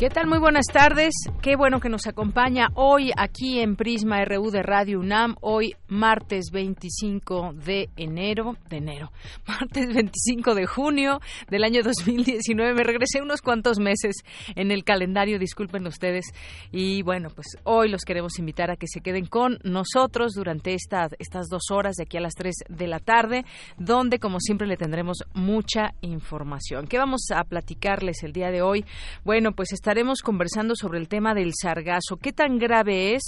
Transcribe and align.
¿Qué 0.00 0.08
tal? 0.08 0.28
Muy 0.28 0.38
buenas 0.38 0.64
tardes. 0.72 1.12
Qué 1.42 1.56
bueno 1.56 1.78
que 1.78 1.90
nos 1.90 2.06
acompaña 2.06 2.68
hoy 2.72 3.10
aquí 3.18 3.60
en 3.60 3.76
Prisma 3.76 4.24
RU 4.24 4.50
de 4.50 4.62
Radio 4.62 4.98
UNAM, 4.98 5.36
hoy 5.42 5.74
martes 5.88 6.46
25 6.50 7.52
de 7.52 7.90
enero, 7.98 8.56
de 8.70 8.78
enero, 8.78 9.12
martes 9.46 9.92
25 9.92 10.54
de 10.54 10.64
junio 10.64 11.20
del 11.50 11.64
año 11.64 11.82
2019. 11.82 12.72
Me 12.72 12.82
regresé 12.82 13.20
unos 13.20 13.42
cuantos 13.42 13.78
meses 13.78 14.16
en 14.56 14.70
el 14.70 14.84
calendario, 14.84 15.38
disculpen 15.38 15.86
ustedes. 15.86 16.32
Y 16.72 17.02
bueno, 17.02 17.28
pues 17.34 17.58
hoy 17.64 17.90
los 17.90 18.06
queremos 18.06 18.38
invitar 18.38 18.70
a 18.70 18.76
que 18.76 18.86
se 18.86 19.02
queden 19.02 19.26
con 19.26 19.58
nosotros 19.64 20.32
durante 20.32 20.74
estas 20.74 21.48
dos 21.50 21.64
horas 21.70 21.96
de 21.96 22.04
aquí 22.04 22.16
a 22.16 22.22
las 22.22 22.36
3 22.36 22.54
de 22.70 22.86
la 22.86 23.00
tarde, 23.00 23.44
donde 23.76 24.18
como 24.18 24.40
siempre 24.40 24.66
le 24.66 24.78
tendremos 24.78 25.18
mucha 25.34 25.92
información. 26.00 26.86
¿Qué 26.86 26.96
vamos 26.96 27.26
a 27.34 27.44
platicarles 27.44 28.22
el 28.22 28.32
día 28.32 28.50
de 28.50 28.62
hoy? 28.62 28.86
Bueno, 29.24 29.52
pues 29.52 29.74
está 29.74 29.89
estaremos 29.90 30.22
conversando 30.22 30.76
sobre 30.76 31.00
el 31.00 31.08
tema 31.08 31.34
del 31.34 31.50
sargazo, 31.52 32.16
qué 32.16 32.32
tan 32.32 32.58
grave 32.58 33.16
es, 33.16 33.24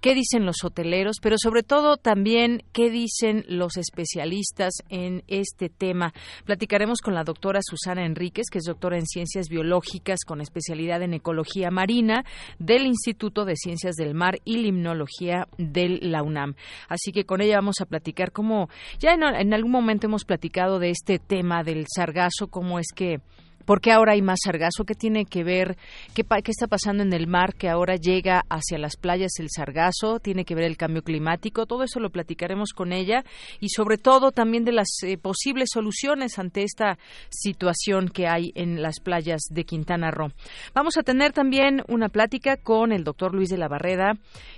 qué 0.00 0.12
dicen 0.12 0.44
los 0.44 0.64
hoteleros, 0.64 1.18
pero 1.22 1.36
sobre 1.38 1.62
todo 1.62 1.98
también 1.98 2.64
qué 2.72 2.90
dicen 2.90 3.44
los 3.46 3.76
especialistas 3.76 4.72
en 4.88 5.22
este 5.28 5.68
tema. 5.68 6.12
Platicaremos 6.44 6.98
con 6.98 7.14
la 7.14 7.22
doctora 7.22 7.60
Susana 7.62 8.04
Enríquez, 8.04 8.46
que 8.50 8.58
es 8.58 8.64
doctora 8.64 8.98
en 8.98 9.06
ciencias 9.06 9.46
biológicas 9.48 10.24
con 10.26 10.40
especialidad 10.40 11.00
en 11.02 11.14
ecología 11.14 11.70
marina 11.70 12.24
del 12.58 12.86
Instituto 12.86 13.44
de 13.44 13.54
Ciencias 13.54 13.94
del 13.94 14.14
Mar 14.14 14.40
y 14.44 14.56
Limnología 14.56 15.46
del 15.58 16.00
la 16.10 16.24
UNAM. 16.24 16.56
Así 16.88 17.12
que 17.12 17.24
con 17.24 17.40
ella 17.40 17.54
vamos 17.54 17.80
a 17.80 17.86
platicar 17.86 18.32
cómo 18.32 18.68
ya 18.98 19.12
en, 19.12 19.22
en 19.22 19.54
algún 19.54 19.70
momento 19.70 20.08
hemos 20.08 20.24
platicado 20.24 20.80
de 20.80 20.90
este 20.90 21.20
tema 21.20 21.62
del 21.62 21.86
sargazo, 21.88 22.48
cómo 22.48 22.80
es 22.80 22.88
que 22.92 23.20
¿Por 23.64 23.80
qué 23.80 23.92
ahora 23.92 24.12
hay 24.12 24.22
más 24.22 24.40
sargazo? 24.44 24.84
¿Qué 24.84 24.94
tiene 24.94 25.24
que 25.24 25.44
ver? 25.44 25.76
¿Qué, 26.14 26.24
¿Qué, 26.24 26.50
está 26.50 26.66
pasando 26.66 27.02
en 27.02 27.12
el 27.12 27.26
mar 27.26 27.54
que 27.54 27.68
ahora 27.68 27.96
llega 27.96 28.42
hacia 28.48 28.78
las 28.78 28.96
playas 28.96 29.32
el 29.38 29.48
sargazo? 29.50 30.18
¿Tiene 30.18 30.44
que 30.44 30.54
ver 30.54 30.64
el 30.64 30.76
cambio 30.76 31.02
climático? 31.02 31.66
Todo 31.66 31.84
eso 31.84 32.00
lo 32.00 32.10
platicaremos 32.10 32.72
con 32.72 32.92
ella 32.92 33.24
y 33.60 33.68
sobre 33.68 33.98
todo 33.98 34.32
también 34.32 34.64
de 34.64 34.72
las 34.72 34.88
eh, 35.02 35.18
posibles 35.18 35.70
soluciones 35.72 36.38
ante 36.38 36.62
esta 36.62 36.98
situación 37.28 38.08
que 38.08 38.26
hay 38.26 38.52
en 38.54 38.82
las 38.82 39.00
playas 39.00 39.42
de 39.50 39.64
Quintana 39.64 40.10
Roo. 40.10 40.32
Vamos 40.74 40.96
a 40.96 41.02
tener 41.02 41.32
también 41.32 41.82
una 41.88 42.08
plática 42.08 42.56
con 42.56 42.92
el 42.92 43.04
doctor 43.04 43.34
Luis 43.34 43.50
de 43.50 43.58
la 43.58 43.68
Barreda 43.68 44.14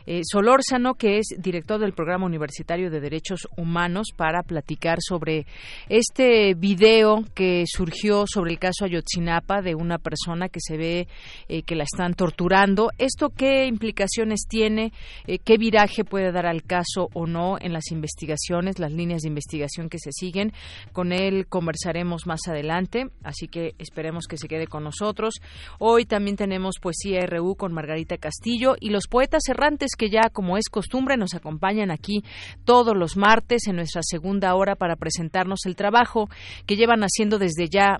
eh, 0.06 0.22
Solórzano, 0.24 0.94
que 0.94 1.18
es 1.18 1.26
director 1.38 1.80
del 1.80 1.92
Programa 1.92 2.26
Universitario 2.26 2.90
de 2.90 3.00
Derechos 3.00 3.48
Humanos, 3.56 4.08
para 4.16 4.42
platicar 4.42 4.98
sobre 5.00 5.46
este 5.88 6.54
video 6.54 7.24
que 7.34 7.64
surgió 7.66 8.24
sobre 8.26 8.52
el 8.52 8.58
caso 8.58 8.86
Ayotzinapa 8.92 9.62
de 9.62 9.74
una 9.74 9.98
persona 9.98 10.48
que 10.48 10.60
se 10.60 10.76
ve 10.76 11.08
eh, 11.48 11.62
que 11.62 11.74
la 11.74 11.84
están 11.84 12.14
torturando. 12.14 12.90
¿Esto 12.98 13.30
qué 13.30 13.66
implicaciones 13.66 14.46
tiene? 14.48 14.92
Eh, 15.26 15.38
¿Qué 15.38 15.56
viraje 15.56 16.04
puede 16.04 16.32
dar 16.32 16.46
al 16.46 16.62
caso 16.62 17.08
o 17.14 17.26
no 17.26 17.56
en 17.60 17.72
las 17.72 17.90
investigaciones, 17.90 18.78
las 18.78 18.92
líneas 18.92 19.22
de 19.22 19.28
investigación 19.28 19.88
que 19.88 19.98
se 19.98 20.12
siguen? 20.12 20.52
Con 20.92 21.12
él 21.12 21.46
conversaremos 21.48 22.26
más 22.26 22.40
adelante, 22.48 23.06
así 23.22 23.48
que 23.48 23.74
esperemos 23.78 24.26
que 24.26 24.36
se 24.36 24.48
quede 24.48 24.66
con 24.66 24.84
nosotros. 24.84 25.34
Hoy 25.78 26.04
también 26.04 26.36
tenemos 26.36 26.76
Poesía 26.80 27.24
RU 27.26 27.56
con 27.56 27.72
Margarita 27.72 28.18
Castillo 28.18 28.76
y 28.78 28.90
los 28.90 29.06
poetas 29.08 29.42
errantes 29.48 29.92
que 29.96 30.10
ya, 30.10 30.28
como 30.30 30.56
es 30.56 30.68
costumbre, 30.68 31.16
nos 31.16 31.34
acompañan 31.34 31.90
aquí 31.90 32.24
todos 32.64 32.96
los 32.96 33.16
martes 33.16 33.66
en 33.66 33.76
nuestra 33.76 34.02
segunda 34.02 34.54
hora 34.54 34.76
para 34.76 34.96
presentarnos 34.96 35.60
el 35.64 35.76
trabajo 35.76 36.28
que 36.66 36.76
llevan 36.76 37.02
haciendo 37.02 37.38
desde 37.38 37.68
ya 37.68 37.98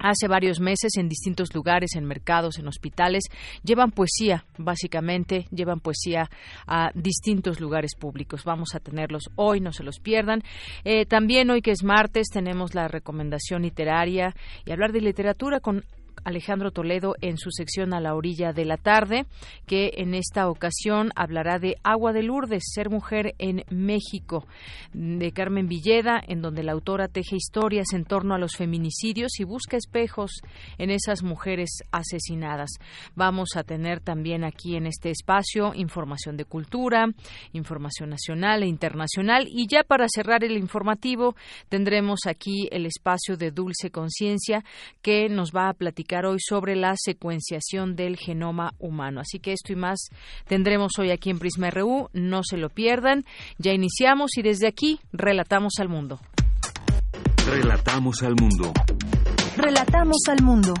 hace 0.00 0.28
varios 0.28 0.60
meses 0.60 0.96
en 0.96 1.08
distintos 1.08 1.54
lugares, 1.54 1.94
en 1.94 2.04
mercados, 2.04 2.58
en 2.58 2.66
hospitales, 2.66 3.24
llevan 3.62 3.90
poesía, 3.90 4.44
básicamente, 4.58 5.46
llevan 5.50 5.80
poesía 5.80 6.30
a 6.66 6.90
distintos 6.94 7.60
lugares 7.60 7.94
públicos. 7.94 8.44
Vamos 8.44 8.74
a 8.74 8.80
tenerlos 8.80 9.24
hoy, 9.36 9.60
no 9.60 9.72
se 9.72 9.84
los 9.84 10.00
pierdan. 10.00 10.42
Eh, 10.84 11.06
también 11.06 11.50
hoy 11.50 11.62
que 11.62 11.70
es 11.70 11.84
martes 11.84 12.28
tenemos 12.28 12.74
la 12.74 12.88
recomendación 12.88 13.62
literaria 13.62 14.34
y 14.64 14.72
hablar 14.72 14.92
de 14.92 15.00
literatura 15.00 15.60
con 15.60 15.84
Alejandro 16.24 16.70
Toledo 16.70 17.14
en 17.20 17.38
su 17.38 17.50
sección 17.50 17.94
a 17.94 18.00
la 18.00 18.14
orilla 18.14 18.52
de 18.52 18.64
la 18.64 18.76
tarde, 18.76 19.26
que 19.66 19.92
en 19.96 20.14
esta 20.14 20.48
ocasión 20.48 21.10
hablará 21.16 21.58
de 21.58 21.76
Agua 21.82 22.12
de 22.12 22.22
Lourdes, 22.22 22.62
Ser 22.74 22.90
Mujer 22.90 23.34
en 23.38 23.64
México, 23.70 24.46
de 24.92 25.32
Carmen 25.32 25.68
Villeda, 25.68 26.20
en 26.26 26.42
donde 26.42 26.62
la 26.62 26.72
autora 26.72 27.08
teje 27.08 27.36
historias 27.36 27.92
en 27.92 28.04
torno 28.04 28.34
a 28.34 28.38
los 28.38 28.56
feminicidios 28.56 29.38
y 29.40 29.44
busca 29.44 29.76
espejos 29.76 30.40
en 30.78 30.90
esas 30.90 31.22
mujeres 31.22 31.70
asesinadas. 31.90 32.70
Vamos 33.14 33.56
a 33.56 33.62
tener 33.62 34.00
también 34.00 34.44
aquí 34.44 34.76
en 34.76 34.86
este 34.86 35.10
espacio 35.10 35.72
información 35.74 36.36
de 36.36 36.44
cultura, 36.44 37.06
información 37.52 38.10
nacional 38.10 38.62
e 38.62 38.66
internacional 38.66 39.46
y 39.48 39.66
ya 39.66 39.82
para 39.82 40.06
cerrar 40.08 40.44
el 40.44 40.56
informativo 40.56 41.34
tendremos 41.68 42.20
aquí 42.26 42.68
el 42.70 42.86
espacio 42.86 43.36
de 43.36 43.50
Dulce 43.50 43.90
Conciencia 43.90 44.64
que 45.02 45.28
nos 45.28 45.52
va 45.52 45.68
a 45.68 45.74
platicar 46.10 46.26
hoy 46.26 46.38
sobre 46.40 46.74
la 46.74 46.94
secuenciación 46.96 47.94
del 47.94 48.16
genoma 48.16 48.72
humano. 48.78 49.20
Así 49.20 49.38
que 49.38 49.52
esto 49.52 49.72
y 49.72 49.76
más 49.76 50.08
tendremos 50.46 50.92
hoy 50.98 51.10
aquí 51.10 51.30
en 51.30 51.38
Prisma 51.38 51.70
RU. 51.70 52.08
No 52.12 52.42
se 52.42 52.56
lo 52.56 52.68
pierdan. 52.68 53.24
Ya 53.58 53.72
iniciamos 53.72 54.36
y 54.36 54.42
desde 54.42 54.66
aquí 54.66 55.00
relatamos 55.12 55.74
al 55.78 55.88
mundo. 55.88 56.18
Relatamos 57.46 58.22
al 58.22 58.34
mundo. 58.34 58.72
Relatamos 59.56 60.18
al 60.28 60.42
mundo. 60.42 60.74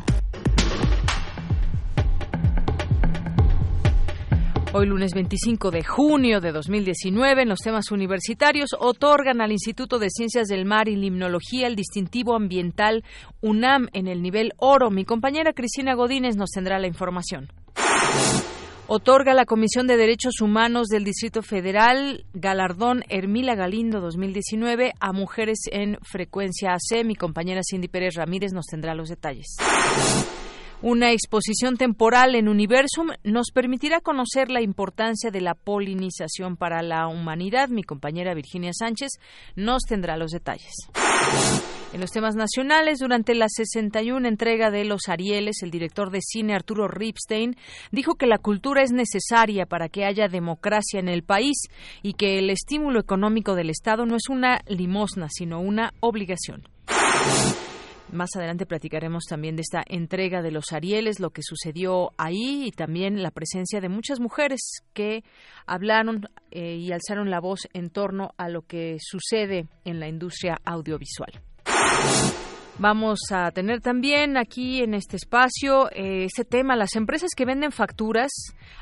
Hoy 4.72 4.86
lunes 4.86 5.14
25 5.14 5.72
de 5.72 5.82
junio 5.82 6.40
de 6.40 6.52
2019, 6.52 7.42
en 7.42 7.48
los 7.48 7.58
temas 7.58 7.90
universitarios, 7.90 8.70
otorgan 8.78 9.40
al 9.40 9.50
Instituto 9.50 9.98
de 9.98 10.10
Ciencias 10.10 10.46
del 10.46 10.64
Mar 10.64 10.88
y 10.88 10.94
Limnología 10.94 11.66
el 11.66 11.74
distintivo 11.74 12.36
ambiental 12.36 13.02
UNAM 13.40 13.88
en 13.94 14.06
el 14.06 14.22
nivel 14.22 14.52
oro. 14.58 14.92
Mi 14.92 15.04
compañera 15.04 15.54
Cristina 15.54 15.94
Godínez 15.94 16.36
nos 16.36 16.50
tendrá 16.50 16.78
la 16.78 16.86
información. 16.86 17.48
Otorga 18.86 19.34
la 19.34 19.44
Comisión 19.44 19.88
de 19.88 19.96
Derechos 19.96 20.40
Humanos 20.40 20.86
del 20.86 21.02
Distrito 21.02 21.42
Federal 21.42 22.24
galardón 22.32 23.02
Hermila 23.08 23.56
Galindo 23.56 24.00
2019 24.00 24.92
a 25.00 25.12
mujeres 25.12 25.62
en 25.72 25.98
frecuencia 26.02 26.74
AC. 26.74 27.04
Mi 27.04 27.16
compañera 27.16 27.62
Cindy 27.68 27.88
Pérez 27.88 28.14
Ramírez 28.14 28.52
nos 28.52 28.66
tendrá 28.66 28.94
los 28.94 29.08
detalles. 29.08 29.56
Una 30.82 31.12
exposición 31.12 31.76
temporal 31.76 32.34
en 32.34 32.48
Universum 32.48 33.08
nos 33.22 33.50
permitirá 33.52 34.00
conocer 34.00 34.50
la 34.50 34.62
importancia 34.62 35.30
de 35.30 35.42
la 35.42 35.54
polinización 35.54 36.56
para 36.56 36.82
la 36.82 37.06
humanidad. 37.06 37.68
Mi 37.68 37.82
compañera 37.82 38.32
Virginia 38.32 38.70
Sánchez 38.72 39.10
nos 39.56 39.82
tendrá 39.82 40.16
los 40.16 40.30
detalles. 40.30 40.72
En 41.92 42.00
los 42.00 42.10
temas 42.10 42.34
nacionales, 42.34 43.00
durante 43.00 43.34
la 43.34 43.48
61 43.50 44.26
entrega 44.26 44.70
de 44.70 44.86
Los 44.86 45.08
Arieles, 45.08 45.62
el 45.62 45.70
director 45.70 46.10
de 46.10 46.20
cine 46.22 46.54
Arturo 46.54 46.88
Ripstein 46.88 47.56
dijo 47.92 48.14
que 48.14 48.26
la 48.26 48.38
cultura 48.38 48.82
es 48.82 48.90
necesaria 48.90 49.66
para 49.66 49.90
que 49.90 50.06
haya 50.06 50.28
democracia 50.28 50.98
en 50.98 51.10
el 51.10 51.24
país 51.24 51.58
y 52.02 52.14
que 52.14 52.38
el 52.38 52.48
estímulo 52.48 53.00
económico 53.00 53.54
del 53.54 53.68
Estado 53.68 54.06
no 54.06 54.16
es 54.16 54.30
una 54.30 54.62
limosna, 54.66 55.28
sino 55.28 55.60
una 55.60 55.92
obligación. 56.00 56.62
Más 58.12 58.30
adelante 58.34 58.66
platicaremos 58.66 59.24
también 59.28 59.56
de 59.56 59.62
esta 59.62 59.82
entrega 59.86 60.42
de 60.42 60.50
los 60.50 60.72
Arieles, 60.72 61.20
lo 61.20 61.30
que 61.30 61.42
sucedió 61.42 62.10
ahí 62.18 62.64
y 62.66 62.70
también 62.72 63.22
la 63.22 63.30
presencia 63.30 63.80
de 63.80 63.88
muchas 63.88 64.20
mujeres 64.20 64.82
que 64.92 65.22
hablaron 65.66 66.28
eh, 66.50 66.76
y 66.76 66.92
alzaron 66.92 67.30
la 67.30 67.40
voz 67.40 67.68
en 67.72 67.90
torno 67.90 68.30
a 68.36 68.48
lo 68.48 68.62
que 68.62 68.96
sucede 69.00 69.68
en 69.84 70.00
la 70.00 70.08
industria 70.08 70.58
audiovisual. 70.64 71.32
Vamos 72.80 73.18
a 73.30 73.50
tener 73.50 73.82
también 73.82 74.38
aquí 74.38 74.80
en 74.80 74.94
este 74.94 75.16
espacio 75.16 75.90
eh, 75.90 76.24
ese 76.24 76.46
tema. 76.46 76.76
Las 76.76 76.96
empresas 76.96 77.28
que 77.36 77.44
venden 77.44 77.72
facturas 77.72 78.30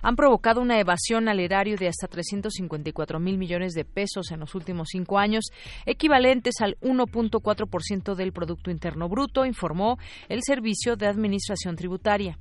han 0.03 0.15
provocado 0.15 0.61
una 0.61 0.79
evasión 0.79 1.29
al 1.29 1.41
erario 1.41 1.77
de 1.77 1.89
hasta 1.89 2.07
354 2.07 3.19
mil 3.19 3.39
millones 3.39 3.73
de 3.73 3.85
pesos 3.85 4.31
en 4.31 4.39
los 4.39 4.55
últimos 4.55 4.91
cinco 4.93 5.19
años, 5.19 5.47
equivalentes 5.85 6.61
al 6.61 6.77
1.4% 6.81 8.15
del 8.15 8.33
Producto 8.33 8.71
Interno 8.71 9.09
Bruto, 9.09 9.45
informó 9.45 9.99
el 10.29 10.45
Servicio 10.45 10.95
de 10.95 11.09
Administración 11.09 11.75
Tributaria. 11.75 12.39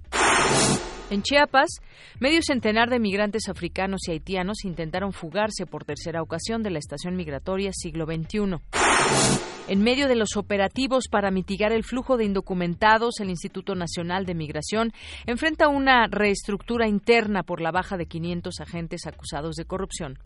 En 1.10 1.24
Chiapas, 1.24 1.70
medio 2.20 2.42
centenar 2.44 2.92
de 2.92 3.00
migrantes 3.00 3.50
africanos 3.50 4.02
y 4.08 4.12
haitianos 4.12 4.64
intentaron 4.64 5.12
fugarse 5.12 5.66
por 5.66 5.86
tercera 5.86 6.22
ocasión 6.22 6.62
de 6.62 6.70
la 6.70 6.78
estación 6.78 7.16
migratoria 7.16 7.72
siglo 7.74 8.06
XXI. 8.06 8.87
En 9.70 9.84
medio 9.84 10.08
de 10.08 10.16
los 10.16 10.38
operativos 10.38 11.10
para 11.12 11.30
mitigar 11.30 11.74
el 11.74 11.84
flujo 11.84 12.16
de 12.16 12.24
indocumentados, 12.24 13.20
el 13.20 13.30
Instituto 13.30 13.76
Nacional 13.76 14.26
de 14.26 14.34
Migración 14.34 14.94
enfrenta 15.26 15.68
una 15.68 16.08
reestructura 16.08 16.88
interna 16.88 17.44
por 17.44 17.60
la 17.60 17.72
baja 17.72 17.98
de 17.98 18.06
500 18.06 18.62
agentes 18.62 19.06
acusados 19.06 19.56
de 19.56 19.66
corrupción. 19.66 20.20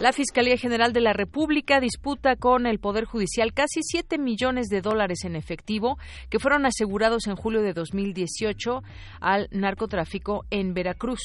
La 0.00 0.12
Fiscalía 0.12 0.56
General 0.56 0.94
de 0.94 1.02
la 1.02 1.12
República 1.12 1.78
disputa 1.78 2.36
con 2.36 2.66
el 2.66 2.78
Poder 2.78 3.04
Judicial 3.04 3.52
casi 3.52 3.80
7 3.82 4.16
millones 4.16 4.68
de 4.68 4.80
dólares 4.80 5.24
en 5.24 5.36
efectivo 5.36 5.98
que 6.30 6.38
fueron 6.38 6.64
asegurados 6.64 7.26
en 7.26 7.36
julio 7.36 7.60
de 7.60 7.74
2018 7.74 8.82
al 9.20 9.48
narcotráfico 9.50 10.46
en 10.50 10.72
Veracruz. 10.72 11.20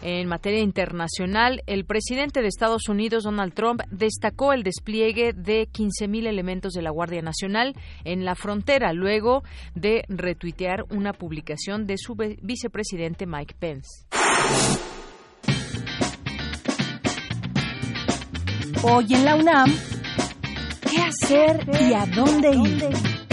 En 0.00 0.28
materia 0.28 0.60
internacional, 0.60 1.62
el 1.66 1.84
presidente 1.84 2.40
de 2.40 2.48
Estados 2.48 2.88
Unidos, 2.88 3.24
Donald 3.24 3.52
Trump, 3.52 3.82
destacó 3.90 4.52
el 4.52 4.62
despliegue 4.62 5.32
de 5.32 5.68
15.000 5.68 6.28
elementos 6.28 6.72
de 6.72 6.82
la 6.82 6.90
Guardia 6.90 7.20
Nacional 7.20 7.74
en 8.04 8.24
la 8.24 8.36
frontera, 8.36 8.92
luego 8.92 9.42
de 9.74 10.04
retuitear 10.08 10.84
una 10.90 11.12
publicación 11.12 11.86
de 11.86 11.96
su 11.98 12.14
vicepresidente 12.14 13.26
Mike 13.26 13.56
Pence. 13.58 14.06
Hoy 18.82 19.06
en 19.12 19.24
la 19.24 19.34
UNAM, 19.34 19.74
¿qué 20.88 20.98
hacer 21.02 21.68
y 21.80 21.92
a 21.92 22.06
dónde 22.06 22.50
ir? 22.52 23.27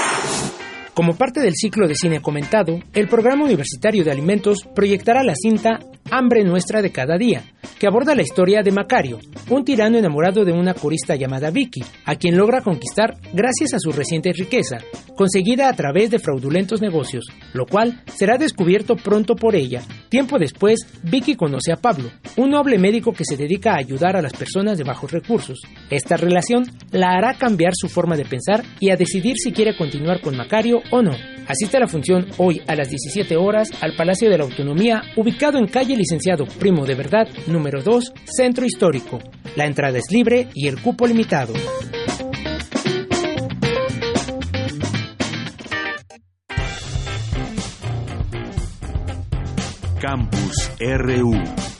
Como 0.93 1.15
parte 1.15 1.39
del 1.39 1.55
ciclo 1.55 1.87
de 1.87 1.95
cine 1.95 2.21
comentado, 2.21 2.79
el 2.93 3.07
Programa 3.07 3.45
Universitario 3.45 4.03
de 4.03 4.11
Alimentos 4.11 4.59
proyectará 4.75 5.23
la 5.23 5.33
cinta 5.35 5.79
Hambre 6.15 6.43
Nuestra 6.43 6.83
de 6.83 6.91
Cada 6.91 7.17
Día, 7.17 7.41
que 7.79 7.87
aborda 7.87 8.13
la 8.13 8.21
historia 8.21 8.61
de 8.61 8.71
Macario, 8.71 9.17
un 9.49 9.65
tirano 9.65 9.97
enamorado 9.97 10.45
de 10.45 10.51
una 10.51 10.75
corista 10.75 11.15
llamada 11.15 11.49
Vicky, 11.49 11.83
a 12.05 12.17
quien 12.17 12.37
logra 12.37 12.61
conquistar 12.61 13.17
gracias 13.33 13.73
a 13.73 13.79
su 13.79 13.91
reciente 13.91 14.31
riqueza, 14.31 14.77
conseguida 15.15 15.69
a 15.69 15.73
través 15.73 16.11
de 16.11 16.19
fraudulentos 16.19 16.81
negocios, 16.81 17.25
lo 17.53 17.65
cual 17.65 18.03
será 18.05 18.37
descubierto 18.37 18.95
pronto 18.95 19.35
por 19.35 19.55
ella. 19.55 19.81
Tiempo 20.09 20.37
después, 20.37 20.81
Vicky 21.01 21.33
conoce 21.33 21.71
a 21.71 21.77
Pablo, 21.77 22.11
un 22.37 22.51
noble 22.51 22.77
médico 22.77 23.11
que 23.11 23.25
se 23.25 23.35
dedica 23.35 23.71
a 23.71 23.79
ayudar 23.79 24.15
a 24.15 24.21
las 24.21 24.33
personas 24.33 24.77
de 24.77 24.83
bajos 24.83 25.11
recursos. 25.11 25.61
Esta 25.89 26.15
relación 26.15 26.65
la 26.91 27.13
hará 27.13 27.39
cambiar 27.39 27.73
su 27.75 27.89
forma 27.89 28.15
de 28.15 28.25
pensar 28.25 28.63
y 28.79 28.91
a 28.91 28.97
decidir 28.97 29.33
si 29.37 29.51
quiere 29.51 29.75
continuar 29.75 30.21
con 30.21 30.37
Macario 30.37 30.77
o 30.91 31.01
no. 31.01 31.32
Asiste 31.47 31.77
a 31.77 31.81
la 31.81 31.87
función 31.87 32.27
hoy 32.37 32.61
a 32.67 32.75
las 32.75 32.89
17 32.89 33.35
horas 33.35 33.69
al 33.81 33.95
Palacio 33.95 34.29
de 34.29 34.37
la 34.37 34.45
Autonomía, 34.45 35.01
ubicado 35.17 35.57
en 35.57 35.67
calle 35.67 35.95
Licenciado 35.95 36.45
Primo 36.45 36.85
de 36.85 36.95
Verdad, 36.95 37.27
número 37.47 37.81
2, 37.83 38.13
Centro 38.25 38.65
Histórico. 38.65 39.19
La 39.55 39.65
entrada 39.65 39.97
es 39.97 40.05
libre 40.09 40.47
y 40.53 40.67
el 40.67 40.81
cupo 40.81 41.05
limitado. 41.05 41.53
Campus 49.99 50.71
RU 50.79 51.72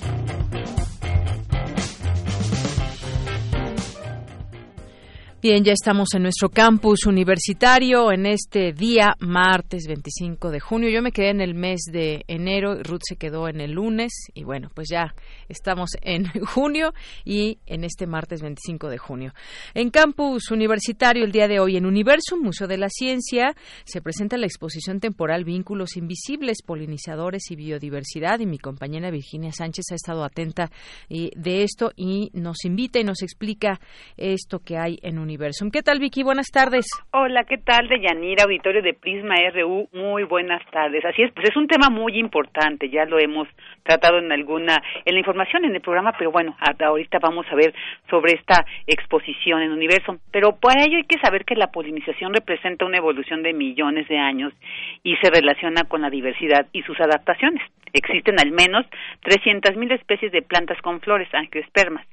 Bien, 5.43 5.61
ya 5.65 5.73
estamos 5.73 6.13
en 6.13 6.23
nuestro 6.23 6.47
campus 6.47 7.05
universitario 7.05 8.13
en 8.13 8.25
este 8.25 8.71
día, 8.71 9.13
martes 9.19 9.87
25 9.87 10.49
de 10.49 10.61
junio. 10.61 10.89
Yo 10.89 11.01
me 11.01 11.11
quedé 11.11 11.31
en 11.31 11.41
el 11.41 11.53
mes 11.53 11.81
de 11.91 12.23
enero, 12.29 12.81
Ruth 12.81 13.01
se 13.03 13.17
quedó 13.17 13.49
en 13.49 13.59
el 13.59 13.73
lunes 13.73 14.13
y 14.33 14.45
bueno, 14.45 14.69
pues 14.73 14.87
ya 14.89 15.13
estamos 15.49 15.97
en 16.01 16.27
junio 16.45 16.93
y 17.25 17.57
en 17.65 17.83
este 17.83 18.07
martes 18.07 18.41
25 18.41 18.87
de 18.87 18.97
junio. 18.97 19.33
En 19.73 19.89
campus 19.89 20.49
universitario 20.49 21.25
el 21.25 21.33
día 21.33 21.49
de 21.49 21.59
hoy 21.59 21.75
en 21.75 21.85
Universum, 21.85 22.39
Museo 22.41 22.69
de 22.69 22.77
la 22.77 22.87
Ciencia, 22.87 23.53
se 23.83 24.01
presenta 24.01 24.37
la 24.37 24.45
exposición 24.45 25.01
temporal 25.01 25.43
Vínculos 25.43 25.97
Invisibles, 25.97 26.61
Polinizadores 26.65 27.51
y 27.51 27.57
Biodiversidad 27.57 28.39
y 28.39 28.45
mi 28.45 28.59
compañera 28.59 29.11
Virginia 29.11 29.51
Sánchez 29.51 29.87
ha 29.91 29.95
estado 29.95 30.23
atenta 30.23 30.71
eh, 31.09 31.31
de 31.35 31.63
esto 31.63 31.91
y 31.97 32.31
nos 32.31 32.63
invita 32.63 33.01
y 33.01 33.03
nos 33.03 33.21
explica 33.21 33.81
esto 34.15 34.59
que 34.59 34.77
hay 34.77 34.99
en 35.01 35.19
Universum 35.19 35.32
Universum. 35.33 35.71
¿Qué 35.71 35.81
tal, 35.81 35.99
Vicky? 35.99 36.21
Buenas 36.21 36.51
tardes. 36.51 36.85
Hola, 37.11 37.43
¿qué 37.45 37.57
tal, 37.57 37.87
Deyanira, 37.87 38.43
auditorio 38.43 38.83
de 38.83 38.93
Prisma 38.93 39.33
RU? 39.51 39.89
Muy 39.91 40.23
buenas 40.25 40.61
tardes. 40.69 41.03
Así 41.03 41.23
es, 41.23 41.31
pues 41.33 41.49
es 41.49 41.57
un 41.57 41.67
tema 41.67 41.89
muy 41.89 42.19
importante, 42.19 42.87
ya 42.87 43.05
lo 43.05 43.17
hemos 43.17 43.47
tratado 43.81 44.19
en 44.19 44.31
alguna, 44.31 44.79
en 45.05 45.13
la 45.13 45.19
información 45.19 45.65
en 45.65 45.73
el 45.73 45.81
programa, 45.81 46.13
pero 46.19 46.31
bueno, 46.31 46.55
hasta 46.59 46.85
ahorita 46.85 47.17
vamos 47.19 47.47
a 47.51 47.55
ver 47.55 47.73
sobre 48.11 48.33
esta 48.33 48.63
exposición 48.85 49.63
en 49.63 49.71
Universo. 49.71 50.19
Pero 50.31 50.55
para 50.55 50.83
ello 50.83 50.97
hay 50.97 51.05
que 51.05 51.19
saber 51.19 51.45
que 51.45 51.55
la 51.55 51.71
polinización 51.71 52.31
representa 52.31 52.85
una 52.85 52.97
evolución 52.97 53.41
de 53.41 53.53
millones 53.53 54.07
de 54.07 54.19
años 54.19 54.53
y 55.01 55.15
se 55.15 55.31
relaciona 55.31 55.85
con 55.85 56.01
la 56.01 56.11
diversidad 56.11 56.67
y 56.73 56.83
sus 56.83 56.99
adaptaciones. 56.99 57.63
Existen 57.93 58.39
al 58.39 58.51
menos 58.51 58.85
300.000 59.23 59.93
especies 59.93 60.31
de 60.31 60.41
plantas 60.41 60.81
con 60.81 60.99
flores, 60.99 61.27
angiospermas, 61.33 62.05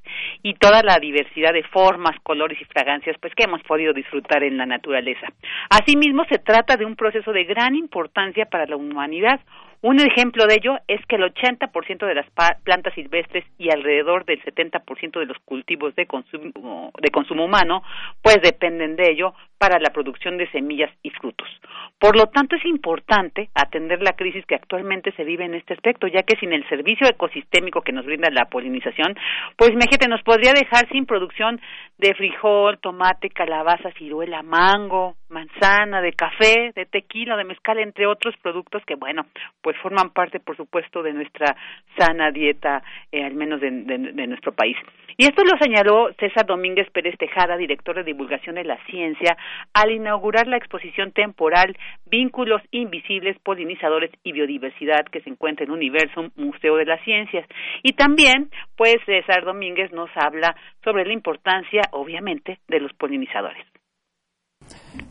y 0.42 0.54
toda 0.54 0.82
la 0.82 0.98
diversidad 1.00 1.52
de 1.52 1.62
formas, 1.64 2.20
colores 2.22 2.60
y 2.60 2.64
fragancias 2.66 3.16
pues 3.20 3.34
que 3.34 3.44
hemos 3.44 3.62
podido 3.62 3.92
disfrutar 3.92 4.42
en 4.44 4.58
la 4.58 4.66
naturaleza. 4.66 5.26
Asimismo, 5.70 6.24
se 6.30 6.38
trata 6.38 6.76
de 6.76 6.84
un 6.84 6.96
proceso 6.96 7.32
de 7.32 7.44
gran 7.44 7.74
importancia 7.74 8.46
para 8.46 8.66
la 8.66 8.76
humanidad, 8.76 9.40
un 9.82 9.98
ejemplo 9.98 10.46
de 10.46 10.56
ello 10.56 10.76
es 10.88 11.00
que 11.06 11.16
el 11.16 11.22
80% 11.22 12.06
de 12.06 12.14
las 12.14 12.26
plantas 12.62 12.94
silvestres 12.94 13.44
y 13.58 13.70
alrededor 13.70 14.26
del 14.26 14.42
70% 14.42 15.18
de 15.18 15.26
los 15.26 15.38
cultivos 15.44 15.94
de 15.96 16.06
consumo, 16.06 16.92
de 17.00 17.10
consumo 17.10 17.46
humano, 17.46 17.82
pues 18.22 18.42
dependen 18.42 18.96
de 18.96 19.10
ello 19.10 19.34
para 19.56 19.78
la 19.78 19.90
producción 19.90 20.38
de 20.38 20.50
semillas 20.50 20.90
y 21.02 21.10
frutos. 21.10 21.48
Por 21.98 22.16
lo 22.16 22.28
tanto, 22.28 22.56
es 22.56 22.64
importante 22.64 23.50
atender 23.54 24.00
la 24.02 24.14
crisis 24.14 24.44
que 24.46 24.54
actualmente 24.54 25.12
se 25.12 25.24
vive 25.24 25.44
en 25.44 25.54
este 25.54 25.74
aspecto, 25.74 26.06
ya 26.06 26.22
que 26.22 26.36
sin 26.36 26.54
el 26.54 26.66
servicio 26.68 27.06
ecosistémico 27.06 27.82
que 27.82 27.92
nos 27.92 28.06
brinda 28.06 28.30
la 28.30 28.46
polinización, 28.46 29.14
pues 29.56 29.70
imagínate, 29.70 30.08
nos 30.08 30.22
podría 30.22 30.54
dejar 30.54 30.88
sin 30.88 31.04
producción 31.04 31.60
de 31.98 32.14
frijol, 32.14 32.78
tomate, 32.78 33.28
calabaza, 33.28 33.92
ciruela, 33.98 34.42
mango, 34.42 35.16
manzana, 35.28 36.00
de 36.00 36.14
café, 36.14 36.72
de 36.74 36.86
tequila, 36.86 37.36
de 37.36 37.44
mezcal, 37.44 37.78
entre 37.78 38.06
otros 38.06 38.34
productos 38.42 38.82
que, 38.86 38.94
bueno, 38.94 39.26
pues 39.62 39.69
pues 39.70 39.82
forman 39.82 40.10
parte, 40.10 40.40
por 40.40 40.56
supuesto, 40.56 41.00
de 41.00 41.12
nuestra 41.12 41.54
sana 41.96 42.32
dieta, 42.32 42.82
eh, 43.12 43.22
al 43.22 43.34
menos 43.34 43.60
de, 43.60 43.70
nuestro 43.70 44.50
país. 44.50 44.76
Y 45.16 45.26
esto 45.26 45.44
lo 45.44 45.56
señaló 45.60 46.12
César 46.18 46.44
Domínguez 46.44 46.90
Pérez 46.90 47.16
Tejada, 47.16 47.56
director 47.56 47.94
de 47.94 48.02
divulgación 48.02 48.56
de 48.56 48.64
la 48.64 48.84
ciencia, 48.86 49.36
al 49.72 49.92
inaugurar 49.92 50.48
la 50.48 50.56
exposición 50.56 51.12
temporal 51.12 51.78
Vínculos 52.06 52.60
Invisibles, 52.72 53.38
Polinizadores 53.44 54.10
y 54.24 54.32
Biodiversidad 54.32 55.04
que 55.04 55.20
se 55.20 55.30
encuentra 55.30 55.64
en 55.64 55.70
Universum, 55.70 56.30
Museo 56.34 56.74
de 56.74 56.86
las 56.86 57.00
Ciencias. 57.04 57.46
Y 57.84 57.92
también, 57.92 58.50
pues, 58.76 58.96
César 59.06 59.44
Domínguez 59.44 59.92
nos 59.92 60.10
habla 60.16 60.56
sobre 60.82 61.04
la 61.04 61.12
importancia, 61.12 61.82
obviamente, 61.92 62.58
de 62.66 62.80
los 62.80 62.92
polinizadores. 62.94 63.64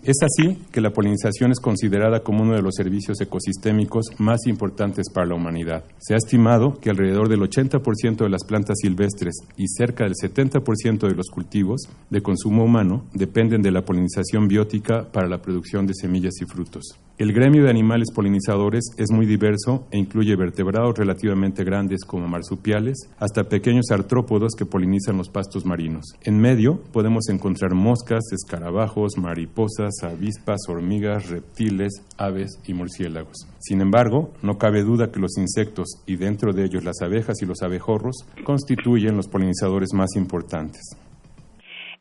Es 0.04 0.18
así 0.24 0.58
que 0.72 0.82
la 0.82 0.92
polinización 0.92 1.52
es 1.52 1.60
considerada 1.60 2.22
como 2.22 2.44
uno 2.44 2.56
de 2.56 2.62
los 2.62 2.76
servicios 2.76 3.20
ecosistémicos 3.22 4.06
más 4.18 4.46
importantes 4.48 5.10
para 5.14 5.28
la 5.28 5.36
humanidad. 5.36 5.84
Se 6.00 6.14
ha 6.14 6.18
estimado 6.18 6.80
que 6.80 6.90
alrededor 6.90 7.30
del 7.30 7.42
80% 7.42 8.18
de 8.18 8.30
las 8.30 8.44
plantas 8.44 8.78
silvestres 8.82 9.36
y 9.58 9.68
cerca 9.68 10.06
del 10.06 10.14
70% 10.14 11.08
de 11.08 11.16
los 11.16 11.30
cultivos 11.30 11.90
de 12.10 12.22
consumo 12.22 12.64
humano 12.64 13.06
dependen 13.14 13.62
de 13.62 13.72
la 13.72 13.84
polinización 13.84 14.48
biótica 14.48 15.12
para 15.12 15.28
la 15.28 15.42
producción 15.42 15.86
de 15.86 15.94
semillas 15.94 16.34
y 16.42 16.46
frutos. 16.46 16.98
El 17.20 17.34
gremio 17.34 17.66
de 17.66 17.70
animales 17.70 18.12
polinizadores 18.16 18.92
es 18.98 19.12
muy 19.12 19.26
diverso 19.26 19.86
e 19.92 19.98
incluye 19.98 20.38
vertebrados 20.38 20.98
relativamente 20.98 21.66
grandes 21.66 22.06
como 22.06 22.30
marsupiales 22.30 23.10
hasta 23.20 23.50
pequeños 23.50 23.92
artrópodos 23.92 24.54
que 24.58 24.66
polinizan 24.66 25.18
los 25.18 25.28
pastos 25.28 25.66
marinos. 25.66 26.06
En 26.22 26.40
medio 26.40 26.82
podemos 26.94 27.28
encontrar 27.28 27.74
moscas, 27.74 28.24
escarabajos, 28.32 29.18
mariposas, 29.18 29.49
avispas, 30.04 30.62
hormigas, 30.68 31.30
reptiles, 31.30 32.06
aves 32.18 32.62
y 32.68 32.74
murciélagos. 32.74 33.48
Sin 33.60 33.82
embargo, 33.82 34.32
no 34.42 34.58
cabe 34.58 34.84
duda 34.84 35.12
que 35.12 35.20
los 35.20 35.38
insectos 35.38 36.04
y 36.08 36.16
dentro 36.16 36.54
de 36.54 36.66
ellos 36.66 36.84
las 36.84 37.02
abejas 37.02 37.42
y 37.42 37.46
los 37.46 37.62
abejorros 37.62 38.28
constituyen 38.44 39.16
los 39.16 39.28
polinizadores 39.28 39.94
más 39.94 40.16
importantes. 40.16 40.98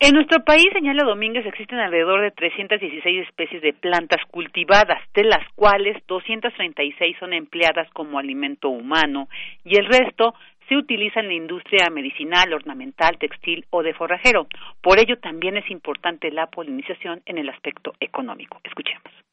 En 0.00 0.14
nuestro 0.14 0.44
país, 0.44 0.64
señala 0.72 1.02
Domínguez, 1.02 1.44
existen 1.44 1.80
alrededor 1.80 2.22
de 2.22 2.30
316 2.30 3.26
especies 3.26 3.60
de 3.62 3.72
plantas 3.72 4.20
cultivadas, 4.30 5.02
de 5.12 5.24
las 5.24 5.44
cuales 5.56 5.96
236 6.06 7.16
son 7.18 7.32
empleadas 7.32 7.90
como 7.90 8.20
alimento 8.20 8.68
humano 8.68 9.28
y 9.64 9.76
el 9.76 9.86
resto 9.86 10.34
se 10.68 10.76
utiliza 10.76 11.20
en 11.20 11.28
la 11.28 11.34
industria 11.34 11.88
medicinal, 11.90 12.52
ornamental, 12.52 13.18
textil 13.18 13.64
o 13.70 13.82
de 13.82 13.94
forrajero. 13.94 14.46
Por 14.82 14.98
ello, 14.98 15.18
también 15.18 15.56
es 15.56 15.70
importante 15.70 16.30
la 16.30 16.46
polinización 16.46 17.22
en 17.26 17.38
el 17.38 17.48
aspecto 17.48 17.94
económico. 18.00 18.60
Escuchemos. 18.64 19.27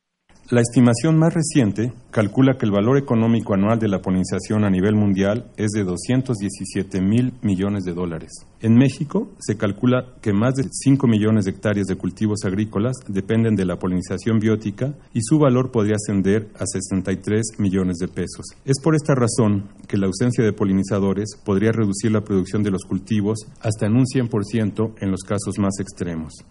La 0.52 0.62
estimación 0.62 1.18
más 1.18 1.34
reciente 1.34 1.92
calcula 2.12 2.56
que 2.56 2.68
el 2.68 2.72
valor 2.72 3.00
económico 3.00 3.56
anual 3.56 3.80
de 3.80 3.88
la 3.88 4.04
polinización 4.04 4.64
a 4.64 4.70
nivel 4.70 4.94
mundial 4.94 5.52
es 5.58 5.72
de 5.72 5.84
217 5.84 7.02
mil 7.02 7.34
millones 7.42 7.84
de 7.84 7.96
dólares. 7.96 8.30
En 8.62 8.76
México 8.76 9.32
se 9.40 9.58
calcula 9.58 10.06
que 10.22 10.34
más 10.34 10.54
de 10.54 10.66
5 10.70 11.08
millones 11.08 11.46
de 11.46 11.52
hectáreas 11.52 11.88
de 11.88 11.96
cultivos 11.96 12.46
agrícolas 12.46 12.96
dependen 13.08 13.56
de 13.56 13.66
la 13.66 13.80
polinización 13.80 14.38
biótica 14.38 14.94
y 15.16 15.22
su 15.24 15.40
valor 15.40 15.72
podría 15.72 15.96
ascender 15.96 16.50
a 16.60 16.68
63 16.68 17.58
millones 17.58 17.98
de 17.98 18.08
pesos. 18.08 18.46
Es 18.66 18.80
por 18.80 18.94
esta 18.94 19.16
razón 19.16 19.70
que 19.88 19.98
la 19.98 20.06
ausencia 20.06 20.44
de 20.44 20.54
polinizadores 20.54 21.40
podría 21.44 21.72
reducir 21.72 22.12
la 22.12 22.22
producción 22.22 22.62
de 22.62 22.70
los 22.70 22.84
cultivos 22.84 23.40
hasta 23.62 23.88
en 23.88 23.96
un 23.96 24.06
100% 24.06 24.94
en 25.02 25.10
los 25.10 25.24
casos 25.24 25.58
más 25.58 25.80
extremos. 25.80 26.46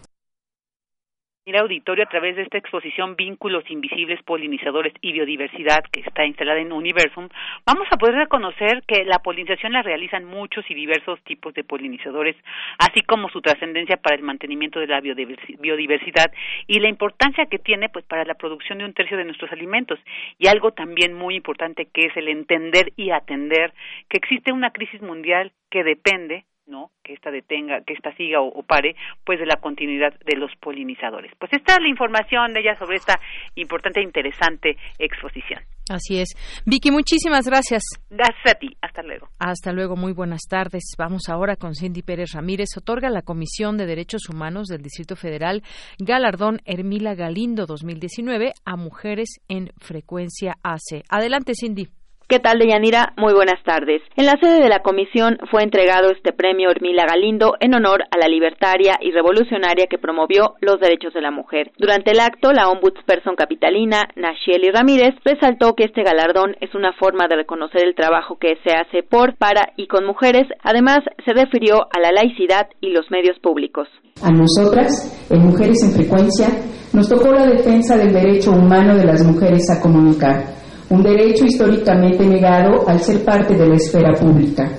Mira, 1.47 1.61
auditorio, 1.61 2.05
a 2.05 2.09
través 2.09 2.37
de 2.37 2.43
esta 2.43 2.57
exposición 2.57 3.17
Vínculos 3.17 3.65
Invisibles, 3.69 4.23
Polinizadores 4.23 4.95
y 5.03 5.13
Biodiversidad, 5.13 5.85
que 5.93 6.01
está 6.01 6.25
instalada 6.25 6.59
en 6.59 6.73
Universum, 6.73 7.29
vamos 7.67 7.87
a 7.91 7.99
poder 7.99 8.15
reconocer 8.15 8.83
que 8.87 9.05
la 9.05 9.19
polinización 9.19 9.75
la 9.75 9.83
realizan 9.83 10.25
muchos 10.25 10.65
y 10.71 10.75
diversos 10.75 11.23
tipos 11.25 11.53
de 11.53 11.63
polinizadores, 11.63 12.35
así 12.79 13.03
como 13.03 13.29
su 13.29 13.43
trascendencia 13.43 13.99
para 13.99 14.17
el 14.17 14.23
mantenimiento 14.23 14.81
de 14.81 14.87
la 14.87 15.03
biodiversidad 15.03 16.33
y 16.67 16.81
la 16.81 16.89
importancia 16.89 17.45
que 17.45 17.59
tiene 17.59 17.91
pues 17.91 18.07
para 18.07 18.25
la 18.25 18.37
producción 18.37 18.79
de 18.79 18.87
un 18.87 18.95
tercio 18.95 19.19
de 19.19 19.27
nuestros 19.27 19.53
alimentos. 19.53 19.99
Y 20.39 20.47
algo 20.47 20.71
también 20.71 21.13
muy 21.13 21.35
importante 21.35 21.89
que 21.93 22.07
es 22.07 22.17
el 22.17 22.29
entender 22.29 22.95
y 22.97 23.11
atender 23.11 23.75
que 24.09 24.17
existe 24.17 24.51
una 24.51 24.71
crisis 24.71 25.03
mundial 25.03 25.53
que 25.69 25.85
depende 25.85 26.47
no 26.67 26.91
que 27.03 27.13
esta 27.13 27.31
detenga 27.31 27.83
que 27.83 27.95
esta 27.95 28.15
siga 28.17 28.41
o, 28.41 28.63
pare 28.63 28.97
pues 29.25 29.39
de 29.39 29.47
la 29.47 29.57
continuidad 29.57 30.19
de 30.25 30.37
los 30.37 30.51
polinizadores. 30.61 31.33
Pues 31.39 31.53
esta 31.53 31.75
es 31.75 31.81
la 31.81 31.89
información 31.89 32.53
de 32.53 32.61
ella 32.61 32.79
sobre 32.79 32.97
esta 32.97 33.21
importante 33.55 34.01
e 34.01 34.05
interesante 34.05 34.77
exposición. 34.99 35.61
Así 35.91 36.19
es. 36.19 36.31
Vicky 36.65 36.91
muchísimas 36.91 37.47
gracias. 37.47 37.83
Gracias 38.09 38.47
a 38.47 38.55
ti. 38.55 38.75
Hasta 38.81 39.03
luego. 39.03 39.29
Hasta 39.39 39.73
luego. 39.73 39.97
Muy 39.97 40.13
buenas 40.13 40.43
tardes. 40.49 40.95
Vamos 40.97 41.29
ahora 41.29 41.57
con 41.57 41.75
Cindy 41.75 42.03
Pérez 42.03 42.33
Ramírez. 42.33 42.69
Otorga 42.79 43.11
la 43.11 43.21
Comisión 43.21 43.77
de 43.77 43.85
Derechos 43.85 44.31
Humanos 44.31 44.69
del 44.69 44.81
Distrito 44.81 45.15
Federal 45.15 45.63
galardón 45.99 46.61
Hermila 46.65 47.15
Galindo 47.15 47.67
2019 47.67 48.53
a 48.65 48.77
mujeres 48.77 49.41
en 49.49 49.71
frecuencia 49.79 50.55
AC 50.63 51.05
adelante 51.09 51.53
Cindy 51.55 51.89
¿Qué 52.27 52.39
tal, 52.39 52.59
Deyanira? 52.59 53.13
Muy 53.19 53.35
buenas 53.35 53.63
tardes. 53.65 54.01
En 54.17 54.25
la 54.25 54.39
sede 54.41 54.63
de 54.63 54.71
la 54.71 54.79
comisión 54.79 55.37
fue 55.51 55.63
entregado 55.63 56.11
este 56.11 56.33
premio 56.33 56.71
Hermila 56.71 57.05
Galindo 57.05 57.55
en 57.61 57.75
honor 57.75 58.05
a 58.11 58.17
la 58.17 58.29
libertaria 58.29 58.97
y 58.99 59.11
revolucionaria 59.11 59.89
que 59.91 59.99
promovió 59.99 60.55
los 60.63 60.81
derechos 60.81 61.13
de 61.13 61.21
la 61.21 61.31
mujer. 61.31 61.71
Durante 61.77 62.13
el 62.13 62.21
acto, 62.21 62.53
la 62.53 62.71
ombudsperson 62.71 63.37
capitalina, 63.37 64.09
Nashieli 64.17 64.71
Ramírez, 64.71 65.15
resaltó 65.23 65.75
que 65.75 65.85
este 65.85 66.03
galardón 66.03 66.57
es 66.63 66.75
una 66.75 66.95
forma 66.95 67.29
de 67.29 67.37
reconocer 67.37 67.85
el 67.85 67.95
trabajo 67.95 68.39
que 68.39 68.57
se 68.65 68.73
hace 68.73 69.03
por, 69.03 69.37
para 69.37 69.75
y 69.77 69.87
con 69.87 70.07
mujeres. 70.07 70.47
Además, 70.63 71.01
se 71.27 71.35
refirió 71.35 71.89
a 71.95 72.01
la 72.01 72.11
laicidad 72.11 72.69
y 72.81 72.89
los 72.89 73.11
medios 73.11 73.39
públicos. 73.41 73.87
A 74.23 74.31
nosotras, 74.31 75.29
en 75.31 75.43
Mujeres 75.43 75.77
en 75.85 75.93
Frecuencia, 75.93 76.49
nos 76.95 77.07
tocó 77.07 77.33
la 77.33 77.45
defensa 77.45 77.99
del 77.99 78.15
derecho 78.15 78.53
humano 78.53 78.97
de 78.97 79.05
las 79.05 79.23
mujeres 79.23 79.63
a 79.71 79.83
comunicar 79.83 80.64
un 80.91 81.03
derecho 81.03 81.45
históricamente 81.45 82.27
negado 82.27 82.87
al 82.87 83.01
ser 83.01 83.25
parte 83.25 83.55
de 83.55 83.69
la 83.69 83.77
esfera 83.77 84.13
pública. 84.15 84.71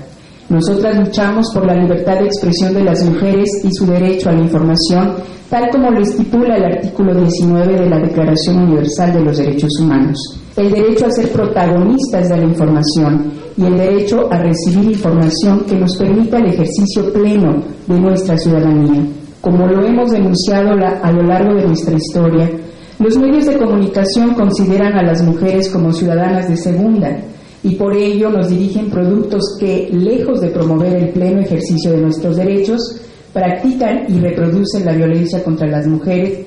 Nosotras 0.50 0.96
luchamos 0.98 1.48
por 1.54 1.66
la 1.66 1.76
libertad 1.76 2.20
de 2.20 2.26
expresión 2.26 2.74
de 2.74 2.84
las 2.84 3.04
mujeres 3.04 3.50
y 3.64 3.70
su 3.72 3.88
derecho 3.88 4.30
a 4.30 4.34
la 4.34 4.42
información, 4.42 5.16
tal 5.50 5.70
como 5.72 5.90
lo 5.90 6.02
estipula 6.02 6.56
el 6.56 6.66
artículo 6.66 7.16
19 7.16 7.80
de 7.80 7.90
la 7.90 7.98
Declaración 7.98 8.64
Universal 8.64 9.14
de 9.14 9.22
los 9.22 9.38
Derechos 9.38 9.72
Humanos. 9.82 10.18
El 10.56 10.72
derecho 10.72 11.08
a 11.08 11.12
ser 11.12 11.30
protagonistas 11.32 12.30
de 12.30 12.38
la 12.38 12.44
información 12.44 13.32
y 13.58 13.66
el 13.66 13.76
derecho 13.76 14.32
a 14.32 14.38
recibir 14.38 14.92
información 14.92 15.62
que 15.62 15.76
nos 15.76 15.98
permita 15.98 16.38
el 16.38 16.48
ejercicio 16.48 17.12
pleno 17.12 17.64
de 17.88 18.00
nuestra 18.00 18.38
ciudadanía. 18.38 19.04
Como 19.42 19.66
lo 19.66 19.86
hemos 19.86 20.12
denunciado 20.12 20.72
a 21.02 21.12
lo 21.12 21.24
largo 21.24 21.56
de 21.56 21.68
nuestra 21.68 21.96
historia, 21.96 22.50
los 23.00 23.18
medios 23.18 23.46
de 23.46 23.58
comunicación 23.58 24.34
consideran 24.36 24.94
a 24.94 25.04
las 25.04 25.22
mujeres 25.22 25.70
como 25.70 25.92
ciudadanas 25.92 26.48
de 26.48 26.56
segunda 26.56 27.18
y 27.62 27.76
por 27.76 27.96
ello 27.96 28.30
nos 28.30 28.50
dirigen 28.50 28.90
productos 28.90 29.58
que, 29.60 29.90
lejos 29.92 30.40
de 30.40 30.50
promover 30.50 30.96
el 30.96 31.10
pleno 31.10 31.42
ejercicio 31.42 31.92
de 31.92 32.02
nuestros 32.02 32.38
derechos, 32.38 33.02
practican 33.34 34.06
y 34.08 34.20
reproducen 34.20 34.86
la 34.86 34.94
violencia 34.94 35.44
contra 35.44 35.68
las 35.68 35.88
mujeres 35.88 36.46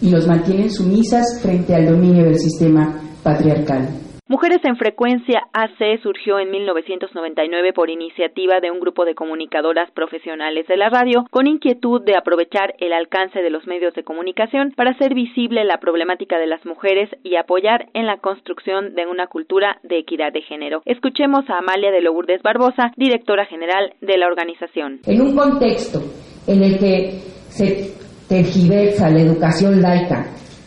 y 0.00 0.08
los 0.08 0.26
mantienen 0.26 0.70
sumisas 0.70 1.40
frente 1.42 1.74
al 1.74 1.86
dominio 1.86 2.24
del 2.24 2.38
sistema 2.38 2.98
patriarcal. 3.22 4.05
Mujeres 4.28 4.58
en 4.64 4.76
Frecuencia 4.76 5.46
AC 5.52 6.02
surgió 6.02 6.40
en 6.40 6.50
1999 6.50 7.72
por 7.72 7.90
iniciativa 7.90 8.58
de 8.58 8.72
un 8.72 8.80
grupo 8.80 9.04
de 9.04 9.14
comunicadoras 9.14 9.88
profesionales 9.92 10.66
de 10.66 10.76
la 10.76 10.88
radio 10.88 11.26
con 11.30 11.46
inquietud 11.46 12.02
de 12.02 12.16
aprovechar 12.16 12.74
el 12.80 12.92
alcance 12.92 13.38
de 13.38 13.50
los 13.50 13.68
medios 13.68 13.94
de 13.94 14.02
comunicación 14.02 14.72
para 14.74 14.90
hacer 14.90 15.14
visible 15.14 15.62
la 15.62 15.78
problemática 15.78 16.40
de 16.40 16.48
las 16.48 16.66
mujeres 16.66 17.08
y 17.22 17.36
apoyar 17.36 17.86
en 17.94 18.06
la 18.06 18.16
construcción 18.16 18.96
de 18.96 19.06
una 19.06 19.28
cultura 19.28 19.78
de 19.84 19.98
equidad 19.98 20.32
de 20.32 20.42
género. 20.42 20.82
Escuchemos 20.86 21.48
a 21.48 21.58
Amalia 21.58 21.92
de 21.92 22.00
Lourdes 22.00 22.42
Barbosa, 22.42 22.90
directora 22.96 23.46
general 23.46 23.94
de 24.00 24.18
la 24.18 24.26
organización. 24.26 25.02
En 25.06 25.20
un 25.20 25.36
contexto 25.36 26.00
en 26.48 26.64
el 26.64 26.78
que 26.80 27.10
se 27.46 27.94
tergiversa 28.28 29.08
la 29.08 29.20
educación 29.20 29.80
laica 29.80 30.26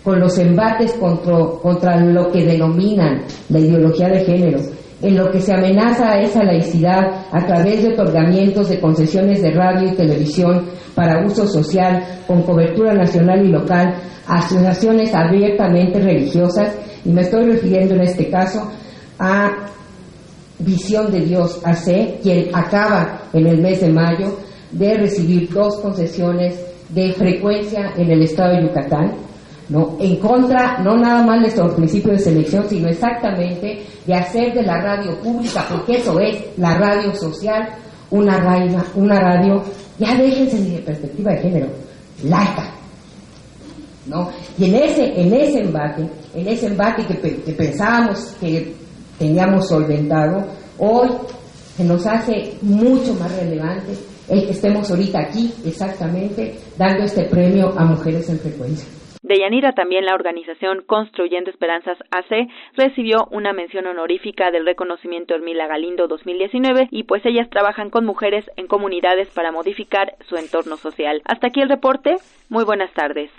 con 0.10 0.20
los 0.20 0.40
embates 0.40 0.94
contra, 0.94 1.98
lo 1.98 2.32
que 2.32 2.44
denominan 2.44 3.22
la 3.48 3.60
ideología 3.60 4.10
de 4.10 4.26
género, 4.26 4.60
en 5.04 5.16
lo 5.16 5.30
que 5.30 5.40
se 5.40 5.54
amenaza 5.54 6.14
a 6.14 6.22
esa 6.24 6.44
laicidad 6.44 7.28
a 7.32 7.46
través 7.46 7.84
de 7.84 7.94
otorgamientos 7.94 8.70
de 8.70 8.80
concesiones 8.80 9.40
de 9.44 9.52
radio 9.52 9.88
y 9.88 9.96
televisión 9.96 10.66
para 10.96 11.24
uso 11.24 11.46
social 11.46 12.04
con 12.26 12.42
cobertura 12.42 12.96
nacional 12.96 13.46
y 13.46 13.50
local 13.50 13.94
a 14.26 14.40
asociaciones 14.40 15.14
abiertamente 15.14 16.00
religiosas, 16.00 16.74
y 17.06 17.10
me 17.12 17.22
estoy 17.22 17.46
refiriendo 17.46 17.94
en 17.94 18.02
este 18.02 18.32
caso 18.32 18.68
a 19.20 19.52
Visión 20.58 21.12
de 21.12 21.20
Dios 21.20 21.62
AC, 21.64 22.20
quien 22.24 22.48
acaba 22.52 23.26
en 23.32 23.46
el 23.46 23.62
mes 23.62 23.80
de 23.82 23.90
mayo 23.90 24.40
de 24.72 24.96
recibir 24.96 25.54
dos 25.54 25.80
concesiones 25.82 26.60
de 26.90 27.14
frecuencia 27.14 27.94
en 27.96 28.10
el 28.10 28.24
estado 28.24 28.56
de 28.56 28.64
Yucatán, 28.64 29.29
¿no? 29.70 29.98
En 30.00 30.18
contra, 30.18 30.80
no 30.80 30.98
nada 30.98 31.24
más 31.24 31.36
de 31.36 31.42
nuestros 31.42 31.74
principios 31.76 32.18
de 32.18 32.24
selección, 32.24 32.66
sino 32.68 32.90
exactamente 32.90 33.86
de 34.06 34.14
hacer 34.14 34.54
de 34.54 34.64
la 34.64 34.82
radio 34.82 35.18
pública, 35.20 35.66
porque 35.70 35.98
eso 35.98 36.20
es 36.20 36.38
la 36.58 36.78
radio 36.78 37.14
social, 37.14 37.70
una 38.10 38.38
radio, 38.40 38.84
una 38.96 39.20
radio, 39.20 39.64
ya 40.00 40.16
déjense 40.16 40.60
de 40.60 40.80
perspectiva 40.80 41.34
de 41.34 41.38
género, 41.38 41.68
laica. 42.24 42.72
¿no? 44.08 44.30
Y 44.58 44.66
en 44.66 44.76
ese, 44.76 45.22
en 45.22 45.34
ese 45.34 45.60
embate, 45.60 46.10
en 46.34 46.48
ese 46.48 46.66
embate 46.66 47.06
que, 47.06 47.36
que 47.42 47.54
pensábamos 47.54 48.36
que 48.40 48.74
teníamos 49.20 49.68
solventado, 49.68 50.44
hoy 50.80 51.10
se 51.78 51.84
nos 51.84 52.06
hace 52.08 52.56
mucho 52.64 53.14
más 53.14 53.32
relevante 53.38 53.94
el 54.28 54.46
que 54.46 54.52
estemos 54.52 54.90
ahorita 54.90 55.20
aquí 55.20 55.54
exactamente 55.66 56.56
dando 56.78 57.04
este 57.04 57.26
premio 57.26 57.72
a 57.78 57.86
mujeres 57.86 58.30
en 58.30 58.40
frecuencia. 58.40 58.88
De 59.22 59.38
Yanira 59.38 59.74
también 59.74 60.06
la 60.06 60.16
organización 60.16 60.84
Construyendo 60.86 61.52
Esperanzas 61.52 61.98
AC 62.10 62.48
recibió 62.76 63.28
una 63.32 63.52
mención 63.52 63.86
honorífica 63.86 64.50
del 64.50 64.66
reconocimiento 64.66 65.36
Hermila 65.36 65.68
Galindo 65.68 66.08
2019 66.08 66.88
y 66.92 67.04
pues 67.04 67.26
ellas 67.26 67.50
trabajan 67.50 67.90
con 67.90 68.06
mujeres 68.06 68.50
en 68.56 68.68
comunidades 68.68 69.28
para 69.30 69.52
modificar 69.52 70.16
su 70.30 70.38
entorno 70.38 70.78
social. 70.78 71.22
Hasta 71.26 71.48
aquí 71.48 71.60
el 71.60 71.70
reporte. 71.70 72.16
Muy 72.50 72.64
buenas 72.64 72.94
tardes. 72.94 73.30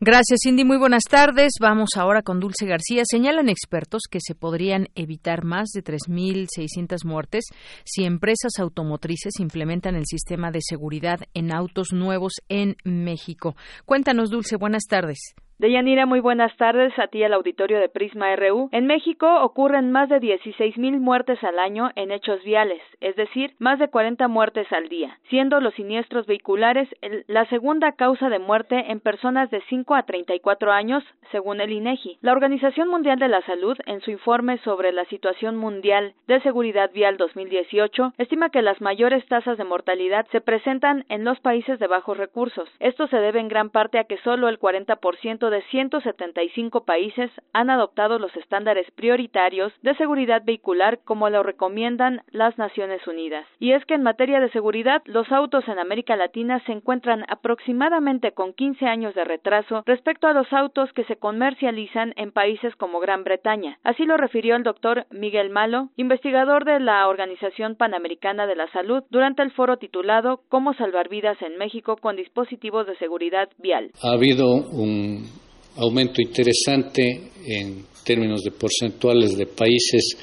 Gracias, 0.00 0.40
Cindy. 0.42 0.64
Muy 0.64 0.78
buenas 0.78 1.04
tardes. 1.08 1.52
Vamos 1.60 1.90
ahora 1.96 2.22
con 2.22 2.40
Dulce 2.40 2.66
García. 2.66 3.02
Señalan 3.04 3.48
expertos 3.48 4.02
que 4.10 4.18
se 4.20 4.34
podrían 4.34 4.88
evitar 4.94 5.44
más 5.44 5.70
de 5.70 5.84
3.600 5.84 7.04
muertes 7.04 7.44
si 7.84 8.04
empresas 8.04 8.52
automotrices 8.58 9.38
implementan 9.38 9.94
el 9.94 10.06
sistema 10.06 10.50
de 10.50 10.60
seguridad 10.62 11.20
en 11.34 11.52
autos 11.52 11.88
nuevos 11.92 12.34
en 12.48 12.76
México. 12.84 13.56
Cuéntanos, 13.84 14.30
Dulce. 14.30 14.56
Buenas 14.56 14.84
tardes. 14.88 15.18
Deyanira, 15.62 16.06
muy 16.06 16.18
buenas 16.18 16.56
tardes 16.56 16.92
a 16.98 17.06
ti 17.06 17.22
al 17.22 17.34
auditorio 17.34 17.78
de 17.78 17.88
Prisma 17.88 18.34
RU. 18.34 18.68
En 18.72 18.88
México 18.88 19.32
ocurren 19.44 19.92
más 19.92 20.08
de 20.08 20.18
16 20.18 20.76
mil 20.76 20.98
muertes 20.98 21.38
al 21.44 21.60
año 21.60 21.92
en 21.94 22.10
hechos 22.10 22.42
viales, 22.42 22.82
es 23.00 23.14
decir, 23.14 23.54
más 23.60 23.78
de 23.78 23.86
40 23.86 24.26
muertes 24.26 24.66
al 24.72 24.88
día, 24.88 25.20
siendo 25.30 25.60
los 25.60 25.72
siniestros 25.74 26.26
vehiculares 26.26 26.88
la 27.28 27.46
segunda 27.46 27.92
causa 27.92 28.28
de 28.28 28.40
muerte 28.40 28.90
en 28.90 28.98
personas 28.98 29.52
de 29.52 29.62
5 29.68 29.94
a 29.94 30.02
34 30.02 30.72
años, 30.72 31.04
según 31.30 31.60
el 31.60 31.70
INEGI. 31.70 32.18
La 32.22 32.32
Organización 32.32 32.88
Mundial 32.88 33.20
de 33.20 33.28
la 33.28 33.40
Salud, 33.42 33.78
en 33.86 34.00
su 34.00 34.10
informe 34.10 34.58
sobre 34.64 34.90
la 34.90 35.04
situación 35.04 35.54
mundial 35.54 36.14
de 36.26 36.40
seguridad 36.40 36.90
vial 36.92 37.18
2018, 37.18 38.14
estima 38.18 38.50
que 38.50 38.62
las 38.62 38.80
mayores 38.80 39.24
tasas 39.28 39.58
de 39.58 39.64
mortalidad 39.64 40.26
se 40.32 40.40
presentan 40.40 41.04
en 41.08 41.22
los 41.22 41.38
países 41.38 41.78
de 41.78 41.86
bajos 41.86 42.16
recursos. 42.16 42.68
Esto 42.80 43.06
se 43.06 43.18
debe 43.18 43.38
en 43.38 43.46
gran 43.46 43.70
parte 43.70 44.00
a 44.00 44.04
que 44.04 44.18
solo 44.24 44.48
el 44.48 44.58
40% 44.58 45.51
de 45.52 45.62
175 45.70 46.84
países 46.84 47.30
han 47.52 47.70
adoptado 47.70 48.18
los 48.18 48.34
estándares 48.36 48.90
prioritarios 48.90 49.72
de 49.82 49.94
seguridad 49.94 50.42
vehicular 50.44 50.98
como 51.04 51.30
lo 51.30 51.44
recomiendan 51.44 52.22
las 52.32 52.58
Naciones 52.58 53.06
Unidas. 53.06 53.46
Y 53.60 53.72
es 53.72 53.84
que 53.84 53.94
en 53.94 54.02
materia 54.02 54.40
de 54.40 54.50
seguridad, 54.50 55.02
los 55.04 55.30
autos 55.30 55.68
en 55.68 55.78
América 55.78 56.16
Latina 56.16 56.60
se 56.66 56.72
encuentran 56.72 57.24
aproximadamente 57.28 58.32
con 58.32 58.52
15 58.52 58.86
años 58.86 59.14
de 59.14 59.24
retraso 59.24 59.84
respecto 59.86 60.26
a 60.26 60.32
los 60.32 60.52
autos 60.52 60.92
que 60.92 61.04
se 61.04 61.16
comercializan 61.16 62.14
en 62.16 62.32
países 62.32 62.74
como 62.76 62.98
Gran 62.98 63.22
Bretaña. 63.22 63.78
Así 63.84 64.04
lo 64.04 64.16
refirió 64.16 64.56
el 64.56 64.62
doctor 64.62 65.06
Miguel 65.10 65.50
Malo, 65.50 65.90
investigador 65.96 66.64
de 66.64 66.80
la 66.80 67.06
Organización 67.06 67.76
Panamericana 67.76 68.46
de 68.46 68.56
la 68.56 68.70
Salud, 68.72 69.04
durante 69.10 69.42
el 69.42 69.52
foro 69.52 69.76
titulado 69.76 70.40
Cómo 70.48 70.74
salvar 70.74 71.08
vidas 71.08 71.40
en 71.42 71.58
México 71.58 71.96
con 71.96 72.16
dispositivos 72.16 72.86
de 72.86 72.96
seguridad 72.96 73.48
vial. 73.58 73.90
Ha 74.02 74.12
habido 74.12 74.46
un 74.54 75.41
aumento 75.76 76.20
interesante 76.20 77.30
en 77.46 77.84
términos 78.04 78.42
de 78.42 78.50
porcentuales 78.50 79.36
de 79.36 79.46
países 79.46 80.16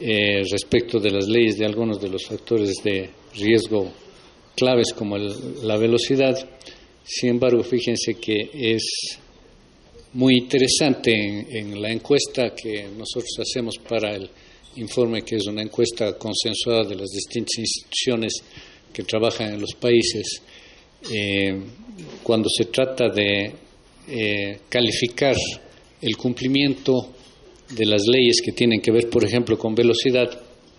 eh, 0.00 0.42
respecto 0.50 0.98
de 0.98 1.10
las 1.10 1.28
leyes 1.28 1.58
de 1.58 1.66
algunos 1.66 2.00
de 2.00 2.08
los 2.08 2.24
factores 2.24 2.76
de 2.82 3.10
riesgo 3.34 3.92
claves 4.56 4.92
como 4.92 5.16
la 5.18 5.76
velocidad. 5.76 6.34
Sin 7.04 7.30
embargo, 7.30 7.62
fíjense 7.62 8.14
que 8.14 8.50
es 8.52 9.18
muy 10.14 10.36
interesante 10.36 11.12
en, 11.12 11.80
la 11.80 11.90
encuesta 11.90 12.54
que 12.54 12.88
nosotros 12.96 13.38
hacemos 13.40 13.76
para 13.78 14.14
el 14.14 14.28
informe, 14.76 15.22
que 15.22 15.36
es 15.36 15.46
una 15.46 15.62
encuesta 15.62 16.16
consensuada 16.18 16.84
de 16.84 16.96
las 16.96 17.10
distintas 17.10 17.58
instituciones 17.58 18.34
que 18.92 19.04
trabajan 19.04 19.54
en 19.54 19.60
los 19.60 19.74
países, 19.74 20.42
eh, 21.10 21.60
cuando 22.22 22.48
se 22.48 22.66
trata 22.66 23.08
de 23.08 23.52
eh, 24.08 24.58
calificar 24.68 25.36
el 26.00 26.16
cumplimiento 26.16 27.08
de 27.70 27.86
las 27.86 28.06
leyes 28.06 28.40
que 28.44 28.52
tienen 28.52 28.80
que 28.80 28.92
ver, 28.92 29.08
por 29.08 29.24
ejemplo, 29.24 29.56
con 29.56 29.74
velocidad, 29.74 30.28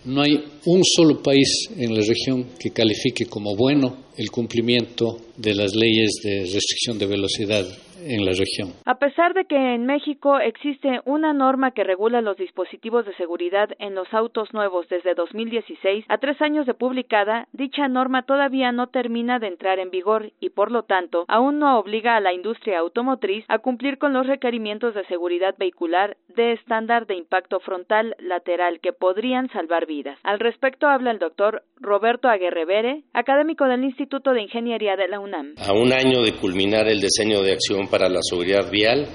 no 0.05 0.21
hay 0.21 0.43
un 0.65 0.83
solo 0.83 1.23
país 1.23 1.69
en 1.77 1.95
la 1.95 2.01
región 2.01 2.49
que 2.59 2.71
califique 2.71 3.25
como 3.25 3.55
bueno 3.55 4.05
el 4.17 4.29
cumplimiento 4.29 5.17
de 5.37 5.55
las 5.55 5.73
leyes 5.75 6.11
de 6.23 6.41
restricción 6.41 6.99
de 6.99 7.05
velocidad 7.05 7.65
en 8.05 8.25
la 8.25 8.31
región. 8.31 8.73
A 8.85 8.95
pesar 8.95 9.33
de 9.33 9.45
que 9.45 9.75
en 9.75 9.85
México 9.85 10.39
existe 10.39 11.01
una 11.05 11.33
norma 11.33 11.71
que 11.71 11.83
regula 11.83 12.21
los 12.21 12.37
dispositivos 12.37 13.05
de 13.05 13.15
seguridad 13.15 13.69
en 13.79 13.95
los 13.95 14.13
autos 14.13 14.53
nuevos 14.53 14.87
desde 14.89 15.13
2016, 15.15 16.05
a 16.07 16.17
tres 16.17 16.41
años 16.41 16.65
de 16.65 16.73
publicada, 16.73 17.47
dicha 17.53 17.87
norma 17.87 18.23
todavía 18.23 18.71
no 18.71 18.87
termina 18.87 19.39
de 19.39 19.47
entrar 19.47 19.79
en 19.79 19.89
vigor 19.89 20.31
y, 20.39 20.49
por 20.49 20.71
lo 20.71 20.83
tanto, 20.83 21.25
aún 21.27 21.59
no 21.59 21.77
obliga 21.79 22.15
a 22.15 22.19
la 22.21 22.33
industria 22.33 22.79
automotriz 22.79 23.45
a 23.47 23.59
cumplir 23.59 23.97
con 23.97 24.13
los 24.13 24.27
requerimientos 24.27 24.93
de 24.93 25.05
seguridad 25.05 25.55
vehicular 25.57 26.17
de 26.35 26.53
estándar 26.53 27.07
de 27.07 27.15
impacto 27.15 27.59
frontal 27.59 28.15
lateral 28.19 28.79
que 28.79 28.93
podrían 28.93 29.49
salvar 29.49 29.85
vidas. 29.85 30.17
Al 30.23 30.39
respecto 30.39 30.87
habla 30.87 31.11
el 31.11 31.19
doctor 31.19 31.63
Roberto 31.79 32.27
Aguerrevere, 32.27 33.03
académico 33.13 33.65
del 33.65 33.83
Instituto 33.83 34.31
de 34.31 34.41
Ingeniería 34.41 34.95
de 34.95 35.07
la 35.07 35.19
UNAM. 35.19 35.55
A 35.57 35.73
un 35.73 35.91
año 35.91 36.23
de 36.23 36.33
culminar 36.33 36.87
el 36.87 37.01
diseño 37.01 37.41
de 37.41 37.53
acción 37.53 37.87
para 37.93 38.09
la 38.09 38.21
seguridad 38.27 38.71
vial. 38.71 39.07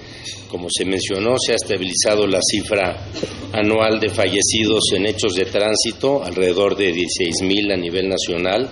Como 0.49 0.69
se 0.71 0.85
mencionó, 0.85 1.35
se 1.37 1.51
ha 1.51 1.57
estabilizado 1.57 2.29
la 2.29 2.39
cifra 2.41 3.09
anual 3.53 3.99
de 3.99 4.09
fallecidos 4.09 4.93
en 4.95 5.07
hechos 5.07 5.35
de 5.35 5.47
tránsito, 5.47 6.23
alrededor 6.23 6.77
de 6.77 6.95
16.000 6.95 7.73
a 7.73 7.77
nivel 7.77 8.09
nacional, 8.09 8.71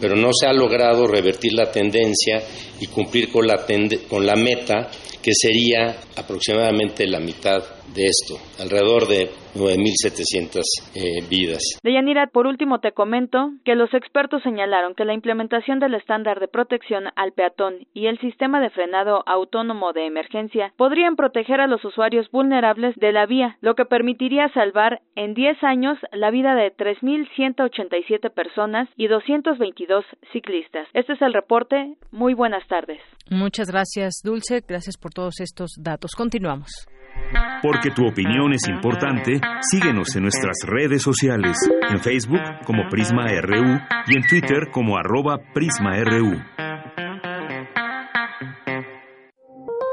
pero 0.00 0.14
no 0.14 0.30
se 0.32 0.46
ha 0.46 0.52
logrado 0.52 1.08
revertir 1.08 1.54
la 1.54 1.72
tendencia 1.72 2.40
y 2.78 2.86
cumplir 2.86 3.32
con 3.32 3.48
la, 3.48 3.66
con 4.08 4.24
la 4.24 4.36
meta 4.36 4.92
que 5.20 5.32
sería 5.34 6.02
aproximadamente 6.14 7.04
la 7.08 7.18
mitad 7.18 7.77
de 7.94 8.04
esto, 8.04 8.34
alrededor 8.62 9.06
de 9.06 9.30
9.700 9.54 10.62
eh, 10.94 11.24
vidas. 11.28 11.62
Deyanira, 11.82 12.26
por 12.28 12.46
último 12.46 12.80
te 12.80 12.92
comento 12.92 13.50
que 13.64 13.74
los 13.74 13.92
expertos 13.94 14.42
señalaron 14.42 14.94
que 14.94 15.04
la 15.04 15.14
implementación 15.14 15.80
del 15.80 15.94
estándar 15.94 16.40
de 16.40 16.48
protección 16.48 17.04
al 17.16 17.32
peatón 17.32 17.86
y 17.94 18.06
el 18.06 18.18
sistema 18.20 18.60
de 18.60 18.70
frenado 18.70 19.22
autónomo 19.26 19.92
de 19.92 20.06
emergencia 20.06 20.72
podrían 20.76 21.16
proteger 21.16 21.60
a 21.60 21.66
los 21.66 21.84
usuarios 21.84 22.30
vulnerables 22.30 22.94
de 22.96 23.12
la 23.12 23.26
vía, 23.26 23.56
lo 23.60 23.74
que 23.74 23.84
permitiría 23.84 24.48
salvar 24.52 25.00
en 25.16 25.34
10 25.34 25.62
años 25.62 25.98
la 26.12 26.30
vida 26.30 26.54
de 26.54 26.74
3.187 26.76 28.30
personas 28.30 28.88
y 28.96 29.08
222 29.08 30.04
ciclistas. 30.32 30.86
Este 30.94 31.14
es 31.14 31.22
el 31.22 31.32
reporte. 31.32 31.94
Muy 32.10 32.34
buenas 32.34 32.66
tardes. 32.68 33.00
Muchas 33.30 33.70
gracias, 33.70 34.20
Dulce. 34.22 34.62
Gracias 34.66 34.96
por 34.96 35.12
todos 35.12 35.40
estos 35.40 35.72
datos. 35.78 36.12
Continuamos. 36.16 36.88
Porque 37.62 37.90
tu 37.90 38.06
opinión 38.06 38.52
es 38.52 38.68
importante, 38.68 39.40
síguenos 39.70 40.14
en 40.16 40.22
nuestras 40.22 40.58
redes 40.64 41.02
sociales, 41.02 41.56
en 41.90 41.98
Facebook 42.00 42.40
como 42.64 42.88
Prisma 42.88 43.26
RU 43.40 43.78
y 44.06 44.16
en 44.16 44.26
Twitter 44.28 44.68
como 44.70 44.96
arroba 44.96 45.38
PrismaRU. 45.52 46.38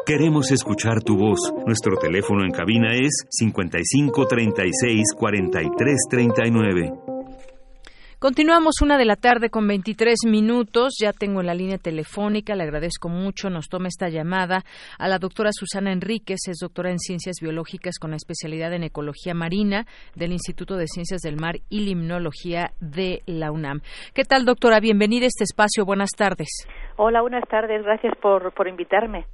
Queremos 0.06 0.52
escuchar 0.52 1.02
tu 1.02 1.18
voz. 1.18 1.40
Nuestro 1.66 1.98
teléfono 1.98 2.44
en 2.44 2.52
cabina 2.52 2.94
es 2.94 3.26
55 3.32 4.28
36 4.28 5.04
43 5.18 5.96
39. 6.12 7.15
Continuamos 8.20 8.76
una 8.82 8.98
de 8.98 9.04
la 9.04 9.18
tarde 9.18 9.50
con 9.50 9.68
23 9.68 10.20
minutos. 10.26 10.96
Ya 11.02 11.12
tengo 11.12 11.42
en 11.42 11.48
la 11.48 11.54
línea 11.54 11.78
telefónica, 11.78 12.56
le 12.56 12.64
agradezco 12.64 13.10
mucho, 13.10 13.50
nos 13.50 13.68
toma 13.68 13.90
esta 13.90 14.08
llamada 14.08 14.64
a 14.98 15.08
la 15.10 15.20
doctora 15.20 15.50
Susana 15.52 15.92
Enríquez, 15.92 16.40
es 16.48 16.60
doctora 16.60 16.92
en 16.92 17.00
Ciencias 17.00 17.38
Biológicas 17.42 18.00
con 18.00 18.14
especialidad 18.14 18.74
en 18.74 18.84
Ecología 18.84 19.34
Marina 19.34 19.86
del 20.16 20.32
Instituto 20.32 20.78
de 20.78 20.88
Ciencias 20.88 21.22
del 21.22 21.36
Mar 21.36 21.56
y 21.70 21.82
Limnología 21.82 22.72
de 22.80 23.22
la 23.26 23.52
UNAM. 23.52 23.82
¿Qué 24.14 24.24
tal, 24.24 24.46
doctora? 24.46 24.80
Bienvenida 24.80 25.26
a 25.26 25.28
este 25.28 25.44
espacio. 25.44 25.86
Buenas 25.86 26.12
tardes. 26.12 26.48
Hola, 26.96 27.22
buenas 27.22 27.44
tardes. 27.50 27.84
Gracias 27.84 28.14
por, 28.22 28.54
por 28.54 28.70
invitarme. 28.70 29.26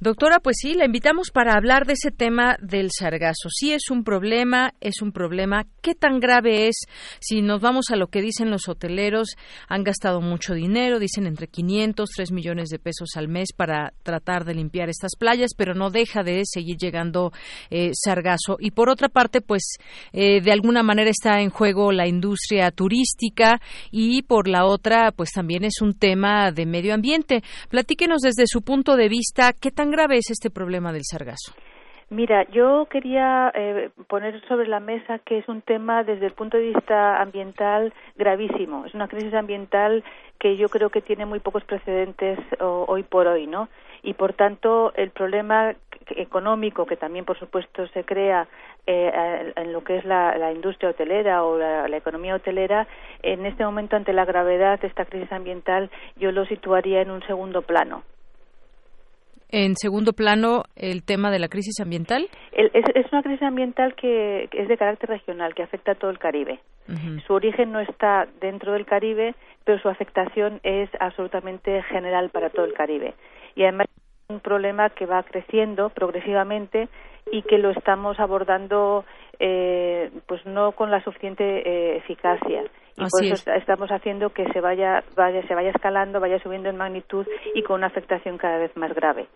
Doctora, 0.00 0.40
pues 0.40 0.56
sí, 0.60 0.74
la 0.74 0.86
invitamos 0.86 1.30
para 1.30 1.54
hablar 1.54 1.86
de 1.86 1.94
ese 1.94 2.10
tema 2.10 2.56
del 2.60 2.90
sargazo. 2.90 3.48
Sí 3.48 3.72
es 3.72 3.90
un 3.90 4.04
problema, 4.04 4.74
es 4.80 5.00
un 5.02 5.12
problema. 5.12 5.66
¿Qué 5.82 5.94
tan 5.94 6.20
grave 6.20 6.68
es? 6.68 6.76
Si 7.20 7.42
nos 7.42 7.60
vamos 7.60 7.86
a 7.90 7.96
lo 7.96 8.08
que 8.08 8.20
dicen 8.20 8.50
los 8.50 8.68
hoteleros, 8.68 9.36
han 9.68 9.84
gastado 9.84 10.20
mucho 10.20 10.54
dinero, 10.54 10.98
dicen 10.98 11.26
entre 11.26 11.46
500, 11.46 12.10
3 12.14 12.32
millones 12.32 12.68
de 12.68 12.78
pesos 12.78 13.10
al 13.16 13.28
mes 13.28 13.52
para 13.56 13.92
tratar 14.02 14.44
de 14.44 14.54
limpiar 14.54 14.88
estas 14.88 15.12
playas, 15.18 15.52
pero 15.56 15.74
no 15.74 15.90
deja 15.90 16.22
de 16.22 16.42
seguir 16.44 16.76
llegando 16.76 17.32
eh, 17.70 17.90
sargazo. 17.94 18.56
Y 18.58 18.72
por 18.72 18.88
otra 18.88 19.08
parte, 19.08 19.40
pues 19.40 19.76
eh, 20.12 20.40
de 20.40 20.52
alguna 20.52 20.82
manera 20.82 21.10
está 21.10 21.40
en 21.40 21.50
juego 21.50 21.92
la 21.92 22.06
industria 22.06 22.70
turística 22.70 23.60
y 23.90 24.22
por 24.22 24.48
la 24.48 24.64
otra, 24.64 25.12
pues 25.12 25.30
también 25.30 25.64
es 25.64 25.80
un 25.80 25.94
tema 25.94 26.50
de 26.50 26.66
medio 26.66 26.94
ambiente. 26.94 27.42
Platíquenos 27.68 28.20
desde 28.22 28.44
su 28.46 28.62
punto 28.62 28.96
de 28.96 29.08
vista, 29.08 29.52
¿qué 29.52 29.70
tan 29.70 29.83
grave 29.90 30.16
es 30.16 30.30
este 30.30 30.50
problema 30.50 30.92
del 30.92 31.02
sargazo? 31.04 31.54
Mira, 32.10 32.46
yo 32.50 32.86
quería 32.90 33.50
eh, 33.54 33.90
poner 34.08 34.40
sobre 34.46 34.68
la 34.68 34.78
mesa 34.78 35.18
que 35.20 35.38
es 35.38 35.48
un 35.48 35.62
tema 35.62 36.04
desde 36.04 36.26
el 36.26 36.32
punto 36.32 36.58
de 36.58 36.64
vista 36.64 37.20
ambiental 37.20 37.94
gravísimo. 38.16 38.84
Es 38.84 38.94
una 38.94 39.08
crisis 39.08 39.32
ambiental 39.32 40.04
que 40.38 40.56
yo 40.56 40.68
creo 40.68 40.90
que 40.90 41.00
tiene 41.00 41.24
muy 41.24 41.40
pocos 41.40 41.64
precedentes 41.64 42.38
hoy 42.60 43.02
por 43.04 43.26
hoy, 43.26 43.46
¿no? 43.46 43.68
Y 44.02 44.12
por 44.12 44.34
tanto, 44.34 44.92
el 44.94 45.10
problema 45.10 45.74
económico 46.10 46.84
que 46.84 46.96
también, 46.96 47.24
por 47.24 47.38
supuesto, 47.38 47.88
se 47.88 48.04
crea 48.04 48.46
eh, 48.86 49.52
en 49.56 49.72
lo 49.72 49.82
que 49.82 49.96
es 49.96 50.04
la, 50.04 50.52
industria 50.52 50.90
hotelera 50.90 51.42
o 51.42 51.56
la, 51.56 51.88
la, 51.88 51.96
economía 51.96 52.34
hotelera, 52.34 52.86
en 53.22 53.46
este 53.46 53.64
momento, 53.64 53.96
ante 53.96 54.12
la 54.12 54.26
gravedad 54.26 54.78
de 54.78 54.88
esta 54.88 55.06
crisis 55.06 55.32
ambiental, 55.32 55.90
yo 56.16 56.32
lo 56.32 56.44
situaría 56.44 57.00
en 57.00 57.10
un 57.10 57.22
segundo 57.22 57.62
plano 57.62 58.02
en 59.54 59.76
segundo 59.76 60.12
plano 60.14 60.64
el 60.74 61.04
tema 61.04 61.30
de 61.30 61.38
la 61.38 61.46
crisis 61.46 61.78
ambiental? 61.80 62.28
es, 62.52 63.12
una 63.12 63.22
crisis 63.22 63.42
ambiental 63.42 63.94
que, 63.94 64.48
es 64.50 64.68
de 64.68 64.76
carácter 64.76 65.08
regional, 65.10 65.54
que 65.54 65.62
afecta 65.62 65.92
a 65.92 65.94
todo 65.94 66.10
el 66.10 66.18
Caribe. 66.18 66.58
Su 67.26 67.32
origen 67.32 67.72
no 67.72 67.80
está 67.80 68.26
dentro 68.40 68.72
del 68.72 68.84
Caribe, 68.84 69.34
pero 69.64 69.78
su 69.78 69.88
afectación 69.88 70.60
es 70.64 70.90
absolutamente 71.00 71.82
general 71.84 72.28
para 72.30 72.50
todo 72.50 72.66
el 72.66 72.74
Caribe. 72.74 73.14
Y 73.54 73.62
además 73.62 73.86
es 73.88 74.34
un 74.34 74.40
problema 74.40 74.90
que 74.90 75.06
va 75.06 75.22
creciendo 75.22 75.88
progresivamente 75.90 76.88
y 77.32 77.42
que 77.42 77.56
lo 77.56 77.70
estamos 77.70 78.20
abordando 78.20 79.04
eh, 79.38 80.10
pues 80.26 80.44
no 80.44 80.72
con 80.72 80.90
la 80.90 81.02
suficiente 81.02 81.44
eh, 81.44 81.96
eficacia 81.96 82.64
y 82.96 83.04
por 83.08 83.24
eso 83.24 83.52
estamos 83.52 83.90
haciendo 83.90 84.30
que 84.30 84.44
se 84.52 84.60
vaya, 84.60 85.02
vaya, 85.16 85.46
se 85.46 85.54
vaya 85.54 85.70
escalando, 85.70 86.20
vaya 86.20 86.38
subiendo 86.40 86.68
en 86.68 86.76
magnitud 86.76 87.26
y 87.54 87.62
con 87.62 87.76
una 87.76 87.88
afectación 87.88 88.38
cada 88.38 88.58
vez 88.58 88.76
más 88.76 88.94
grave. 88.94 89.26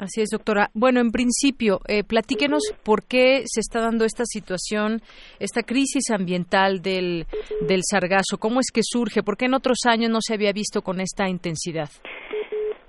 Así 0.00 0.22
es, 0.22 0.30
doctora. 0.30 0.70
Bueno, 0.72 0.98
en 1.00 1.10
principio, 1.10 1.80
eh, 1.86 2.04
platíquenos 2.04 2.62
por 2.82 3.06
qué 3.06 3.42
se 3.44 3.60
está 3.60 3.82
dando 3.82 4.06
esta 4.06 4.24
situación, 4.24 5.02
esta 5.38 5.62
crisis 5.62 6.10
ambiental 6.10 6.80
del, 6.80 7.26
del 7.68 7.80
sargazo. 7.82 8.38
¿Cómo 8.38 8.60
es 8.60 8.70
que 8.72 8.80
surge? 8.82 9.22
¿Por 9.22 9.36
qué 9.36 9.44
en 9.44 9.52
otros 9.52 9.80
años 9.84 10.10
no 10.10 10.20
se 10.22 10.32
había 10.32 10.54
visto 10.54 10.80
con 10.80 11.00
esta 11.00 11.28
intensidad? 11.28 11.90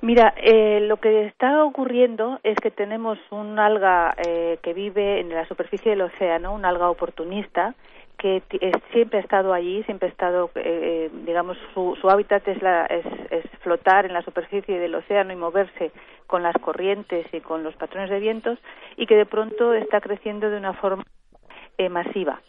Mira, 0.02 0.34
eh, 0.38 0.80
lo 0.80 0.98
que 0.98 1.26
está 1.26 1.66
ocurriendo 1.66 2.40
es 2.44 2.56
que 2.64 2.72
tenemos 2.72 3.20
un 3.30 3.60
alga 3.60 4.16
eh, 4.26 4.58
que 4.64 4.74
vive 4.74 5.20
en 5.20 5.30
la 5.30 5.46
superficie 5.50 5.92
del 5.92 6.04
océano, 6.04 6.56
un 6.56 6.64
alga 6.64 6.90
oportunista, 6.90 7.76
que 8.22 8.44
siempre 8.92 9.18
ha 9.18 9.22
estado 9.22 9.52
allí, 9.52 9.82
siempre 9.86 10.08
ha 10.08 10.12
estado, 10.12 10.52
eh, 10.54 11.10
digamos, 11.26 11.58
su, 11.74 11.98
su 12.00 12.08
hábitat 12.08 12.48
es, 12.48 12.62
la, 12.62 12.86
es, 12.86 13.04
es, 13.32 13.44
flotar 13.62 14.06
en 14.06 14.14
la 14.14 14.22
superficie 14.22 14.78
del 14.78 14.94
océano 14.94 15.34
y 15.34 15.36
moverse 15.36 15.92
con 16.28 16.44
las 16.44 16.56
corrientes 16.62 17.26
y 17.34 17.42
con 17.42 17.64
los 17.64 17.76
patrones 17.76 18.12
de 18.12 18.20
vientos 18.20 18.60
y 18.96 19.08
que 19.08 19.16
de 19.16 19.26
pronto 19.26 19.74
está 19.74 20.02
creciendo 20.02 20.52
de 20.52 20.58
una 20.58 20.74
forma 20.74 21.04
eh, 21.80 21.90
masiva. 21.90 22.40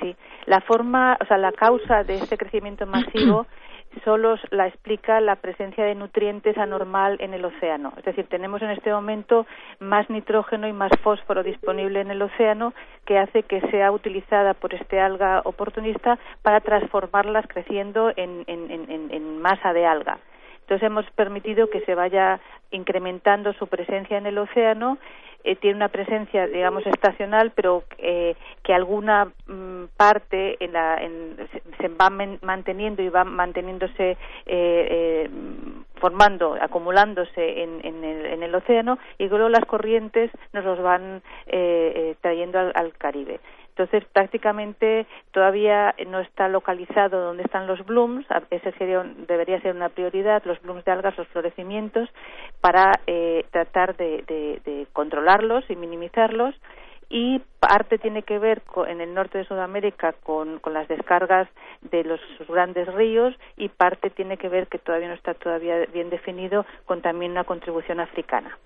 Sí, 0.00 0.16
la 0.46 0.60
forma, 0.62 1.16
o 1.20 1.24
sea, 1.26 1.38
la 1.38 1.52
causa 1.52 2.02
de 2.02 2.16
este 2.16 2.36
crecimiento 2.36 2.84
masivo 2.86 3.46
solo 4.04 4.36
la 4.50 4.66
explica 4.66 5.20
la 5.20 5.36
presencia 5.36 5.84
de 5.84 5.94
nutrientes 5.94 6.56
anormal 6.58 7.16
en 7.20 7.34
el 7.34 7.44
océano. 7.44 7.92
Es 7.96 8.04
decir, 8.04 8.26
tenemos 8.26 8.62
en 8.62 8.70
este 8.70 8.92
momento 8.92 9.46
más 9.80 10.08
nitrógeno 10.10 10.66
y 10.68 10.72
más 10.72 10.90
fósforo 11.02 11.42
disponible 11.42 12.00
en 12.00 12.10
el 12.10 12.22
océano 12.22 12.74
que 13.04 13.18
hace 13.18 13.42
que 13.42 13.60
sea 13.70 13.92
utilizada 13.92 14.54
por 14.54 14.74
este 14.74 15.00
alga 15.00 15.42
oportunista 15.44 16.18
para 16.42 16.60
transformarlas 16.60 17.46
creciendo 17.46 18.12
en, 18.16 18.44
en 18.46 19.42
masa 19.42 19.72
de 19.72 19.86
alga. 19.86 20.18
Entonces 20.62 20.86
hemos 20.86 21.04
permitido 21.12 21.70
que 21.70 21.80
se 21.82 21.94
vaya 21.94 22.40
incrementando 22.70 23.52
su 23.54 23.66
presencia 23.66 24.16
en 24.16 24.26
el 24.26 24.38
océano 24.38 24.98
eh, 25.44 25.56
tiene 25.56 25.76
una 25.76 25.88
presencia, 25.88 26.46
digamos, 26.46 26.86
estacional, 26.86 27.50
pero 27.50 27.82
eh, 27.98 28.36
que 28.62 28.72
alguna 28.72 29.32
mm, 29.46 29.84
parte 29.96 30.62
en 30.64 30.72
la, 30.72 31.02
en, 31.02 31.36
se 31.80 31.88
va 31.88 32.10
manteniendo 32.10 33.02
y 33.02 33.08
va 33.08 33.24
manteniéndose, 33.24 34.16
eh, 34.46 35.28
formando, 35.96 36.56
acumulándose 36.60 37.62
en, 37.62 37.84
en, 37.84 38.04
el, 38.04 38.26
en, 38.26 38.42
el, 38.44 38.54
océano 38.54 38.98
y 39.18 39.28
luego 39.28 39.48
las 39.48 39.64
corrientes 39.64 40.30
nos 40.52 40.64
los 40.64 40.80
van 40.80 41.22
trayendo 42.20 42.58
al 42.74 42.92
Caribe. 42.96 43.40
Entonces, 43.72 44.04
prácticamente 44.12 45.06
todavía 45.30 45.94
no 46.06 46.20
está 46.20 46.46
localizado 46.48 47.22
dónde 47.22 47.44
están 47.44 47.66
los 47.66 47.84
blooms, 47.86 48.26
ese 48.50 48.70
sería, 48.72 49.02
debería 49.26 49.62
ser 49.62 49.74
una 49.74 49.88
prioridad, 49.88 50.42
los 50.44 50.60
blooms 50.60 50.84
de 50.84 50.92
algas, 50.92 51.16
los 51.16 51.26
florecimientos, 51.28 52.10
para 52.60 53.00
eh, 53.06 53.46
tratar 53.50 53.96
de, 53.96 54.86
controlarlos 54.92 55.64
y 55.70 55.76
minimizarlos 55.76 56.54
y 57.08 57.40
parte 57.60 57.98
tiene 57.98 58.22
que 58.22 58.38
ver 58.38 58.62
en 58.88 59.00
el 59.00 59.14
norte 59.14 59.38
de 59.38 59.44
Sudamérica 59.44 60.12
con, 60.22 60.58
con, 60.58 60.74
las 60.74 60.88
descargas 60.88 61.48
de 61.80 62.04
los 62.04 62.20
grandes 62.48 62.92
ríos 62.92 63.34
y 63.56 63.68
parte 63.68 64.10
tiene 64.10 64.36
que 64.36 64.48
ver 64.48 64.66
que 64.66 64.78
todavía 64.78 65.08
no 65.08 65.14
está 65.14 65.34
todavía 65.34 65.86
bien 65.92 66.10
definido 66.10 66.66
con 66.84 67.00
también 67.00 67.32
una 67.32 67.44
contribución 67.44 68.00
africana. 68.00 68.58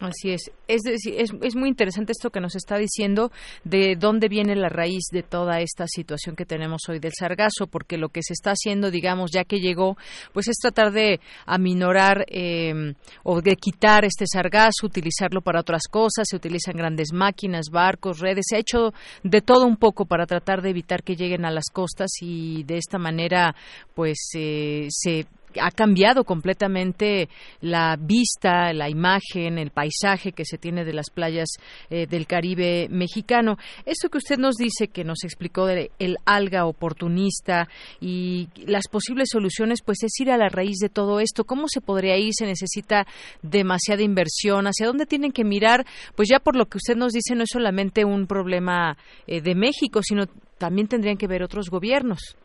Así 0.00 0.32
es. 0.32 0.50
Es, 0.66 0.82
decir, 0.82 1.14
es, 1.18 1.54
muy 1.54 1.68
interesante 1.68 2.12
esto 2.12 2.30
que 2.30 2.40
nos 2.40 2.56
está 2.56 2.78
diciendo 2.78 3.30
de 3.62 3.94
dónde 3.96 4.28
viene 4.28 4.56
la 4.56 4.68
raíz 4.68 5.04
de 5.12 5.22
toda 5.22 5.60
esta 5.60 5.86
situación 5.86 6.34
que 6.34 6.44
tenemos 6.44 6.82
hoy 6.88 6.98
del 6.98 7.12
sargazo, 7.16 7.68
porque 7.70 7.96
lo 7.96 8.08
que 8.08 8.22
se 8.22 8.32
está 8.32 8.50
haciendo, 8.52 8.90
digamos, 8.90 9.30
ya 9.32 9.44
que 9.44 9.60
llegó, 9.60 9.96
pues 10.32 10.48
es 10.48 10.56
tratar 10.56 10.92
de 10.92 11.20
aminorar 11.46 12.24
em, 12.26 12.94
o 13.22 13.40
de 13.40 13.54
quitar 13.54 14.04
este 14.04 14.24
sargazo, 14.26 14.84
utilizarlo 14.84 15.42
para 15.42 15.60
otras 15.60 15.82
cosas. 15.88 16.26
Se 16.28 16.36
utilizan 16.36 16.76
grandes 16.76 17.12
máquinas, 17.12 17.66
barcos, 17.70 18.18
redes. 18.18 18.46
Se 18.48 18.56
ha 18.56 18.60
hecho 18.60 18.92
de 19.22 19.42
todo 19.42 19.64
un 19.64 19.76
poco 19.76 20.06
para 20.06 20.26
tratar 20.26 20.60
de 20.60 20.70
evitar 20.70 21.04
que 21.04 21.14
lleguen 21.14 21.44
a 21.44 21.52
las 21.52 21.66
costas 21.72 22.10
y 22.20 22.64
de 22.64 22.78
esta 22.78 22.98
manera, 22.98 23.54
pues 23.94 24.30
eh, 24.34 24.88
se 24.90 25.26
ha 25.60 25.70
cambiado 25.70 26.24
completamente 26.24 27.28
la 27.60 27.96
vista, 27.98 28.72
la 28.72 28.88
imagen, 28.88 29.58
el 29.58 29.70
paisaje 29.70 30.32
que 30.32 30.44
se 30.44 30.58
tiene 30.58 30.84
de 30.84 30.92
las 30.92 31.10
playas 31.10 31.48
eh, 31.90 32.06
del 32.06 32.26
Caribe 32.26 32.88
mexicano. 32.90 33.56
Eso 33.84 34.08
que 34.08 34.18
usted 34.18 34.38
nos 34.38 34.56
dice, 34.56 34.88
que 34.88 35.04
nos 35.04 35.24
explicó 35.24 35.68
el 35.68 36.16
alga 36.24 36.66
oportunista 36.66 37.68
y 38.00 38.48
las 38.66 38.88
posibles 38.88 39.28
soluciones, 39.30 39.80
pues 39.84 40.02
es 40.02 40.12
ir 40.20 40.30
a 40.30 40.36
la 40.36 40.48
raíz 40.48 40.78
de 40.78 40.88
todo 40.88 41.20
esto. 41.20 41.44
¿Cómo 41.44 41.68
se 41.68 41.80
podría 41.80 42.16
ir? 42.16 42.32
¿Se 42.34 42.46
necesita 42.46 43.06
demasiada 43.42 44.02
inversión? 44.02 44.66
¿Hacia 44.66 44.86
dónde 44.86 45.06
tienen 45.06 45.32
que 45.32 45.44
mirar? 45.44 45.84
Pues 46.14 46.28
ya 46.28 46.38
por 46.38 46.56
lo 46.56 46.66
que 46.66 46.78
usted 46.78 46.96
nos 46.96 47.12
dice, 47.12 47.34
no 47.34 47.44
es 47.44 47.50
solamente 47.52 48.04
un 48.04 48.26
problema 48.26 48.96
eh, 49.26 49.40
de 49.40 49.54
México, 49.54 50.00
sino 50.02 50.26
también 50.58 50.88
tendrían 50.88 51.16
que 51.16 51.26
ver 51.26 51.42
otros 51.42 51.68
gobiernos. 51.70 52.36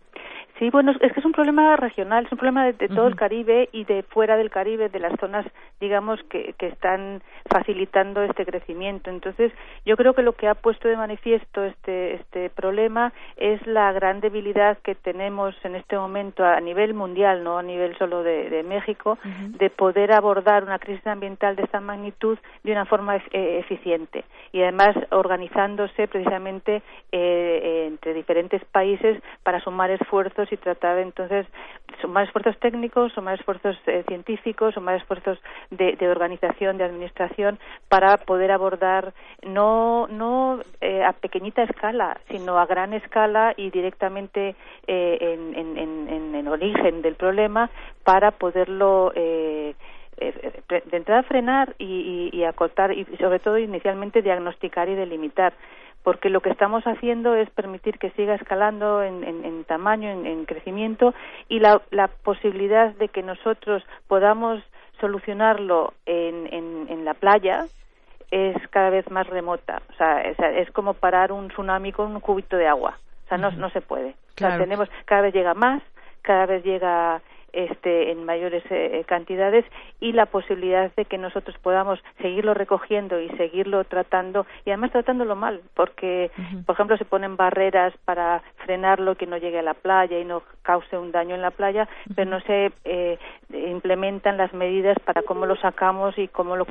Sí, 0.60 0.70
bueno, 0.70 0.92
es 1.00 1.14
que 1.14 1.20
es 1.22 1.26
un 1.26 1.32
problema 1.32 1.78
regional, 1.78 2.26
es 2.26 2.32
un 2.34 2.38
problema 2.38 2.66
de, 2.66 2.90
todo 2.90 3.08
el 3.08 3.16
Caribe 3.16 3.70
y 3.72 3.86
de 3.86 4.04
fuera 4.04 4.36
del 4.36 4.50
Caribe, 4.50 4.90
de 4.90 5.00
las 5.00 5.18
zonas, 5.18 5.46
digamos, 5.80 6.22
que, 6.24 6.54
que 6.58 6.68
están 6.68 7.22
facilitando 7.50 8.22
este 8.24 8.46
crecimiento. 8.46 9.10
Entonces, 9.10 9.54
yo 9.86 9.96
creo 9.96 10.14
que 10.14 10.22
lo 10.22 10.34
que 10.34 10.50
ha 10.50 10.56
puesto 10.56 10.90
de 10.90 10.98
manifiesto 10.98 11.64
este, 11.64 12.16
este 12.16 12.50
problema 12.50 13.14
es 13.38 13.66
la 13.66 13.94
gran 13.94 14.20
debilidad 14.20 14.78
que 14.80 14.96
tenemos 14.96 15.56
en 15.64 15.76
este 15.76 15.98
momento 15.98 16.44
a 16.44 16.60
nivel 16.60 16.94
mundial, 16.94 17.42
no 17.42 17.58
a 17.58 17.64
nivel 17.64 17.98
solo 17.98 18.22
de, 18.22 18.64
México, 18.68 19.18
de 19.58 19.70
poder 19.70 20.12
abordar 20.12 20.64
una 20.64 20.80
crisis 20.80 21.08
ambiental 21.08 21.56
de 21.56 21.64
esta 21.64 21.80
magnitud 21.80 22.38
de 22.64 22.72
una 22.74 22.86
forma 22.86 23.16
eh, 23.16 23.60
eficiente. 23.60 24.26
Y 24.52 24.62
además 24.62 24.96
organizándose 25.12 26.10
precisamente 26.10 26.82
eh, 27.14 27.86
entre 27.88 28.14
diferentes 28.14 28.64
países 28.66 29.22
para 29.44 29.62
sumar 29.62 29.90
esfuerzos 29.92 30.49
y 30.52 30.58
tratar 30.58 30.98
entonces 31.00 31.46
sumar 32.02 32.26
esfuerzos 32.26 32.58
técnicos, 32.60 33.12
sumar 33.14 33.36
esfuerzos 33.36 33.78
eh, 33.88 34.04
científicos, 34.08 34.74
sumar 34.74 34.96
esfuerzos 34.96 35.40
de, 35.70 35.98
organización, 36.10 36.78
de 36.78 36.84
administración 36.84 37.60
para 37.88 38.18
poder 38.18 38.52
abordar 38.52 39.14
no 39.44 40.08
no 40.08 40.60
eh, 40.82 41.04
a 41.04 41.14
pequeñita 41.14 41.64
escala, 41.64 42.20
sino 42.30 42.58
a 42.60 42.66
gran 42.66 42.94
escala 42.94 43.54
y 43.58 43.70
directamente 43.70 44.56
eh, 44.88 45.18
en, 45.22 45.58
en, 45.58 45.78
en, 45.78 46.10
en, 46.10 46.36
el 46.36 46.48
origen 46.48 47.02
del 47.02 47.16
problema 47.16 47.70
para 48.04 48.32
poderlo 48.32 49.12
eh, 50.20 50.36
de 50.68 50.98
entrada 50.98 51.24
frenar 51.24 51.76
y, 51.78 52.30
y, 52.34 52.44
acotar 52.44 52.92
y 52.92 53.06
sobre 53.20 53.40
todo 53.40 53.58
inicialmente 53.58 54.22
diagnosticar 54.22 54.90
y 54.90 54.96
delimitar 54.96 55.54
porque 56.04 56.30
lo 56.30 56.42
que 56.42 56.50
estamos 56.50 56.84
haciendo 56.86 57.36
es 57.36 57.50
permitir 57.50 58.00
que 58.00 58.12
siga 58.12 58.36
escalando 58.36 59.04
en, 59.04 59.24
en, 59.24 59.64
tamaño, 59.66 60.10
en, 60.10 60.26
en, 60.26 60.46
crecimiento 60.46 61.14
y 61.48 61.60
la, 61.60 61.82
la 61.92 62.08
posibilidad 62.08 62.94
de 62.96 63.10
que 63.10 63.22
nosotros 63.22 63.84
podamos 64.08 64.64
solucionarlo 65.00 65.94
en, 66.06 66.48
en, 66.90 67.06
la 67.06 67.14
playa 67.14 67.66
es 68.32 68.56
cada 68.70 68.90
vez 68.90 69.10
más 69.10 69.28
remota. 69.28 69.82
O 69.90 69.94
sea, 69.94 70.22
es, 70.22 70.72
como 70.72 70.94
parar 70.94 71.32
un 71.32 71.50
tsunami 71.50 71.92
con 71.92 72.14
un 72.14 72.20
cubito 72.20 72.58
de 72.58 72.68
agua. 72.68 72.98
O 73.26 73.30
sea, 73.30 73.38
no, 73.38 73.52
no 73.52 73.70
se 73.70 73.82
puede. 73.82 74.10
O 74.36 74.38
sea, 74.38 74.58
tenemos, 74.58 74.90
cada 75.06 75.22
vez 75.22 75.34
llega 75.34 75.54
más, 75.54 75.82
cada 76.22 76.46
vez 76.46 76.64
llega 76.64 77.22
este, 77.54 78.12
en 78.12 78.26
mayores 78.26 78.64
eh, 78.70 79.04
cantidades 79.08 79.66
y 80.00 80.14
la 80.14 80.26
posibilidad 80.26 80.92
de 80.96 81.06
que 81.06 81.18
nosotros 81.18 81.58
podamos 81.62 82.00
seguirlo 82.22 82.54
recogiendo 82.54 83.20
y 83.20 83.30
seguirlo 83.38 83.84
tratando 83.84 84.46
y 84.66 84.72
además 84.72 84.92
tratándolo 84.92 85.36
mal 85.36 85.62
porque 85.74 86.32
por 86.66 86.74
ejemplo 86.74 86.98
se 86.98 87.06
ponen 87.06 87.38
barreras 87.38 87.94
para 88.06 88.42
frenarlo 88.66 89.16
que 89.16 89.28
no 89.28 89.38
llegue 89.38 89.60
a 89.60 89.64
la 89.64 89.74
playa 89.74 90.20
y 90.20 90.26
no 90.26 90.44
cause 90.62 90.98
un 90.98 91.12
daño 91.12 91.36
en 91.36 91.42
la 91.42 91.52
playa 91.52 91.88
pero 92.16 92.30
no 92.30 92.40
se 92.42 92.72
eh, 92.86 93.18
implementan 93.50 94.38
las 94.38 94.54
medidas 94.54 94.98
para 95.06 95.22
cómo 95.22 95.46
lo 95.46 95.56
sacamos 95.58 96.18
y 96.18 96.28
cómo 96.28 96.56
lo 96.56 96.66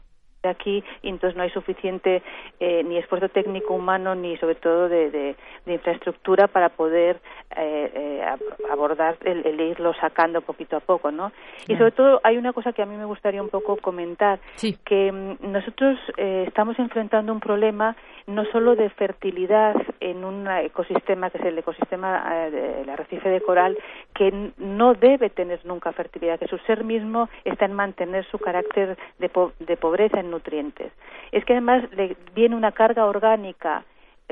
aquí 0.46 0.84
y 1.02 1.08
entonces 1.08 1.36
no 1.36 1.42
hay 1.42 1.50
suficiente 1.50 2.22
eh, 2.60 2.84
ni 2.84 2.96
esfuerzo 2.98 3.28
técnico 3.28 3.74
humano 3.74 4.14
ni 4.14 4.36
sobre 4.36 4.54
todo 4.54 4.88
de, 4.88 5.10
de, 5.10 5.36
infraestructura 5.66 6.46
para 6.46 6.70
poder 6.70 7.20
eh, 7.56 7.90
eh, 7.94 8.24
abordar 8.70 9.16
el, 9.24 9.60
irlo 9.60 9.92
sacando 9.94 10.40
poquito 10.40 10.76
a 10.76 10.80
poco 10.80 11.10
no 11.10 11.32
y 11.66 11.76
sobre 11.76 11.90
todo 11.90 12.20
hay 12.22 12.36
una 12.36 12.52
cosa 12.52 12.72
que 12.72 12.82
a 12.82 12.86
mí 12.86 12.96
me 12.96 13.04
gustaría 13.04 13.42
un 13.42 13.48
poco 13.48 13.76
comentar 13.76 14.38
que 14.84 15.12
mm, 15.12 15.50
nosotros 15.52 15.98
estamos 16.16 16.78
enfrentando 16.78 17.32
un 17.32 17.40
problema 17.40 17.96
no 18.26 18.44
solo 18.46 18.76
de 18.76 18.88
fertilidad 18.90 19.74
en 20.00 20.24
un 20.24 20.48
ecosistema 20.48 21.30
que 21.30 21.38
es 21.38 21.44
el 21.44 21.58
ecosistema 21.58 22.48
del 22.50 22.88
arrecife 22.88 23.28
de 23.28 23.40
coral 23.40 23.76
que 24.14 24.52
no 24.58 24.94
debe 24.94 25.30
tener 25.30 25.64
nunca 25.64 25.92
fertilidad 25.92 26.38
que 26.38 26.46
su 26.46 26.58
ser 26.58 26.84
mismo 26.84 27.28
está 27.44 27.64
en 27.64 27.72
mantener 27.72 28.24
su 28.26 28.38
carácter 28.38 28.96
de, 29.18 29.30
de 29.60 29.76
pobreza 29.76 30.20
nutrientes. 30.30 30.92
Es 31.32 31.44
que 31.44 31.54
además 31.54 31.84
le 31.92 32.16
viene 32.34 32.56
una 32.56 32.72
carga 32.72 33.06
orgánica 33.06 33.84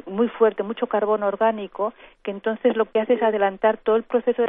muy 0.07 0.29
fuerte, 0.29 0.63
mucho 0.63 0.87
carbono 0.87 1.27
orgánico, 1.27 1.95
que 2.23 2.31
entonces 2.31 2.77
lo 2.77 2.85
que 2.87 3.01
hace 3.01 3.15
es 3.15 3.23
adelantar 3.23 3.79
todo 3.79 3.97
el 3.97 4.03
proceso 4.03 4.43
de 4.43 4.49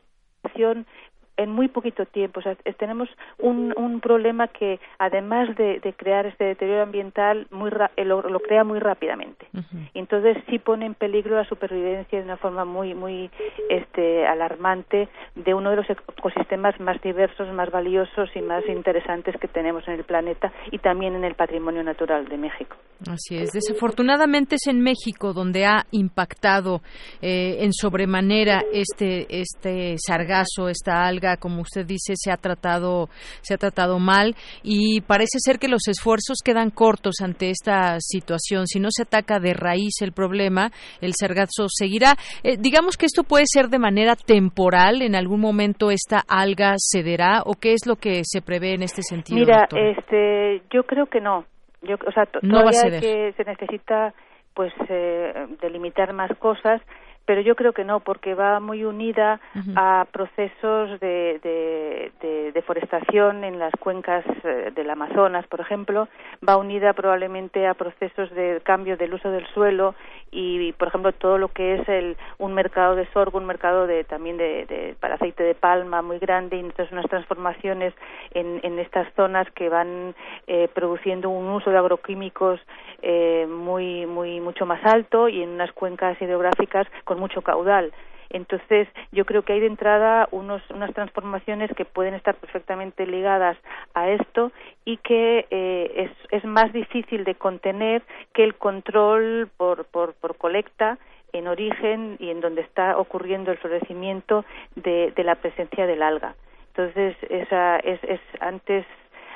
en 1.38 1.52
muy 1.52 1.68
poquito 1.68 2.06
tiempo. 2.06 2.40
O 2.40 2.44
sea, 2.44 2.56
tenemos 2.78 3.10
un, 3.40 3.74
un 3.78 4.02
problema 4.02 4.48
que, 4.48 4.80
además 5.00 5.56
de, 5.56 5.80
de, 5.80 5.94
crear 5.94 6.26
este 6.26 6.46
deterioro 6.46 6.84
ambiental, 6.84 7.48
muy 7.52 7.72
eh, 7.96 8.06
lo, 8.06 8.40
crea 8.40 8.64
muy 8.64 8.80
rápidamente. 8.80 9.48
Entonces, 9.94 10.38
sí 10.50 10.60
pone 10.60 10.86
en 10.86 10.94
peligro 10.94 11.36
la 11.36 11.46
supervivencia 11.46 12.20
de 12.20 12.26
una 12.26 12.38
forma 12.38 12.66
muy, 12.66 12.94
muy 12.94 13.30
este, 13.70 14.26
alarmante 14.26 15.08
de 15.36 15.54
uno 15.54 15.70
de 15.70 15.78
los 15.78 15.90
ecosistemas 15.90 16.80
más 16.80 17.02
diversos, 17.02 17.52
más 17.54 17.70
valiosos 17.72 18.30
y 18.36 18.42
más 18.42 18.64
interesantes 18.68 19.36
que 19.40 19.48
tenemos 19.48 19.88
en 19.88 19.96
el 19.96 20.04
planeta 20.04 20.52
y 20.72 20.80
también 20.80 21.16
en 21.16 21.24
el 21.24 21.36
patrimonio 21.36 21.84
natural 21.84 22.28
de 22.28 22.38
México. 22.38 22.76
Así 23.08 23.38
es. 23.38 23.52
Desafortunadamente 23.52 24.56
es 24.56 24.68
en 24.68 24.82
México 24.82 25.34
donde 25.34 25.66
ha 25.66 25.86
impactado 25.92 26.82
eh, 27.22 27.58
en 27.60 27.72
sobremanera 27.72 28.64
este, 28.74 29.28
este 29.30 29.96
sargazo, 30.00 30.68
esta 30.70 31.06
alga 31.06 31.27
como 31.36 31.62
usted 31.62 31.86
dice, 31.86 32.14
se 32.16 32.32
ha 32.32 32.38
tratado, 32.38 33.10
se 33.42 33.54
ha 33.54 33.58
tratado 33.58 34.00
mal 34.00 34.36
y 34.64 35.02
parece 35.02 35.40
ser 35.40 35.60
que 35.60 35.68
los 35.68 35.90
esfuerzos 35.90 36.38
quedan 36.44 36.70
cortos 36.70 37.16
ante 37.22 37.50
esta 37.50 38.00
situación. 38.00 38.68
Si 38.68 38.80
no 38.80 38.88
se 38.90 39.04
ataca 39.04 39.40
de 39.40 39.54
raíz 39.54 40.02
el 40.02 40.14
problema, 40.14 40.72
el 41.02 41.14
sargazo 41.20 41.66
seguirá. 41.68 42.14
Eh, 42.44 42.56
digamos 42.58 42.96
que 42.96 43.06
esto 43.06 43.24
puede 43.24 43.46
ser 43.48 43.68
de 43.68 43.80
manera 43.80 44.16
temporal. 44.16 45.02
En 45.02 45.16
algún 45.16 45.42
momento 45.42 45.92
esta 45.92 46.22
alga 46.28 46.76
cederá 46.78 47.42
o 47.46 47.56
qué 47.56 47.74
es 47.74 47.86
lo 47.86 47.98
que 47.98 48.22
se 48.24 48.42
prevé 48.42 48.74
en 48.74 48.84
este 48.84 49.02
sentido. 49.02 49.40
Mira, 49.40 49.68
este, 49.76 50.62
yo 50.72 50.84
creo 50.84 51.08
que 51.08 51.20
no. 51.20 51.46
Yo, 51.82 51.96
o 52.08 52.12
sea, 52.12 52.28
no 52.42 52.62
todavía 52.62 53.00
que 53.00 53.34
se 53.34 53.44
necesita 53.44 54.14
pues 54.54 54.74
eh, 54.90 55.34
delimitar 55.62 56.14
más 56.14 56.32
cosas 56.40 56.82
pero 57.28 57.42
yo 57.42 57.56
creo 57.56 57.74
que 57.74 57.84
no, 57.84 58.00
porque 58.00 58.36
va 58.36 58.62
muy 58.62 58.86
unida 58.86 59.42
a 59.76 60.08
procesos 60.14 60.98
de, 61.02 61.40
de, 61.44 62.52
deforestación 62.54 63.44
en 63.44 63.60
las 63.60 63.74
cuencas 63.80 64.24
eh, 64.46 64.72
del 64.74 64.90
Amazonas, 64.90 65.46
por 65.48 65.60
ejemplo, 65.60 66.08
va 66.48 66.56
unida 66.56 66.94
probablemente 66.94 67.68
a 67.68 67.74
procesos 67.74 68.32
de 68.32 68.62
cambio 68.64 68.96
del 68.96 69.14
uso 69.14 69.30
del 69.30 69.46
suelo 69.48 69.94
y, 70.32 70.72
por 70.74 70.88
ejemplo, 70.88 71.12
todo 71.12 71.38
lo 71.38 71.50
que 71.50 71.76
es 71.76 71.90
el, 71.90 72.16
un 72.38 72.54
mercado 72.54 72.96
de 72.96 73.06
sorgo, 73.12 73.38
un 73.38 73.46
mercado 73.46 73.88
de, 73.88 74.06
también 74.06 74.38
de, 74.38 74.96
para 75.02 75.16
aceite 75.16 75.44
de 75.44 75.54
palma 75.54 76.02
muy 76.02 76.20
grande 76.20 76.56
y 76.56 76.62
entonces 76.62 76.92
unas 76.94 77.10
transformaciones 77.10 77.94
en, 78.32 78.62
en 78.64 78.80
estas 78.80 79.14
zonas 79.16 79.52
que 79.52 79.68
van 79.68 80.16
eh, 80.48 80.70
produciendo 80.74 81.30
un 81.30 81.50
uso 81.50 81.72
de 81.72 81.78
agroquímicos 81.78 82.62
eh, 83.02 83.46
muy, 83.50 84.06
muy, 84.06 84.40
mucho 84.40 84.66
más 84.66 84.84
alto 84.86 85.28
y 85.28 85.44
en 85.44 85.50
unas 85.50 85.74
cuencas 85.74 86.20
hidrográficas 86.22 86.88
con 87.04 87.17
mucho 87.18 87.42
caudal. 87.42 87.92
Entonces, 88.30 88.88
yo 89.12 89.26
creo 89.26 89.44
que 89.44 89.54
hay 89.54 89.60
de 89.60 89.68
entrada 89.68 90.28
unos, 90.32 90.62
unas 90.70 90.94
transformaciones 90.94 91.72
que 91.76 91.86
pueden 91.86 92.14
estar 92.14 92.36
perfectamente 92.36 93.06
ligadas 93.06 93.58
a 93.94 94.10
esto 94.10 94.52
y 94.86 94.98
que 94.98 95.48
eh, 95.50 95.92
es, 95.96 96.12
es, 96.32 96.44
más 96.44 96.74
difícil 96.74 97.24
de 97.24 97.36
contener 97.36 98.04
que 98.34 98.44
el 98.44 98.56
control 98.56 99.50
por, 99.56 99.86
por, 99.86 100.14
por 100.16 100.36
colecta 100.36 100.98
en 101.34 101.48
origen 101.48 102.18
y 102.20 102.30
en 102.30 102.42
donde 102.42 102.62
está 102.62 102.98
ocurriendo 102.98 103.52
el 103.52 103.58
florecimiento 103.58 104.44
de, 104.76 105.12
de 105.16 105.24
la 105.24 105.36
presencia 105.36 105.88
del 105.88 106.02
alga. 106.02 106.36
Entonces, 106.70 107.16
esa 107.30 107.78
es, 107.78 108.04
es 108.04 108.20
antes, 108.40 108.86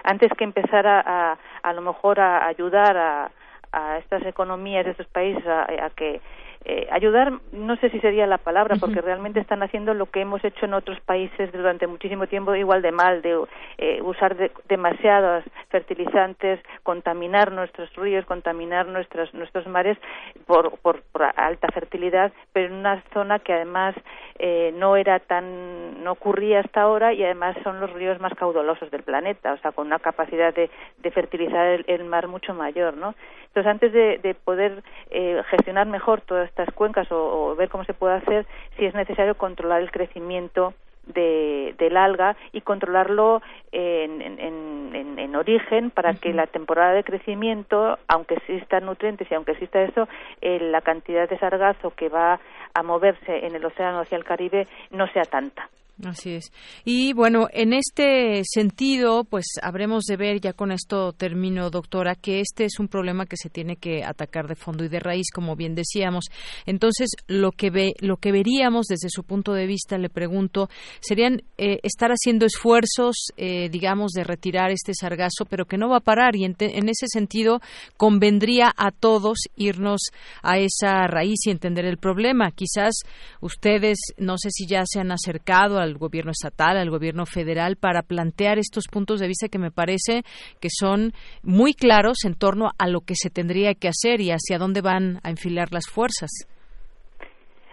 antes 0.04 0.32
que 0.38 0.44
empezar 0.44 0.86
a, 0.86 1.02
a, 1.06 1.38
a 1.64 1.74
lo 1.74 1.82
mejor 1.82 2.20
a 2.20 2.46
ayudar 2.46 2.98
a, 2.98 3.32
a 3.72 3.98
estas 3.98 4.26
economías 4.26 4.86
de 4.86 4.92
estos 4.92 5.08
países 5.08 5.46
a, 5.48 5.64
a 5.64 5.90
que 5.92 6.22
eh, 6.64 6.88
ayudar 6.92 7.34
no 7.54 7.76
sé 7.78 7.90
si 7.90 8.00
sería 8.02 8.28
la 8.28 8.38
palabra 8.38 8.76
porque 8.80 9.02
realmente 9.02 9.40
están 9.40 9.64
haciendo 9.64 9.96
lo 9.96 10.06
que 10.06 10.22
hemos 10.22 10.44
hecho 10.46 10.66
en 10.66 10.76
otros 10.76 11.00
países 11.00 11.52
durante 11.52 11.88
muchísimo 11.88 12.28
tiempo 12.28 12.54
igual 12.54 12.84
de 12.84 12.92
mal 12.92 13.24
de 13.24 13.46
eh, 13.80 14.00
usar 14.04 14.38
demasiados 14.70 15.44
fertilizantes 15.70 16.60
contaminar 16.84 17.52
nuestros 17.52 17.92
ríos 17.96 18.28
contaminar 18.28 18.86
nuestros 18.86 19.34
nuestros 19.34 19.66
mares 19.66 19.98
por, 20.46 20.78
por, 20.82 21.02
alta 21.36 21.68
fertilidad 21.74 22.32
pero 22.54 22.68
en 22.68 22.74
una 22.74 23.04
zona 23.12 23.40
que 23.40 23.54
además 23.54 23.96
eh, 24.38 24.72
no 24.78 24.98
era 24.98 25.18
tan 25.18 26.04
no 26.04 26.12
ocurría 26.12 26.60
hasta 26.60 26.84
ahora 26.84 27.12
y 27.12 27.24
además 27.24 27.58
son 27.64 27.80
los 27.80 27.92
ríos 27.92 28.20
más 28.20 28.36
caudalosos 28.36 28.92
del 28.92 29.02
planeta 29.02 29.54
o 29.54 29.58
sea 29.58 29.72
con 29.72 29.88
una 29.88 29.98
capacidad 29.98 30.54
de, 30.54 30.70
de 31.00 31.12
fertilizar 31.12 31.84
el, 31.88 32.04
mar 32.04 32.28
mucho 32.28 32.54
mayor 32.54 32.96
no 32.98 33.16
entonces 33.48 33.72
antes 33.72 33.94
de, 33.94 34.20
de 34.20 34.36
poder 34.36 34.84
gestionar 35.50 35.88
mejor 35.88 36.22
todas 36.22 36.51
estas 36.52 36.74
cuencas 36.76 37.08
o, 37.12 37.56
ver 37.56 37.70
cómo 37.70 37.84
se 37.86 37.94
puede 37.94 38.16
hacer 38.16 38.46
si 38.78 38.86
es 38.86 38.94
necesario 38.94 39.36
controlar 39.36 39.82
el 39.82 39.92
crecimiento 39.92 40.74
de, 41.08 41.74
del 41.80 41.98
alga 41.98 42.36
y 42.52 42.62
controlarlo 42.62 43.42
en, 43.72 44.22
en, 44.22 45.18
en, 45.18 45.36
origen 45.36 45.90
para 45.90 46.14
que 46.14 46.34
la 46.34 46.46
temporada 46.46 46.94
de 46.94 47.04
crecimiento, 47.04 47.98
aunque 48.08 48.36
existan 48.36 48.86
nutrientes 48.86 49.32
y 49.32 49.34
aunque 49.34 49.54
exista 49.54 49.82
eso, 49.82 50.08
eh, 50.42 50.60
la 50.60 50.82
cantidad 50.82 51.28
de 51.28 51.40
sargazo 51.40 51.92
que 51.96 52.10
va 52.10 52.40
a 52.74 52.84
moverse 52.84 53.46
en 53.48 53.56
el 53.56 53.66
océano 53.66 54.02
hacia 54.02 54.18
el 54.18 54.26
Caribe 54.26 54.68
no 54.92 55.08
sea 55.08 55.24
tanta. 55.24 55.70
Así 56.04 56.32
es. 56.32 56.52
Y 56.84 57.14
bueno, 57.14 57.48
en 57.54 57.74
este 57.74 58.42
sentido, 58.44 59.24
pues 59.24 59.46
habremos 59.62 60.06
de 60.06 60.18
ver, 60.18 60.42
ya 60.42 60.54
con 60.54 60.72
esto 60.72 61.14
termino, 61.14 61.70
doctora, 61.70 62.16
que 62.16 62.40
este 62.40 62.66
es 62.66 62.80
un 62.80 62.88
problema 62.88 63.26
que 63.26 63.38
se 63.38 63.50
tiene 63.50 63.76
que 63.76 64.04
atacar 64.04 64.48
de 64.48 64.56
fondo 64.56 64.84
y 64.84 64.90
de 64.90 65.00
raíz, 65.00 65.28
como 65.34 65.56
bien 65.56 65.76
decíamos. 65.76 66.26
Entonces, 66.66 67.10
lo 67.28 67.52
que 67.52 67.70
ve, 67.70 67.94
lo 68.00 68.18
que 68.18 68.32
veríamos 68.32 68.88
desde 68.88 69.10
su 69.10 69.24
punto 69.24 69.54
de 69.54 69.68
vista, 69.68 69.98
le 69.98 70.10
pregunto, 70.10 70.70
serían 71.02 71.44
eh, 71.58 71.80
estar 71.84 72.10
haciendo 72.12 72.46
esfuerzos, 72.46 73.28
eh, 73.38 73.70
digamos, 73.70 74.12
de 74.12 74.24
retirar 74.24 74.72
este 74.72 74.94
sargazo, 74.94 75.46
pero 75.50 75.66
que 75.66 75.78
no 75.78 75.90
va 75.90 75.98
a 75.98 76.02
parar. 76.02 76.36
Y 76.36 76.46
en, 76.46 76.56
en 76.60 76.90
ese 76.90 77.06
sentido, 77.08 77.62
convendría 77.98 78.74
a 78.76 78.92
todos 78.92 79.38
irnos 79.56 80.02
a 80.42 80.58
esa 80.58 81.06
raíz 81.08 81.46
y 81.46 81.52
entender 81.52 81.86
el 81.86 81.98
problema. 81.98 82.52
Quizás 82.52 82.96
ustedes, 83.40 84.00
no 84.18 84.38
sé 84.38 84.50
si 84.52 84.66
ya 84.66 84.84
se 84.86 85.00
han 85.00 85.12
acercado 85.12 85.80
al 85.80 85.91
gobierno 85.98 86.32
estatal, 86.32 86.78
al 86.78 86.90
gobierno 86.90 87.26
federal, 87.26 87.76
para 87.76 88.02
plantear 88.02 88.60
estos 88.60 88.86
puntos 88.88 89.20
de 89.20 89.28
vista 89.28 89.48
que 89.48 89.60
me 89.60 89.72
parece 89.72 90.24
que 90.60 90.70
son 90.70 91.14
muy 91.44 91.74
claros 91.74 92.26
en 92.26 92.36
torno 92.36 92.72
a 92.78 92.88
lo 92.88 93.02
que 93.02 93.16
se 93.16 93.30
tendría 93.30 93.74
que 93.74 93.88
hacer 93.88 94.22
y 94.22 94.32
hacia 94.32 94.58
dónde 94.58 94.82
van 94.82 95.20
a 95.24 95.30
enfilar 95.30 95.70
las 95.72 95.88
fuerzas. 95.88 96.30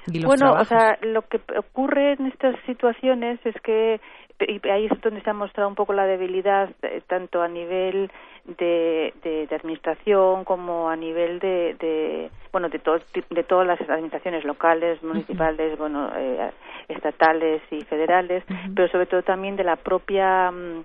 bueno, 0.07 0.53
o 0.53 0.65
sea, 0.65 0.99
lo 1.03 1.23
que 1.23 1.41
ocurre 1.59 2.15
en 2.15 2.27
estas 2.27 2.57
situaciones 2.67 3.41
es 3.45 3.55
que 3.63 4.01
y 4.41 4.69
ahí 4.69 4.87
es 4.87 5.01
donde 5.01 5.21
se 5.23 5.31
ha 5.31 5.35
mostrado 5.35 5.69
un 5.69 5.75
poco 5.75 5.93
la 5.93 6.07
debilidad 6.07 6.71
eh, 6.83 7.03
tanto 7.07 7.43
a 7.43 7.49
nivel 7.49 8.11
de, 8.45 9.13
de, 9.23 9.49
administración 9.55 10.45
como 10.45 10.89
a 10.89 10.97
nivel 10.97 11.39
de, 11.39 11.75
de 11.79 12.31
bueno 12.53 12.69
de 12.69 12.79
todo, 12.79 13.01
de 13.31 13.45
todas 13.45 13.67
las 13.67 13.81
administraciones 13.81 14.45
locales 14.45 15.03
municipales 15.03 15.77
bueno 15.79 16.11
eh, 16.17 16.51
estatales 16.89 17.61
y 17.71 17.83
federales 17.83 18.45
pero 18.75 18.89
sobre 18.89 19.07
todo 19.07 19.23
también 19.23 19.57
de 19.57 19.65
la 19.65 19.77
propia 19.77 20.51
mm, 20.51 20.85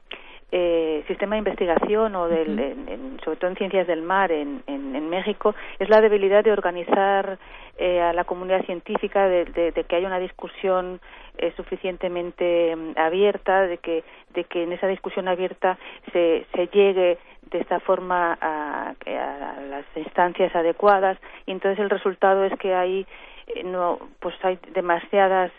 eh, 0.55 1.03
sistema 1.07 1.33
de 1.33 1.39
investigación 1.39 2.15
o 2.15 2.27
del, 2.27 3.17
sobre 3.25 3.37
todo 3.37 3.49
en 3.49 3.57
ciencias 3.57 3.87
del 3.87 4.03
mar 4.03 4.31
en, 4.31 4.61
en, 4.67 5.09
México 5.09 5.55
es 5.79 5.89
la 5.89 5.99
debilidad 5.99 6.43
de 6.43 6.51
organizar 6.51 7.39
eh, 7.79 7.99
a 7.99 8.13
la 8.13 8.23
comunidad 8.23 8.63
científica 8.65 9.27
de, 9.27 9.45
de, 9.45 9.83
que 9.83 9.95
haya 9.95 10.05
una 10.05 10.19
discusión 10.19 11.01
eh, 11.39 11.51
suficientemente 11.57 12.75
mm, 12.75 12.99
abierta 12.99 13.65
de 13.65 13.79
que 13.79 14.03
de 14.35 14.43
que 14.43 14.61
en 14.61 14.73
esa 14.73 14.85
discusión 14.85 15.27
abierta 15.27 15.79
se, 16.11 16.45
se 16.53 16.67
llegue 16.67 17.17
de 17.49 17.57
esta 17.57 17.79
forma 17.79 18.37
a, 18.39 18.89
a 18.89 19.61
las 19.61 19.85
instancias 19.95 20.55
adecuadas. 20.55 21.17
Y 21.47 21.51
entonces 21.51 21.79
el 21.79 21.89
resultado 21.89 22.43
es 22.43 22.55
que 22.59 22.75
hay 22.75 23.07
eh, 23.47 23.63
no 23.63 23.97
pues 24.19 24.35
hay 24.43 24.59
demasiadas 24.71 25.51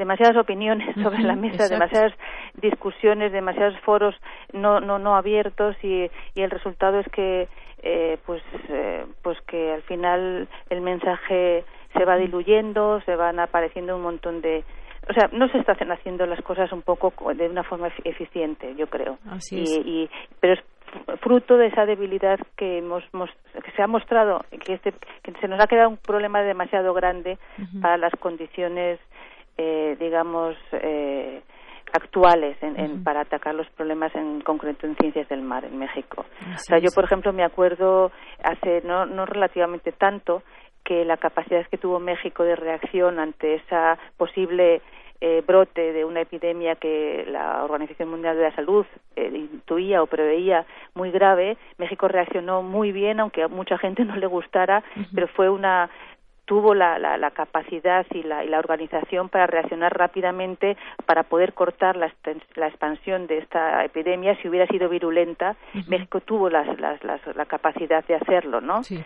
demasiadas 0.00 0.36
opiniones 0.38 0.94
sobre 1.02 1.22
la 1.22 1.36
mesa, 1.36 1.68
demasiadas 1.68 2.14
discusiones, 2.54 3.32
demasiados 3.32 3.78
foros 3.80 4.14
no 4.52 4.80
no 4.80 4.98
no 4.98 5.14
abiertos 5.14 5.76
y, 5.82 6.10
y 6.34 6.42
el 6.42 6.50
resultado 6.50 6.98
es 7.00 7.08
que 7.12 7.48
eh, 7.82 8.18
pues 8.26 8.42
eh, 8.68 9.04
pues 9.22 9.38
que 9.42 9.72
al 9.72 9.82
final 9.82 10.48
el 10.70 10.80
mensaje 10.80 11.64
se 11.96 12.04
va 12.04 12.16
diluyendo, 12.16 13.00
se 13.02 13.14
van 13.14 13.38
apareciendo 13.38 13.96
un 13.96 14.02
montón 14.02 14.40
de 14.40 14.64
o 15.08 15.12
sea, 15.12 15.28
no 15.32 15.48
se 15.48 15.58
están 15.58 15.90
haciendo 15.90 16.26
las 16.26 16.40
cosas 16.42 16.70
un 16.72 16.82
poco 16.82 17.34
de 17.34 17.48
una 17.48 17.64
forma 17.64 17.88
eficiente, 18.04 18.74
yo 18.76 18.86
creo. 18.86 19.18
Así 19.28 19.62
es. 19.62 19.80
Y, 19.84 20.08
pero 20.40 20.54
es 20.54 20.60
fruto 21.20 21.56
de 21.56 21.68
esa 21.68 21.86
debilidad 21.86 22.38
que 22.56 22.78
hemos 22.78 23.02
que 23.64 23.70
se 23.72 23.82
ha 23.82 23.86
mostrado 23.86 24.44
que 24.64 24.74
este 24.74 24.92
que 25.22 25.32
se 25.40 25.48
nos 25.48 25.60
ha 25.60 25.66
quedado 25.66 25.88
un 25.88 25.96
problema 25.96 26.42
demasiado 26.42 26.92
grande 26.94 27.38
para 27.80 27.96
las 27.96 28.12
condiciones 28.18 28.98
eh, 29.56 29.96
digamos, 29.98 30.56
eh, 30.72 31.42
actuales 31.92 32.56
en, 32.62 33.02
para 33.02 33.22
atacar 33.22 33.54
los 33.54 33.68
problemas 33.70 34.14
en 34.14 34.40
concreto 34.42 34.86
en 34.86 34.96
ciencias 34.96 35.28
del 35.28 35.42
mar 35.42 35.64
en 35.64 35.78
México. 35.78 36.24
o 36.54 36.58
sea, 36.58 36.78
yo 36.78 36.90
por 36.94 37.04
ejemplo 37.04 37.32
me 37.32 37.44
acuerdo 37.44 38.12
hace 38.44 38.82
no, 38.82 39.06
no 39.06 39.26
relativamente 39.26 39.92
tanto 39.92 40.42
que 40.84 41.04
la 41.04 41.16
capacidad 41.16 41.66
que 41.66 41.78
tuvo 41.78 41.98
México 41.98 42.44
de 42.44 42.56
reacción 42.56 43.18
ante 43.18 43.54
esa 43.56 43.98
posible 44.16 44.82
eh, 45.22 45.42
brote 45.46 45.92
de 45.92 46.04
una 46.06 46.22
epidemia 46.22 46.76
que 46.76 47.26
la 47.28 47.62
Organización 47.62 48.08
Mundial 48.08 48.36
de 48.36 48.42
la 48.44 48.56
Salud 48.56 48.86
eh, 49.16 49.30
intuía 49.34 50.02
o 50.02 50.06
preveía 50.06 50.64
muy 50.94 51.10
grave, 51.10 51.58
México 51.76 52.08
reaccionó 52.08 52.62
muy 52.62 52.90
bien, 52.90 53.20
aunque 53.20 53.42
a 53.42 53.48
mucha 53.48 53.76
gente 53.76 54.02
no 54.06 54.16
le 54.16 54.26
gustara, 54.26 54.82
pero 55.14 55.28
fue 55.28 55.50
una 55.50 55.90
tuvo 56.50 56.74
la, 56.74 56.98
la, 56.98 57.30
capacidad 57.30 58.04
y 58.10 58.24
la, 58.24 58.42
y 58.42 58.48
la, 58.48 58.58
organización 58.58 59.28
para 59.28 59.46
reaccionar 59.46 59.96
rápidamente 59.96 60.76
para 61.06 61.22
poder 61.22 61.52
cortar 61.52 61.94
la, 61.94 62.12
la, 62.56 62.66
expansión 62.66 63.28
de 63.28 63.38
esta 63.38 63.84
epidemia 63.84 64.34
si 64.42 64.48
hubiera 64.48 64.66
sido 64.66 64.88
virulenta. 64.88 65.54
México 65.86 66.20
tuvo 66.20 66.50
las, 66.50 66.66
las, 66.80 67.00
la 67.04 67.46
capacidad 67.46 68.04
de 68.04 68.16
hacerlo, 68.16 68.60
¿no? 68.60 68.82
Sí 68.82 69.00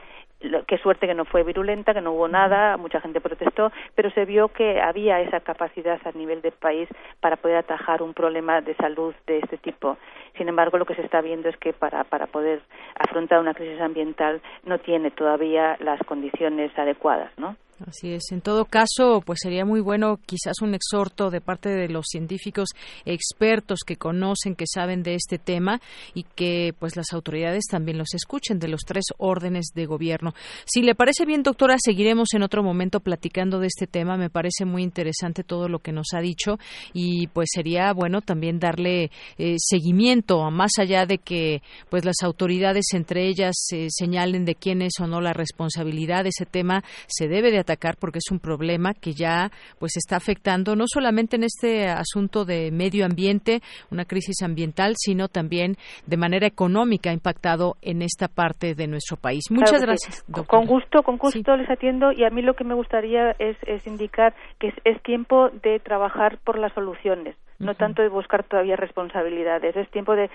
qué 0.67 0.79
suerte 0.79 1.07
que 1.07 1.15
no 1.15 1.25
fue 1.25 1.43
virulenta, 1.43 1.95
que 1.95 2.01
no 2.01 2.13
hubo 2.13 2.29
nada, 2.29 2.77
mucha 2.77 3.01
gente 3.01 3.21
protestó, 3.21 3.73
pero 3.95 4.11
se 4.11 4.25
vio 4.25 4.49
que 4.49 4.81
había 4.81 5.21
esa 5.21 5.41
capacidad 5.41 6.01
a 6.05 6.13
nivel 6.13 6.43
del 6.43 6.53
país 6.53 6.89
para 7.21 7.37
poder 7.37 7.57
atajar 7.57 8.03
un 8.03 8.15
problema 8.15 8.61
de 8.61 8.75
salud 8.77 9.15
de 9.27 9.39
este 9.39 9.59
tipo. 9.59 9.97
Sin 10.37 10.49
embargo, 10.49 10.79
lo 10.79 10.87
que 10.87 10.95
se 10.95 11.03
está 11.03 11.21
viendo 11.21 11.49
es 11.49 11.57
que 11.57 11.73
para, 11.73 12.05
para 12.05 12.27
poder 12.27 12.61
afrontar 12.99 13.41
una 13.41 13.55
crisis 13.55 13.81
ambiental 13.81 14.41
no 14.65 14.79
tiene 14.79 15.11
todavía 15.11 15.77
las 15.81 16.01
condiciones 16.01 16.77
adecuadas, 16.79 17.31
¿no? 17.39 17.57
Así 17.87 18.13
es. 18.13 18.23
En 18.31 18.41
todo 18.41 18.67
caso, 18.67 19.21
pues 19.27 19.41
sería 19.43 19.65
muy 19.65 19.81
bueno 19.81 20.21
quizás 20.25 20.63
un 20.63 20.75
exhorto 20.75 21.31
de 21.31 21.41
parte 21.41 21.71
de 21.71 21.89
los 21.89 22.07
científicos 22.09 22.69
expertos 23.05 23.81
que 23.85 23.97
conocen, 23.97 24.55
que 24.55 24.67
saben 24.73 25.03
de 25.03 25.15
este 25.17 25.39
tema 25.39 25.81
y 26.15 26.23
que 26.23 26.73
pues 26.79 26.95
las 26.95 27.13
autoridades 27.13 27.65
también 27.69 27.99
los 27.99 28.15
escuchen 28.15 28.61
de 28.61 28.69
los 28.69 28.83
tres 28.83 29.07
órdenes 29.19 29.67
de 29.75 29.87
gobierno. 29.87 30.35
Si 30.67 30.83
le 30.83 30.95
parece 30.95 31.27
bien, 31.27 31.43
doctora, 31.43 31.75
seguiremos 31.79 32.29
en 32.35 32.43
otro 32.43 32.63
momento 32.63 33.01
platicando 33.01 33.59
de 33.59 33.67
este 33.67 33.89
tema. 33.89 34.17
Me 34.17 34.31
parece 34.31 34.65
muy 34.65 34.85
interesante 34.85 35.43
todo 35.43 35.69
lo 35.69 35.81
que 35.81 35.93
nos 35.93 36.09
ha 36.15 36.21
dicho 36.21 36.59
y 36.93 37.27
pues 37.29 37.49
sería 37.53 37.93
bueno 37.93 38.21
también 38.21 38.61
darle 38.61 39.11
eh, 39.37 39.57
seguimiento, 39.59 40.49
más 40.53 40.73
allá 40.79 41.07
de 41.07 41.19
que 41.19 41.61
pues 41.91 42.05
las 42.05 42.23
autoridades 42.23 42.85
entre 42.93 43.27
ellas 43.27 43.55
eh, 43.73 43.89
señalen 43.91 44.45
de 44.45 44.55
quién 44.55 44.81
es 44.81 44.93
o 45.01 45.09
no 45.09 45.21
la 45.21 45.33
responsabilidad 45.33 46.27
ese 46.27 46.47
tema, 46.47 46.85
se 47.09 47.27
debe 47.27 47.51
de 47.51 47.64
atacar 47.65 47.97
porque 47.99 48.19
es 48.19 48.31
un 48.31 48.39
problema 48.39 48.95
que 48.95 49.13
ya 49.13 49.51
pues 49.79 49.97
está 49.97 50.17
afectando 50.17 50.77
no 50.77 50.85
solamente 50.87 51.37
en 51.37 51.45
este 51.45 51.89
asunto 51.89 52.45
de 52.45 52.71
medio 52.71 53.05
ambiente, 53.05 53.61
una 53.91 54.05
crisis 54.05 54.43
ambiental, 54.43 54.95
sino 54.97 55.29
también 55.29 55.77
de 56.07 56.17
manera 56.17 56.47
económica 56.47 57.11
ha 57.11 57.13
impactado 57.13 57.77
en 57.83 58.03
esta 58.03 58.29
parte 58.29 58.75
de 58.75 58.87
nuestro 58.87 59.17
país. 59.17 59.45
Muchas 59.51 59.83
gracias. 59.83 60.25
Con 60.47 60.67
gusto, 60.67 61.03
con 61.03 61.17
gusto 61.17 61.57
les 61.57 61.71
atiendo 61.71 62.13
y 62.13 62.25
a 62.25 62.31
mí 62.31 62.43
lo 62.43 62.55
que 62.55 62.65
me 62.65 62.75
gustaría 62.75 63.33
es, 63.39 63.57
es 63.67 63.87
indicar 63.87 64.35
que 64.59 64.73
es 64.85 65.03
tiempo 65.03 65.51
de 65.63 65.81
trabajar 65.81 66.39
por 66.45 66.59
las 66.59 66.73
soluciones 66.75 67.37
no 67.59 67.75
tanto 67.75 68.03
de 68.03 68.09
buscar 68.09 68.45
todavía 68.45 68.77
responsabilidades. 68.77 69.77
Es 69.77 69.91
tiempo 69.91 70.15
de, 70.15 70.31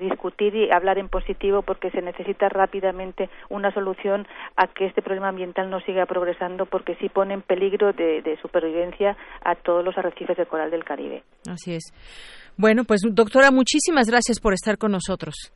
discutir 0.00 0.54
y 0.54 0.70
hablar 0.70 0.98
en 0.98 1.08
positivo 1.08 1.62
porque 1.62 1.90
se 1.90 2.02
necesita 2.02 2.48
rápidamente 2.48 3.28
una 3.48 3.72
solución 3.72 4.26
a 4.56 4.66
que 4.66 4.86
este 4.86 5.02
problema 5.02 5.28
ambiental 5.28 5.70
no 5.70 5.80
siga 5.80 6.06
progresando 6.06 6.66
porque 6.66 6.96
sí 6.96 7.08
pone 7.08 7.34
en 7.34 7.42
peligro 7.42 7.92
de, 7.92 8.22
de 8.22 8.36
supervivencia 8.40 9.16
a 9.44 9.54
todos 9.54 9.84
los 9.84 9.96
arrecifes 9.98 10.36
de 10.36 10.46
coral 10.46 10.70
del 10.70 10.84
Caribe. 10.84 11.22
Así 11.50 11.74
es. 11.74 11.92
Bueno, 12.56 12.84
pues 12.84 13.02
doctora, 13.08 13.50
muchísimas 13.50 14.08
gracias 14.08 14.40
por 14.40 14.52
estar 14.52 14.78
con 14.78 14.92
nosotros. 14.92 15.52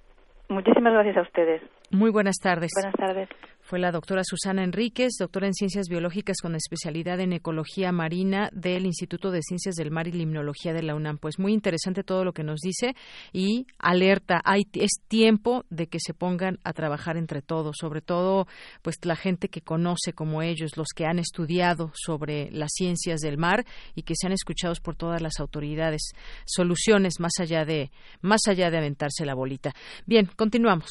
Muchísimas 0.48 0.92
gracias 0.92 1.16
a 1.16 1.22
ustedes. 1.22 1.62
Muy 1.90 2.10
buenas 2.10 2.36
tardes. 2.36 2.70
Buenas 2.74 2.94
tardes. 2.94 3.28
Fue 3.72 3.78
la 3.78 3.90
doctora 3.90 4.20
Susana 4.22 4.64
Enríquez, 4.64 5.14
doctora 5.18 5.46
en 5.46 5.54
Ciencias 5.54 5.88
Biológicas 5.88 6.36
con 6.42 6.54
especialidad 6.54 7.20
en 7.20 7.32
Ecología 7.32 7.90
Marina 7.90 8.50
del 8.52 8.84
Instituto 8.84 9.30
de 9.30 9.40
Ciencias 9.40 9.76
del 9.76 9.90
Mar 9.90 10.06
y 10.06 10.12
Limnología 10.12 10.74
de 10.74 10.82
la 10.82 10.94
UNAM. 10.94 11.16
Pues 11.16 11.38
muy 11.38 11.54
interesante 11.54 12.04
todo 12.04 12.22
lo 12.22 12.34
que 12.34 12.44
nos 12.44 12.60
dice 12.60 12.94
y 13.32 13.66
alerta, 13.78 14.42
hay, 14.44 14.64
es 14.74 15.00
tiempo 15.08 15.64
de 15.70 15.86
que 15.86 16.00
se 16.00 16.12
pongan 16.12 16.58
a 16.64 16.74
trabajar 16.74 17.16
entre 17.16 17.40
todos, 17.40 17.76
sobre 17.80 18.02
todo 18.02 18.46
pues 18.82 18.96
la 19.04 19.16
gente 19.16 19.48
que 19.48 19.62
conoce 19.62 20.12
como 20.12 20.42
ellos, 20.42 20.76
los 20.76 20.88
que 20.94 21.06
han 21.06 21.18
estudiado 21.18 21.92
sobre 21.94 22.50
las 22.50 22.72
ciencias 22.74 23.20
del 23.20 23.38
mar 23.38 23.64
y 23.94 24.02
que 24.02 24.16
sean 24.20 24.34
escuchados 24.34 24.80
por 24.80 24.96
todas 24.96 25.22
las 25.22 25.40
autoridades. 25.40 26.10
Soluciones 26.44 27.20
más 27.20 27.32
allá 27.40 27.64
de 27.64 27.90
más 28.20 28.42
allá 28.48 28.70
de 28.70 28.76
aventarse 28.76 29.24
la 29.24 29.32
bolita. 29.32 29.72
Bien, 30.04 30.28
continuamos. 30.36 30.90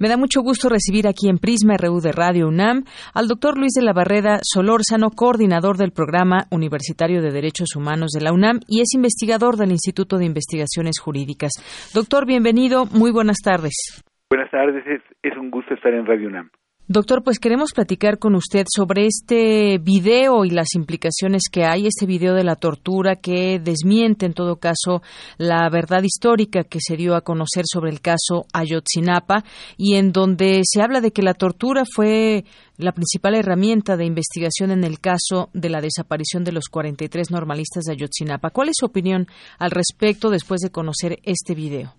Me 0.00 0.08
da 0.08 0.16
mucho 0.16 0.40
gusto 0.40 0.70
recibir 0.70 1.06
aquí 1.06 1.28
en 1.28 1.36
Prisma 1.36 1.76
RU 1.76 2.00
de 2.00 2.12
Radio 2.12 2.48
UNAM 2.48 2.84
al 3.12 3.28
doctor 3.28 3.58
Luis 3.58 3.74
de 3.74 3.84
la 3.84 3.92
Barreda 3.92 4.38
Solórzano, 4.42 5.10
coordinador 5.10 5.76
del 5.76 5.92
Programa 5.92 6.46
Universitario 6.50 7.20
de 7.20 7.30
Derechos 7.30 7.76
Humanos 7.76 8.12
de 8.12 8.24
la 8.24 8.32
UNAM 8.32 8.60
y 8.66 8.80
es 8.80 8.94
investigador 8.94 9.58
del 9.58 9.72
Instituto 9.72 10.16
de 10.16 10.24
Investigaciones 10.24 10.98
Jurídicas. 10.98 11.52
Doctor, 11.92 12.24
bienvenido, 12.24 12.86
muy 12.86 13.12
buenas 13.12 13.42
tardes. 13.44 14.02
Buenas 14.30 14.50
tardes, 14.50 14.86
es, 14.86 15.02
es 15.22 15.36
un 15.36 15.50
gusto 15.50 15.74
estar 15.74 15.92
en 15.92 16.06
Radio 16.06 16.28
UNAM. 16.28 16.50
Doctor, 16.92 17.22
pues 17.22 17.38
queremos 17.38 17.72
platicar 17.72 18.18
con 18.18 18.34
usted 18.34 18.64
sobre 18.68 19.06
este 19.06 19.78
video 19.78 20.44
y 20.44 20.50
las 20.50 20.74
implicaciones 20.74 21.42
que 21.48 21.62
hay, 21.62 21.86
este 21.86 22.04
video 22.04 22.34
de 22.34 22.42
la 22.42 22.56
tortura 22.56 23.14
que 23.14 23.60
desmiente 23.60 24.26
en 24.26 24.32
todo 24.32 24.56
caso 24.56 25.00
la 25.38 25.70
verdad 25.70 26.02
histórica 26.02 26.64
que 26.64 26.80
se 26.80 26.96
dio 26.96 27.14
a 27.14 27.20
conocer 27.20 27.62
sobre 27.64 27.92
el 27.92 28.00
caso 28.00 28.46
Ayotzinapa 28.52 29.44
y 29.76 29.98
en 29.98 30.10
donde 30.10 30.62
se 30.64 30.82
habla 30.82 31.00
de 31.00 31.12
que 31.12 31.22
la 31.22 31.34
tortura 31.34 31.84
fue 31.84 32.42
la 32.76 32.90
principal 32.90 33.36
herramienta 33.36 33.96
de 33.96 34.06
investigación 34.06 34.72
en 34.72 34.82
el 34.82 34.98
caso 34.98 35.48
de 35.54 35.70
la 35.70 35.80
desaparición 35.80 36.42
de 36.42 36.50
los 36.50 36.64
43 36.68 37.30
normalistas 37.30 37.84
de 37.84 37.92
Ayotzinapa. 37.92 38.50
¿Cuál 38.50 38.70
es 38.70 38.74
su 38.76 38.86
opinión 38.86 39.26
al 39.60 39.70
respecto 39.70 40.28
después 40.28 40.60
de 40.60 40.72
conocer 40.72 41.18
este 41.22 41.54
video? 41.54 41.92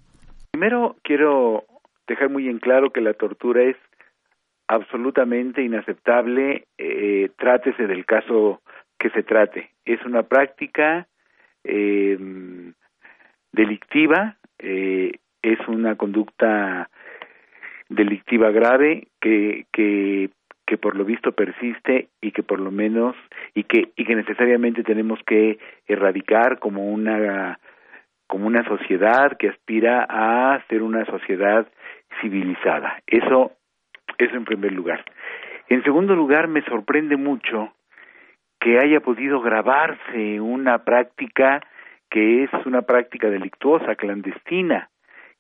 Primero 0.51 0.97
quiero 1.01 1.63
dejar 2.09 2.30
muy 2.30 2.49
en 2.49 2.59
claro 2.59 2.91
que 2.91 2.99
la 2.99 3.13
tortura 3.13 3.63
es 3.63 3.78
absolutamente 4.72 5.61
inaceptable, 5.61 6.63
eh, 6.78 7.30
trátese 7.38 7.88
del 7.88 8.05
caso 8.05 8.61
que 8.97 9.09
se 9.09 9.22
trate. 9.22 9.72
Es 9.84 10.01
una 10.05 10.24
práctica 10.24 11.07
eh, 11.65 12.17
delictiva, 13.51 14.38
eh, 14.59 15.11
es 15.41 15.59
una 15.67 15.97
conducta 15.97 16.89
delictiva 17.89 18.51
grave 18.51 19.09
que, 19.19 19.65
que, 19.74 20.30
que 20.65 20.78
por 20.78 20.95
lo 20.95 21.03
visto 21.03 21.34
persiste 21.34 22.07
y 22.22 22.32
que 22.32 22.43
por 22.43 22.61
lo 22.61 22.72
menos 22.72 23.17
y 23.53 23.65
que 23.65 23.89
y 23.97 24.05
que 24.05 24.15
necesariamente 24.15 24.84
tenemos 24.84 25.19
que 25.26 25.59
erradicar 25.86 26.59
como 26.59 26.86
una 26.86 27.59
como 28.28 28.47
una 28.47 28.63
sociedad 28.63 29.36
que 29.38 29.49
aspira 29.49 30.07
a 30.09 30.63
ser 30.69 30.82
una 30.82 31.03
sociedad 31.03 31.67
civilizada. 32.22 33.01
Eso 33.05 33.51
eso 34.22 34.36
en 34.36 34.45
primer 34.45 34.72
lugar. 34.72 35.03
En 35.69 35.84
segundo 35.84 36.15
lugar, 36.15 36.47
me 36.47 36.63
sorprende 36.63 37.17
mucho 37.17 37.74
que 38.59 38.78
haya 38.78 38.99
podido 38.99 39.41
grabarse 39.41 40.39
una 40.39 40.84
práctica 40.84 41.61
que 42.09 42.43
es 42.43 42.49
una 42.65 42.82
práctica 42.82 43.30
delictuosa, 43.30 43.95
clandestina, 43.95 44.89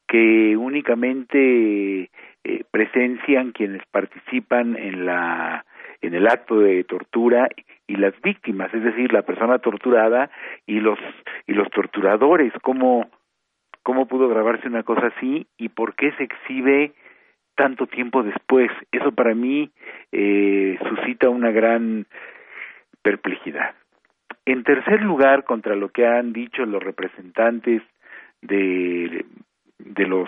que 0.07 0.55
únicamente 0.55 2.09
eh, 2.43 2.63
presencian 2.71 3.51
quienes 3.51 3.81
participan 3.91 4.77
en 4.77 5.05
la 5.05 5.65
en 6.01 6.15
el 6.15 6.27
acto 6.27 6.59
de 6.59 6.83
tortura 6.83 7.47
y 7.85 7.95
las 7.95 8.19
víctimas, 8.21 8.73
es 8.73 8.83
decir, 8.83 9.13
la 9.13 9.21
persona 9.21 9.59
torturada 9.59 10.31
y 10.65 10.79
los 10.79 10.97
y 11.45 11.53
los 11.53 11.69
torturadores, 11.69 12.51
cómo 12.63 13.09
cómo 13.83 14.07
pudo 14.07 14.27
grabarse 14.29 14.67
una 14.67 14.83
cosa 14.83 15.07
así 15.15 15.47
y 15.57 15.69
por 15.69 15.95
qué 15.95 16.11
se 16.13 16.23
exhibe 16.23 16.93
tanto 17.61 17.85
tiempo 17.85 18.23
después. 18.23 18.71
Eso 18.91 19.11
para 19.11 19.35
mí 19.35 19.69
eh, 20.11 20.79
suscita 20.89 21.29
una 21.29 21.51
gran 21.51 22.07
perplejidad. 23.03 23.75
En 24.47 24.63
tercer 24.63 25.03
lugar, 25.03 25.43
contra 25.43 25.75
lo 25.75 25.89
que 25.89 26.07
han 26.07 26.33
dicho 26.33 26.65
los 26.65 26.81
representantes 26.81 27.83
de, 28.41 29.25
de 29.77 30.07
los 30.07 30.27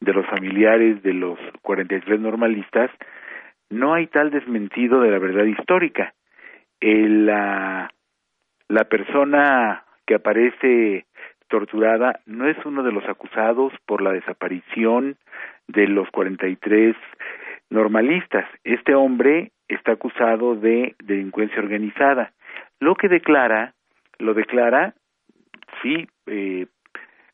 de 0.00 0.12
los 0.12 0.26
familiares 0.26 1.00
de 1.04 1.14
los 1.14 1.38
43 1.62 2.18
normalistas, 2.18 2.90
no 3.70 3.94
hay 3.94 4.08
tal 4.08 4.32
desmentido 4.32 5.00
de 5.00 5.12
la 5.12 5.20
verdad 5.20 5.44
histórica. 5.44 6.12
la, 6.80 7.88
la 8.66 8.84
persona 8.84 9.84
que 10.04 10.16
aparece 10.16 11.06
torturada 11.54 12.18
no 12.26 12.48
es 12.48 12.56
uno 12.66 12.82
de 12.82 12.90
los 12.90 13.08
acusados 13.08 13.72
por 13.86 14.02
la 14.02 14.10
desaparición 14.10 15.16
de 15.68 15.86
los 15.86 16.10
43 16.10 16.96
normalistas. 17.70 18.44
Este 18.64 18.96
hombre 18.96 19.52
está 19.68 19.92
acusado 19.92 20.56
de 20.56 20.96
delincuencia 21.04 21.60
organizada. 21.60 22.32
Lo 22.80 22.96
que 22.96 23.06
declara, 23.06 23.72
lo 24.18 24.34
declara, 24.34 24.94
sí, 25.80 26.08
eh, 26.26 26.66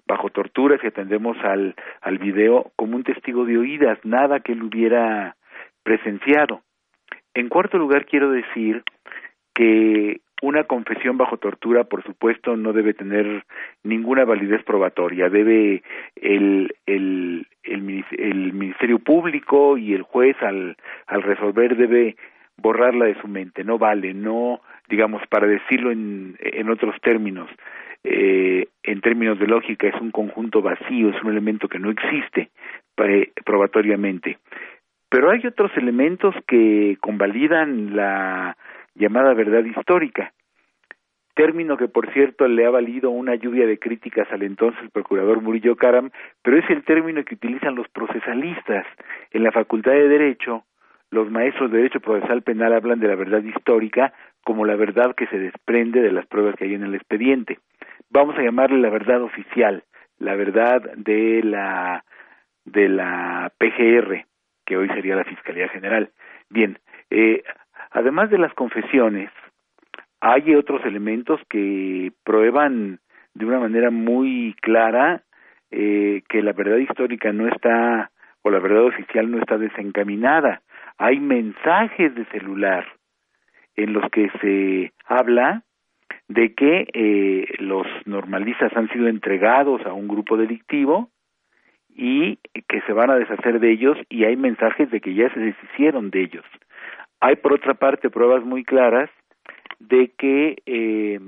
bajo 0.06 0.28
tortura, 0.28 0.76
si 0.82 0.88
atendemos 0.88 1.38
al, 1.42 1.74
al 2.02 2.18
video, 2.18 2.72
como 2.76 2.96
un 2.96 3.04
testigo 3.04 3.46
de 3.46 3.56
oídas, 3.56 3.98
nada 4.04 4.40
que 4.40 4.52
él 4.52 4.62
hubiera 4.64 5.34
presenciado. 5.82 6.60
En 7.32 7.48
cuarto 7.48 7.78
lugar, 7.78 8.04
quiero 8.04 8.30
decir 8.30 8.82
que 9.54 10.20
una 10.42 10.64
confesión 10.64 11.18
bajo 11.18 11.36
tortura, 11.36 11.84
por 11.84 12.02
supuesto, 12.02 12.56
no 12.56 12.72
debe 12.72 12.94
tener 12.94 13.44
ninguna 13.82 14.24
validez 14.24 14.62
probatoria. 14.64 15.28
Debe 15.28 15.82
el, 16.16 16.74
el, 16.86 17.46
el, 17.62 18.52
Ministerio 18.52 18.98
Público 18.98 19.76
y 19.76 19.94
el 19.94 20.02
juez, 20.02 20.36
al, 20.42 20.76
al 21.06 21.22
resolver, 21.22 21.76
debe 21.76 22.16
borrarla 22.56 23.06
de 23.06 23.20
su 23.20 23.28
mente. 23.28 23.64
No 23.64 23.78
vale, 23.78 24.14
no, 24.14 24.60
digamos, 24.88 25.22
para 25.28 25.46
decirlo 25.46 25.90
en, 25.90 26.36
en 26.40 26.70
otros 26.70 26.94
términos, 27.02 27.50
eh, 28.02 28.66
en 28.82 29.00
términos 29.02 29.38
de 29.38 29.46
lógica, 29.46 29.88
es 29.88 30.00
un 30.00 30.10
conjunto 30.10 30.62
vacío, 30.62 31.10
es 31.10 31.22
un 31.22 31.30
elemento 31.30 31.68
que 31.68 31.78
no 31.78 31.90
existe 31.90 32.50
probatoriamente. 33.44 34.38
Pero 35.08 35.30
hay 35.30 35.44
otros 35.46 35.70
elementos 35.76 36.34
que 36.46 36.96
convalidan 37.00 37.96
la 37.96 38.56
llamada 38.94 39.34
verdad 39.34 39.64
histórica, 39.64 40.32
término 41.34 41.76
que 41.76 41.88
por 41.88 42.12
cierto 42.12 42.46
le 42.48 42.66
ha 42.66 42.70
valido 42.70 43.10
una 43.10 43.34
lluvia 43.34 43.66
de 43.66 43.78
críticas 43.78 44.30
al 44.30 44.42
entonces 44.42 44.90
procurador 44.92 45.40
Murillo 45.40 45.76
Karam, 45.76 46.10
pero 46.42 46.58
es 46.58 46.68
el 46.68 46.84
término 46.84 47.24
que 47.24 47.34
utilizan 47.34 47.74
los 47.74 47.88
procesalistas. 47.88 48.86
En 49.30 49.44
la 49.44 49.52
Facultad 49.52 49.92
de 49.92 50.08
Derecho, 50.08 50.64
los 51.10 51.30
maestros 51.30 51.70
de 51.70 51.78
Derecho 51.78 52.00
Procesal 52.00 52.42
Penal 52.42 52.72
hablan 52.72 53.00
de 53.00 53.08
la 53.08 53.14
verdad 53.14 53.42
histórica 53.42 54.12
como 54.44 54.64
la 54.64 54.76
verdad 54.76 55.14
que 55.14 55.26
se 55.28 55.38
desprende 55.38 56.00
de 56.00 56.12
las 56.12 56.26
pruebas 56.26 56.56
que 56.56 56.64
hay 56.64 56.74
en 56.74 56.84
el 56.84 56.94
expediente. 56.94 57.58
Vamos 58.10 58.36
a 58.36 58.42
llamarle 58.42 58.78
la 58.78 58.90
verdad 58.90 59.22
oficial, 59.22 59.84
la 60.18 60.34
verdad 60.34 60.82
de 60.96 61.42
la 61.42 62.04
de 62.64 62.88
la 62.88 63.50
PGR, 63.58 64.26
que 64.66 64.76
hoy 64.76 64.88
sería 64.88 65.16
la 65.16 65.24
Fiscalía 65.24 65.68
General. 65.68 66.10
Bien, 66.48 66.78
eh, 67.10 67.42
Además 67.90 68.30
de 68.30 68.38
las 68.38 68.52
confesiones, 68.54 69.30
hay 70.20 70.54
otros 70.54 70.84
elementos 70.84 71.40
que 71.48 72.12
prueban 72.24 73.00
de 73.34 73.46
una 73.46 73.58
manera 73.58 73.90
muy 73.90 74.54
clara 74.60 75.22
eh, 75.70 76.22
que 76.28 76.42
la 76.42 76.52
verdad 76.52 76.78
histórica 76.78 77.32
no 77.32 77.48
está, 77.48 78.10
o 78.42 78.50
la 78.50 78.58
verdad 78.58 78.84
oficial 78.84 79.30
no 79.30 79.38
está 79.38 79.56
desencaminada. 79.58 80.62
Hay 80.98 81.20
mensajes 81.20 82.14
de 82.14 82.24
celular 82.26 82.86
en 83.76 83.92
los 83.92 84.08
que 84.10 84.30
se 84.40 84.92
habla 85.06 85.62
de 86.28 86.54
que 86.54 86.86
eh, 86.92 87.46
los 87.58 87.86
normalistas 88.04 88.76
han 88.76 88.88
sido 88.90 89.08
entregados 89.08 89.84
a 89.86 89.92
un 89.92 90.06
grupo 90.06 90.36
delictivo 90.36 91.10
y 91.88 92.36
que 92.68 92.80
se 92.82 92.92
van 92.92 93.10
a 93.10 93.16
deshacer 93.16 93.58
de 93.58 93.72
ellos 93.72 93.98
y 94.08 94.24
hay 94.24 94.36
mensajes 94.36 94.90
de 94.90 95.00
que 95.00 95.14
ya 95.14 95.32
se 95.34 95.40
deshicieron 95.40 96.10
de 96.10 96.22
ellos. 96.22 96.44
Hay, 97.20 97.36
por 97.36 97.52
otra 97.52 97.74
parte, 97.74 98.10
pruebas 98.10 98.44
muy 98.44 98.64
claras 98.64 99.10
de 99.78 100.12
que 100.16 100.62
eh, 100.66 101.20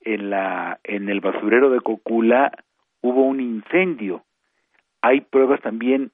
en, 0.00 0.30
la, 0.30 0.80
en 0.84 1.08
el 1.08 1.20
basurero 1.20 1.70
de 1.70 1.80
Cocula 1.80 2.52
hubo 3.00 3.22
un 3.22 3.40
incendio. 3.40 4.24
Hay 5.02 5.20
pruebas 5.20 5.60
también, 5.60 6.10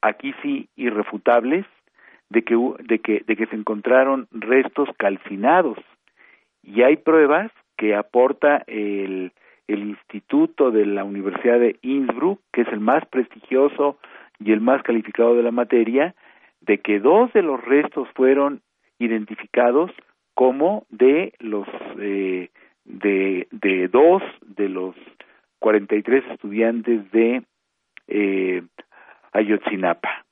aquí 0.00 0.34
sí, 0.42 0.68
irrefutables, 0.76 1.66
de 2.28 2.42
que, 2.42 2.56
de 2.84 2.98
que, 2.98 3.22
de 3.26 3.36
que 3.36 3.46
se 3.46 3.56
encontraron 3.56 4.26
restos 4.30 4.88
calcinados. 4.96 5.78
Y 6.62 6.82
hay 6.82 6.96
pruebas 6.96 7.50
que 7.76 7.94
aporta 7.94 8.62
el, 8.66 9.32
el 9.66 9.80
Instituto 9.80 10.70
de 10.70 10.86
la 10.86 11.04
Universidad 11.04 11.58
de 11.58 11.78
Innsbruck, 11.82 12.40
que 12.52 12.62
es 12.62 12.68
el 12.68 12.80
más 12.80 13.04
prestigioso 13.06 13.98
y 14.38 14.52
el 14.52 14.60
más 14.60 14.82
calificado 14.82 15.34
de 15.34 15.42
la 15.42 15.50
materia, 15.50 16.14
de 16.62 16.78
que 16.78 17.00
dos 17.00 17.32
de 17.32 17.42
los 17.42 17.62
restos 17.64 18.08
fueron 18.14 18.62
identificados 18.98 19.90
como 20.34 20.86
de 20.90 21.34
los 21.40 21.66
eh, 21.98 22.50
de, 22.84 23.48
de 23.50 23.88
dos 23.88 24.22
de 24.46 24.68
los 24.68 24.94
43 25.58 26.24
estudiantes 26.32 27.10
de 27.12 27.42
eh, 28.08 28.62
Ayotzinapa. 29.32 30.24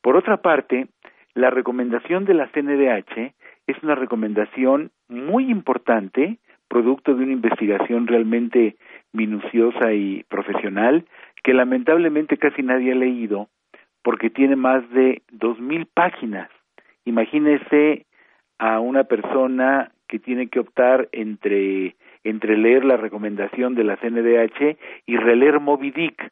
Por 0.00 0.16
otra 0.16 0.36
parte, 0.38 0.86
la 1.34 1.50
recomendación 1.50 2.24
de 2.24 2.34
la 2.34 2.48
CNDH 2.52 3.34
es 3.66 3.82
una 3.82 3.94
recomendación 3.94 4.90
muy 5.08 5.50
importante, 5.50 6.38
producto 6.68 7.14
de 7.14 7.24
una 7.24 7.32
investigación 7.32 8.06
realmente 8.06 8.76
minuciosa 9.12 9.92
y 9.92 10.24
profesional, 10.28 11.04
que 11.42 11.52
lamentablemente 11.52 12.36
casi 12.38 12.62
nadie 12.62 12.92
ha 12.92 12.96
leído 12.96 13.48
porque 14.06 14.30
tiene 14.30 14.54
más 14.54 14.88
de 14.90 15.22
dos 15.32 15.58
mil 15.58 15.86
páginas. 15.86 16.48
Imagínese 17.04 18.06
a 18.56 18.78
una 18.78 19.02
persona 19.02 19.90
que 20.06 20.20
tiene 20.20 20.46
que 20.46 20.60
optar 20.60 21.08
entre 21.10 21.96
entre 22.22 22.56
leer 22.56 22.84
la 22.84 22.96
recomendación 22.96 23.74
de 23.74 23.82
la 23.82 23.96
CNDH 23.96 24.78
y 25.06 25.16
releer 25.16 25.58
Moby 25.58 25.90
Dick, 25.90 26.30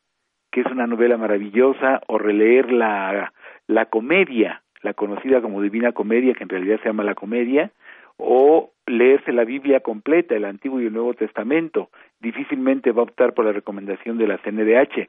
que 0.52 0.60
es 0.60 0.66
una 0.66 0.86
novela 0.86 1.16
maravillosa, 1.16 2.00
o 2.06 2.16
releer 2.16 2.70
la, 2.70 3.32
la 3.66 3.86
comedia, 3.86 4.62
la 4.82 4.94
conocida 4.94 5.42
como 5.42 5.60
Divina 5.60 5.90
Comedia, 5.90 6.34
que 6.34 6.44
en 6.44 6.50
realidad 6.50 6.78
se 6.80 6.88
llama 6.88 7.02
la 7.02 7.16
comedia, 7.16 7.72
o 8.18 8.70
leerse 8.86 9.32
la 9.32 9.44
Biblia 9.44 9.80
completa, 9.80 10.36
el 10.36 10.44
Antiguo 10.44 10.80
y 10.80 10.86
el 10.86 10.92
Nuevo 10.92 11.14
Testamento. 11.14 11.90
Difícilmente 12.20 12.92
va 12.92 13.00
a 13.00 13.10
optar 13.10 13.34
por 13.34 13.44
la 13.46 13.52
recomendación 13.52 14.16
de 14.16 14.28
la 14.28 14.38
CNDH, 14.38 15.08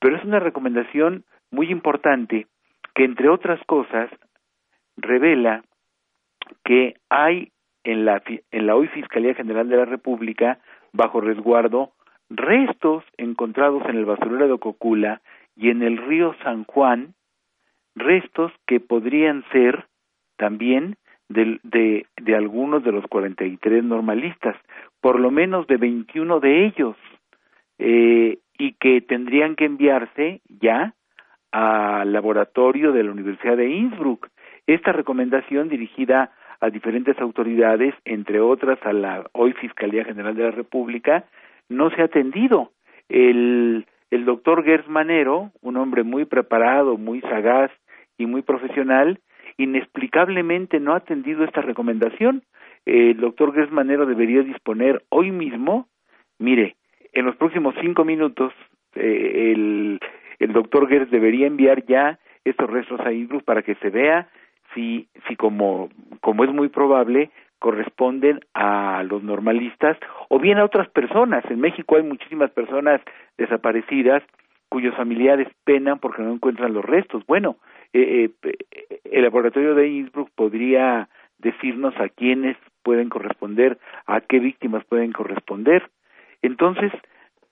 pero 0.00 0.16
es 0.16 0.24
una 0.24 0.40
recomendación 0.40 1.24
muy 1.54 1.70
importante 1.70 2.46
que, 2.94 3.04
entre 3.04 3.28
otras 3.28 3.60
cosas, 3.66 4.10
revela 4.96 5.62
que 6.64 6.96
hay 7.08 7.50
en 7.84 8.04
la, 8.04 8.22
en 8.50 8.66
la 8.66 8.76
hoy 8.76 8.88
Fiscalía 8.88 9.34
General 9.34 9.68
de 9.68 9.76
la 9.76 9.84
República, 9.84 10.58
bajo 10.92 11.20
resguardo, 11.20 11.92
restos 12.30 13.04
encontrados 13.16 13.82
en 13.88 13.96
el 13.96 14.04
basurero 14.04 14.48
de 14.48 14.58
Cocula 14.58 15.20
y 15.56 15.70
en 15.70 15.82
el 15.82 15.98
río 15.98 16.34
San 16.42 16.64
Juan 16.64 17.14
restos 17.94 18.52
que 18.66 18.80
podrían 18.80 19.44
ser 19.52 19.86
también 20.36 20.96
de, 21.28 21.58
de, 21.62 22.06
de 22.16 22.34
algunos 22.34 22.82
de 22.84 22.92
los 22.92 23.04
43 23.06 23.84
normalistas, 23.84 24.56
por 25.00 25.20
lo 25.20 25.30
menos 25.30 25.66
de 25.66 25.76
21 25.76 26.40
de 26.40 26.66
ellos, 26.66 26.96
eh, 27.78 28.38
y 28.58 28.72
que 28.74 29.00
tendrían 29.00 29.56
que 29.56 29.64
enviarse 29.64 30.40
ya 30.60 30.94
al 31.54 32.12
laboratorio 32.12 32.90
de 32.90 33.04
la 33.04 33.12
Universidad 33.12 33.56
de 33.56 33.68
Innsbruck. 33.68 34.26
Esta 34.66 34.90
recomendación 34.90 35.68
dirigida 35.68 36.32
a 36.60 36.68
diferentes 36.68 37.16
autoridades, 37.20 37.94
entre 38.04 38.40
otras 38.40 38.76
a 38.82 38.92
la 38.92 39.24
hoy 39.30 39.52
Fiscalía 39.52 40.04
General 40.04 40.34
de 40.34 40.42
la 40.42 40.50
República, 40.50 41.26
no 41.68 41.90
se 41.90 42.02
ha 42.02 42.06
atendido. 42.06 42.72
El, 43.08 43.86
el 44.10 44.24
doctor 44.24 44.64
Gers 44.64 44.88
Manero, 44.88 45.52
un 45.60 45.76
hombre 45.76 46.02
muy 46.02 46.24
preparado, 46.24 46.96
muy 46.96 47.20
sagaz 47.20 47.70
y 48.18 48.26
muy 48.26 48.42
profesional, 48.42 49.20
inexplicablemente 49.56 50.80
no 50.80 50.94
ha 50.94 50.96
atendido 50.96 51.44
esta 51.44 51.60
recomendación. 51.60 52.42
El 52.84 53.18
doctor 53.18 53.54
Gers 53.54 53.70
Manero 53.70 54.06
debería 54.06 54.42
disponer 54.42 55.04
hoy 55.08 55.30
mismo, 55.30 55.86
mire, 56.40 56.74
en 57.12 57.26
los 57.26 57.36
próximos 57.36 57.76
cinco 57.80 58.04
minutos, 58.04 58.52
eh, 58.96 59.52
el, 59.52 60.00
el 60.44 60.52
doctor 60.52 60.86
Gers 60.88 61.10
debería 61.10 61.46
enviar 61.46 61.86
ya 61.86 62.18
estos 62.44 62.70
restos 62.70 63.00
a 63.00 63.12
Innsbruck 63.12 63.44
para 63.44 63.62
que 63.62 63.76
se 63.76 63.88
vea 63.88 64.28
si, 64.74 65.08
si 65.26 65.36
como, 65.36 65.88
como 66.20 66.44
es 66.44 66.52
muy 66.52 66.68
probable, 66.68 67.30
corresponden 67.58 68.40
a 68.52 69.02
los 69.04 69.22
normalistas 69.22 69.96
o 70.28 70.38
bien 70.38 70.58
a 70.58 70.64
otras 70.64 70.88
personas. 70.90 71.44
En 71.48 71.60
México 71.60 71.96
hay 71.96 72.02
muchísimas 72.02 72.50
personas 72.50 73.00
desaparecidas 73.38 74.22
cuyos 74.68 74.94
familiares 74.96 75.48
penan 75.64 75.98
porque 75.98 76.20
no 76.20 76.34
encuentran 76.34 76.74
los 76.74 76.84
restos. 76.84 77.24
Bueno, 77.26 77.56
eh, 77.94 78.28
eh, 78.42 79.00
el 79.04 79.22
laboratorio 79.22 79.74
de 79.74 79.88
Innsbruck 79.88 80.28
podría 80.34 81.08
decirnos 81.38 81.94
a 81.98 82.10
quiénes 82.10 82.58
pueden 82.82 83.08
corresponder, 83.08 83.78
a 84.04 84.20
qué 84.20 84.40
víctimas 84.40 84.84
pueden 84.84 85.12
corresponder. 85.12 85.88
Entonces, 86.42 86.92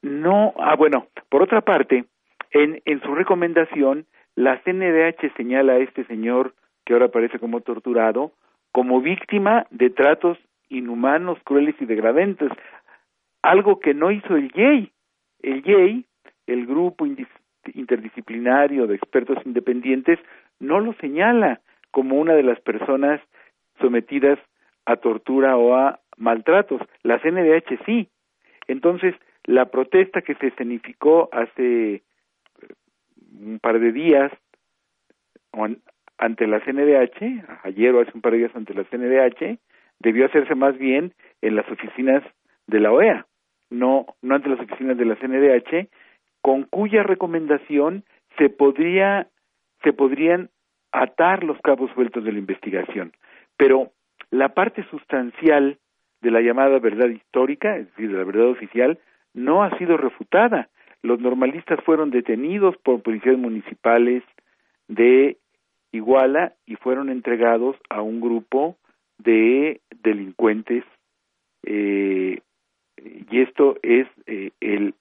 no, 0.02 0.52
ah, 0.58 0.74
bueno, 0.76 1.06
por 1.30 1.42
otra 1.42 1.62
parte, 1.62 2.04
en, 2.52 2.82
en 2.84 3.00
su 3.02 3.14
recomendación, 3.14 4.06
la 4.34 4.62
CNDH 4.62 5.34
señala 5.36 5.74
a 5.74 5.78
este 5.78 6.04
señor 6.04 6.54
que 6.84 6.92
ahora 6.94 7.06
aparece 7.06 7.38
como 7.38 7.60
torturado, 7.60 8.32
como 8.72 9.00
víctima 9.00 9.66
de 9.70 9.90
tratos 9.90 10.38
inhumanos, 10.68 11.38
crueles 11.44 11.74
y 11.80 11.84
degradantes, 11.84 12.50
algo 13.42 13.80
que 13.80 13.94
no 13.94 14.10
hizo 14.10 14.36
el 14.36 14.50
YEI. 14.52 14.90
El 15.42 15.62
YEI, 15.62 16.06
el 16.46 16.66
grupo 16.66 17.06
interdisciplinario 17.74 18.86
de 18.86 18.94
expertos 18.96 19.38
independientes, 19.44 20.18
no 20.60 20.80
lo 20.80 20.94
señala 20.94 21.60
como 21.90 22.18
una 22.18 22.34
de 22.34 22.42
las 22.42 22.60
personas 22.60 23.20
sometidas 23.80 24.38
a 24.86 24.96
tortura 24.96 25.56
o 25.56 25.74
a 25.74 26.00
maltratos. 26.16 26.80
La 27.02 27.20
CNDH 27.20 27.84
sí. 27.84 28.08
Entonces, 28.68 29.14
la 29.44 29.66
protesta 29.66 30.22
que 30.22 30.34
se 30.36 30.48
escenificó 30.48 31.28
hace 31.32 32.02
un 33.40 33.58
par 33.58 33.78
de 33.80 33.92
días 33.92 34.32
ante 36.18 36.46
la 36.46 36.60
CNDH, 36.60 37.44
ayer 37.64 37.94
o 37.94 38.00
hace 38.00 38.12
un 38.14 38.20
par 38.20 38.32
de 38.32 38.38
días 38.38 38.56
ante 38.56 38.74
la 38.74 38.84
CNDH, 38.84 39.58
debió 39.98 40.26
hacerse 40.26 40.54
más 40.54 40.76
bien 40.78 41.12
en 41.40 41.56
las 41.56 41.68
oficinas 41.70 42.22
de 42.66 42.80
la 42.80 42.92
OEA, 42.92 43.26
no, 43.70 44.06
no 44.22 44.34
ante 44.34 44.48
las 44.48 44.60
oficinas 44.60 44.96
de 44.96 45.04
la 45.04 45.16
CNDH, 45.16 45.88
con 46.40 46.64
cuya 46.64 47.02
recomendación 47.02 48.04
se 48.38 48.48
podría, 48.48 49.28
se 49.82 49.92
podrían 49.92 50.50
atar 50.92 51.44
los 51.44 51.58
cabos 51.60 51.90
sueltos 51.92 52.24
de 52.24 52.32
la 52.32 52.38
investigación. 52.38 53.12
Pero 53.56 53.92
la 54.30 54.50
parte 54.50 54.84
sustancial 54.90 55.78
de 56.20 56.30
la 56.30 56.40
llamada 56.40 56.78
verdad 56.78 57.08
histórica, 57.08 57.76
es 57.76 57.86
decir, 57.88 58.10
de 58.10 58.18
la 58.18 58.24
verdad 58.24 58.46
oficial, 58.46 58.98
no 59.34 59.62
ha 59.62 59.76
sido 59.78 59.96
refutada. 59.96 60.68
Los 61.02 61.20
normalistas 61.20 61.82
fueron 61.84 62.10
detenidos 62.10 62.76
por 62.78 63.02
policías 63.02 63.38
municipales 63.38 64.22
de 64.88 65.36
Iguala 65.90 66.54
y 66.64 66.76
fueron 66.76 67.10
entregados 67.10 67.76
a 67.90 68.00
un 68.00 68.20
grupo 68.20 68.78
de 69.18 69.80
delincuentes 70.02 70.84
eh, 71.64 72.40
y 73.30 73.40
esto 73.40 73.76
es 73.82 74.06
eh, 74.26 74.50
el, 74.60 74.94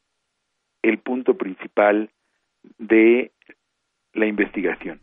el 0.81 0.97
punto 0.99 1.37
principal 1.37 2.09
de 2.77 3.31
la 4.13 4.25
investigación. 4.25 4.99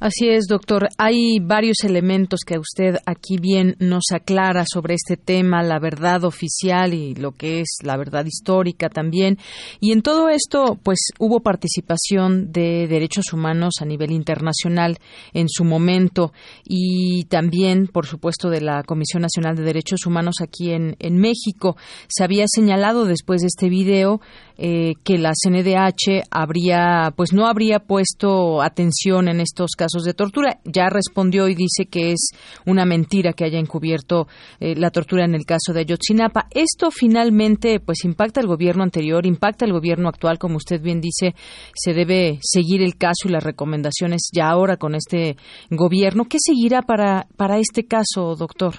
Así 0.00 0.28
es, 0.28 0.46
doctor. 0.48 0.88
Hay 0.98 1.38
varios 1.40 1.76
elementos 1.84 2.40
que 2.44 2.58
usted 2.58 2.96
aquí 3.06 3.36
bien 3.38 3.76
nos 3.78 4.04
aclara 4.12 4.64
sobre 4.70 4.94
este 4.94 5.16
tema, 5.16 5.62
la 5.62 5.78
verdad 5.78 6.24
oficial 6.24 6.94
y 6.94 7.14
lo 7.14 7.32
que 7.32 7.60
es 7.60 7.78
la 7.82 7.96
verdad 7.96 8.24
histórica 8.26 8.88
también. 8.88 9.38
Y 9.80 9.92
en 9.92 10.02
todo 10.02 10.28
esto, 10.28 10.78
pues 10.82 10.98
hubo 11.18 11.40
participación 11.40 12.50
de 12.50 12.88
derechos 12.88 13.32
humanos 13.32 13.74
a 13.80 13.84
nivel 13.84 14.10
internacional 14.10 14.98
en 15.32 15.48
su 15.48 15.64
momento 15.64 16.32
y 16.64 17.24
también, 17.26 17.86
por 17.86 18.06
supuesto, 18.06 18.50
de 18.50 18.60
la 18.60 18.82
Comisión 18.82 19.22
Nacional 19.22 19.54
de 19.54 19.62
Derechos 19.62 20.06
Humanos 20.06 20.36
aquí 20.42 20.72
en, 20.72 20.96
en 20.98 21.18
México. 21.18 21.76
Se 22.08 22.24
había 22.24 22.46
señalado 22.48 23.04
después 23.04 23.42
de 23.42 23.46
este 23.46 23.68
video 23.68 24.20
eh, 24.56 24.92
que 25.04 25.18
la 25.18 25.32
CNDH 25.32 26.28
habría, 26.30 27.10
pues 27.16 27.32
no 27.32 27.46
habría 27.46 27.80
puesto 27.80 28.62
atención 28.62 29.28
en 29.28 29.40
estos 29.40 29.72
casos 29.76 30.04
de 30.04 30.14
tortura. 30.14 30.58
Ya 30.64 30.88
respondió 30.88 31.48
y 31.48 31.54
dice 31.54 31.86
que 31.90 32.12
es 32.12 32.30
una 32.64 32.84
mentira 32.84 33.32
que 33.32 33.44
haya 33.44 33.58
encubierto 33.58 34.26
eh, 34.60 34.74
la 34.76 34.90
tortura 34.90 35.24
en 35.24 35.34
el 35.34 35.44
caso 35.44 35.72
de 35.72 35.80
Ayotzinapa. 35.80 36.46
Esto 36.54 36.90
finalmente, 36.90 37.80
pues 37.80 38.04
impacta 38.04 38.40
al 38.40 38.46
gobierno 38.46 38.82
anterior, 38.82 39.26
impacta 39.26 39.64
al 39.64 39.72
gobierno 39.72 40.08
actual, 40.08 40.38
como 40.38 40.56
usted 40.56 40.80
bien 40.80 41.00
dice, 41.00 41.34
se 41.74 41.92
debe 41.92 42.38
seguir 42.40 42.82
el 42.82 42.96
caso 42.96 43.26
y 43.26 43.32
las 43.32 43.44
recomendaciones 43.44 44.30
ya 44.32 44.48
ahora 44.48 44.76
con 44.76 44.94
este 44.94 45.36
gobierno. 45.70 46.24
¿Qué 46.30 46.38
seguirá 46.38 46.82
para, 46.82 47.24
para 47.36 47.58
este 47.58 47.86
caso, 47.86 48.34
doctor? 48.38 48.74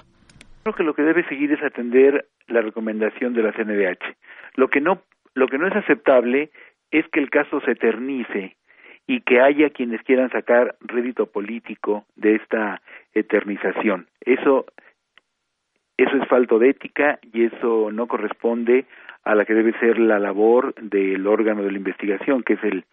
Creo 0.62 0.74
que 0.74 0.84
lo 0.84 0.94
que 0.94 1.02
debe 1.02 1.26
seguir 1.28 1.52
es 1.52 1.62
atender 1.62 2.26
la 2.48 2.60
recomendación 2.60 3.34
de 3.34 3.42
la 3.42 3.52
CNDH. 3.52 4.16
Lo 4.56 4.68
que 4.68 4.80
no 4.80 5.02
lo 5.36 5.48
que 5.48 5.58
no 5.58 5.68
es 5.68 5.76
aceptable 5.76 6.50
es 6.90 7.06
que 7.08 7.20
el 7.20 7.28
caso 7.28 7.60
se 7.60 7.72
eternice 7.72 8.56
y 9.06 9.20
que 9.20 9.40
haya 9.40 9.68
quienes 9.68 10.02
quieran 10.02 10.30
sacar 10.30 10.76
rédito 10.80 11.26
político 11.26 12.06
de 12.16 12.36
esta 12.36 12.80
eternización. 13.12 14.08
Eso 14.22 14.64
eso 15.98 16.16
es 16.16 16.28
falto 16.28 16.58
de 16.58 16.70
ética 16.70 17.18
y 17.32 17.44
eso 17.44 17.90
no 17.92 18.06
corresponde 18.06 18.86
a 19.24 19.34
la 19.34 19.44
que 19.44 19.54
debe 19.54 19.78
ser 19.78 19.98
la 19.98 20.18
labor 20.18 20.74
del 20.76 21.26
órgano 21.26 21.62
de 21.62 21.70
la 21.70 21.78
investigación, 21.78 22.42
que 22.42 22.54
es 22.54 22.64
el 22.64 22.84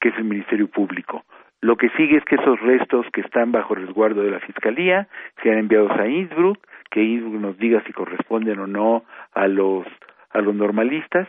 que 0.00 0.10
es 0.10 0.16
el 0.16 0.24
Ministerio 0.24 0.68
Público. 0.68 1.24
Lo 1.60 1.76
que 1.76 1.90
sigue 1.90 2.18
es 2.18 2.24
que 2.24 2.36
esos 2.36 2.58
restos 2.60 3.06
que 3.12 3.20
están 3.20 3.50
bajo 3.50 3.74
resguardo 3.74 4.22
de 4.22 4.30
la 4.30 4.40
Fiscalía 4.40 5.08
sean 5.42 5.58
enviados 5.58 5.90
a 5.98 6.06
Innsbruck, 6.06 6.58
que 6.90 7.02
Innsbruck 7.02 7.40
nos 7.40 7.58
diga 7.58 7.82
si 7.84 7.92
corresponden 7.92 8.60
o 8.60 8.66
no 8.68 9.04
a 9.34 9.48
los 9.48 9.86
a 10.32 10.40
los 10.40 10.54
normalistas 10.54 11.26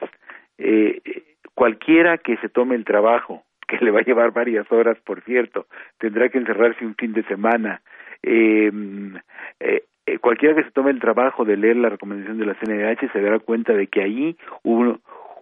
eh, 0.63 1.23
cualquiera 1.53 2.17
que 2.17 2.37
se 2.37 2.49
tome 2.49 2.75
el 2.75 2.85
trabajo, 2.85 3.43
que 3.67 3.77
le 3.83 3.91
va 3.91 3.99
a 3.99 4.03
llevar 4.03 4.31
varias 4.31 4.69
horas, 4.71 4.97
por 5.03 5.21
cierto, 5.21 5.65
tendrá 5.97 6.29
que 6.29 6.37
encerrarse 6.37 6.85
un 6.85 6.95
fin 6.95 7.13
de 7.13 7.23
semana. 7.23 7.81
Em, 8.23 9.15
eh, 9.59 9.83
eh, 10.05 10.17
cualquiera 10.19 10.55
que 10.55 10.63
se 10.63 10.71
tome 10.71 10.91
el 10.91 10.99
trabajo 10.99 11.45
de 11.45 11.57
leer 11.57 11.77
la 11.77 11.89
recomendación 11.89 12.37
de 12.37 12.45
la 12.45 12.55
CNDH 12.55 13.11
se 13.11 13.21
dará 13.21 13.39
cuenta 13.39 13.73
de 13.73 13.87
que 13.87 14.01
ahí 14.01 14.37
hubo, 14.63 14.99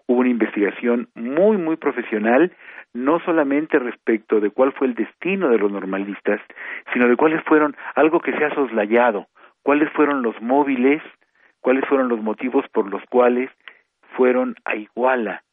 hubo 0.07 0.19
una 0.19 0.29
investigación 0.29 1.07
muy, 1.15 1.57
muy 1.57 1.75
profesional, 1.75 2.51
no 2.93 3.19
solamente 3.19 3.79
respecto 3.79 4.39
de 4.39 4.49
cuál 4.49 4.73
fue 4.73 4.87
el 4.87 4.95
destino 4.95 5.49
de 5.49 5.57
los 5.57 5.71
normalistas, 5.71 6.41
sino 6.93 7.07
de 7.07 7.15
cuáles 7.15 7.43
fueron, 7.43 7.75
algo 7.95 8.19
que 8.19 8.33
se 8.33 8.43
ha 8.43 8.53
soslayado, 8.53 9.27
cuáles 9.63 9.89
fueron 9.91 10.21
los 10.21 10.41
móviles, 10.41 11.01
cuáles 11.61 11.85
fueron 11.85 12.09
los 12.09 12.21
motivos 12.21 12.65
por 12.73 12.89
los 12.89 13.03
cuales 13.05 13.49
fueron 14.19 14.55
a 14.65 14.75
Iguala? 14.75 15.43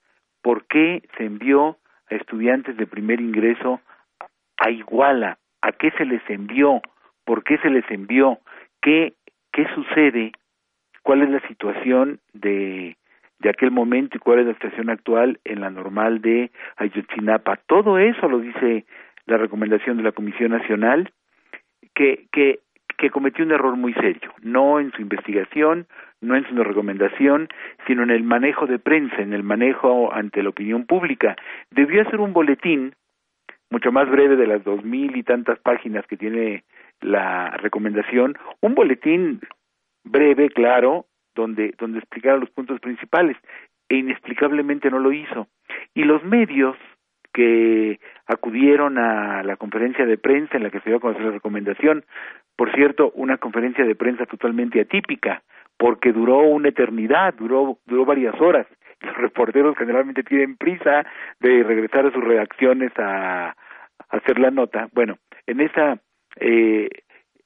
¿Por 0.42 0.66
qué 0.66 1.04
se 1.16 1.24
envió 1.24 1.78
a 2.10 2.16
estudiantes 2.16 2.76
de 2.76 2.88
primer 2.88 3.20
ingreso 3.20 3.80
a 4.56 4.70
Iguala? 4.70 5.38
¿A 5.62 5.70
qué 5.70 5.92
se 5.92 6.04
les 6.04 6.20
envió? 6.28 6.82
¿Por 7.24 7.44
qué 7.44 7.58
se 7.58 7.70
les 7.70 7.88
envió? 7.92 8.40
¿Qué, 8.82 9.14
qué 9.52 9.68
sucede? 9.72 10.32
¿Cuál 11.04 11.22
es 11.22 11.30
la 11.30 11.46
situación 11.46 12.18
de, 12.32 12.96
de 13.38 13.50
aquel 13.50 13.70
momento 13.70 14.16
y 14.16 14.20
cuál 14.20 14.40
es 14.40 14.46
la 14.46 14.54
situación 14.54 14.90
actual 14.90 15.38
en 15.44 15.60
la 15.60 15.70
normal 15.70 16.20
de 16.20 16.50
Ayotzinapa? 16.76 17.58
Todo 17.68 18.00
eso 18.00 18.28
lo 18.28 18.40
dice 18.40 18.84
la 19.26 19.36
recomendación 19.36 19.96
de 19.96 20.02
la 20.02 20.10
Comisión 20.10 20.50
Nacional, 20.50 21.12
que, 21.94 22.26
que 22.32 22.58
que 22.96 23.10
cometió 23.10 23.44
un 23.44 23.52
error 23.52 23.76
muy 23.76 23.92
serio, 23.94 24.32
no 24.42 24.80
en 24.80 24.90
su 24.92 25.02
investigación, 25.02 25.86
no 26.26 26.36
en 26.36 26.46
su 26.48 26.54
recomendación, 26.62 27.48
sino 27.86 28.02
en 28.02 28.10
el 28.10 28.22
manejo 28.22 28.66
de 28.66 28.78
prensa, 28.78 29.22
en 29.22 29.32
el 29.32 29.42
manejo 29.42 30.12
ante 30.12 30.42
la 30.42 30.50
opinión 30.50 30.84
pública. 30.84 31.36
Debió 31.70 32.02
hacer 32.02 32.20
un 32.20 32.32
boletín 32.32 32.94
mucho 33.70 33.92
más 33.92 34.08
breve 34.10 34.36
de 34.36 34.46
las 34.46 34.62
dos 34.64 34.84
mil 34.84 35.16
y 35.16 35.22
tantas 35.22 35.58
páginas 35.58 36.06
que 36.06 36.16
tiene 36.16 36.64
la 37.00 37.50
recomendación, 37.58 38.36
un 38.60 38.74
boletín 38.74 39.40
breve, 40.04 40.50
claro, 40.50 41.06
donde, 41.34 41.74
donde 41.78 41.98
explicara 41.98 42.38
los 42.38 42.50
puntos 42.50 42.80
principales, 42.80 43.36
e 43.88 43.96
inexplicablemente 43.96 44.90
no 44.90 44.98
lo 44.98 45.12
hizo. 45.12 45.48
Y 45.94 46.04
los 46.04 46.24
medios 46.24 46.76
que 47.32 48.00
acudieron 48.26 48.98
a 48.98 49.42
la 49.42 49.56
conferencia 49.56 50.06
de 50.06 50.16
prensa 50.16 50.56
en 50.56 50.62
la 50.62 50.70
que 50.70 50.80
se 50.80 50.88
dio 50.88 50.96
a 50.96 51.00
conocer 51.00 51.24
la 51.24 51.32
recomendación, 51.32 52.04
por 52.56 52.72
cierto, 52.74 53.12
una 53.14 53.36
conferencia 53.36 53.84
de 53.84 53.94
prensa 53.94 54.24
totalmente 54.24 54.80
atípica, 54.80 55.42
porque 55.78 56.12
duró 56.12 56.40
una 56.40 56.68
eternidad, 56.68 57.34
duró, 57.34 57.78
duró 57.86 58.04
varias 58.04 58.38
horas. 58.40 58.66
Los 59.00 59.16
reporteros 59.16 59.76
generalmente 59.76 60.22
tienen 60.22 60.56
prisa 60.56 61.04
de 61.40 61.62
regresar 61.62 62.06
a 62.06 62.12
sus 62.12 62.24
redacciones 62.24 62.92
a, 62.98 63.54
hacer 64.08 64.38
la 64.38 64.50
nota. 64.50 64.88
Bueno, 64.92 65.18
en 65.46 65.60
esa, 65.60 65.98
eh, 66.38 66.88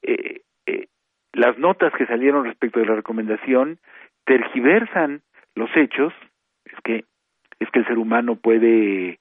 eh, 0.03 0.41
eh, 0.67 0.87
las 1.33 1.59
notas 1.59 1.93
que 1.95 2.07
salieron 2.07 2.45
respecto 2.45 2.81
de 2.81 2.87
la 2.87 2.97
recomendación 2.97 3.79
tergiversan 4.25 5.23
los 5.55 5.71
hechos, 5.77 6.13
es 6.65 6.79
que, 6.85 7.05
es 7.59 7.71
que 7.71 7.81
el 7.81 7.87
ser 7.87 7.99
humano 7.99 8.37
puede 8.37 9.21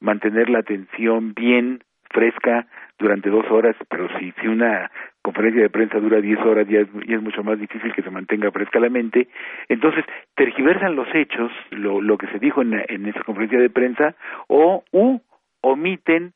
mantener 0.00 0.50
la 0.50 0.58
atención 0.58 1.34
bien 1.34 1.82
fresca 2.10 2.66
durante 2.98 3.30
dos 3.30 3.44
horas, 3.50 3.76
pero 3.88 4.08
si, 4.18 4.32
una 4.48 4.90
conferencia 5.22 5.62
de 5.62 5.70
prensa 5.70 5.98
dura 5.98 6.20
diez 6.20 6.38
horas 6.40 6.66
ya 6.68 6.80
es, 6.80 7.22
mucho 7.22 7.42
más 7.44 7.58
difícil 7.58 7.92
que 7.92 8.02
se 8.02 8.10
mantenga 8.10 8.50
fresca 8.50 8.80
la 8.80 8.88
mente. 8.88 9.28
Entonces, 9.68 10.04
tergiversan 10.34 10.96
los 10.96 11.08
hechos, 11.14 11.50
lo, 11.70 12.00
lo 12.00 12.16
que 12.16 12.28
se 12.28 12.38
dijo 12.38 12.62
en, 12.62 12.82
en 12.88 13.06
esa 13.06 13.22
conferencia 13.22 13.58
de 13.58 13.70
prensa, 13.70 14.14
o 14.48 14.84
u 14.92 15.20
omiten 15.60 16.32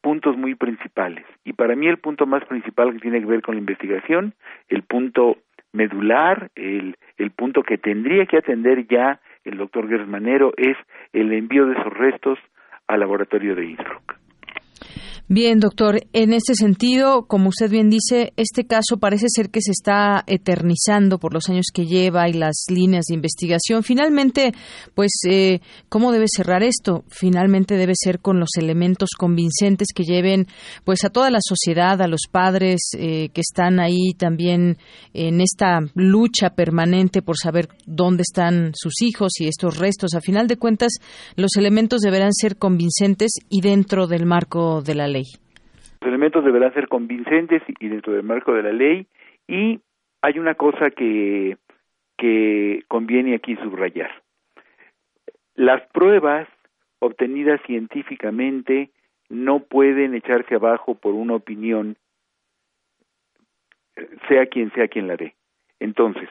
puntos 0.00 0.36
muy 0.36 0.54
principales. 0.54 1.24
Y 1.44 1.52
para 1.54 1.74
mí 1.74 1.86
el 1.88 1.98
punto 1.98 2.26
más 2.26 2.44
principal 2.44 2.92
que 2.92 3.00
tiene 3.00 3.20
que 3.20 3.26
ver 3.26 3.42
con 3.42 3.56
la 3.56 3.60
investigación, 3.60 4.34
el 4.68 4.82
punto 4.82 5.38
medular, 5.72 6.50
el, 6.54 6.96
el 7.16 7.30
punto 7.30 7.62
que 7.62 7.78
tendría 7.78 8.26
que 8.26 8.38
atender 8.38 8.86
ya 8.86 9.20
el 9.44 9.58
doctor 9.58 9.88
Gersmanero 9.88 10.52
es 10.56 10.76
el 11.12 11.32
envío 11.32 11.66
de 11.66 11.78
esos 11.78 11.92
restos 11.94 12.38
al 12.86 13.00
laboratorio 13.00 13.54
de 13.54 13.66
Innsbruck. 13.66 14.27
Bien, 15.30 15.60
doctor, 15.60 16.06
en 16.14 16.32
este 16.32 16.54
sentido, 16.54 17.26
como 17.26 17.50
usted 17.50 17.70
bien 17.70 17.90
dice, 17.90 18.32
este 18.38 18.64
caso 18.64 18.96
parece 18.98 19.26
ser 19.28 19.50
que 19.50 19.60
se 19.60 19.72
está 19.72 20.24
eternizando 20.26 21.18
por 21.18 21.34
los 21.34 21.50
años 21.50 21.66
que 21.70 21.84
lleva 21.84 22.30
y 22.30 22.32
las 22.32 22.64
líneas 22.70 23.04
de 23.06 23.14
investigación. 23.14 23.82
Finalmente, 23.82 24.54
pues, 24.94 25.12
eh, 25.28 25.60
¿cómo 25.90 26.12
debe 26.12 26.24
cerrar 26.34 26.62
esto? 26.62 27.04
Finalmente 27.08 27.76
debe 27.76 27.92
ser 27.94 28.20
con 28.20 28.40
los 28.40 28.48
elementos 28.56 29.10
convincentes 29.18 29.88
que 29.94 30.04
lleven, 30.04 30.46
pues, 30.84 31.04
a 31.04 31.10
toda 31.10 31.28
la 31.28 31.40
sociedad, 31.42 32.00
a 32.00 32.08
los 32.08 32.22
padres 32.30 32.80
eh, 32.96 33.28
que 33.34 33.42
están 33.42 33.80
ahí 33.80 34.14
también 34.16 34.78
en 35.12 35.42
esta 35.42 35.80
lucha 35.94 36.54
permanente 36.54 37.20
por 37.20 37.36
saber 37.36 37.68
dónde 37.84 38.22
están 38.22 38.72
sus 38.74 39.02
hijos 39.02 39.32
y 39.40 39.48
estos 39.48 39.76
restos. 39.76 40.14
A 40.14 40.22
final 40.22 40.48
de 40.48 40.56
cuentas, 40.56 40.92
los 41.36 41.50
elementos 41.58 42.00
deberán 42.00 42.32
ser 42.32 42.56
convincentes 42.56 43.32
y 43.50 43.60
dentro 43.60 44.06
del 44.06 44.24
marco 44.24 44.80
de 44.80 44.94
la 44.94 45.06
ley. 45.06 45.17
Los 46.00 46.08
elementos 46.08 46.44
deberán 46.44 46.72
ser 46.74 46.88
convincentes 46.88 47.62
y 47.80 47.88
dentro 47.88 48.12
del 48.12 48.22
marco 48.22 48.52
de 48.54 48.62
la 48.62 48.72
ley 48.72 49.06
y 49.46 49.80
hay 50.22 50.38
una 50.38 50.54
cosa 50.54 50.90
que, 50.90 51.56
que 52.16 52.84
conviene 52.88 53.34
aquí 53.34 53.56
subrayar. 53.56 54.10
Las 55.54 55.82
pruebas 55.88 56.48
obtenidas 57.00 57.60
científicamente 57.66 58.90
no 59.28 59.60
pueden 59.60 60.14
echarse 60.14 60.54
abajo 60.54 60.94
por 60.94 61.14
una 61.14 61.34
opinión, 61.34 61.96
sea 64.28 64.46
quien 64.46 64.72
sea 64.72 64.88
quien 64.88 65.08
la 65.08 65.16
dé. 65.16 65.34
Entonces, 65.80 66.28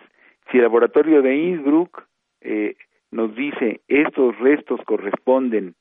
si 0.52 0.58
el 0.58 0.64
laboratorio 0.64 1.22
de 1.22 1.36
Innsbruck 1.36 2.06
eh, 2.42 2.76
nos 3.12 3.36
dice 3.36 3.82
estos 3.88 4.38
restos 4.40 4.80
corresponden 4.86 5.76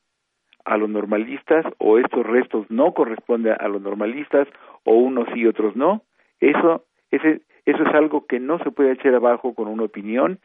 a 0.67 0.77
los 0.77 0.89
normalistas 0.89 1.65
o 1.77 1.97
estos 1.97 2.25
restos 2.25 2.69
no 2.69 2.93
corresponden 2.93 3.55
a 3.57 3.67
los 3.69 3.81
normalistas 3.81 4.47
o 4.83 4.93
unos 4.95 5.27
y 5.33 5.47
otros 5.47 5.75
no. 5.77 6.03
Eso, 6.41 6.83
ese, 7.09 7.41
eso 7.65 7.83
es 7.83 7.95
algo 7.95 8.25
que 8.27 8.39
no 8.39 8.59
se 8.59 8.71
puede 8.71 8.91
echar 8.91 9.15
abajo 9.15 9.55
con 9.55 9.67
una 9.69 9.83
opinión, 9.83 10.39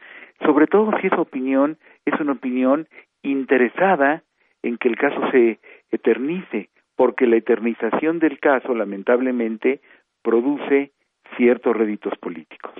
sobre 0.45 0.67
todo 0.67 0.91
si 1.01 1.07
esa 1.07 1.19
opinión 1.19 1.77
es 2.05 2.17
una 2.21 2.31
opinión 2.31 2.87
interesada 3.21 4.23
en 4.63 4.77
que 4.77 4.87
el 4.87 4.95
caso 4.95 5.19
se 5.31 5.59
eternice, 5.91 6.69
porque 6.95 7.27
la 7.27 7.35
eternización 7.35 8.19
del 8.19 8.39
caso 8.39 8.73
lamentablemente 8.73 9.81
produce 10.21 10.91
ciertos 11.35 11.75
réditos 11.75 12.17
políticos. 12.19 12.73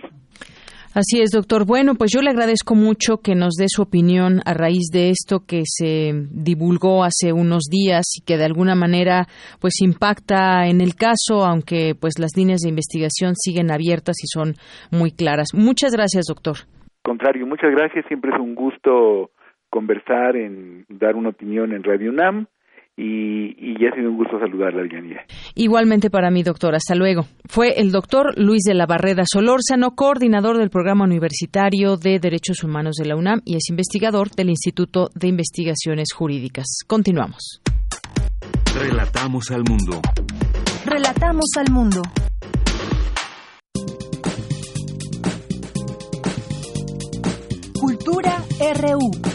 Así 0.96 1.22
es, 1.22 1.32
doctor. 1.32 1.66
Bueno, 1.66 1.96
pues 1.96 2.12
yo 2.14 2.22
le 2.22 2.30
agradezco 2.30 2.76
mucho 2.76 3.18
que 3.18 3.34
nos 3.34 3.56
dé 3.56 3.66
su 3.68 3.82
opinión 3.82 4.42
a 4.46 4.54
raíz 4.54 4.92
de 4.94 5.10
esto 5.10 5.40
que 5.48 5.64
se 5.66 6.12
divulgó 6.30 7.04
hace 7.04 7.34
unos 7.34 7.64
días 7.64 8.04
y 8.16 8.24
que 8.24 8.38
de 8.38 8.46
alguna 8.46 8.76
manera 8.76 9.26
pues 9.60 9.82
impacta 9.82 10.68
en 10.68 10.82
el 10.82 10.94
caso, 10.94 11.46
aunque 11.46 11.96
pues 12.00 12.20
las 12.20 12.38
líneas 12.38 12.60
de 12.62 12.70
investigación 12.70 13.34
siguen 13.36 13.72
abiertas 13.72 14.18
y 14.24 14.28
son 14.28 14.54
muy 14.92 15.10
claras. 15.12 15.48
Muchas 15.56 15.94
gracias, 15.94 16.26
doctor. 16.28 16.58
Contrario, 17.02 17.48
muchas 17.48 17.72
gracias. 17.72 18.06
Siempre 18.08 18.30
es 18.32 18.40
un 18.40 18.54
gusto 18.54 19.32
conversar, 19.72 20.36
en 20.36 20.86
dar 20.90 21.16
una 21.16 21.30
opinión 21.30 21.74
en 21.74 21.84
Radio 21.84 22.12
UNAM 22.12 22.46
y, 22.96 23.56
y 23.58 23.80
ya 23.80 23.90
ha 23.90 23.96
sido 23.96 24.12
un 24.12 24.18
gusto 24.18 24.40
saludarla, 24.40 24.84
Dianira. 24.84 25.26
Igualmente 25.56 26.10
para 26.10 26.30
mí, 26.30 26.44
doctor. 26.44 26.76
Hasta 26.76 26.96
luego. 26.96 27.26
Fue 27.46 27.80
el 27.80 27.92
doctor 27.92 28.38
Luis 28.38 28.64
de 28.64 28.76
la 28.76 28.86
Barreda 28.86 29.24
Solórzano, 29.26 29.96
coordinador 29.96 30.58
del 30.58 30.70
Programa 30.70 31.04
Universitario 31.04 31.98
de 31.98 32.20
Derechos 32.20 32.64
Humanos 32.64 32.96
de 32.96 33.08
la 33.08 33.16
UNAM 33.16 33.42
y 33.46 33.56
es 33.56 33.70
investigador 33.70 34.30
del 34.32 34.50
Instituto 34.50 35.10
de 35.16 35.28
Investigaciones 35.28 36.14
Jurídicas. 36.14 36.66
Continuamos. 36.88 37.62
Relatamos 38.76 39.50
al 39.52 39.64
mundo. 39.68 40.02
Relatamos 40.86 41.46
al 41.58 41.72
mundo. 41.72 42.02
Cultura 47.80 48.38
RU. 48.76 49.33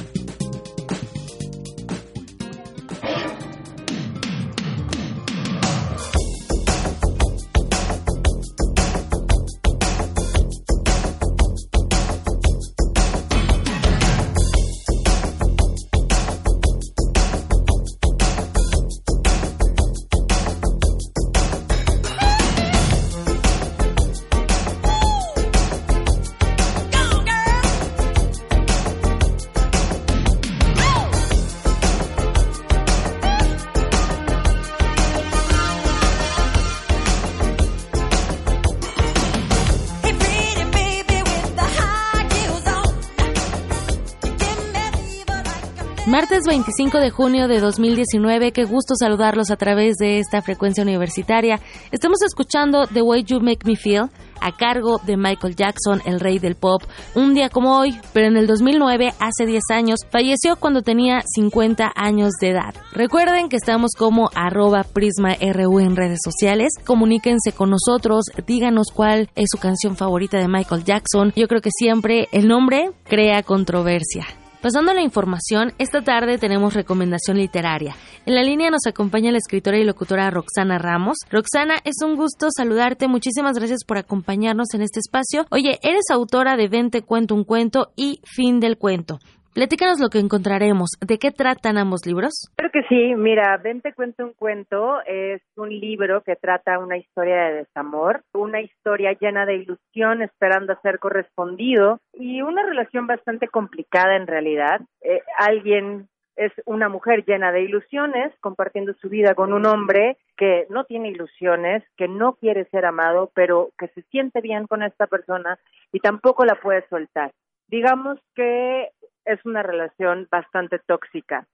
Martes 46.19 46.47
25 46.49 46.99
de 46.99 47.11
junio 47.11 47.47
de 47.47 47.61
2019, 47.61 48.51
qué 48.51 48.65
gusto 48.65 48.97
saludarlos 48.99 49.53
a 49.53 49.57
través 49.57 49.99
de 49.99 50.19
esta 50.19 50.43
frecuencia 50.43 50.83
universitaria. 50.83 51.61
Estamos 51.93 52.23
escuchando 52.23 52.89
The 52.89 53.03
Way 53.03 53.23
You 53.23 53.39
Make 53.39 53.65
Me 53.65 53.77
Feel 53.77 54.11
a 54.41 54.51
cargo 54.51 54.99
de 55.07 55.17
Michael 55.17 55.55
Jackson, 55.55 56.03
el 56.05 56.19
rey 56.19 56.41
del 56.41 56.57
pop, 56.57 56.83
un 57.15 57.35
día 57.35 57.51
como 57.51 57.79
hoy, 57.79 57.97
pero 58.13 58.27
en 58.27 58.37
el 58.37 58.49
2009, 58.49 59.11
hace 59.21 59.47
10 59.47 59.63
años, 59.71 60.01
falleció 60.11 60.57
cuando 60.57 60.83
tenía 60.83 61.23
50 61.25 61.93
años 61.95 62.33
de 62.41 62.49
edad. 62.49 62.75
Recuerden 62.91 63.49
que 63.49 63.57
estamos 63.57 63.93
como 63.97 64.29
arroba 64.35 64.83
prisma.ru 64.83 65.79
en 65.79 65.95
redes 65.95 66.19
sociales, 66.25 66.73
comuníquense 66.85 67.53
con 67.53 67.71
nosotros, 67.71 68.25
díganos 68.45 68.89
cuál 68.93 69.31
es 69.37 69.51
su 69.53 69.59
canción 69.59 69.97
favorita 69.97 70.39
de 70.39 70.49
Michael 70.49 70.83
Jackson. 70.83 71.33
Yo 71.37 71.47
creo 71.47 71.61
que 71.61 71.71
siempre 71.71 72.27
el 72.33 72.49
nombre 72.49 72.91
crea 73.05 73.45
controversia 73.45 74.27
Pasando 74.61 74.91
a 74.91 74.95
la 74.95 75.03
información, 75.03 75.73
esta 75.79 76.03
tarde 76.03 76.37
tenemos 76.37 76.75
recomendación 76.75 77.37
literaria. 77.37 77.95
En 78.27 78.35
la 78.35 78.43
línea 78.43 78.71
nos 78.71 78.89
acompaña 78.89 79.31
la 79.31 79.39
escritora 79.39 79.79
y 79.79 79.85
locutora 79.85 80.29
Roxana 80.31 80.79
Ramos. 80.79 81.19
Roxana, 81.31 81.77
es 81.85 82.03
un 82.05 82.17
gusto 82.17 82.49
saludarte. 82.51 83.07
Muchísimas 83.07 83.57
gracias 83.57 83.85
por 83.87 83.99
acompañarnos 83.99 84.75
en 84.75 84.83
este 84.83 84.99
espacio. 84.99 85.47
Oye, 85.51 85.79
eres 85.83 86.11
autora 86.11 86.57
de 86.57 86.67
Vente 86.67 87.03
Cuento 87.03 87.37
un 87.37 87.45
Cuento 87.45 87.93
y 87.95 88.21
Fin 88.25 88.59
del 88.59 88.79
Cuento. 88.79 89.21
Platícanos 89.55 90.01
lo 90.01 90.09
que 90.09 90.19
encontraremos. 90.19 90.91
¿De 91.05 91.19
qué 91.19 91.31
tratan 91.31 91.79
ambos 91.79 92.07
libros? 92.07 92.51
Creo 92.57 92.71
que 92.71 92.83
sí. 92.89 93.15
Mira, 93.17 93.57
Vente 93.57 93.93
Cuento 93.93 94.25
un 94.25 94.33
Cuento 94.35 95.01
es 95.07 95.43
un 95.57 95.71
libro 95.71 96.23
que 96.23 96.37
trata 96.37 96.79
una 96.79 96.97
historia 96.97 97.45
de 97.45 97.55
desamor, 97.65 98.23
una 98.33 98.61
historia 98.61 99.17
llena 99.21 99.47
de 99.47 99.57
ilusión 99.57 100.23
esperando 100.23 100.73
a 100.73 100.81
ser 100.81 100.99
correspondido 100.99 102.01
y 102.13 102.43
una 102.43 102.65
relación 102.65 103.07
bastante 103.07 103.49
complicada 103.49 104.17
en 104.17 104.27
realidad. 104.27 104.81
Eh, 105.01 105.23
alguien 105.39 106.09
es 106.39 106.53
una 106.67 106.89
mujer 106.89 107.25
llena 107.27 107.51
de 107.51 107.63
ilusiones, 107.63 108.33
compartiendo 108.41 108.95
su 108.95 109.09
vida 109.09 109.35
con 109.35 109.53
un 109.53 109.67
hombre 109.67 110.19
que 110.37 110.67
no 110.71 110.85
tiene 110.85 111.09
ilusiones, 111.09 111.83
que 111.97 112.07
no 112.07 112.35
quiere 112.35 112.65
ser 112.67 112.87
amado, 112.87 113.33
pero 113.35 113.71
que 113.77 113.89
se 113.89 114.03
siente 114.03 114.41
bien 114.41 114.69
con 114.69 114.85
esta 114.85 115.09
persona 115.09 115.59
y 115.93 115.99
tampoco 115.99 116.45
la 116.45 116.55
puede 116.55 116.87
soltar. 116.89 117.33
Digamos 117.67 118.19
que 118.37 118.89
es 119.29 119.45
una 119.45 119.63
relación 119.63 120.27
bastante 120.31 120.79
tóxica. 120.79 121.47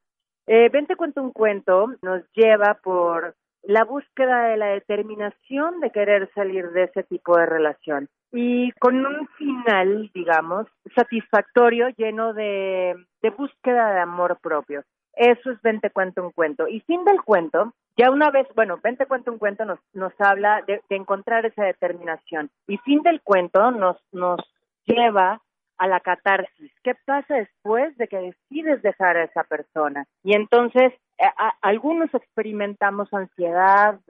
Eh, 0.47 0.69
Vente 0.71 0.97
cuento 0.97 1.23
un 1.23 1.33
cuento 1.33 1.95
nos 2.03 2.23
lleva 2.33 2.75
por 2.83 3.35
la 3.63 3.85
búsqueda 3.85 4.49
de 4.49 4.57
la 4.57 4.67
determinación 4.67 5.81
de 5.81 5.91
querer 5.91 6.31
salir 6.35 6.71
de 6.71 6.85
ese 6.85 7.03
tipo 7.03 7.37
de 7.37 7.47
relación 7.47 8.09
y 8.35 8.73
con 8.73 9.07
un 9.07 9.29
final, 9.39 10.11
digamos, 10.13 10.67
satisfactorio, 10.97 11.89
lleno 11.91 12.35
de, 12.35 12.97
búsqueda 13.39 13.93
de 13.93 14.01
amor 14.01 14.39
propio. 14.43 14.83
Eso 15.15 15.53
es 15.53 15.63
Vente 15.63 15.91
cuento 15.91 16.25
un 16.25 16.33
cuento. 16.33 16.67
Y 16.67 16.81
fin 16.81 17.05
del 17.05 17.23
cuento, 17.23 17.73
ya 17.97 18.11
una 18.11 18.33
vez, 18.33 18.49
bueno, 18.57 18.81
Vente 18.83 19.07
cuento 19.07 19.31
un 19.31 19.39
cuento 19.39 19.65
nos, 19.65 19.79
nos 19.93 20.13
habla 20.19 20.63
de, 20.67 20.83
de 20.91 20.97
encontrar 20.97 21.47
esa 21.47 21.63
determinación. 21.63 22.51
Y 22.67 22.79
fin 22.79 23.03
del 23.03 23.23
cuento 23.23 23.71
nos, 23.71 23.99
nos 24.11 24.41
lleva 24.85 25.41
a 25.79 25.87
la 25.87 26.01
catarsis. 26.01 26.73
¿Qué 26.83 26.95
pasa 27.05 27.35
después 27.35 27.97
de 27.97 28.09
que 28.09 28.35
decides 28.51 28.83
dejar 28.83 29.17
a 29.17 29.25
esa 29.25 29.45
persona? 29.45 30.07
Y 30.23 30.35
entonces, 30.35 30.93
eh, 31.19 31.25
algunos 31.63 32.13
experimentamos 32.15 33.13
ansiedad, 33.13 34.01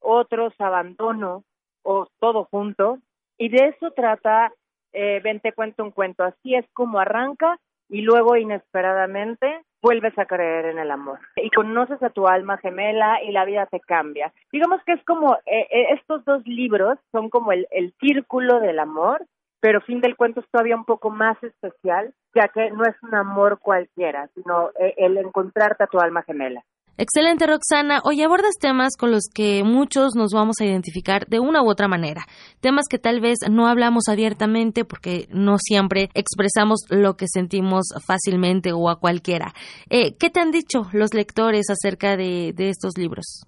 otros 0.00 0.52
abandono 0.58 1.44
o 1.82 2.08
todo 2.18 2.44
junto. 2.50 2.98
Y 3.38 3.48
de 3.48 3.68
eso 3.68 3.90
trata 3.90 4.52
eh, 4.92 5.20
te 5.42 5.52
cuento 5.52 5.84
un 5.84 5.90
cuento. 5.90 6.24
Así 6.24 6.54
es 6.54 6.64
como 6.72 6.98
arranca 6.98 7.58
y 7.88 8.02
luego 8.02 8.36
inesperadamente 8.36 9.62
vuelves 9.82 10.18
a 10.18 10.26
creer 10.26 10.66
en 10.66 10.78
el 10.78 10.90
amor 10.90 11.20
y 11.36 11.50
conoces 11.50 12.02
a 12.02 12.10
tu 12.10 12.26
alma 12.26 12.58
gemela 12.58 13.22
y 13.22 13.30
la 13.30 13.44
vida 13.44 13.66
te 13.66 13.78
cambia. 13.78 14.32
Digamos 14.50 14.82
que 14.84 14.92
es 14.92 15.04
como 15.04 15.34
eh, 15.46 15.68
eh, 15.70 15.86
estos 15.92 16.24
dos 16.24 16.44
libros 16.46 16.98
son 17.12 17.30
como 17.30 17.52
el, 17.52 17.68
el 17.70 17.94
círculo 18.00 18.58
del 18.60 18.78
amor 18.78 19.24
pero 19.66 19.80
fin 19.80 20.00
del 20.00 20.14
cuento 20.14 20.38
es 20.38 20.46
todavía 20.48 20.76
un 20.76 20.84
poco 20.84 21.10
más 21.10 21.42
especial, 21.42 22.14
ya 22.36 22.46
que 22.54 22.70
no 22.70 22.84
es 22.84 22.94
un 23.02 23.16
amor 23.16 23.58
cualquiera, 23.58 24.28
sino 24.32 24.68
eh, 24.78 24.94
el 24.96 25.18
encontrarte 25.18 25.82
a 25.82 25.88
tu 25.88 25.98
alma 25.98 26.22
gemela. 26.22 26.62
Excelente, 26.96 27.48
Roxana. 27.48 27.98
Hoy 28.04 28.22
abordas 28.22 28.54
temas 28.60 28.96
con 28.96 29.10
los 29.10 29.24
que 29.34 29.64
muchos 29.64 30.14
nos 30.14 30.30
vamos 30.32 30.60
a 30.60 30.64
identificar 30.64 31.26
de 31.26 31.40
una 31.40 31.64
u 31.64 31.68
otra 31.68 31.88
manera. 31.88 32.26
Temas 32.60 32.84
que 32.88 33.00
tal 33.00 33.20
vez 33.20 33.38
no 33.50 33.66
hablamos 33.66 34.04
abiertamente 34.08 34.84
porque 34.84 35.26
no 35.30 35.56
siempre 35.58 36.10
expresamos 36.14 36.86
lo 36.88 37.14
que 37.14 37.26
sentimos 37.26 37.86
fácilmente 38.06 38.70
o 38.72 38.88
a 38.88 39.00
cualquiera. 39.00 39.46
Eh, 39.90 40.16
¿Qué 40.16 40.30
te 40.30 40.38
han 40.38 40.52
dicho 40.52 40.82
los 40.92 41.12
lectores 41.12 41.66
acerca 41.70 42.16
de, 42.16 42.52
de 42.54 42.68
estos 42.68 42.96
libros? 42.96 43.42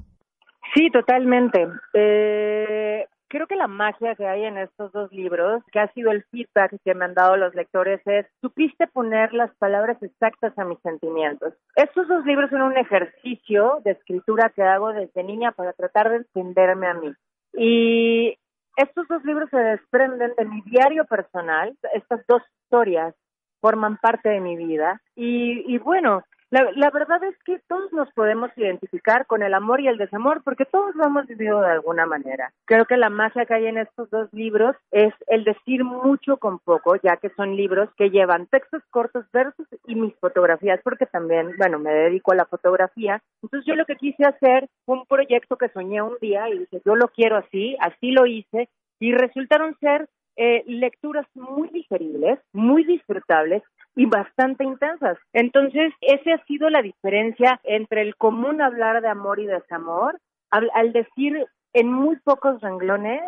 Sí, 0.74 0.90
totalmente. 0.90 1.64
Eh, 1.94 3.06
creo 3.29 3.47
que 3.47 3.57
la 3.57 3.68
magia 3.68 4.14
que 4.14 4.26
hay 4.26 4.45
en 4.45 4.59
estos 4.59 4.91
dos 4.93 5.12
libros, 5.12 5.62
que 5.70 5.81
ha 5.81 5.93
sido 5.93 6.11
el 6.11 6.24
feedback 6.24 6.74
que 6.85 6.95
me 6.95 7.05
han 7.05 7.14
dado 7.14 7.37
los 7.37 7.55
lectores, 7.55 8.01
es 8.07 8.26
supiste 8.41 8.87
poner 8.87 9.33
las 9.33 9.55
palabras 9.57 10.03
exactas 10.03 10.59
a 10.59 10.64
mis 10.64 10.79
sentimientos. 10.81 11.55
Estos 11.76 12.09
dos 12.09 12.24
libros 12.24 12.51
son 12.51 12.62
un 12.62 12.76
ejercicio 12.76 13.81
de 13.85 13.93
escritura 13.93 14.51
que 14.51 14.62
hago 14.62 14.93
desde 14.93 15.22
niña 15.22 15.53
para 15.53 15.72
tratar 15.72 16.11
de 16.11 16.16
entenderme 16.16 16.87
a 16.87 16.95
mí. 16.95 17.12
Y 17.53 18.39
estos 18.76 19.07
dos 19.09 19.24
libros 19.24 19.51
se 19.51 19.59
desprenden 19.59 20.33
de 20.37 20.45
mi 20.45 20.62
diario 20.62 21.05
personal, 21.05 21.76
estas 21.95 22.24
dos 22.26 22.43
historias 22.62 23.14
forman 23.61 23.97
parte 23.99 24.29
de 24.29 24.41
mi 24.41 24.57
vida. 24.57 25.01
Y, 25.16 25.64
y 25.72 25.79
bueno, 25.79 26.22
la, 26.51 26.70
la, 26.74 26.90
verdad 26.90 27.22
es 27.24 27.36
que 27.44 27.61
todos 27.68 27.92
nos 27.92 28.11
podemos 28.12 28.51
identificar 28.57 29.26
con 29.26 29.42
el 29.42 29.53
amor 29.55 29.80
y 29.80 29.88
el 29.88 29.99
desamor 29.99 30.42
porque 30.42 30.64
todos 30.64 30.94
lo 30.94 31.05
hemos 31.05 31.26
vivido 31.26 31.61
de 31.61 31.70
alguna 31.70 32.07
manera. 32.07 32.53
Creo 32.64 32.86
que 32.86 32.96
la 32.96 33.11
magia 33.11 33.44
que 33.44 33.55
hay 33.55 33.66
en 33.66 33.78
estos 33.78 34.09
dos 34.11 34.32
libros 34.32 34.74
es 34.90 35.12
el 35.26 35.44
decir 35.44 35.84
mucho 35.84 36.38
con 36.38 36.59
poco, 36.59 36.96
ya 36.96 37.16
que 37.16 37.30
son 37.30 37.57
libros 37.57 37.90
que 37.96 38.11
llevan 38.11 38.46
textos 38.46 38.82
cortos, 38.90 39.26
versos 39.32 39.66
y 39.86 39.94
mis 39.94 40.14
fotografías, 40.16 40.80
porque 40.82 41.07
también, 41.07 41.53
bueno, 41.59 41.78
me 41.78 41.90
dedico 41.90 42.32
a 42.32 42.36
la 42.36 42.46
fotografía. 42.46 43.22
Entonces 43.42 43.66
yo 43.66 43.74
lo 43.74 43.84
que 43.84 43.96
quise 43.96 44.24
hacer 44.24 44.68
fue 44.86 44.96
un 44.96 45.07
proyecto 45.07 45.57
que 45.57 45.68
soñé 45.68 46.01
un 46.01 46.16
día 46.20 46.49
y 46.49 46.61
dije, 46.61 46.80
yo 46.84 46.96
lo 46.96 47.09
quiero 47.09 47.36
así, 47.36 47.76
así 47.80 48.11
lo 48.11 48.26
hice 48.26 48.68
y 49.01 49.12
resultaron 49.12 49.76
ser 49.80 50.09
eh, 50.36 50.62
lecturas 50.66 51.26
muy 51.34 51.68
digeribles, 51.68 52.38
muy 52.53 52.84
disfrutables 52.84 53.62
y 53.95 54.07
bastante 54.07 54.64
intensas. 54.64 55.18
Entonces, 55.32 55.93
esa 56.01 56.34
ha 56.34 56.45
sido 56.45 56.70
la 56.70 56.82
diferencia 56.82 57.61
entre 57.64 58.03
el 58.03 58.16
común 58.16 58.62
hablar 58.62 59.03
de 59.03 59.09
amor 59.09 59.41
y 59.41 59.47
desamor, 59.47 60.20
al, 60.51 60.93
decir 60.93 61.47
en 61.72 61.93
muy 61.93 62.16
pocos 62.16 62.61
renglones 62.61 63.20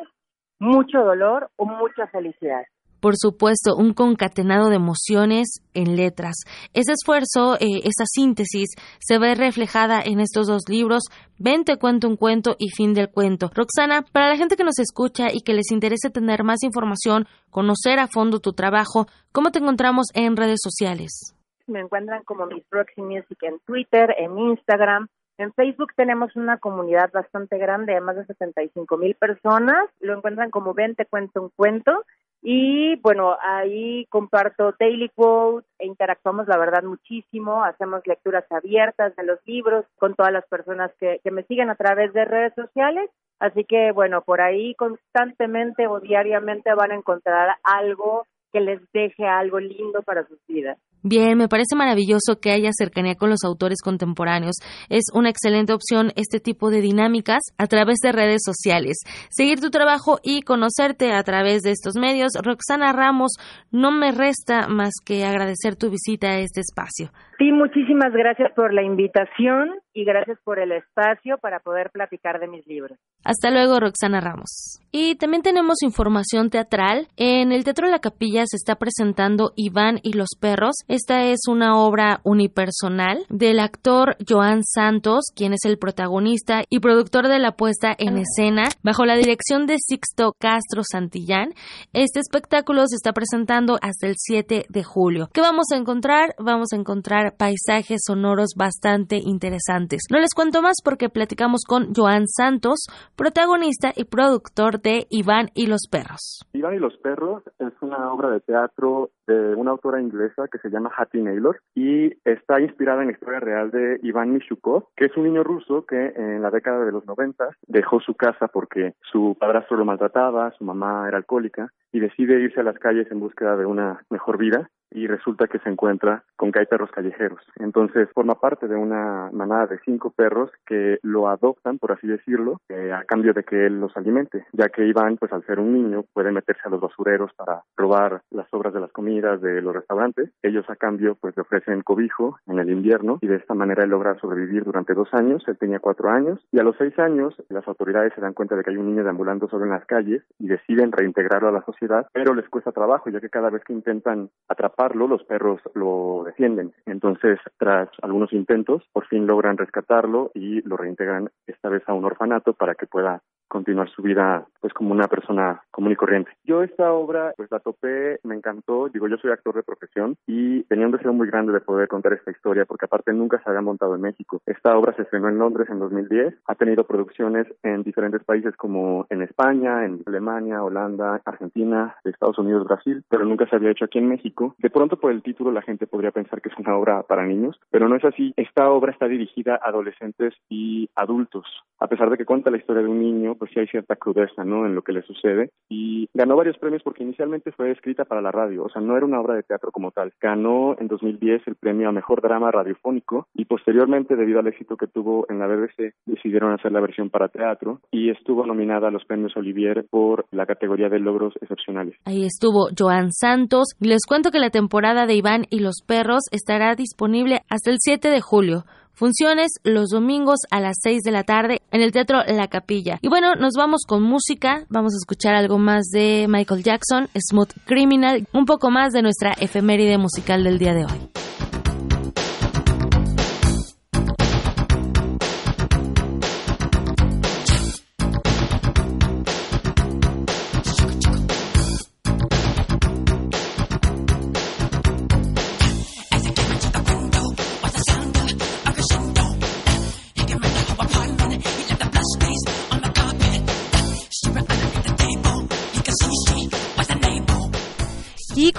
mucho 0.58 1.04
dolor 1.04 1.50
o 1.56 1.66
mucha 1.66 2.06
felicidad 2.08 2.64
por 3.00 3.16
supuesto, 3.16 3.76
un 3.76 3.94
concatenado 3.94 4.68
de 4.68 4.76
emociones 4.76 5.62
en 5.74 5.96
letras. 5.96 6.36
Ese 6.74 6.92
esfuerzo, 6.92 7.54
eh, 7.54 7.80
esa 7.84 8.04
síntesis, 8.06 8.70
se 8.98 9.18
ve 9.18 9.34
reflejada 9.34 10.00
en 10.04 10.20
estos 10.20 10.46
dos 10.46 10.62
libros, 10.68 11.04
Ven, 11.38 11.64
te 11.64 11.78
cuento 11.78 12.06
un 12.06 12.16
cuento 12.16 12.54
y 12.58 12.68
Fin 12.68 12.92
del 12.92 13.10
cuento. 13.10 13.50
Roxana, 13.54 14.02
para 14.12 14.28
la 14.28 14.36
gente 14.36 14.56
que 14.56 14.64
nos 14.64 14.78
escucha 14.78 15.28
y 15.32 15.40
que 15.40 15.54
les 15.54 15.70
interese 15.70 16.10
tener 16.10 16.44
más 16.44 16.62
información, 16.62 17.26
conocer 17.48 17.98
a 17.98 18.08
fondo 18.08 18.40
tu 18.40 18.52
trabajo, 18.52 19.06
¿cómo 19.32 19.50
te 19.50 19.58
encontramos 19.58 20.08
en 20.14 20.36
redes 20.36 20.60
sociales? 20.62 21.34
Me 21.66 21.80
encuentran 21.80 22.22
como 22.24 22.46
Miss 22.46 22.64
Roxy 22.70 23.00
Music 23.00 23.38
en 23.42 23.58
Twitter, 23.60 24.14
en 24.18 24.38
Instagram, 24.38 25.08
en 25.40 25.54
Facebook 25.54 25.94
tenemos 25.96 26.36
una 26.36 26.58
comunidad 26.58 27.10
bastante 27.14 27.56
grande, 27.56 27.94
de 27.94 28.02
más 28.02 28.14
de 28.14 28.26
75 28.26 28.98
mil 28.98 29.14
personas. 29.14 29.88
Lo 29.98 30.14
encuentran 30.14 30.50
como 30.50 30.74
Ven, 30.74 30.94
te 30.94 31.06
cuento 31.06 31.40
un 31.40 31.48
cuento. 31.56 32.04
Y 32.42 32.96
bueno, 32.96 33.36
ahí 33.42 34.06
comparto 34.06 34.74
daily 34.78 35.10
quotes 35.10 35.68
e 35.78 35.86
interactuamos 35.86 36.48
la 36.48 36.56
verdad 36.56 36.82
muchísimo, 36.82 37.62
hacemos 37.62 38.06
lecturas 38.06 38.44
abiertas 38.50 39.14
de 39.16 39.24
los 39.24 39.38
libros 39.44 39.84
con 39.98 40.14
todas 40.14 40.32
las 40.32 40.46
personas 40.46 40.90
que, 40.98 41.20
que 41.22 41.30
me 41.30 41.42
siguen 41.42 41.68
a 41.68 41.74
través 41.74 42.12
de 42.14 42.24
redes 42.24 42.54
sociales. 42.54 43.10
Así 43.40 43.64
que 43.64 43.92
bueno, 43.92 44.22
por 44.22 44.40
ahí 44.40 44.74
constantemente 44.74 45.86
o 45.86 46.00
diariamente 46.00 46.72
van 46.74 46.92
a 46.92 46.96
encontrar 46.96 47.56
algo 47.62 48.26
que 48.52 48.60
les 48.60 48.80
deje 48.92 49.26
algo 49.26 49.60
lindo 49.60 50.02
para 50.02 50.26
sus 50.26 50.38
vidas. 50.46 50.78
Bien, 51.02 51.38
me 51.38 51.48
parece 51.48 51.76
maravilloso 51.76 52.40
que 52.40 52.50
haya 52.50 52.70
cercanía 52.72 53.14
con 53.14 53.30
los 53.30 53.42
autores 53.44 53.78
contemporáneos. 53.82 54.56
Es 54.88 55.04
una 55.14 55.30
excelente 55.30 55.72
opción 55.72 56.12
este 56.14 56.40
tipo 56.40 56.70
de 56.70 56.82
dinámicas 56.82 57.40
a 57.56 57.66
través 57.66 57.98
de 58.02 58.12
redes 58.12 58.42
sociales. 58.44 58.98
Seguir 59.30 59.60
tu 59.60 59.70
trabajo 59.70 60.18
y 60.22 60.42
conocerte 60.42 61.12
a 61.12 61.22
través 61.22 61.62
de 61.62 61.70
estos 61.70 61.94
medios. 61.96 62.32
Roxana 62.42 62.92
Ramos, 62.92 63.32
no 63.70 63.90
me 63.92 64.12
resta 64.12 64.68
más 64.68 64.92
que 65.04 65.24
agradecer 65.24 65.76
tu 65.76 65.90
visita 65.90 66.28
a 66.28 66.38
este 66.40 66.60
espacio. 66.60 67.10
Sí, 67.40 67.52
muchísimas 67.52 68.12
gracias 68.12 68.52
por 68.54 68.74
la 68.74 68.82
invitación 68.82 69.70
y 69.94 70.04
gracias 70.04 70.38
por 70.44 70.58
el 70.58 70.72
espacio 70.72 71.38
para 71.38 71.60
poder 71.60 71.88
platicar 71.90 72.38
de 72.38 72.46
mis 72.46 72.66
libros. 72.66 72.98
Hasta 73.24 73.50
luego, 73.50 73.80
Roxana 73.80 74.20
Ramos. 74.20 74.78
Y 74.92 75.14
también 75.16 75.42
tenemos 75.42 75.82
información 75.82 76.50
teatral. 76.50 77.08
En 77.16 77.52
el 77.52 77.64
Teatro 77.64 77.86
La 77.86 78.00
Capilla 78.00 78.44
se 78.44 78.56
está 78.56 78.76
presentando 78.76 79.52
Iván 79.56 80.00
y 80.02 80.12
los 80.12 80.28
perros. 80.38 80.74
Esta 80.90 81.22
es 81.26 81.42
una 81.48 81.78
obra 81.78 82.20
unipersonal 82.24 83.24
del 83.28 83.60
actor 83.60 84.16
Joan 84.28 84.64
Santos, 84.64 85.26
quien 85.36 85.52
es 85.52 85.60
el 85.64 85.78
protagonista 85.78 86.62
y 86.68 86.80
productor 86.80 87.28
de 87.28 87.38
la 87.38 87.52
puesta 87.52 87.94
en 87.96 88.18
escena, 88.18 88.64
bajo 88.82 89.04
la 89.04 89.14
dirección 89.14 89.66
de 89.66 89.76
Sixto 89.78 90.32
Castro 90.36 90.82
Santillán. 90.82 91.50
Este 91.92 92.18
espectáculo 92.18 92.88
se 92.88 92.96
está 92.96 93.12
presentando 93.12 93.78
hasta 93.80 94.08
el 94.08 94.14
7 94.16 94.64
de 94.68 94.82
julio. 94.82 95.28
¿Qué 95.32 95.40
vamos 95.40 95.66
a 95.72 95.76
encontrar? 95.76 96.34
Vamos 96.40 96.72
a 96.72 96.76
encontrar 96.76 97.36
paisajes 97.36 98.00
sonoros 98.04 98.54
bastante 98.56 99.20
interesantes. 99.22 100.02
No 100.10 100.18
les 100.18 100.34
cuento 100.34 100.60
más 100.60 100.78
porque 100.82 101.08
platicamos 101.08 101.60
con 101.68 101.94
Joan 101.94 102.26
Santos, 102.26 102.86
protagonista 103.14 103.92
y 103.94 104.06
productor 104.06 104.80
de 104.80 105.06
Iván 105.08 105.50
y 105.54 105.68
los 105.68 105.82
perros. 105.88 106.40
Iván 106.52 106.74
y 106.74 106.80
los 106.80 106.96
perros 106.96 107.44
es 107.60 107.74
una 107.80 108.12
obra 108.12 108.30
de 108.30 108.40
teatro 108.40 109.10
de 109.30 109.54
una 109.54 109.70
autora 109.70 110.00
inglesa 110.00 110.48
que 110.48 110.58
se 110.58 110.70
llama 110.70 110.90
Hattie 110.96 111.22
Naylor 111.22 111.60
y 111.74 112.12
está 112.24 112.60
inspirada 112.60 113.02
en 113.02 113.08
la 113.08 113.12
historia 113.12 113.40
real 113.40 113.70
de 113.70 114.00
Iván 114.02 114.32
Mishukov, 114.32 114.88
que 114.96 115.06
es 115.06 115.16
un 115.16 115.24
niño 115.24 115.44
ruso 115.44 115.86
que 115.86 116.12
en 116.16 116.42
la 116.42 116.50
década 116.50 116.84
de 116.84 116.92
los 116.92 117.06
90 117.06 117.48
dejó 117.66 118.00
su 118.00 118.14
casa 118.14 118.48
porque 118.48 118.94
su 119.02 119.36
padrastro 119.38 119.76
lo 119.76 119.84
maltrataba, 119.84 120.52
su 120.52 120.64
mamá 120.64 121.06
era 121.08 121.18
alcohólica 121.18 121.72
y 121.92 122.00
decide 122.00 122.40
irse 122.40 122.60
a 122.60 122.64
las 122.64 122.78
calles 122.78 123.10
en 123.10 123.20
búsqueda 123.20 123.56
de 123.56 123.66
una 123.66 124.04
mejor 124.10 124.38
vida 124.38 124.70
y 124.90 125.06
resulta 125.06 125.46
que 125.46 125.58
se 125.60 125.68
encuentra 125.68 126.24
con 126.36 126.52
que 126.52 126.60
hay 126.60 126.66
perros 126.66 126.90
callejeros. 126.90 127.40
Entonces 127.56 128.08
forma 128.14 128.34
parte 128.34 128.68
de 128.68 128.76
una 128.76 129.30
manada 129.32 129.66
de 129.66 129.78
cinco 129.84 130.10
perros 130.10 130.50
que 130.66 130.98
lo 131.02 131.28
adoptan, 131.28 131.78
por 131.78 131.92
así 131.92 132.06
decirlo, 132.06 132.60
eh, 132.68 132.92
a 132.92 133.04
cambio 133.04 133.32
de 133.32 133.44
que 133.44 133.66
él 133.66 133.80
los 133.80 133.96
alimente, 133.96 134.46
ya 134.52 134.68
que 134.68 134.86
Iván, 134.86 135.16
pues 135.16 135.32
al 135.32 135.44
ser 135.44 135.60
un 135.60 135.72
niño, 135.72 136.04
puede 136.12 136.32
meterse 136.32 136.62
a 136.64 136.70
los 136.70 136.80
basureros 136.80 137.32
para 137.34 137.62
robar 137.76 138.22
las 138.30 138.48
sobras 138.48 138.72
de 138.74 138.80
las 138.80 138.92
comidas 138.92 139.40
de 139.40 139.60
los 139.60 139.74
restaurantes. 139.74 140.30
Ellos 140.42 140.68
a 140.68 140.76
cambio, 140.76 141.16
pues 141.20 141.36
le 141.36 141.42
ofrecen 141.42 141.82
cobijo 141.82 142.38
en 142.46 142.58
el 142.58 142.70
invierno 142.70 143.18
y 143.20 143.26
de 143.26 143.36
esta 143.36 143.54
manera 143.54 143.84
él 143.84 143.90
logra 143.90 144.18
sobrevivir 144.18 144.64
durante 144.64 144.94
dos 144.94 145.12
años. 145.12 145.42
Él 145.46 145.58
tenía 145.58 145.78
cuatro 145.78 146.10
años 146.10 146.40
y 146.52 146.58
a 146.58 146.62
los 146.62 146.76
seis 146.76 146.98
años 146.98 147.34
las 147.48 147.66
autoridades 147.68 148.12
se 148.14 148.20
dan 148.20 148.34
cuenta 148.34 148.56
de 148.56 148.64
que 148.64 148.70
hay 148.70 148.76
un 148.76 148.86
niño 148.86 149.04
deambulando 149.04 149.48
solo 149.48 149.64
en 149.64 149.70
las 149.70 149.84
calles 149.86 150.22
y 150.38 150.48
deciden 150.48 150.92
reintegrarlo 150.92 151.48
a 151.48 151.52
la 151.52 151.64
sociedad, 151.64 152.06
pero 152.12 152.34
les 152.34 152.48
cuesta 152.48 152.72
trabajo, 152.72 153.10
ya 153.10 153.20
que 153.20 153.28
cada 153.28 153.50
vez 153.50 153.62
que 153.64 153.72
intentan 153.72 154.30
atrapar 154.48 154.79
los 154.88 155.22
perros 155.24 155.60
lo 155.74 156.22
defienden. 156.24 156.72
Entonces, 156.86 157.38
tras 157.58 157.88
algunos 158.02 158.32
intentos, 158.32 158.82
por 158.92 159.06
fin 159.06 159.26
logran 159.26 159.58
rescatarlo 159.58 160.30
y 160.34 160.62
lo 160.62 160.76
reintegran 160.76 161.30
esta 161.46 161.68
vez 161.68 161.82
a 161.86 161.92
un 161.92 162.04
orfanato 162.04 162.54
para 162.54 162.74
que 162.74 162.86
pueda 162.86 163.22
continuar 163.50 163.90
su 163.90 164.00
vida 164.00 164.46
pues 164.60 164.72
como 164.72 164.92
una 164.92 165.08
persona 165.08 165.62
común 165.70 165.92
y 165.92 165.96
corriente. 165.96 166.30
Yo 166.44 166.62
esta 166.62 166.92
obra 166.92 167.34
pues 167.36 167.50
la 167.50 167.60
topé, 167.60 168.18
me 168.22 168.34
encantó, 168.34 168.88
digo 168.88 169.08
yo 169.08 169.16
soy 169.18 169.30
actor 169.30 169.54
de 169.54 169.62
profesión 169.62 170.16
y 170.26 170.62
tenía 170.64 170.86
un 170.86 170.92
deseo 170.92 171.12
muy 171.12 171.26
grande 171.26 171.52
de 171.52 171.60
poder 171.60 171.88
contar 171.88 172.12
esta 172.12 172.30
historia 172.30 172.64
porque 172.64 172.86
aparte 172.86 173.12
nunca 173.12 173.42
se 173.42 173.50
había 173.50 173.60
montado 173.62 173.94
en 173.94 174.02
México. 174.02 174.40
Esta 174.46 174.76
obra 174.76 174.94
se 174.94 175.02
estrenó 175.02 175.28
en 175.28 175.38
Londres 175.38 175.68
en 175.70 175.78
2010, 175.78 176.34
ha 176.46 176.54
tenido 176.54 176.84
producciones 176.84 177.46
en 177.62 177.82
diferentes 177.82 178.22
países 178.24 178.56
como 178.56 179.06
en 179.10 179.22
España, 179.22 179.84
en 179.84 180.02
Alemania, 180.06 180.62
Holanda, 180.62 181.20
Argentina, 181.24 181.96
Estados 182.04 182.38
Unidos, 182.38 182.66
Brasil, 182.66 183.02
pero 183.08 183.24
nunca 183.24 183.48
se 183.48 183.56
había 183.56 183.70
hecho 183.70 183.86
aquí 183.86 183.98
en 183.98 184.08
México. 184.08 184.54
De 184.58 184.70
pronto 184.70 184.98
por 184.98 185.10
el 185.10 185.22
título 185.22 185.50
la 185.50 185.62
gente 185.62 185.86
podría 185.86 186.12
pensar 186.12 186.40
que 186.40 186.50
es 186.50 186.58
una 186.58 186.76
obra 186.76 187.02
para 187.02 187.26
niños, 187.26 187.58
pero 187.70 187.88
no 187.88 187.96
es 187.96 188.04
así. 188.04 188.32
Esta 188.36 188.70
obra 188.70 188.92
está 188.92 189.08
dirigida 189.08 189.58
a 189.62 189.70
adolescentes 189.70 190.34
y 190.48 190.88
adultos. 190.94 191.46
A 191.78 191.88
pesar 191.88 192.10
de 192.10 192.18
que 192.18 192.26
cuenta 192.26 192.50
la 192.50 192.58
historia 192.58 192.82
de 192.82 192.88
un 192.88 193.00
niño, 193.00 193.36
pues 193.40 193.50
sí 193.52 193.58
hay 193.58 193.66
cierta 193.68 193.96
crudeza, 193.96 194.44
¿no? 194.44 194.66
En 194.66 194.74
lo 194.74 194.82
que 194.82 194.92
le 194.92 195.02
sucede. 195.02 195.50
Y 195.70 196.08
ganó 196.12 196.36
varios 196.36 196.58
premios 196.58 196.82
porque 196.82 197.02
inicialmente 197.02 197.52
fue 197.52 197.70
escrita 197.70 198.04
para 198.04 198.20
la 198.20 198.30
radio, 198.30 198.64
o 198.64 198.68
sea, 198.68 198.82
no 198.82 198.96
era 198.96 199.06
una 199.06 199.18
obra 199.20 199.34
de 199.34 199.42
teatro 199.42 199.72
como 199.72 199.90
tal. 199.90 200.12
Ganó 200.20 200.76
en 200.78 200.88
2010 200.88 201.42
el 201.46 201.56
premio 201.56 201.88
a 201.88 201.92
Mejor 201.92 202.20
Drama 202.20 202.50
Radiofónico 202.50 203.26
y 203.34 203.46
posteriormente, 203.46 204.14
debido 204.14 204.40
al 204.40 204.46
éxito 204.46 204.76
que 204.76 204.86
tuvo 204.86 205.24
en 205.30 205.38
la 205.38 205.46
BBC, 205.46 205.94
decidieron 206.04 206.52
hacer 206.52 206.70
la 206.70 206.80
versión 206.80 207.08
para 207.08 207.28
teatro 207.28 207.80
y 207.90 208.10
estuvo 208.10 208.44
nominada 208.44 208.88
a 208.88 208.90
los 208.90 209.04
premios 209.06 209.34
Olivier 209.36 209.86
por 209.88 210.26
la 210.30 210.44
categoría 210.44 210.90
de 210.90 210.98
logros 210.98 211.32
excepcionales. 211.40 211.96
Ahí 212.04 212.26
estuvo 212.26 212.68
Joan 212.78 213.10
Santos. 213.10 213.74
Les 213.80 214.04
cuento 214.06 214.30
que 214.30 214.38
la 214.38 214.50
temporada 214.50 215.06
de 215.06 215.14
Iván 215.14 215.46
y 215.48 215.60
los 215.60 215.82
perros 215.86 216.24
estará 216.30 216.74
disponible 216.74 217.40
hasta 217.48 217.70
el 217.70 217.76
7 217.80 218.08
de 218.08 218.20
julio. 218.20 218.64
Funciones 219.00 219.52
los 219.64 219.88
domingos 219.88 220.40
a 220.50 220.60
las 220.60 220.76
6 220.82 221.00
de 221.02 221.10
la 221.10 221.24
tarde 221.24 221.62
en 221.70 221.80
el 221.80 221.90
Teatro 221.90 222.18
La 222.22 222.48
Capilla. 222.48 222.98
Y 223.00 223.08
bueno, 223.08 223.34
nos 223.34 223.54
vamos 223.56 223.84
con 223.88 224.02
música. 224.02 224.66
Vamos 224.68 224.92
a 224.92 225.00
escuchar 225.00 225.34
algo 225.34 225.56
más 225.56 225.86
de 225.90 226.26
Michael 226.28 226.62
Jackson, 226.62 227.08
Smooth 227.14 227.52
Criminal, 227.64 228.28
un 228.34 228.44
poco 228.44 228.70
más 228.70 228.92
de 228.92 229.00
nuestra 229.00 229.32
efeméride 229.40 229.96
musical 229.96 230.44
del 230.44 230.58
día 230.58 230.74
de 230.74 230.84
hoy. 230.84 231.29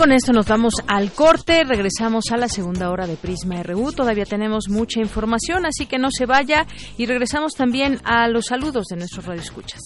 Con 0.01 0.11
esto 0.11 0.33
nos 0.33 0.47
vamos 0.47 0.73
al 0.87 1.11
corte, 1.11 1.63
regresamos 1.63 2.31
a 2.31 2.37
la 2.37 2.49
segunda 2.49 2.89
hora 2.89 3.05
de 3.05 3.17
Prisma 3.17 3.61
RU, 3.61 3.91
todavía 3.91 4.25
tenemos 4.25 4.67
mucha 4.67 4.99
información, 4.99 5.63
así 5.67 5.85
que 5.85 5.99
no 5.99 6.09
se 6.09 6.25
vaya 6.25 6.65
y 6.97 7.05
regresamos 7.05 7.53
también 7.53 7.99
a 8.03 8.27
los 8.27 8.45
saludos 8.47 8.87
de 8.87 8.95
nuestros 8.95 9.27
radioescuchas. 9.27 9.79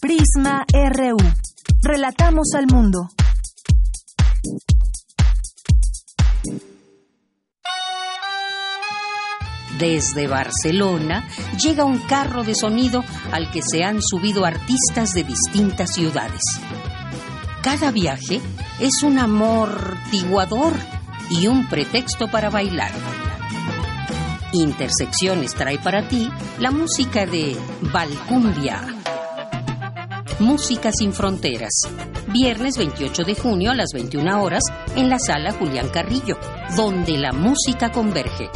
Prisma 0.00 0.64
RU. 0.72 1.16
Relatamos 1.80 2.54
al 2.56 2.66
mundo. 2.66 3.06
Desde 9.78 10.28
Barcelona 10.28 11.26
llega 11.60 11.84
un 11.84 11.98
carro 11.98 12.44
de 12.44 12.54
sonido 12.54 13.04
al 13.30 13.50
que 13.50 13.62
se 13.62 13.84
han 13.84 14.02
subido 14.02 14.44
artistas 14.44 15.14
de 15.14 15.24
distintas 15.24 15.94
ciudades. 15.94 16.42
Cada 17.62 17.90
viaje 17.90 18.40
es 18.80 19.02
un 19.02 19.18
amortiguador 19.18 20.74
y 21.30 21.46
un 21.46 21.68
pretexto 21.68 22.28
para 22.28 22.50
bailar. 22.50 22.90
Intersecciones 24.52 25.54
trae 25.54 25.78
para 25.78 26.06
ti 26.08 26.30
la 26.58 26.70
música 26.70 27.24
de 27.24 27.56
Valcumbia. 27.92 28.84
Música 30.40 30.90
sin 30.92 31.12
fronteras. 31.12 31.72
Viernes 32.26 32.76
28 32.76 33.22
de 33.22 33.34
junio 33.34 33.70
a 33.70 33.74
las 33.74 33.92
21 33.94 34.42
horas 34.42 34.64
en 34.96 35.08
la 35.08 35.18
sala 35.18 35.52
Julián 35.52 35.88
Carrillo, 35.88 36.36
donde 36.76 37.16
la 37.16 37.32
música 37.32 37.92
converge. 37.92 38.50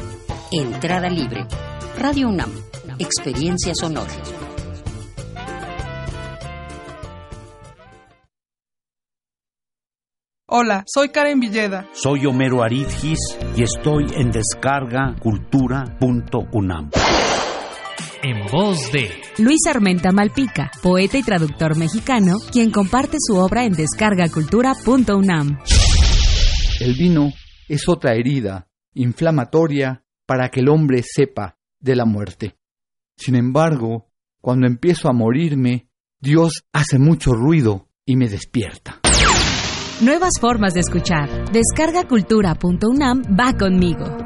Entrada 0.53 1.09
libre. 1.09 1.45
Radio 1.99 2.29
UNAM. 2.29 2.53
Experiencia 3.01 3.75
sonora. 3.75 4.13
Hola, 10.47 10.85
soy 10.87 11.09
Karen 11.09 11.41
Villeda. 11.41 11.89
Soy 11.93 12.27
Homero 12.27 12.63
Aridgis 12.63 13.19
y 13.57 13.65
estoy 13.65 14.07
en 14.15 14.31
descargacultura.unam. 14.31 16.91
En 18.23 18.47
voz 18.53 18.93
de 18.93 19.11
Luis 19.39 19.67
Armenta 19.69 20.13
Malpica, 20.13 20.71
poeta 20.81 21.19
y 21.19 21.25
traductor 21.25 21.77
mexicano, 21.77 22.37
quien 22.53 22.71
comparte 22.71 23.17
su 23.19 23.35
obra 23.35 23.65
en 23.65 23.73
descargacultura.unam. 23.73 25.59
El 26.79 26.95
vino 26.95 27.33
es 27.69 27.89
otra 27.89 28.15
herida 28.15 28.69
inflamatoria 28.95 30.05
para 30.27 30.51
que 30.51 30.61
el 30.61 30.69
hombre 30.69 31.03
sepa 31.03 31.57
de 31.81 31.97
la 31.97 32.05
muerte. 32.05 32.57
Sin 33.17 33.37
embargo, 33.37 34.11
cuando 34.41 34.67
empiezo 34.67 35.09
a 35.09 35.13
morirme, 35.13 35.89
Dios 36.21 36.65
hace 36.73 36.99
mucho 36.99 37.33
ruido 37.33 37.89
y 38.05 38.17
me 38.17 38.29
despierta. 38.29 39.01
Nuevas 40.01 40.33
formas 40.41 40.75
de 40.75 40.81
escuchar. 40.81 41.51
Descargacultura.unam 41.51 43.23
va 43.39 43.57
conmigo. 43.57 44.26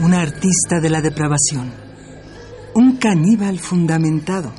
Una 0.00 0.20
artista 0.20 0.78
de 0.80 0.90
la 0.90 1.00
depravación. 1.00 1.72
Un 2.72 2.98
caníbal 2.98 3.58
fundamentado. 3.58 4.52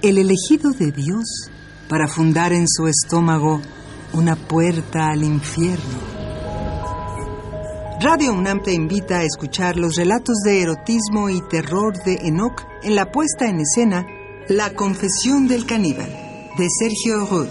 El 0.00 0.16
elegido 0.16 0.70
de 0.70 0.90
Dios 0.90 1.50
para 1.86 2.08
fundar 2.08 2.54
en 2.54 2.66
su 2.66 2.86
estómago 2.86 3.60
una 4.14 4.36
puerta 4.36 5.08
al 5.08 5.22
infierno. 5.22 5.98
Radio 8.00 8.32
UNAM 8.32 8.62
te 8.62 8.72
invita 8.72 9.18
a 9.18 9.24
escuchar 9.24 9.76
los 9.76 9.96
relatos 9.96 10.36
de 10.46 10.62
erotismo 10.62 11.28
y 11.28 11.42
terror 11.48 12.02
de 12.04 12.14
Enoch 12.22 12.62
en 12.82 12.94
la 12.94 13.12
puesta 13.12 13.50
en 13.50 13.60
escena 13.60 14.06
La 14.48 14.72
confesión 14.72 15.46
del 15.46 15.66
caníbal, 15.66 16.08
de 16.56 16.68
Sergio 16.70 17.26
Rudd. 17.26 17.48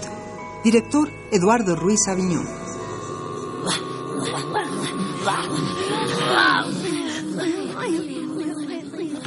Director 0.64 1.08
Eduardo 1.30 1.76
Ruiz 1.76 2.00
Aviñón. 2.08 2.46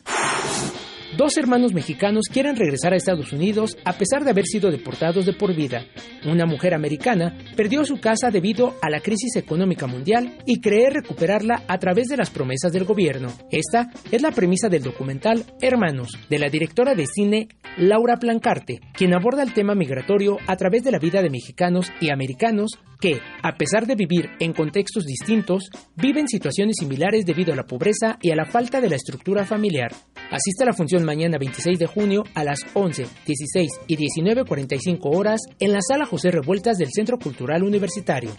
Dos 1.18 1.38
hermanos 1.38 1.74
mexicanos 1.74 2.26
quieren 2.30 2.57
regresar 2.57 2.91
a 2.91 2.97
Estados 2.97 3.32
Unidos 3.32 3.78
a 3.86 3.93
pesar 3.93 4.26
de 4.26 4.32
haber 4.32 4.45
sido 4.45 4.70
deportados 4.70 5.26
de 5.26 5.32
por 5.32 5.55
vida. 5.55 5.86
Una 6.26 6.45
mujer 6.45 6.74
americana 6.74 7.38
perdió 7.55 7.86
su 7.86 8.01
casa 8.01 8.32
debido 8.32 8.74
a 8.82 8.89
la 8.89 8.99
crisis 8.99 9.38
económica 9.38 9.88
mundial 9.88 10.38
y 10.45 10.59
cree 10.59 10.89
recuperarla 10.89 11.63
a 11.70 11.78
través 11.78 12.07
de 12.07 12.18
las 12.18 12.32
promesas 12.32 12.74
del 12.74 12.84
gobierno. 12.84 13.30
Esta 13.49 13.91
es 14.11 14.22
la 14.22 14.32
premisa 14.32 14.68
del 14.68 14.84
documental 14.84 15.45
Hermanos, 15.61 16.18
de 16.30 16.39
la 16.39 16.49
directora 16.49 16.95
de 16.95 17.07
cine 17.07 17.47
Laura 17.78 18.18
Plancarte, 18.18 18.82
quien 18.93 19.13
aborda 19.13 19.43
el 19.43 19.53
tema 19.53 19.74
migratorio 19.74 20.38
a 20.47 20.57
través 20.57 20.84
de 20.84 20.91
la 20.91 20.99
vida 20.99 21.22
de 21.22 21.30
mexicanos 21.30 21.93
y 22.01 22.09
americanos 22.09 22.72
que, 22.99 23.20
a 23.41 23.55
pesar 23.55 23.86
de 23.86 23.95
vivir 23.95 24.30
en 24.39 24.53
contextos 24.53 25.05
distintos, 25.05 25.70
viven 25.95 26.28
situaciones 26.28 26.76
similares 26.80 27.26
debido 27.26 27.53
a 27.53 27.55
la 27.55 27.66
pobreza 27.66 28.18
y 28.22 28.32
a 28.32 28.36
la 28.36 28.45
falta 28.45 28.82
de 28.82 28.89
la 28.89 28.95
estructura 28.95 29.45
familiar. 29.45 29.91
Asiste 30.32 30.63
a 30.63 30.68
la 30.68 30.74
función 30.74 31.05
mañana 31.06 31.38
26 31.38 31.80
de 31.80 31.88
junio 31.88 32.24
a 32.34 32.43
las 32.43 32.60
11, 32.74 33.06
16 33.26 33.72
y 33.88 33.97
19.45 33.97 34.99
horas 35.03 35.41
en 35.60 35.72
la 35.72 35.80
sala 35.82 36.06
José 36.06 36.32
Revueltas 36.32 36.78
del 36.78 36.91
Centro 36.91 37.18
Cultural 37.18 37.64
Universitario. 37.64 38.32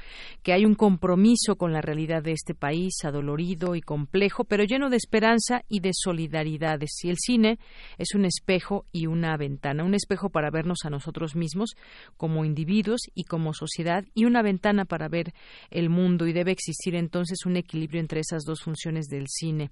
que 0.44 0.54
hay 0.54 0.66
un 0.66 0.76
compromiso 0.76 1.56
con 1.56 1.74
la 1.74 1.82
realidad 1.82 2.24
de 2.24 2.32
este 2.32 2.54
país, 2.54 2.94
adolorido 3.04 3.76
y 3.76 3.82
complejo, 3.82 4.44
pero 4.44 4.64
lleno 4.64 4.90
de 4.90 4.98
esperanza 4.98 5.64
y 5.68 5.80
de 5.80 5.92
solidaridades. 5.94 6.92
Y 7.04 7.10
el 7.10 7.18
cine 7.18 7.60
es 7.98 8.16
un 8.16 8.26
espejo 8.26 8.86
y 8.92 9.08
una 9.08 9.38
ventana, 9.38 9.84
un 9.84 9.96
espejo 9.96 10.30
para 10.30 10.52
vernos 10.52 10.80
a 10.86 10.90
nosotros 10.90 11.36
mismos 11.36 11.76
como 12.18 12.46
individuos 12.46 13.02
y 13.14 13.24
como 13.24 13.54
sociedad, 13.54 14.06
y 14.14 14.26
una 14.26 14.42
ventana 14.42 14.86
para 14.86 15.08
ver 15.08 15.34
el 15.70 15.90
mundo, 15.90 16.28
y 16.28 16.34
debe 16.34 16.52
existir 16.52 16.96
entonces 16.96 17.46
un 17.46 17.58
equilibrio 17.58 18.00
entre 18.00 18.22
esas 18.22 18.44
dos 18.44 18.62
funciones 18.62 19.08
del 19.08 19.28
cine. 19.28 19.72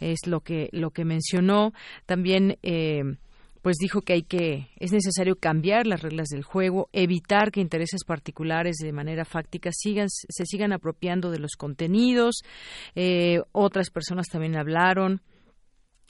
Es 0.00 0.26
lo 0.26 0.40
que, 0.40 0.68
lo 0.72 0.90
que 0.90 1.04
mencionó 1.04 1.72
también. 2.06 2.58
Eh, 2.62 3.02
pues 3.66 3.78
dijo 3.78 4.02
que 4.02 4.12
hay 4.12 4.22
que 4.22 4.68
es 4.76 4.92
necesario 4.92 5.34
cambiar 5.34 5.88
las 5.88 6.00
reglas 6.00 6.28
del 6.28 6.44
juego, 6.44 6.88
evitar 6.92 7.50
que 7.50 7.60
intereses 7.60 8.04
particulares 8.04 8.76
de 8.76 8.92
manera 8.92 9.24
fáctica 9.24 9.70
sigan 9.72 10.06
se 10.08 10.46
sigan 10.46 10.72
apropiando 10.72 11.32
de 11.32 11.40
los 11.40 11.56
contenidos. 11.58 12.44
Eh, 12.94 13.40
otras 13.50 13.90
personas 13.90 14.28
también 14.28 14.54
hablaron 14.54 15.20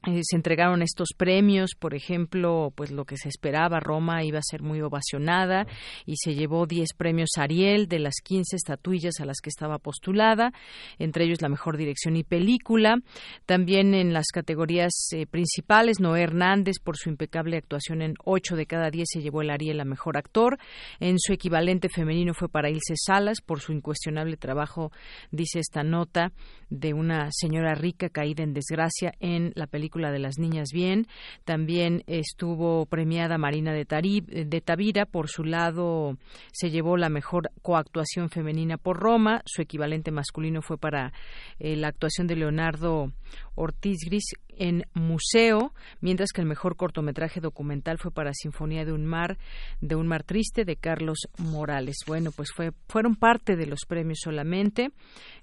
eh, 0.05 0.20
se 0.22 0.36
entregaron 0.36 0.82
estos 0.82 1.09
premios, 1.16 1.70
por 1.76 1.94
ejemplo, 1.94 2.72
pues 2.76 2.92
lo 2.92 3.07
que 3.07 3.16
se 3.16 3.28
esperaba, 3.28 3.80
Roma 3.80 4.22
iba 4.22 4.38
a 4.38 4.42
ser 4.42 4.62
muy 4.62 4.80
ovacionada 4.80 5.66
y 6.05 6.14
se 6.16 6.34
llevó 6.34 6.66
10 6.66 6.90
premios 6.97 7.30
Ariel 7.36 7.88
de 7.88 7.99
las 7.99 8.16
15 8.22 8.55
estatuillas 8.55 9.14
a 9.20 9.24
las 9.24 9.40
que 9.40 9.49
estaba 9.49 9.78
postulada, 9.78 10.53
entre 10.99 11.24
ellos 11.24 11.42
la 11.42 11.49
mejor 11.49 11.76
dirección 11.76 12.14
y 12.16 12.22
película. 12.24 12.99
También 13.47 13.94
en 13.94 14.12
las 14.12 14.26
categorías 14.32 14.92
eh, 15.12 15.26
principales, 15.26 15.99
Noé 15.99 16.22
Hernández 16.22 16.78
por 16.78 16.97
su 16.97 17.09
impecable 17.09 17.57
actuación 17.57 18.03
en 18.03 18.14
8 18.24 18.55
de 18.55 18.66
cada 18.66 18.90
10 18.90 19.09
se 19.11 19.22
llevó 19.22 19.42
el 19.42 19.51
Ariel 19.51 19.80
a 19.80 19.84
mejor 19.84 20.18
actor. 20.18 20.59
En 21.01 21.18
su 21.18 21.32
equivalente 21.32 21.88
femenino 21.88 22.32
fue 22.32 22.49
para 22.49 22.70
Ilse 22.70 22.94
Salas 22.97 23.40
por 23.40 23.61
su 23.61 23.72
incuestionable 23.72 24.36
trabajo, 24.36 24.92
dice 25.32 25.59
esta 25.59 25.82
nota, 25.82 26.32
de 26.68 26.94
una 26.94 27.30
señora 27.32 27.74
rica 27.74 28.09
caída 28.09 28.44
en 28.44 28.53
desgracia 28.53 29.12
en 29.20 29.53
la 29.57 29.66
película 29.66 29.86
de 29.95 30.18
las 30.18 30.39
niñas 30.39 30.68
bien. 30.72 31.07
También 31.45 32.03
estuvo 32.07 32.87
premiada 32.87 33.39
Marina 33.39 33.72
de, 33.72 33.84
de 33.84 34.61
Tavira. 34.61 35.07
Por 35.07 35.28
su 35.28 35.45
lado, 35.45 36.16
se 36.53 36.70
llevó 36.70 36.97
la 36.97 37.09
mejor 37.09 37.51
coactuación 37.62 38.30
femenina 38.30 38.76
por 38.76 38.99
Roma. 38.99 39.43
Su 39.45 39.62
equivalente 39.62 40.11
masculino 40.11 40.62
fue 40.62 40.78
para 40.78 41.12
eh, 41.59 41.76
la 41.76 41.89
actuación 41.89 42.26
de 42.26 42.37
Leonardo 42.37 43.12
Ortiz 43.55 43.99
Gris 44.07 44.34
en 44.57 44.84
Museo, 44.94 45.72
mientras 46.00 46.30
que 46.32 46.40
el 46.40 46.46
mejor 46.46 46.76
cortometraje 46.76 47.40
documental 47.40 47.98
fue 47.98 48.11
para 48.11 48.32
Sinfonía 48.32 48.84
de 48.84 48.92
un 48.92 49.07
mar, 49.07 49.38
de 49.80 49.94
un 49.94 50.07
mar 50.07 50.22
triste, 50.22 50.64
de 50.64 50.76
Carlos 50.76 51.28
Morales. 51.38 51.98
Bueno, 52.07 52.30
pues 52.32 52.50
fue, 52.54 52.72
fueron 52.88 53.16
parte 53.16 53.57
de 53.57 53.66
los 53.66 53.80
premios 53.86 54.18
solamente. 54.22 54.90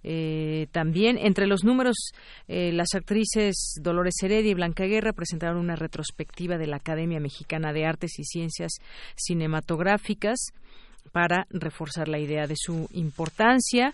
Eh, 0.04 0.68
también 0.72 1.18
entre 1.18 1.48
los 1.48 1.64
números, 1.64 2.12
eh, 2.48 2.72
las 2.72 2.94
actrices 2.94 3.76
Dolores 3.82 4.16
Heredia 4.22 4.52
y 4.52 4.56
Blanca 4.56 4.86
Guerra 4.86 5.14
presentaron 5.14 5.58
una 5.58 5.76
retrospectiva 5.76 6.58
de 6.58 6.68
la 6.68 6.78
Academia 6.78 7.20
Mexicana 7.20 7.74
de 7.74 7.86
Artes 7.86 8.20
y 8.20 8.24
Ciencias 8.24 8.74
Cinematográficas 9.16 10.54
para 11.12 11.46
reforzar 11.50 12.08
la 12.08 12.20
idea 12.20 12.48
de 12.48 12.56
su 12.58 12.88
importancia. 12.94 13.94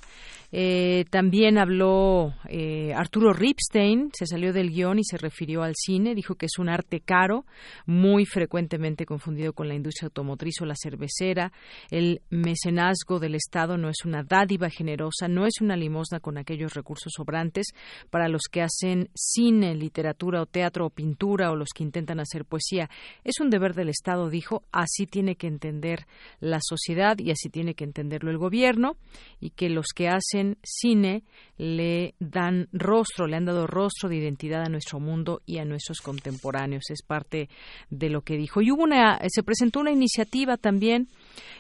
Eh, 0.51 1.05
también 1.12 1.60
habló 1.60 2.34
eh, 2.47 2.91
Arturo 2.95 3.34
Ripstein, 3.34 4.10
se 4.14 4.26
salió 4.26 4.51
del 4.51 4.72
guion 4.72 4.97
y 4.97 5.03
se 5.03 5.18
refirió 5.18 5.62
al 5.62 5.74
cine, 5.76 6.16
dijo 6.16 6.36
que 6.36 6.47
es 6.47 6.57
un 6.57 6.70
arte 6.70 7.01
caro, 7.01 7.45
muy 7.86 8.26
frecuentemente 8.26 9.05
confundido 9.05 9.53
con 9.53 9.68
la 9.68 9.76
industria 9.76 10.07
automotriz 10.07 10.55
o 10.62 10.66
la 10.66 10.74
cervecera. 10.76 11.51
El 11.91 12.22
mecenazgo 12.32 13.20
del 13.20 13.36
Estado 13.36 13.78
no 13.78 13.89
es 13.89 14.05
una 14.05 14.24
dádiva 14.24 14.70
generosa, 14.72 15.28
no 15.28 15.45
es 15.45 15.62
una 15.62 15.76
limosna 15.76 16.20
con 16.20 16.38
aquellos 16.39 16.74
recursos 16.74 17.14
sobrantes 17.16 17.68
para 18.10 18.28
los 18.28 18.43
que 18.51 18.64
hacen 18.64 19.10
cine, 19.14 19.76
literatura 19.76 20.41
o 20.41 20.47
teatro 20.47 20.88
o 20.88 20.89
pintura 20.89 21.51
o 21.51 21.55
los 21.55 21.70
que 21.76 21.84
intentan 21.84 22.20
hacer 22.20 22.43
poesía. 22.43 22.89
Es 23.24 23.39
un 23.39 23.51
deber 23.51 23.76
del 23.76 23.89
Estado, 23.89 24.30
dijo, 24.30 24.64
así 24.72 25.05
tiene 25.05 25.36
que 25.36 25.47
entender 25.47 26.07
la 26.39 26.60
sociedad 26.60 26.99
y 27.18 27.32
así 27.32 27.50
tiene 27.50 27.74
que 27.74 27.84
entenderlo 27.84 28.32
el 28.32 28.38
gobierno 28.38 28.97
y 29.39 29.52
que 29.52 29.70
los 29.70 29.88
que 29.95 30.08
hacen 30.08 30.58
cine 30.64 31.24
le 31.58 32.16
dan 32.20 32.68
rostro, 32.72 33.28
le 33.28 33.36
han 33.36 33.45
dado 33.45 33.68
rostro 33.68 34.10
de 34.10 34.18
identidad 34.18 34.64
a 34.64 34.70
nuestro 34.70 35.00
mundo 35.00 35.41
y 35.45 35.58
a 35.58 35.66
nuestros 35.66 36.00
contemporáneos. 36.02 36.89
Es 36.89 37.02
parte 37.02 37.50
de 37.89 38.10
lo 38.10 38.22
que 38.22 38.38
dijo. 38.38 38.62
Y 38.62 38.72
hubo 38.72 38.84
una, 38.84 39.20
se 39.28 39.43
presentó 39.43 39.80
una 39.80 39.91
iniciativa 39.91 40.58
también 40.58 41.08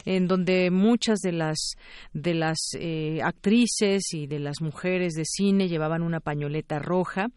en 0.05 0.27
donde 0.27 0.71
muchas 0.71 1.19
de 1.19 1.31
las 1.31 1.73
de 2.13 2.33
las 2.33 2.57
eh, 2.77 3.19
actrices 3.23 4.13
y 4.13 4.27
de 4.27 4.39
las 4.39 4.61
mujeres 4.61 5.13
de 5.13 5.25
cine 5.25 5.67
llevaban 5.67 6.01
una 6.01 6.19
pañoleta 6.19 6.79
roja. 6.79 7.27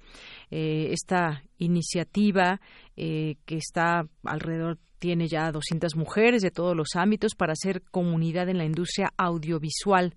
Eh, 0.54 0.92
esta 0.92 1.42
iniciativa 1.56 2.60
eh, 2.94 3.36
que 3.46 3.56
está 3.56 4.06
alrededor 4.22 4.76
tiene 5.02 5.26
ya 5.26 5.50
200 5.50 5.96
mujeres 5.96 6.42
de 6.42 6.52
todos 6.52 6.76
los 6.76 6.90
ámbitos 6.94 7.34
para 7.34 7.54
hacer 7.54 7.82
comunidad 7.90 8.48
en 8.48 8.56
la 8.56 8.64
industria 8.64 9.12
audiovisual. 9.16 10.14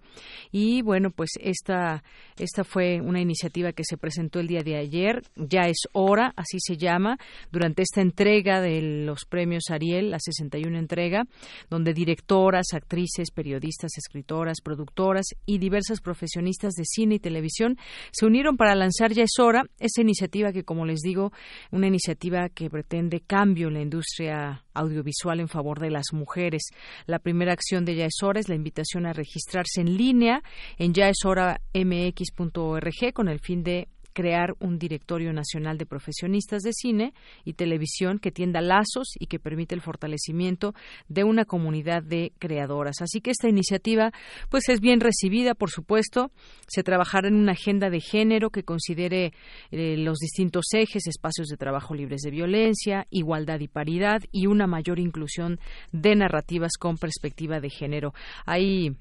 Y 0.51 0.83
bueno, 0.83 1.09
pues 1.09 1.31
esta, 1.39 2.03
esta 2.37 2.63
fue 2.63 3.01
una 3.01 3.19
iniciativa 3.19 3.71
que 3.71 3.81
se 3.83 3.97
presentó 3.97 4.39
el 4.39 4.45
día 4.45 4.61
de 4.61 4.77
ayer, 4.77 5.23
ya 5.35 5.61
es 5.61 5.87
hora, 5.91 6.33
así 6.35 6.59
se 6.59 6.77
llama, 6.77 7.17
durante 7.51 7.81
esta 7.81 8.01
entrega 8.01 8.61
de 8.61 8.79
los 9.05 9.25
premios 9.25 9.71
Ariel, 9.71 10.11
la 10.11 10.19
61 10.19 10.77
entrega, 10.77 11.23
donde 11.67 11.95
directoras, 11.95 12.67
actrices, 12.73 13.31
periodistas, 13.31 13.89
escritoras, 13.97 14.57
productoras 14.63 15.25
y 15.47 15.57
diversas 15.57 15.99
profesionistas 15.99 16.73
de 16.73 16.83
cine 16.85 17.15
y 17.15 17.19
televisión 17.19 17.79
se 18.11 18.27
unieron 18.27 18.55
para 18.55 18.75
lanzar 18.75 19.13
Ya 19.13 19.23
es 19.23 19.39
hora, 19.39 19.63
esta 19.79 20.01
iniciativa 20.01 20.24
que, 20.29 20.63
como 20.63 20.85
les 20.85 21.01
digo, 21.01 21.33
una 21.71 21.87
iniciativa 21.87 22.49
que 22.49 22.69
pretende 22.69 23.21
cambio 23.21 23.67
en 23.67 23.73
la 23.75 23.81
industria 23.81 24.63
audiovisual 24.73 25.39
en 25.39 25.47
favor 25.47 25.79
de 25.79 25.89
las 25.89 26.13
mujeres. 26.13 26.63
La 27.05 27.19
primera 27.19 27.53
acción 27.53 27.85
de 27.85 27.95
Ya 27.95 28.05
es 28.05 28.21
hora 28.23 28.39
es 28.39 28.49
la 28.49 28.55
invitación 28.55 29.05
a 29.05 29.13
registrarse 29.13 29.81
en 29.81 29.95
línea 29.97 30.41
en 30.77 30.93
yaeshoramx.org 30.93 33.13
con 33.13 33.29
el 33.29 33.39
fin 33.39 33.63
de 33.63 33.87
crear 34.15 34.55
un 34.59 34.79
directorio 34.79 35.33
nacional 35.33 35.77
de 35.77 35.85
profesionistas 35.85 36.63
de 36.63 36.71
cine 36.71 37.13
y 37.43 37.53
televisión 37.53 38.17
que 38.17 38.31
tienda 38.31 38.61
lazos 38.61 39.09
y 39.19 39.27
que 39.27 39.39
permite 39.39 39.75
el 39.75 39.81
fortalecimiento 39.81 40.73
de 41.09 41.25
una 41.25 41.43
comunidad 41.43 42.01
de 42.01 42.31
creadoras. 42.39 43.01
Así 43.01 43.19
que 43.19 43.31
esta 43.31 43.49
iniciativa 43.49 44.11
pues 44.49 44.69
es 44.69 44.79
bien 44.79 45.01
recibida, 45.01 45.53
por 45.53 45.69
supuesto. 45.69 46.31
Se 46.67 46.81
trabajará 46.81 47.27
en 47.27 47.35
una 47.35 47.51
agenda 47.51 47.89
de 47.89 47.99
género 47.99 48.49
que 48.49 48.63
considere 48.63 49.33
eh, 49.71 49.97
los 49.97 50.17
distintos 50.17 50.65
ejes, 50.73 51.07
espacios 51.07 51.47
de 51.47 51.57
trabajo 51.57 51.93
libres 51.93 52.21
de 52.21 52.31
violencia, 52.31 53.05
igualdad 53.09 53.59
y 53.59 53.67
paridad 53.67 54.21
y 54.31 54.47
una 54.47 54.65
mayor 54.65 54.97
inclusión 54.97 55.59
de 55.91 56.15
narrativas 56.15 56.77
con 56.79 56.97
perspectiva 56.97 57.59
de 57.59 57.69
género. 57.69 58.13
Hay 58.45 58.95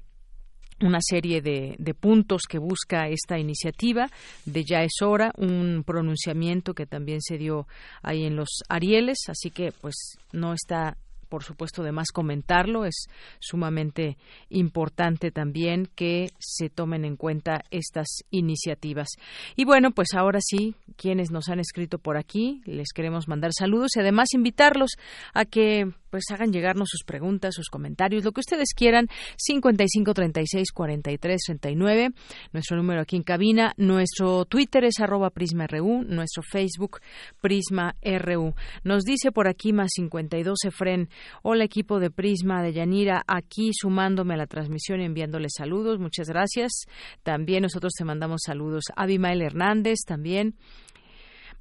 una 0.81 0.99
serie 1.01 1.41
de, 1.41 1.75
de, 1.77 1.93
puntos 1.93 2.43
que 2.49 2.57
busca 2.57 3.07
esta 3.07 3.39
iniciativa. 3.39 4.09
De 4.45 4.63
Ya 4.63 4.83
es 4.83 5.01
hora, 5.01 5.31
un 5.37 5.83
pronunciamiento 5.85 6.73
que 6.73 6.85
también 6.85 7.21
se 7.21 7.37
dio 7.37 7.67
ahí 8.01 8.25
en 8.25 8.35
los 8.35 8.61
Arieles, 8.67 9.19
así 9.27 9.51
que 9.51 9.71
pues 9.71 10.17
no 10.33 10.53
está 10.53 10.97
por 11.35 11.43
supuesto, 11.43 11.83
de 11.83 11.91
más 11.91 12.13
comentarlo. 12.13 12.85
Es 12.85 13.07
sumamente 13.39 14.17
importante 14.47 15.31
también 15.31 15.89
que 15.93 16.29
se 16.39 16.69
tomen 16.69 17.03
en 17.03 17.17
cuenta 17.17 17.65
estas 17.71 18.23
iniciativas. 18.31 19.09
Y 19.57 19.65
bueno, 19.65 19.91
pues 19.91 20.13
ahora 20.13 20.39
sí, 20.41 20.75
quienes 20.95 21.31
nos 21.31 21.49
han 21.49 21.59
escrito 21.59 21.99
por 21.99 22.15
aquí, 22.15 22.61
les 22.63 22.93
queremos 22.95 23.27
mandar 23.27 23.51
saludos 23.51 23.97
y 23.97 23.99
además 23.99 24.29
invitarlos 24.33 24.91
a 25.33 25.43
que 25.43 25.91
pues 26.15 26.31
hagan 26.31 26.53
llegarnos 26.53 26.87
sus 26.89 27.03
preguntas, 27.03 27.55
sus 27.55 27.67
comentarios, 27.67 28.23
lo 28.23 28.31
que 28.31 28.39
ustedes 28.39 28.69
quieran, 28.73 29.09
55 29.35 30.13
36 30.13 30.71
43 30.71 31.41
39, 31.45 32.11
nuestro 32.53 32.77
número 32.77 33.01
aquí 33.01 33.17
en 33.17 33.23
cabina, 33.23 33.73
nuestro 33.75 34.45
Twitter 34.45 34.85
es 34.85 35.01
arroba 35.01 35.29
PrismaRU, 35.31 36.05
nuestro 36.05 36.41
Facebook 36.41 37.01
PrismaRU. 37.41 38.53
Nos 38.85 39.03
dice 39.03 39.33
por 39.33 39.49
aquí 39.49 39.73
más 39.73 39.89
52 39.93 40.57
Efren, 40.63 41.09
hola 41.43 41.63
equipo 41.63 41.99
de 41.99 42.11
Prisma 42.11 42.61
de 42.61 42.73
Yanira, 42.73 43.23
aquí 43.27 43.71
sumándome 43.73 44.33
a 44.33 44.37
la 44.37 44.47
transmisión 44.47 45.01
y 45.01 45.05
enviándoles 45.05 45.53
saludos, 45.57 45.99
muchas 45.99 46.27
gracias. 46.27 46.85
También 47.23 47.63
nosotros 47.63 47.93
te 47.93 48.05
mandamos 48.05 48.41
saludos. 48.45 48.85
Abimael 48.95 49.41
Hernández 49.41 49.99
también. 50.05 50.55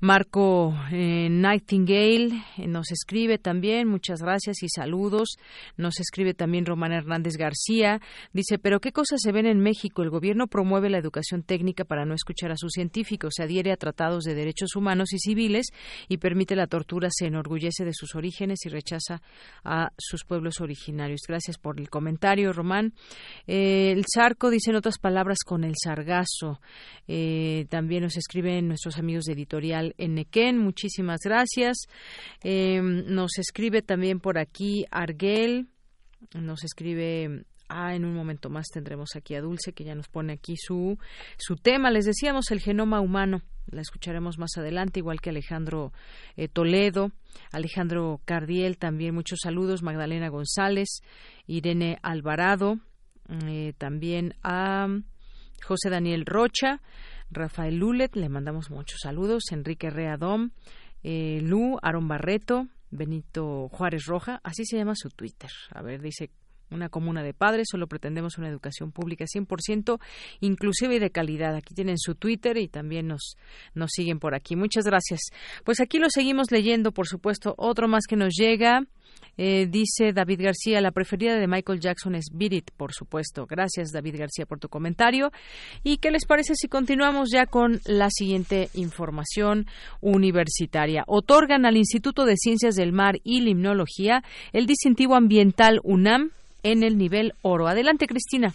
Marco 0.05 0.75
eh, 0.93 1.29
Nightingale 1.31 2.45
eh, 2.59 2.67
nos 2.67 2.93
escribe 2.93 3.39
también, 3.39 3.89
muchas 3.89 4.21
gracias 4.21 4.63
y 4.63 4.69
saludos. 4.69 5.39
Nos 5.79 5.99
escribe 5.99 6.35
también 6.35 6.67
Román 6.67 6.93
Hernández 6.93 7.39
García. 7.39 8.03
Dice, 8.35 8.59
pero 8.59 8.81
¿qué 8.81 8.93
cosas 8.93 9.21
se 9.23 9.33
ven 9.33 9.47
en 9.47 9.61
México? 9.61 10.03
El 10.03 10.11
gobierno 10.11 10.47
promueve 10.47 10.91
la 10.91 10.99
educación 10.99 11.43
técnica 11.43 11.87
para 11.87 12.05
no 12.05 12.13
escuchar 12.13 12.53
a 12.53 12.59
sus 12.59 12.73
científicos, 12.73 13.33
se 13.35 13.45
adhiere 13.45 13.73
a 13.73 13.79
tratados 13.79 14.25
de 14.25 14.35
derechos 14.35 14.77
humanos 14.77 15.11
y 15.15 15.19
civiles 15.19 15.69
y 16.07 16.19
permite 16.19 16.55
la 16.55 16.67
tortura, 16.67 17.09
se 17.11 17.29
enorgullece 17.29 17.87
de 17.87 17.95
sus 17.95 18.15
orígenes 18.15 18.59
y 18.67 18.69
rechaza 18.69 19.23
a 19.65 19.91
sus 19.97 20.27
pueblos 20.27 20.61
originarios. 20.61 21.23
Gracias 21.27 21.57
por 21.57 21.81
el 21.81 21.89
comentario, 21.89 22.53
Román. 22.53 22.93
Eh, 23.47 23.93
el 23.93 24.05
Zarco 24.15 24.51
dice 24.51 24.69
en 24.69 24.77
otras 24.77 24.99
palabras 24.99 25.39
con 25.47 25.65
el 25.65 25.73
sargazo. 25.83 26.61
también 27.71 28.03
nos 28.03 28.19
escriben 28.19 28.69
nuestros 28.69 28.99
amigos 28.99 29.25
de 29.25 29.33
editorial 29.33 29.94
en 29.99 30.15
Nequén. 30.15 30.59
Muchísimas 30.59 31.21
gracias. 31.25 31.87
Eh, 32.43 32.81
nos 32.83 33.39
escribe 33.39 33.83
también 33.83 34.21
por 34.21 34.39
aquí 34.39 34.85
Arguel. 34.91 35.69
Nos 36.35 36.65
escribe 36.65 37.45
Ah, 37.69 37.95
en 37.95 38.05
un 38.05 38.15
momento 38.15 38.51
más 38.51 38.67
tendremos 38.73 39.17
aquí 39.17 39.35
a 39.35 39.41
Dulce, 39.41 39.73
que 39.73 39.85
ya 39.85 39.95
nos 39.95 40.09
pone 40.09 40.35
aquí 40.35 40.55
su, 40.57 40.99
su 41.39 41.57
tema. 41.57 41.91
Les 41.91 42.05
decíamos 42.05 42.51
el 42.51 42.61
genoma 42.61 43.01
humano. 43.01 43.43
La 43.71 43.81
escucharemos 43.81 44.39
más 44.39 44.51
adelante, 44.59 45.01
igual 45.01 45.23
que 45.23 45.31
Alejandro 45.31 45.93
eh, 46.37 46.49
Toledo, 46.49 47.13
Alejandro 47.51 48.21
Cardiel, 48.27 48.77
también 48.77 49.15
muchos 49.15 49.41
saludos. 49.43 49.83
Magdalena 49.83 50.29
González, 50.29 51.01
Irene 51.47 51.99
Alvarado, 52.03 52.79
eh, 53.47 53.73
también 53.79 54.35
a 54.43 54.87
José 55.63 55.89
Daniel 55.89 56.27
Rocha. 56.27 56.83
Rafael 57.35 57.77
Lulet, 57.77 58.15
le 58.15 58.29
mandamos 58.29 58.71
muchos 58.71 59.01
saludos, 59.03 59.45
Enrique 59.51 59.91
Readón, 59.91 60.53
eh, 61.03 61.41
Lu, 61.43 61.79
Aaron 61.83 62.09
Barreto, 62.09 62.69
Benito 62.91 63.69
Juárez 63.71 64.07
Roja, 64.07 64.41
así 64.45 64.65
se 64.65 64.77
llama 64.77 64.95
su 64.95 65.11
Twitter. 65.11 65.51
A 65.71 65.83
ver, 65.83 66.01
dice 66.01 66.31
una 66.71 66.89
comuna 66.89 67.23
de 67.23 67.35
padres, 67.35 67.69
solo 67.71 67.87
pretendemos 67.87 68.39
una 68.39 68.49
educación 68.49 68.93
pública 68.93 69.25
100% 69.25 70.01
inclusiva 70.41 70.95
y 70.95 70.99
de 70.99 71.11
calidad. 71.11 71.55
Aquí 71.55 71.75
tienen 71.75 71.99
su 71.99 72.15
Twitter 72.15 72.57
y 72.57 72.69
también 72.69 73.07
nos, 73.07 73.37
nos 73.75 73.91
siguen 73.93 74.19
por 74.19 74.35
aquí. 74.35 74.57
Muchas 74.57 74.85
gracias. 74.85 75.21
Pues 75.65 75.81
aquí 75.81 75.99
lo 75.99 76.09
seguimos 76.11 76.51
leyendo, 76.51 76.93
por 76.93 77.07
supuesto. 77.07 77.55
Otro 77.57 77.89
más 77.89 78.05
que 78.09 78.17
nos 78.17 78.35
llega. 78.35 78.83
Eh, 79.37 79.67
dice 79.69 80.13
David 80.13 80.43
García, 80.43 80.81
la 80.81 80.93
preferida 80.93 81.37
de 81.37 81.49
Michael 81.49 81.81
Jackson 81.81 82.15
es 82.15 82.27
Beat 82.33 82.71
por 82.77 82.93
supuesto. 82.93 83.47
Gracias, 83.47 83.91
David 83.91 84.17
García, 84.19 84.47
por 84.47 84.61
tu 84.61 84.69
comentario. 84.69 85.33
¿Y 85.83 85.99
qué 85.99 86.11
les 86.11 86.25
parece 86.25 86.55
si 86.55 86.69
continuamos 86.69 87.31
ya 87.33 87.47
con 87.47 87.81
la 87.85 88.11
siguiente 88.11 88.69
información 88.75 89.67
universitaria? 90.01 91.03
Otorgan 91.07 91.67
al 91.67 91.77
Instituto 91.77 92.25
de 92.25 92.37
Ciencias 92.37 92.77
del 92.77 92.93
Mar 92.93 93.17
y 93.25 93.41
Limnología 93.41 94.23
el 94.53 94.67
distintivo 94.67 95.17
ambiental 95.17 95.81
UNAM 95.83 96.31
en 96.65 96.83
el 96.83 96.99
nivel 96.99 97.35
oro. 97.43 97.69
Adelante, 97.69 98.07
Cristina. 98.07 98.49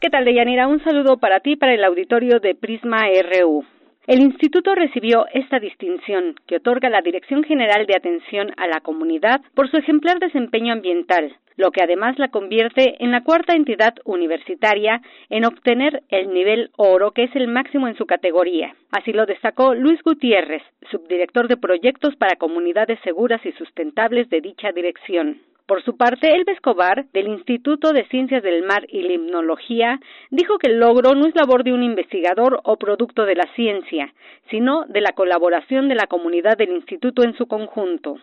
¿Qué 0.00 0.10
tal, 0.10 0.24
Deyanira? 0.24 0.66
Un 0.66 0.82
saludo 0.82 1.18
para 1.18 1.40
ti, 1.40 1.56
para 1.56 1.74
el 1.74 1.84
auditorio 1.84 2.40
de 2.40 2.54
Prisma 2.54 3.02
RU. 3.06 3.64
El 4.06 4.20
instituto 4.20 4.74
recibió 4.74 5.26
esta 5.32 5.60
distinción 5.60 6.34
que 6.46 6.56
otorga 6.56 6.88
la 6.88 7.02
Dirección 7.02 7.44
General 7.44 7.86
de 7.86 7.94
Atención 7.94 8.50
a 8.56 8.66
la 8.66 8.80
Comunidad 8.80 9.42
por 9.54 9.70
su 9.70 9.76
ejemplar 9.76 10.18
desempeño 10.18 10.72
ambiental, 10.72 11.36
lo 11.56 11.70
que 11.70 11.82
además 11.82 12.18
la 12.18 12.28
convierte 12.28 12.96
en 13.04 13.10
la 13.10 13.22
cuarta 13.22 13.54
entidad 13.54 13.94
universitaria 14.04 15.02
en 15.28 15.44
obtener 15.44 16.02
el 16.08 16.32
nivel 16.32 16.70
oro, 16.76 17.12
que 17.12 17.24
es 17.24 17.36
el 17.36 17.46
máximo 17.46 17.86
en 17.86 17.96
su 17.96 18.06
categoría. 18.06 18.74
Así 18.90 19.12
lo 19.12 19.26
destacó 19.26 19.74
Luis 19.74 20.02
Gutiérrez, 20.02 20.62
subdirector 20.90 21.46
de 21.46 21.58
proyectos 21.58 22.16
para 22.16 22.36
comunidades 22.36 22.98
seguras 23.04 23.44
y 23.44 23.52
sustentables 23.52 24.30
de 24.30 24.40
dicha 24.40 24.72
dirección. 24.72 25.42
Por 25.70 25.84
su 25.84 25.96
parte, 25.96 26.34
Elba 26.34 26.50
Escobar, 26.50 27.06
del 27.12 27.28
Instituto 27.28 27.92
de 27.92 28.04
Ciencias 28.08 28.42
del 28.42 28.64
Mar 28.64 28.84
y 28.88 29.02
Limnología, 29.02 30.00
dijo 30.32 30.58
que 30.58 30.68
el 30.68 30.80
logro 30.80 31.14
no 31.14 31.28
es 31.28 31.34
labor 31.36 31.62
de 31.62 31.72
un 31.72 31.84
investigador 31.84 32.60
o 32.64 32.74
producto 32.74 33.22
de 33.22 33.36
la 33.36 33.44
ciencia, 33.54 34.12
sino 34.50 34.84
de 34.88 35.00
la 35.00 35.12
colaboración 35.12 35.88
de 35.88 35.94
la 35.94 36.08
comunidad 36.08 36.58
del 36.58 36.70
instituto 36.70 37.22
en 37.22 37.36
su 37.36 37.46
conjunto. 37.46 38.16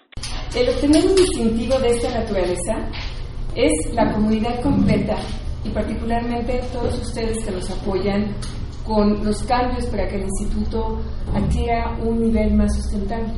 El 0.60 0.68
obtener 0.68 1.06
un 1.06 1.16
distintivo 1.16 1.80
de 1.80 1.88
esta 1.88 2.20
naturaleza 2.20 2.92
es 3.56 3.94
la 3.96 4.12
comunidad 4.12 4.62
completa 4.62 5.16
y 5.64 5.70
particularmente 5.70 6.60
todos 6.74 7.00
ustedes 7.00 7.46
que 7.46 7.52
nos 7.52 7.72
apoyan 7.72 8.26
con 8.86 9.24
los 9.24 9.42
cambios 9.44 9.86
para 9.86 10.06
que 10.10 10.16
el 10.18 10.24
instituto 10.24 11.00
adquiera 11.34 11.96
un 12.04 12.24
nivel 12.24 12.56
más 12.56 12.76
sustentable. 12.76 13.32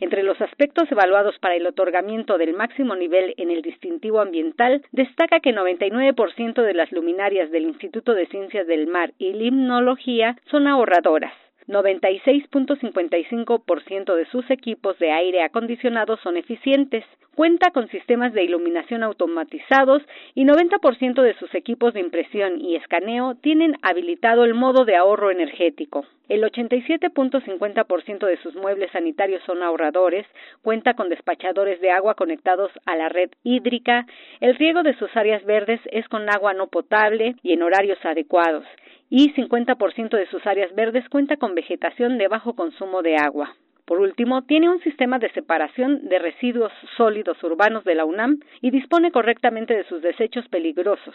Entre 0.00 0.22
los 0.22 0.40
aspectos 0.40 0.90
evaluados 0.90 1.38
para 1.38 1.56
el 1.56 1.66
otorgamiento 1.66 2.38
del 2.38 2.54
máximo 2.54 2.96
nivel 2.96 3.34
en 3.36 3.50
el 3.50 3.60
distintivo 3.60 4.20
ambiental, 4.20 4.82
destaca 4.92 5.40
que 5.40 5.54
99% 5.54 6.62
de 6.62 6.74
las 6.74 6.90
luminarias 6.90 7.50
del 7.50 7.64
Instituto 7.64 8.14
de 8.14 8.26
Ciencias 8.26 8.66
del 8.66 8.86
Mar 8.86 9.12
y 9.18 9.34
Limnología 9.34 10.36
son 10.50 10.66
ahorradoras. 10.66 11.34
96.55% 11.68 14.14
de 14.14 14.26
sus 14.26 14.50
equipos 14.50 14.98
de 14.98 15.12
aire 15.12 15.42
acondicionado 15.42 16.18
son 16.18 16.36
eficientes, 16.36 17.02
cuenta 17.34 17.70
con 17.70 17.88
sistemas 17.88 18.34
de 18.34 18.44
iluminación 18.44 19.02
automatizados 19.02 20.02
y 20.34 20.44
90% 20.44 21.22
de 21.22 21.32
sus 21.34 21.54
equipos 21.54 21.94
de 21.94 22.00
impresión 22.00 22.60
y 22.60 22.76
escaneo 22.76 23.36
tienen 23.36 23.76
habilitado 23.82 24.44
el 24.44 24.52
modo 24.54 24.84
de 24.84 24.96
ahorro 24.96 25.30
energético. 25.30 26.04
El 26.28 26.42
87.50% 26.44 28.26
de 28.26 28.36
sus 28.42 28.54
muebles 28.54 28.90
sanitarios 28.92 29.42
son 29.44 29.62
ahorradores, 29.62 30.26
cuenta 30.62 30.92
con 30.94 31.08
despachadores 31.08 31.80
de 31.80 31.90
agua 31.90 32.14
conectados 32.14 32.70
a 32.86 32.94
la 32.94 33.08
red 33.08 33.30
hídrica, 33.42 34.06
el 34.40 34.54
riego 34.56 34.82
de 34.82 34.94
sus 34.96 35.16
áreas 35.16 35.42
verdes 35.44 35.80
es 35.92 36.06
con 36.08 36.28
agua 36.30 36.54
no 36.54 36.68
potable 36.68 37.34
y 37.42 37.54
en 37.54 37.62
horarios 37.62 37.98
adecuados 38.04 38.64
y 39.10 39.34
50% 39.34 40.16
de 40.16 40.26
sus 40.28 40.46
áreas 40.46 40.74
verdes 40.74 41.06
cuenta 41.10 41.36
con 41.36 41.54
vegetación 41.54 42.16
de 42.16 42.28
bajo 42.28 42.54
consumo 42.54 43.02
de 43.02 43.16
agua. 43.16 43.54
Por 43.84 43.98
último, 43.98 44.42
tiene 44.42 44.70
un 44.70 44.80
sistema 44.82 45.18
de 45.18 45.32
separación 45.32 46.08
de 46.08 46.20
residuos 46.20 46.70
sólidos 46.96 47.42
urbanos 47.42 47.82
de 47.82 47.96
la 47.96 48.04
UNAM 48.04 48.38
y 48.60 48.70
dispone 48.70 49.10
correctamente 49.10 49.74
de 49.74 49.82
sus 49.88 50.00
desechos 50.00 50.46
peligrosos. 50.48 51.14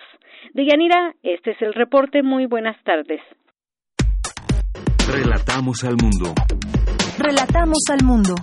De 0.53 0.65
Yanira, 0.65 1.15
este 1.23 1.51
es 1.51 1.61
el 1.61 1.73
reporte. 1.73 2.22
Muy 2.22 2.47
buenas 2.47 2.76
tardes. 2.84 3.22
Relatamos 5.09 5.85
al 5.85 5.95
mundo. 5.95 6.34
Relatamos 7.17 7.80
al 7.89 8.05
mundo. 8.05 8.35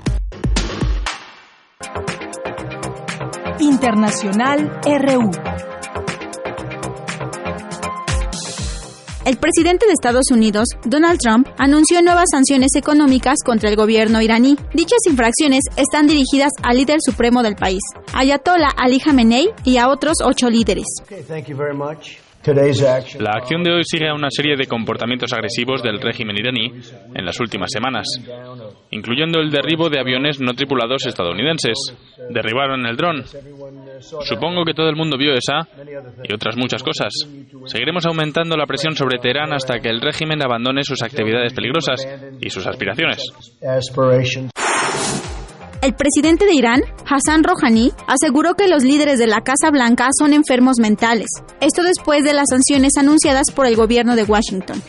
Internacional 3.60 4.70
RU. 4.86 5.71
El 9.24 9.36
presidente 9.36 9.86
de 9.86 9.92
Estados 9.92 10.32
Unidos, 10.32 10.66
Donald 10.84 11.20
Trump, 11.20 11.46
anunció 11.56 12.02
nuevas 12.02 12.24
sanciones 12.32 12.74
económicas 12.74 13.36
contra 13.44 13.68
el 13.68 13.76
gobierno 13.76 14.20
iraní. 14.20 14.56
Dichas 14.74 14.98
infracciones 15.08 15.60
están 15.76 16.08
dirigidas 16.08 16.50
al 16.64 16.78
líder 16.78 16.98
supremo 17.00 17.44
del 17.44 17.54
país, 17.54 17.80
Ayatollah 18.14 18.70
Ali 18.76 18.98
Khamenei, 18.98 19.50
y 19.64 19.76
a 19.76 19.88
otros 19.88 20.16
ocho 20.24 20.50
líderes. 20.50 20.86
La 22.44 23.32
acción 23.36 23.62
de 23.62 23.72
hoy 23.72 23.82
sigue 23.84 24.08
a 24.08 24.14
una 24.14 24.28
serie 24.30 24.56
de 24.56 24.66
comportamientos 24.66 25.32
agresivos 25.32 25.82
del 25.82 26.00
régimen 26.00 26.36
iraní 26.36 26.72
en 27.14 27.24
las 27.24 27.38
últimas 27.40 27.70
semanas, 27.72 28.06
incluyendo 28.90 29.38
el 29.40 29.50
derribo 29.50 29.88
de 29.88 30.00
aviones 30.00 30.40
no 30.40 30.52
tripulados 30.54 31.06
estadounidenses. 31.06 31.76
Derribaron 32.30 32.84
el 32.86 32.96
dron. 32.96 33.24
Supongo 34.00 34.64
que 34.64 34.74
todo 34.74 34.88
el 34.88 34.96
mundo 34.96 35.16
vio 35.16 35.34
esa 35.34 35.68
y 36.24 36.34
otras 36.34 36.56
muchas 36.56 36.82
cosas. 36.82 37.12
Seguiremos 37.66 38.06
aumentando 38.06 38.56
la 38.56 38.66
presión 38.66 38.96
sobre 38.96 39.18
Teherán 39.18 39.52
hasta 39.52 39.78
que 39.78 39.88
el 39.88 40.00
régimen 40.00 40.42
abandone 40.42 40.82
sus 40.82 41.02
actividades 41.02 41.52
peligrosas 41.52 42.06
y 42.40 42.50
sus 42.50 42.66
aspiraciones. 42.66 43.32
El 45.82 45.94
presidente 45.94 46.46
de 46.46 46.54
Irán, 46.54 46.80
Hassan 47.10 47.42
Rouhani, 47.42 47.90
aseguró 48.06 48.54
que 48.54 48.68
los 48.68 48.84
líderes 48.84 49.18
de 49.18 49.26
la 49.26 49.40
Casa 49.40 49.68
Blanca 49.72 50.10
son 50.16 50.32
enfermos 50.32 50.78
mentales. 50.78 51.26
Esto 51.60 51.82
después 51.82 52.22
de 52.22 52.32
las 52.34 52.46
sanciones 52.50 52.92
anunciadas 52.96 53.50
por 53.50 53.66
el 53.66 53.74
gobierno 53.74 54.14
de 54.14 54.22
Washington. 54.22 54.80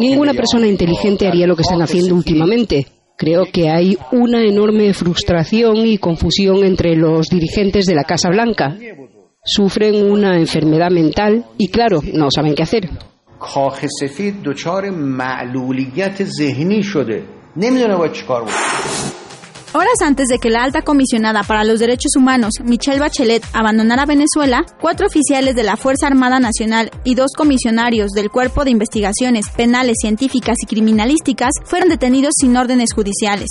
Ninguna 0.00 0.34
persona 0.34 0.66
inteligente 0.66 1.28
haría 1.28 1.46
lo 1.46 1.54
que 1.54 1.62
están 1.62 1.80
haciendo 1.80 2.16
últimamente. 2.16 2.88
Creo 3.16 3.44
que 3.52 3.70
hay 3.70 3.96
una 4.10 4.42
enorme 4.42 4.92
frustración 4.94 5.76
y 5.76 5.96
confusión 5.96 6.64
entre 6.64 6.96
los 6.96 7.28
dirigentes 7.28 7.86
de 7.86 7.94
la 7.94 8.02
Casa 8.02 8.30
Blanca. 8.30 8.76
Sufren 9.44 10.10
una 10.10 10.38
enfermedad 10.38 10.90
mental 10.90 11.46
y, 11.56 11.68
claro, 11.68 12.00
no 12.12 12.32
saben 12.32 12.56
qué 12.56 12.64
hacer. 12.64 12.90
Horas 19.74 20.02
antes 20.04 20.28
de 20.28 20.38
que 20.38 20.50
la 20.50 20.64
alta 20.64 20.82
comisionada 20.82 21.44
para 21.44 21.64
los 21.64 21.80
derechos 21.80 22.14
humanos, 22.14 22.52
Michelle 22.62 23.00
Bachelet, 23.00 23.42
abandonara 23.54 24.04
Venezuela, 24.04 24.66
cuatro 24.82 25.06
oficiales 25.06 25.54
de 25.56 25.62
la 25.62 25.78
Fuerza 25.78 26.08
Armada 26.08 26.38
Nacional 26.40 26.90
y 27.04 27.14
dos 27.14 27.30
comisionarios 27.34 28.10
del 28.10 28.30
Cuerpo 28.30 28.64
de 28.64 28.70
Investigaciones 28.70 29.46
Penales, 29.56 29.96
Científicas 29.98 30.56
y 30.62 30.66
Criminalísticas 30.66 31.52
fueron 31.64 31.88
detenidos 31.88 32.34
sin 32.38 32.54
órdenes 32.54 32.92
judiciales. 32.94 33.48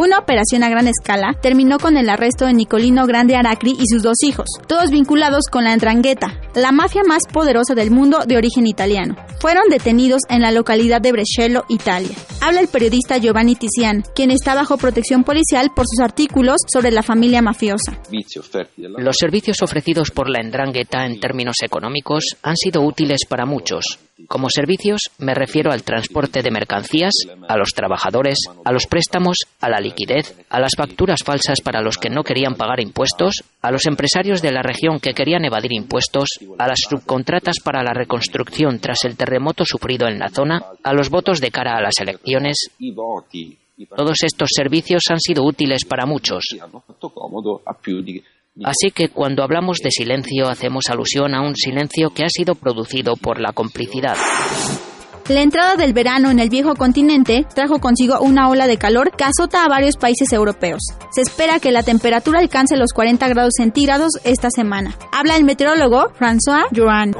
Una 0.00 0.16
operación 0.16 0.62
a 0.62 0.70
gran 0.70 0.88
escala 0.88 1.34
terminó 1.42 1.78
con 1.78 1.98
el 1.98 2.08
arresto 2.08 2.46
de 2.46 2.54
Nicolino 2.54 3.06
Grande 3.06 3.36
Aracri 3.36 3.72
y 3.78 3.84
sus 3.86 4.02
dos 4.02 4.16
hijos, 4.24 4.46
todos 4.66 4.90
vinculados 4.90 5.44
con 5.52 5.64
la 5.64 5.74
Entrangheta, 5.74 6.40
la 6.54 6.72
mafia 6.72 7.02
más 7.06 7.24
poderosa 7.30 7.74
del 7.74 7.90
mundo 7.90 8.20
de 8.26 8.38
origen 8.38 8.66
italiano. 8.66 9.14
Fueron 9.42 9.64
detenidos 9.68 10.22
en 10.30 10.40
la 10.40 10.52
localidad 10.52 11.02
de 11.02 11.12
Brescello, 11.12 11.66
Italia. 11.68 12.16
Habla 12.40 12.60
el 12.60 12.68
periodista 12.68 13.18
Giovanni 13.18 13.56
Tizian, 13.56 14.02
quien 14.14 14.30
está 14.30 14.54
bajo 14.54 14.78
protección 14.78 15.22
policial 15.22 15.70
por 15.76 15.84
sus 15.86 16.02
artículos 16.02 16.62
sobre 16.72 16.92
la 16.92 17.02
familia 17.02 17.42
mafiosa. 17.42 18.00
Los 18.78 19.16
servicios 19.18 19.60
ofrecidos 19.60 20.10
por 20.12 20.30
la 20.30 20.40
Entrangheta 20.42 21.04
en 21.04 21.20
términos 21.20 21.56
económicos 21.62 22.38
han 22.42 22.56
sido 22.56 22.80
útiles 22.80 23.26
para 23.28 23.44
muchos. 23.44 23.98
Como 24.28 24.48
servicios 24.50 25.10
me 25.18 25.34
refiero 25.34 25.72
al 25.72 25.82
transporte 25.82 26.42
de 26.42 26.50
mercancías, 26.50 27.12
a 27.48 27.56
los 27.56 27.70
trabajadores, 27.70 28.38
a 28.64 28.72
los 28.72 28.86
préstamos, 28.86 29.38
a 29.60 29.68
la 29.68 29.80
liquidez, 29.80 30.36
a 30.48 30.60
las 30.60 30.72
facturas 30.76 31.20
falsas 31.24 31.60
para 31.60 31.82
los 31.82 31.96
que 31.96 32.10
no 32.10 32.22
querían 32.22 32.54
pagar 32.54 32.80
impuestos, 32.80 33.42
a 33.62 33.70
los 33.70 33.86
empresarios 33.86 34.42
de 34.42 34.52
la 34.52 34.62
región 34.62 35.00
que 35.00 35.14
querían 35.14 35.44
evadir 35.44 35.72
impuestos, 35.72 36.28
a 36.58 36.66
las 36.66 36.80
subcontratas 36.88 37.56
para 37.62 37.82
la 37.82 37.92
reconstrucción 37.92 38.78
tras 38.78 39.04
el 39.04 39.16
terremoto 39.16 39.64
sufrido 39.64 40.08
en 40.08 40.18
la 40.18 40.28
zona, 40.28 40.64
a 40.82 40.92
los 40.92 41.10
votos 41.10 41.40
de 41.40 41.50
cara 41.50 41.76
a 41.76 41.82
las 41.82 41.98
elecciones. 42.00 42.70
Todos 43.96 44.18
estos 44.22 44.50
servicios 44.52 45.02
han 45.10 45.20
sido 45.20 45.44
útiles 45.44 45.84
para 45.84 46.06
muchos. 46.06 46.44
Así 48.64 48.90
que 48.90 49.08
cuando 49.08 49.42
hablamos 49.42 49.78
de 49.78 49.90
silencio 49.90 50.48
hacemos 50.48 50.90
alusión 50.90 51.34
a 51.34 51.40
un 51.40 51.54
silencio 51.54 52.10
que 52.10 52.24
ha 52.24 52.28
sido 52.28 52.54
producido 52.54 53.14
por 53.16 53.40
la 53.40 53.52
complicidad. 53.52 54.16
La 55.30 55.42
entrada 55.42 55.76
del 55.76 55.92
verano 55.92 56.32
en 56.32 56.40
el 56.40 56.50
viejo 56.50 56.74
continente 56.74 57.46
trajo 57.54 57.78
consigo 57.78 58.18
una 58.20 58.48
ola 58.48 58.66
de 58.66 58.78
calor 58.78 59.12
que 59.16 59.22
azota 59.22 59.62
a 59.64 59.68
varios 59.68 59.96
países 59.96 60.32
europeos. 60.32 60.80
Se 61.12 61.20
espera 61.20 61.60
que 61.60 61.70
la 61.70 61.84
temperatura 61.84 62.40
alcance 62.40 62.76
los 62.76 62.92
40 62.92 63.28
grados 63.28 63.52
centígrados 63.56 64.14
esta 64.24 64.48
semana. 64.50 64.96
Habla 65.12 65.36
el 65.36 65.44
meteorólogo 65.44 66.10
François 66.18 66.66
Joran. 66.74 67.14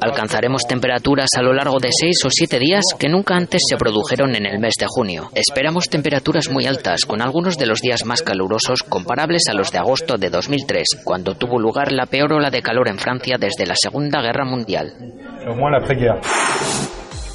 Alcanzaremos 0.00 0.66
temperaturas 0.66 1.28
a 1.38 1.42
lo 1.42 1.52
largo 1.52 1.78
de 1.78 1.90
6 1.92 2.24
o 2.24 2.28
7 2.28 2.58
días 2.58 2.82
que 2.98 3.08
nunca 3.08 3.36
antes 3.36 3.62
se 3.68 3.76
produjeron 3.76 4.34
en 4.34 4.44
el 4.44 4.58
mes 4.58 4.74
de 4.80 4.86
junio. 4.88 5.30
Esperamos 5.32 5.88
temperaturas 5.88 6.50
muy 6.50 6.66
altas, 6.66 7.04
con 7.04 7.22
algunos 7.22 7.56
de 7.56 7.66
los 7.66 7.80
días 7.80 8.04
más 8.04 8.22
calurosos 8.22 8.82
comparables 8.82 9.44
a 9.48 9.54
los 9.54 9.70
de 9.70 9.78
agosto 9.78 10.16
de 10.18 10.28
2003, 10.28 11.02
cuando 11.04 11.36
tuvo 11.36 11.60
lugar 11.60 11.92
la 11.92 12.06
peor 12.06 12.32
ola 12.32 12.50
de 12.50 12.62
calor 12.62 12.88
en 12.88 12.98
Francia 12.98 13.36
desde 13.38 13.64
la 13.64 13.76
Segunda 13.76 14.20
Guerra 14.22 14.44
Mundial. 14.44 14.92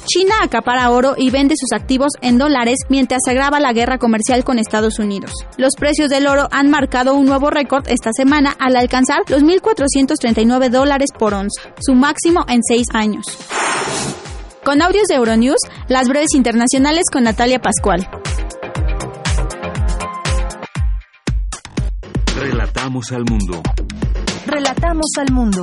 China 0.08 0.36
acapara 0.42 0.90
oro 0.90 1.14
y 1.18 1.28
vende 1.30 1.54
sus 1.58 1.72
activos 1.72 2.12
en 2.22 2.38
dólares 2.38 2.78
mientras 2.88 3.20
se 3.24 3.32
agrava 3.32 3.60
la 3.60 3.74
guerra 3.74 3.98
comercial 3.98 4.42
con 4.42 4.58
Estados 4.58 4.98
Unidos. 4.98 5.32
Los 5.58 5.74
precios 5.76 6.08
del 6.08 6.26
oro 6.26 6.48
han 6.50 6.70
marcado 6.70 7.14
un 7.14 7.26
nuevo 7.26 7.50
récord 7.50 7.86
esta 7.88 8.10
semana 8.16 8.56
al 8.58 8.76
alcanzar 8.76 9.24
los 9.28 9.42
1.439 9.42 10.70
dólares 10.70 11.10
por 11.16 11.34
onza, 11.34 11.60
su 11.78 11.94
máximo 11.94 12.46
en 12.48 12.62
seis 12.62 12.86
años. 12.94 13.26
Con 14.64 14.80
audios 14.80 15.08
de 15.08 15.16
Euronews, 15.16 15.60
las 15.88 16.08
breves 16.08 16.34
internacionales 16.34 17.04
con 17.12 17.24
Natalia 17.24 17.60
Pascual. 17.60 18.08
Relatamos 22.34 23.12
al 23.12 23.24
mundo. 23.24 23.62
Relatamos 24.46 25.06
al 25.18 25.32
mundo. 25.32 25.62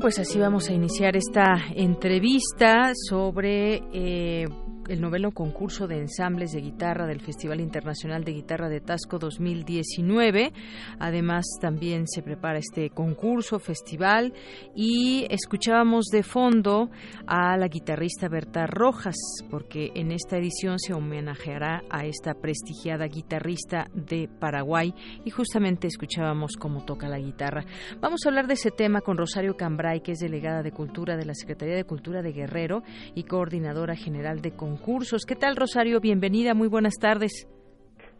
Pues 0.00 0.18
así 0.20 0.38
vamos 0.38 0.68
a 0.68 0.72
iniciar 0.72 1.16
esta 1.16 1.56
entrevista 1.74 2.92
sobre 2.94 3.82
eh, 3.92 4.46
el 4.88 5.00
noveno 5.02 5.32
concurso 5.32 5.86
de 5.86 5.98
ensambles 5.98 6.52
de 6.52 6.60
guitarra 6.60 7.06
del 7.06 7.20
Festival 7.20 7.60
Internacional 7.60 8.24
de 8.24 8.32
Guitarra 8.32 8.68
de 8.68 8.80
Tasco 8.80 9.18
2019. 9.18 10.52
Además, 10.98 11.44
también 11.60 12.08
se 12.08 12.22
prepara 12.22 12.58
este 12.58 12.90
concurso, 12.90 13.58
festival, 13.58 14.32
y 14.74 15.26
escuchábamos 15.30 16.06
de 16.06 16.22
fondo 16.22 16.90
a 17.26 17.56
la 17.58 17.68
guitarrista 17.68 18.28
Berta 18.28 18.66
Rojas, 18.66 19.16
porque 19.50 19.92
en 19.94 20.10
esta 20.10 20.38
edición 20.38 20.78
se 20.78 20.94
homenajeará 20.94 21.82
a 21.90 22.06
esta 22.06 22.34
prestigiada 22.34 23.06
guitarrista 23.06 23.88
de 23.92 24.28
Paraguay 24.40 24.94
y 25.24 25.30
justamente 25.30 25.86
escuchábamos 25.86 26.52
cómo 26.58 26.84
toca 26.84 27.08
la 27.08 27.18
guitarra. 27.18 27.64
Vamos 28.00 28.20
a 28.24 28.30
hablar 28.30 28.46
de 28.46 28.54
ese 28.54 28.70
tema 28.70 29.02
con 29.02 29.18
Rosario 29.18 29.56
Cambray, 29.56 30.00
que 30.00 30.12
es 30.12 30.18
delegada 30.18 30.62
de 30.62 30.72
Cultura 30.72 31.16
de 31.16 31.26
la 31.26 31.34
Secretaría 31.34 31.76
de 31.76 31.84
Cultura 31.84 32.22
de 32.22 32.32
Guerrero 32.32 32.82
y 33.14 33.24
coordinadora 33.24 33.94
general 33.94 34.40
de 34.40 34.52
concursos 34.52 34.77
¿Qué 35.26 35.36
tal, 35.36 35.56
Rosario? 35.56 36.00
Bienvenida, 36.00 36.54
muy 36.54 36.68
buenas 36.68 36.94
tardes. 36.98 37.46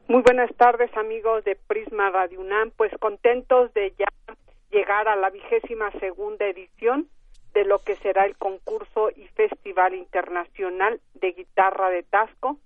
Muy 0.06 0.22
buenas 0.22 0.54
tardes, 0.56 0.94
amigos 0.96 1.44
de 1.44 1.56
Prisma 1.56 2.10
Radio 2.10 2.40
UNAM. 2.40 2.72
Pues 2.76 2.92
contentos 3.00 3.72
de 3.72 3.94
ya 3.98 4.06
llegar 4.70 5.08
a 5.08 5.16
la 5.16 5.30
vigésima 5.30 5.90
segunda 5.98 6.46
edición 6.46 7.08
de 7.54 7.64
lo 7.64 7.78
que 7.78 7.96
será 7.96 8.26
el 8.26 8.36
concurso 8.36 9.10
y 9.16 9.26
Festival 9.28 9.94
Internacional 9.94 11.00
de 11.14 11.32
Guitarra 11.32 11.90
de 11.90 12.02
Tasco, 12.02 12.58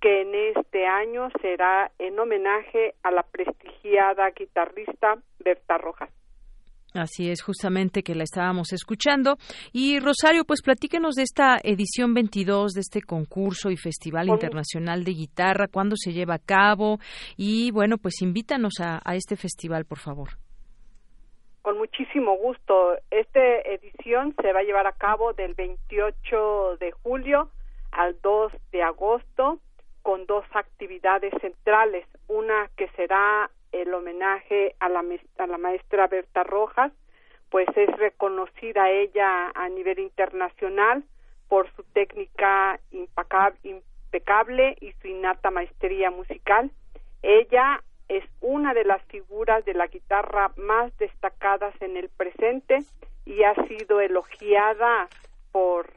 que 0.00 0.22
en 0.22 0.34
este 0.56 0.86
año 0.86 1.28
será 1.42 1.90
en 1.98 2.18
homenaje 2.18 2.94
a 3.02 3.10
la 3.10 3.22
prestigiada 3.22 4.30
guitarrista 4.30 5.18
Berta 5.38 5.76
Rojas. 5.76 6.10
Así 6.94 7.30
es, 7.30 7.42
justamente 7.42 8.02
que 8.02 8.14
la 8.14 8.24
estábamos 8.24 8.72
escuchando. 8.72 9.36
Y 9.72 10.00
Rosario, 10.00 10.44
pues 10.44 10.62
platíquenos 10.62 11.14
de 11.14 11.22
esta 11.22 11.58
edición 11.62 12.14
22 12.14 12.72
de 12.72 12.80
este 12.80 13.02
concurso 13.02 13.70
y 13.70 13.76
Festival 13.76 14.28
Internacional 14.28 15.04
de 15.04 15.12
Guitarra, 15.12 15.68
cuándo 15.68 15.94
se 15.96 16.12
lleva 16.12 16.34
a 16.34 16.38
cabo 16.38 16.98
y 17.36 17.70
bueno, 17.70 17.96
pues 17.98 18.22
invítanos 18.22 18.74
a, 18.80 19.00
a 19.04 19.14
este 19.14 19.36
festival, 19.36 19.84
por 19.84 19.98
favor. 19.98 20.30
Con 21.62 21.78
muchísimo 21.78 22.36
gusto. 22.38 22.96
Esta 23.10 23.40
edición 23.40 24.34
se 24.40 24.52
va 24.52 24.60
a 24.60 24.64
llevar 24.64 24.86
a 24.86 24.92
cabo 24.92 25.32
del 25.34 25.54
28 25.54 26.78
de 26.80 26.90
julio 26.90 27.50
al 27.92 28.18
2 28.22 28.52
de 28.72 28.82
agosto 28.82 29.60
con 30.02 30.24
dos 30.26 30.44
actividades 30.54 31.32
centrales, 31.40 32.06
una 32.28 32.70
que 32.76 32.88
será 32.96 33.50
el 33.72 33.92
homenaje 33.94 34.74
a 34.80 34.88
la, 34.88 35.04
a 35.38 35.46
la 35.46 35.58
maestra 35.58 36.06
Berta 36.06 36.44
Rojas, 36.44 36.92
pues 37.50 37.68
es 37.76 37.88
reconocida 37.98 38.90
ella 38.90 39.50
a 39.54 39.68
nivel 39.68 39.98
internacional 39.98 41.04
por 41.48 41.70
su 41.74 41.82
técnica 41.82 42.78
impecable 42.92 44.76
y 44.80 44.92
su 44.92 45.08
innata 45.08 45.50
maestría 45.50 46.10
musical. 46.10 46.70
Ella 47.22 47.82
es 48.08 48.24
una 48.40 48.72
de 48.74 48.84
las 48.84 49.02
figuras 49.04 49.64
de 49.64 49.74
la 49.74 49.88
guitarra 49.88 50.52
más 50.56 50.96
destacadas 50.98 51.74
en 51.80 51.96
el 51.96 52.08
presente 52.08 52.78
y 53.24 53.42
ha 53.42 53.54
sido 53.66 54.00
elogiada 54.00 55.08
por 55.52 55.92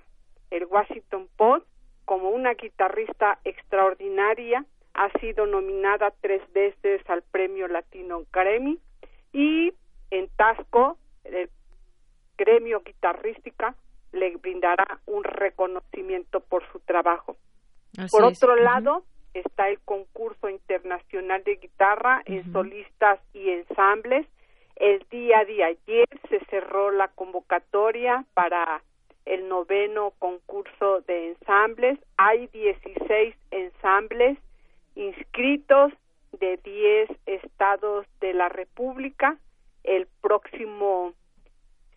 el 0.52 0.66
Washington 0.66 1.28
Post 1.38 1.66
como 2.06 2.30
una 2.30 2.54
guitarrista 2.54 3.40
extraordinaria 3.44 4.66
ha 4.94 5.10
sido 5.20 5.45
nominada 5.45 6.14
tres 6.22 6.41
veces 6.53 7.02
al 7.10 7.24
premio 7.24 7.68
Latino 7.68 8.24
Grammy 8.32 8.80
y 9.32 9.74
en 10.11 10.30
Tasco 10.36 10.98
el 11.24 11.49
gremio 12.38 12.82
guitarrística 12.82 13.76
le 14.11 14.36
brindará 14.38 14.99
un 15.06 15.24
reconocimiento 15.24 16.40
por 16.41 16.64
su 16.72 16.80
trabajo. 16.82 17.36
por 18.11 18.24
otro 18.24 18.56
lado, 18.56 19.03
está 19.34 19.70
el 19.70 19.80
concurso 19.80 20.49
internacional 20.49 21.44
de 21.44 21.56
guitarra 21.56 22.22
en 22.26 22.52
solistas 22.53 23.20
y 23.34 23.49
ensambles. 23.49 24.28
El 24.76 25.03
día 25.10 25.44
de 25.45 25.64
ayer 25.64 26.07
se 26.30 26.40
cerró 26.45 26.91
la 26.91 27.07
convocatoria 27.07 28.26
para 28.36 28.84
el 29.26 29.48
noveno 29.48 30.14
concurso 30.20 31.02
de 31.02 31.30
ensambles. 31.30 31.98
Hay 32.18 32.48
16 32.48 33.36
ensambles 33.52 34.38
inscritos 34.95 35.94
de 36.40 36.57
10 36.57 37.10
estados 37.26 38.06
de 38.20 38.34
la 38.34 38.49
República. 38.49 39.38
El 39.84 40.07
próximo 40.22 41.14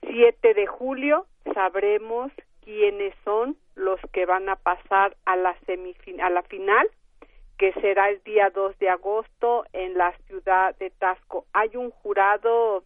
7 0.02 0.54
de 0.54 0.66
julio 0.66 1.26
sabremos 1.54 2.32
quiénes 2.62 3.14
son 3.24 3.56
los 3.74 4.00
que 4.12 4.26
van 4.26 4.48
a 4.48 4.56
pasar 4.56 5.16
a 5.24 5.36
la 5.36 5.56
a 6.22 6.30
la 6.30 6.42
final, 6.42 6.88
que 7.58 7.72
será 7.74 8.10
el 8.10 8.22
día 8.24 8.50
2 8.50 8.78
de 8.78 8.88
agosto 8.88 9.64
en 9.72 9.94
la 9.94 10.16
ciudad 10.26 10.76
de 10.76 10.90
Tasco. 10.90 11.46
Hay 11.52 11.76
un 11.76 11.90
jurado 11.90 12.84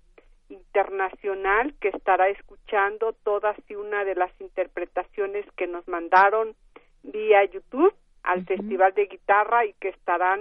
internacional 0.48 1.74
que 1.80 1.88
estará 1.88 2.28
escuchando 2.28 3.14
todas 3.24 3.56
y 3.68 3.74
una 3.74 4.04
de 4.04 4.16
las 4.16 4.32
interpretaciones 4.40 5.46
que 5.56 5.66
nos 5.66 5.86
mandaron 5.88 6.54
vía 7.02 7.44
YouTube 7.44 7.94
al 8.22 8.44
Festival 8.44 8.94
de 8.94 9.06
Guitarra 9.06 9.64
y 9.64 9.72
que 9.74 9.88
estarán 9.88 10.40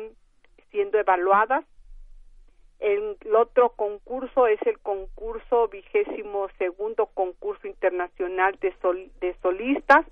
siendo 0.72 1.00
evaluadas. 1.00 1.66
El, 2.80 3.18
otro 3.36 3.70
concurso 3.70 4.48
es 4.48 4.62
el 4.66 4.80
concurso 4.80 5.68
vigésimo 5.68 6.48
segundo 6.58 7.08
concurso 7.08 7.68
internacional 7.68 8.58
de, 8.62 8.74
de 9.20 9.36
solistas. 9.42 10.06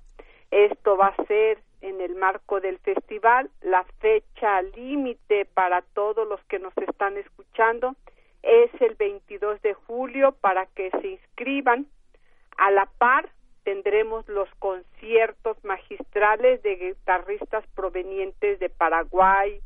Esto 0.50 0.96
va 0.96 1.08
a 1.08 1.26
ser 1.26 1.58
en 1.80 2.00
el 2.00 2.14
marco 2.14 2.60
del 2.60 2.78
festival. 2.78 3.50
La 3.62 3.84
fecha 4.00 4.62
límite 4.62 5.46
para 5.46 5.82
todos 5.82 6.28
los 6.28 6.42
que 6.44 6.58
nos 6.58 6.76
están 6.76 7.16
escuchando 7.16 7.94
es 8.42 8.70
el 8.80 8.94
22 8.94 9.60
de 9.62 9.74
julio 9.74 10.32
para 10.32 10.66
que 10.66 10.90
se 10.90 11.08
inscriban. 11.08 11.86
A 12.56 12.70
la 12.70 12.86
par 12.98 13.30
tendremos 13.68 14.26
los 14.28 14.48
conciertos 14.58 15.62
magistrales 15.62 16.62
de 16.62 16.76
guitarristas 16.76 17.66
provenientes 17.74 18.58
de 18.60 18.70
Paraguay, 18.70 19.60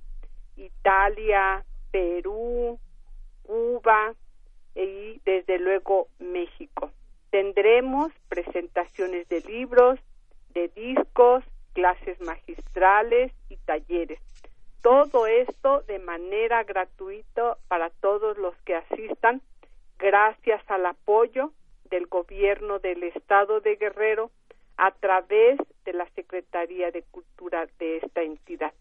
Italia, 0.56 1.64
Perú, 1.92 2.80
Cuba 3.44 4.12
y 4.74 5.20
desde 5.24 5.60
luego 5.60 6.08
México. 6.18 6.90
Tendremos 7.30 8.10
presentaciones 8.28 9.28
de 9.28 9.40
libros, 9.42 10.00
de 10.52 10.66
discos, 10.70 11.44
clases 11.72 12.20
magistrales 12.22 13.30
y 13.50 13.56
talleres. 13.58 14.18
Todo 14.82 15.28
esto 15.28 15.82
de 15.82 16.00
manera 16.00 16.64
gratuita 16.64 17.56
para 17.68 17.90
todos 17.90 18.36
los 18.36 18.56
que 18.64 18.74
asistan, 18.74 19.42
gracias 19.96 20.60
al 20.68 20.86
apoyo 20.86 21.52
del 21.92 22.06
gobierno 22.06 22.78
del 22.78 23.02
estado 23.02 23.60
de 23.60 23.76
Guerrero 23.76 24.30
a 24.78 24.92
través 24.92 25.58
de 25.84 25.92
la 25.92 26.08
Secretaría 26.14 26.90
de 26.90 27.02
Cultura 27.02 27.68
de 27.78 27.98
esta 27.98 28.22
entidad. 28.22 28.72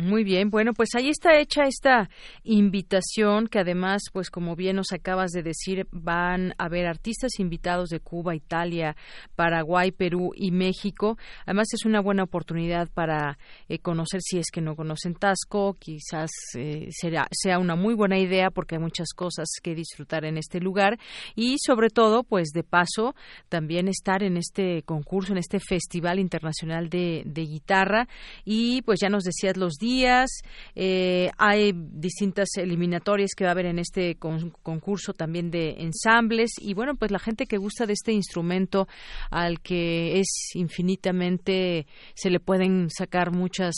Muy 0.00 0.24
bien, 0.24 0.48
bueno, 0.48 0.72
pues 0.72 0.88
ahí 0.96 1.10
está 1.10 1.38
hecha 1.38 1.64
esta 1.64 2.08
invitación 2.44 3.46
que 3.46 3.58
además, 3.58 4.00
pues 4.10 4.30
como 4.30 4.56
bien 4.56 4.76
nos 4.76 4.90
acabas 4.90 5.32
de 5.32 5.42
decir, 5.42 5.86
van 5.90 6.54
a 6.56 6.64
haber 6.64 6.86
artistas 6.86 7.38
invitados 7.38 7.90
de 7.90 8.00
Cuba, 8.00 8.34
Italia, 8.34 8.96
Paraguay, 9.36 9.90
Perú 9.90 10.32
y 10.34 10.50
México. 10.50 11.18
Además 11.44 11.68
es 11.74 11.84
una 11.84 12.00
buena 12.00 12.22
oportunidad 12.22 12.88
para 12.88 13.36
eh, 13.68 13.80
conocer 13.80 14.22
si 14.22 14.38
es 14.38 14.46
que 14.50 14.62
no 14.62 14.76
conocen 14.76 15.14
Tasco, 15.14 15.74
quizás 15.78 16.30
eh, 16.56 16.88
será, 16.90 17.28
sea 17.30 17.58
una 17.58 17.76
muy 17.76 17.92
buena 17.92 18.18
idea 18.18 18.50
porque 18.50 18.76
hay 18.76 18.80
muchas 18.80 19.08
cosas 19.14 19.48
que 19.62 19.74
disfrutar 19.74 20.24
en 20.24 20.38
este 20.38 20.58
lugar 20.58 20.98
y 21.34 21.56
sobre 21.58 21.90
todo, 21.90 22.22
pues 22.22 22.48
de 22.54 22.62
paso, 22.62 23.14
también 23.50 23.88
estar 23.88 24.22
en 24.22 24.38
este 24.38 24.84
concurso, 24.84 25.32
en 25.32 25.38
este 25.38 25.60
Festival 25.60 26.18
Internacional 26.18 26.88
de, 26.88 27.24
de 27.26 27.42
Guitarra 27.42 28.08
y 28.42 28.80
pues 28.82 28.98
ya 28.98 29.10
nos 29.10 29.24
decías 29.24 29.58
los 29.58 29.74
días. 29.82 30.30
Eh, 30.76 31.30
hay 31.36 31.72
distintas 31.74 32.48
eliminatorias 32.56 33.32
que 33.36 33.44
va 33.44 33.50
a 33.50 33.52
haber 33.52 33.66
en 33.66 33.80
este 33.80 34.16
concurso 34.16 35.12
también 35.12 35.50
de 35.50 35.76
ensambles. 35.80 36.52
Y 36.58 36.74
bueno, 36.74 36.94
pues 36.94 37.10
la 37.10 37.18
gente 37.18 37.46
que 37.46 37.58
gusta 37.58 37.84
de 37.84 37.92
este 37.92 38.12
instrumento 38.12 38.86
al 39.30 39.60
que 39.60 40.20
es 40.20 40.28
infinitamente, 40.54 41.86
se 42.14 42.30
le 42.30 42.38
pueden 42.38 42.88
sacar 42.88 43.32
muchas 43.32 43.74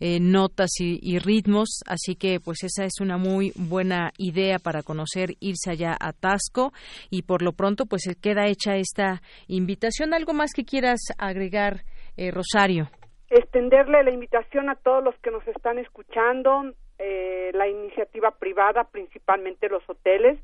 eh, 0.00 0.18
notas 0.20 0.70
y, 0.80 1.18
ritmos. 1.18 1.80
Así 1.86 2.16
que 2.16 2.40
pues 2.40 2.64
esa 2.64 2.84
es 2.84 3.00
una 3.00 3.16
muy 3.16 3.52
buena 3.54 4.12
idea 4.18 4.58
para 4.58 4.82
conocer, 4.82 5.36
irse 5.38 5.70
allá 5.70 5.96
a 5.98 6.12
Tasco. 6.12 6.72
Y 7.10 7.22
por 7.22 7.42
lo 7.42 7.52
pronto 7.52 7.86
pues 7.86 8.02
queda 8.20 8.48
hecha 8.48 8.76
esta 8.76 9.22
invitación. 9.46 10.12
¿Algo 10.12 10.34
más 10.34 10.50
que 10.52 10.64
quieras 10.64 11.00
agregar, 11.18 11.84
eh, 12.16 12.32
Rosario? 12.32 12.90
Extenderle 13.38 14.02
la 14.04 14.10
invitación 14.10 14.68
a 14.68 14.76
todos 14.76 15.02
los 15.02 15.16
que 15.18 15.30
nos 15.30 15.46
están 15.48 15.78
escuchando, 15.78 16.72
eh, 16.98 17.50
la 17.54 17.68
iniciativa 17.68 18.30
privada, 18.30 18.84
principalmente 18.84 19.68
los 19.68 19.82
hoteles, 19.88 20.38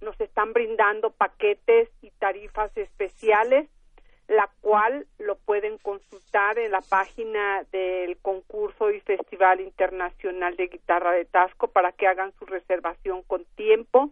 nos 0.00 0.20
están 0.20 0.52
brindando 0.52 1.10
paquetes 1.10 1.88
y 2.02 2.10
tarifas 2.18 2.76
especiales, 2.76 3.68
la 4.28 4.50
cual 4.60 5.06
lo 5.18 5.36
pueden 5.36 5.78
consultar 5.78 6.58
en 6.58 6.72
la 6.72 6.80
página 6.80 7.64
del 7.70 8.16
concurso 8.18 8.90
y 8.90 9.00
Festival 9.00 9.60
Internacional 9.60 10.56
de 10.56 10.66
Guitarra 10.66 11.12
de 11.12 11.26
Tasco 11.26 11.68
para 11.68 11.92
que 11.92 12.08
hagan 12.08 12.32
su 12.38 12.46
reservación 12.46 13.22
con 13.22 13.44
tiempo. 13.54 14.10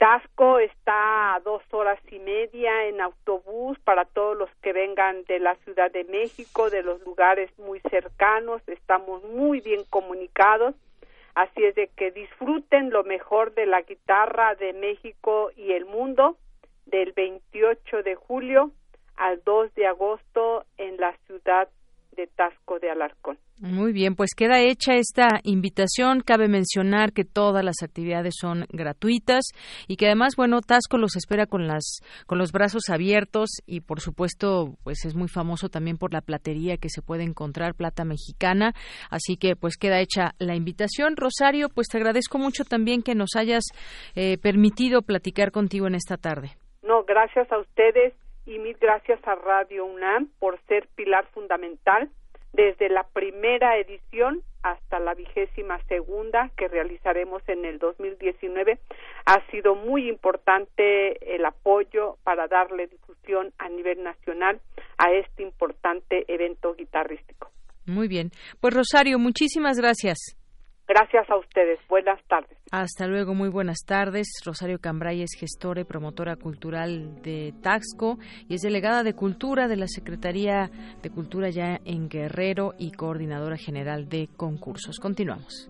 Tasco 0.00 0.58
está 0.58 1.34
a 1.34 1.40
dos 1.40 1.62
horas 1.72 2.00
y 2.10 2.18
media 2.20 2.86
en 2.86 3.02
autobús 3.02 3.78
para 3.80 4.06
todos 4.06 4.34
los 4.34 4.48
que 4.62 4.72
vengan 4.72 5.24
de 5.24 5.38
la 5.40 5.56
Ciudad 5.56 5.90
de 5.90 6.04
México, 6.04 6.70
de 6.70 6.82
los 6.82 7.02
lugares 7.02 7.50
muy 7.58 7.80
cercanos, 7.80 8.62
estamos 8.66 9.22
muy 9.24 9.60
bien 9.60 9.84
comunicados, 9.90 10.74
así 11.34 11.62
es 11.62 11.74
de 11.74 11.88
que 11.88 12.12
disfruten 12.12 12.88
lo 12.88 13.04
mejor 13.04 13.52
de 13.52 13.66
la 13.66 13.82
guitarra 13.82 14.54
de 14.54 14.72
México 14.72 15.50
y 15.54 15.72
el 15.72 15.84
mundo 15.84 16.38
del 16.86 17.12
28 17.12 18.02
de 18.02 18.14
julio 18.14 18.70
al 19.16 19.44
2 19.44 19.74
de 19.74 19.86
agosto 19.86 20.64
en 20.78 20.96
la 20.96 21.14
ciudad 21.26 21.68
de 22.16 22.26
Tasco 22.26 22.78
de 22.78 22.90
Alarcón. 22.90 23.38
Muy 23.60 23.92
bien, 23.92 24.16
pues 24.16 24.30
queda 24.34 24.60
hecha 24.60 24.94
esta 24.94 25.40
invitación. 25.42 26.20
Cabe 26.20 26.48
mencionar 26.48 27.12
que 27.12 27.24
todas 27.24 27.62
las 27.62 27.82
actividades 27.82 28.34
son 28.40 28.64
gratuitas 28.70 29.44
y 29.86 29.96
que 29.96 30.06
además, 30.06 30.34
bueno, 30.34 30.62
Tasco 30.62 30.96
los 30.96 31.14
espera 31.14 31.46
con 31.46 31.66
las 31.66 32.00
con 32.26 32.38
los 32.38 32.52
brazos 32.52 32.88
abiertos 32.88 33.50
y 33.66 33.82
por 33.82 34.00
supuesto, 34.00 34.76
pues 34.82 35.04
es 35.04 35.14
muy 35.14 35.28
famoso 35.28 35.68
también 35.68 35.98
por 35.98 36.12
la 36.12 36.22
platería 36.22 36.78
que 36.78 36.88
se 36.88 37.02
puede 37.02 37.24
encontrar, 37.24 37.74
plata 37.74 38.04
mexicana. 38.04 38.72
Así 39.10 39.36
que 39.36 39.56
pues 39.56 39.76
queda 39.76 40.00
hecha 40.00 40.32
la 40.38 40.54
invitación. 40.54 41.16
Rosario, 41.16 41.68
pues 41.68 41.88
te 41.88 41.98
agradezco 41.98 42.38
mucho 42.38 42.64
también 42.64 43.02
que 43.02 43.14
nos 43.14 43.36
hayas 43.36 43.64
eh, 44.14 44.38
permitido 44.38 45.02
platicar 45.02 45.50
contigo 45.52 45.86
en 45.86 45.96
esta 45.96 46.16
tarde. 46.16 46.52
No, 46.82 47.04
gracias 47.04 47.50
a 47.52 47.58
ustedes 47.58 48.14
y 48.46 48.58
mil 48.58 48.76
gracias 48.80 49.20
a 49.26 49.34
Radio 49.34 49.84
UNAM 49.84 50.28
por 50.38 50.60
ser 50.66 50.88
pilar 50.94 51.26
fundamental 51.32 52.10
desde 52.52 52.88
la 52.88 53.04
primera 53.04 53.78
edición 53.78 54.42
hasta 54.62 54.98
la 54.98 55.14
vigésima 55.14 55.82
segunda 55.84 56.50
que 56.56 56.68
realizaremos 56.68 57.42
en 57.48 57.64
el 57.64 57.78
2019. 57.78 58.78
Ha 59.26 59.50
sido 59.50 59.74
muy 59.74 60.08
importante 60.08 61.34
el 61.34 61.44
apoyo 61.44 62.18
para 62.24 62.46
darle 62.48 62.88
difusión 62.88 63.52
a 63.58 63.68
nivel 63.68 64.02
nacional 64.02 64.60
a 64.98 65.12
este 65.12 65.42
importante 65.42 66.24
evento 66.28 66.74
guitarrístico. 66.74 67.50
Muy 67.86 68.08
bien. 68.08 68.30
Pues 68.60 68.74
Rosario, 68.74 69.18
muchísimas 69.18 69.78
gracias. 69.78 70.39
Gracias 70.90 71.30
a 71.30 71.36
ustedes. 71.36 71.78
Buenas 71.88 72.20
tardes. 72.26 72.58
Hasta 72.72 73.06
luego, 73.06 73.32
muy 73.32 73.48
buenas 73.48 73.84
tardes. 73.86 74.26
Rosario 74.44 74.80
Cambray 74.80 75.22
es 75.22 75.36
gestora 75.38 75.82
y 75.82 75.84
promotora 75.84 76.34
cultural 76.34 77.22
de 77.22 77.54
Taxco 77.62 78.18
y 78.48 78.56
es 78.56 78.62
delegada 78.62 79.04
de 79.04 79.14
Cultura 79.14 79.68
de 79.68 79.76
la 79.76 79.86
Secretaría 79.86 80.68
de 81.00 81.10
Cultura 81.10 81.48
ya 81.50 81.78
en 81.84 82.08
Guerrero 82.08 82.74
y 82.76 82.90
coordinadora 82.90 83.56
general 83.56 84.08
de 84.08 84.30
concursos. 84.36 84.98
Continuamos. 84.98 85.69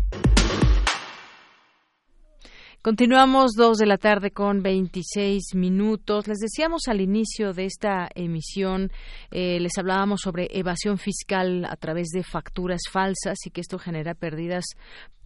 Continuamos 2.83 3.51
dos 3.51 3.77
de 3.77 3.85
la 3.85 3.99
tarde 3.99 4.31
con 4.31 4.63
26 4.63 5.53
minutos. 5.53 6.27
Les 6.27 6.39
decíamos 6.39 6.87
al 6.87 6.99
inicio 6.99 7.53
de 7.53 7.65
esta 7.65 8.09
emisión, 8.15 8.91
eh, 9.29 9.59
les 9.59 9.77
hablábamos 9.77 10.21
sobre 10.21 10.47
evasión 10.49 10.97
fiscal 10.97 11.63
a 11.65 11.75
través 11.75 12.07
de 12.07 12.23
facturas 12.23 12.81
falsas 12.89 13.37
y 13.45 13.51
que 13.51 13.61
esto 13.61 13.77
genera 13.77 14.15
pérdidas 14.15 14.65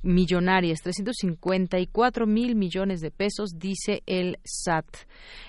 millonarias, 0.05 0.81
354 0.81 2.27
mil 2.27 2.55
millones 2.55 3.01
de 3.01 3.11
pesos, 3.11 3.51
dice 3.57 4.03
el 4.05 4.37
SAT. 4.43 4.85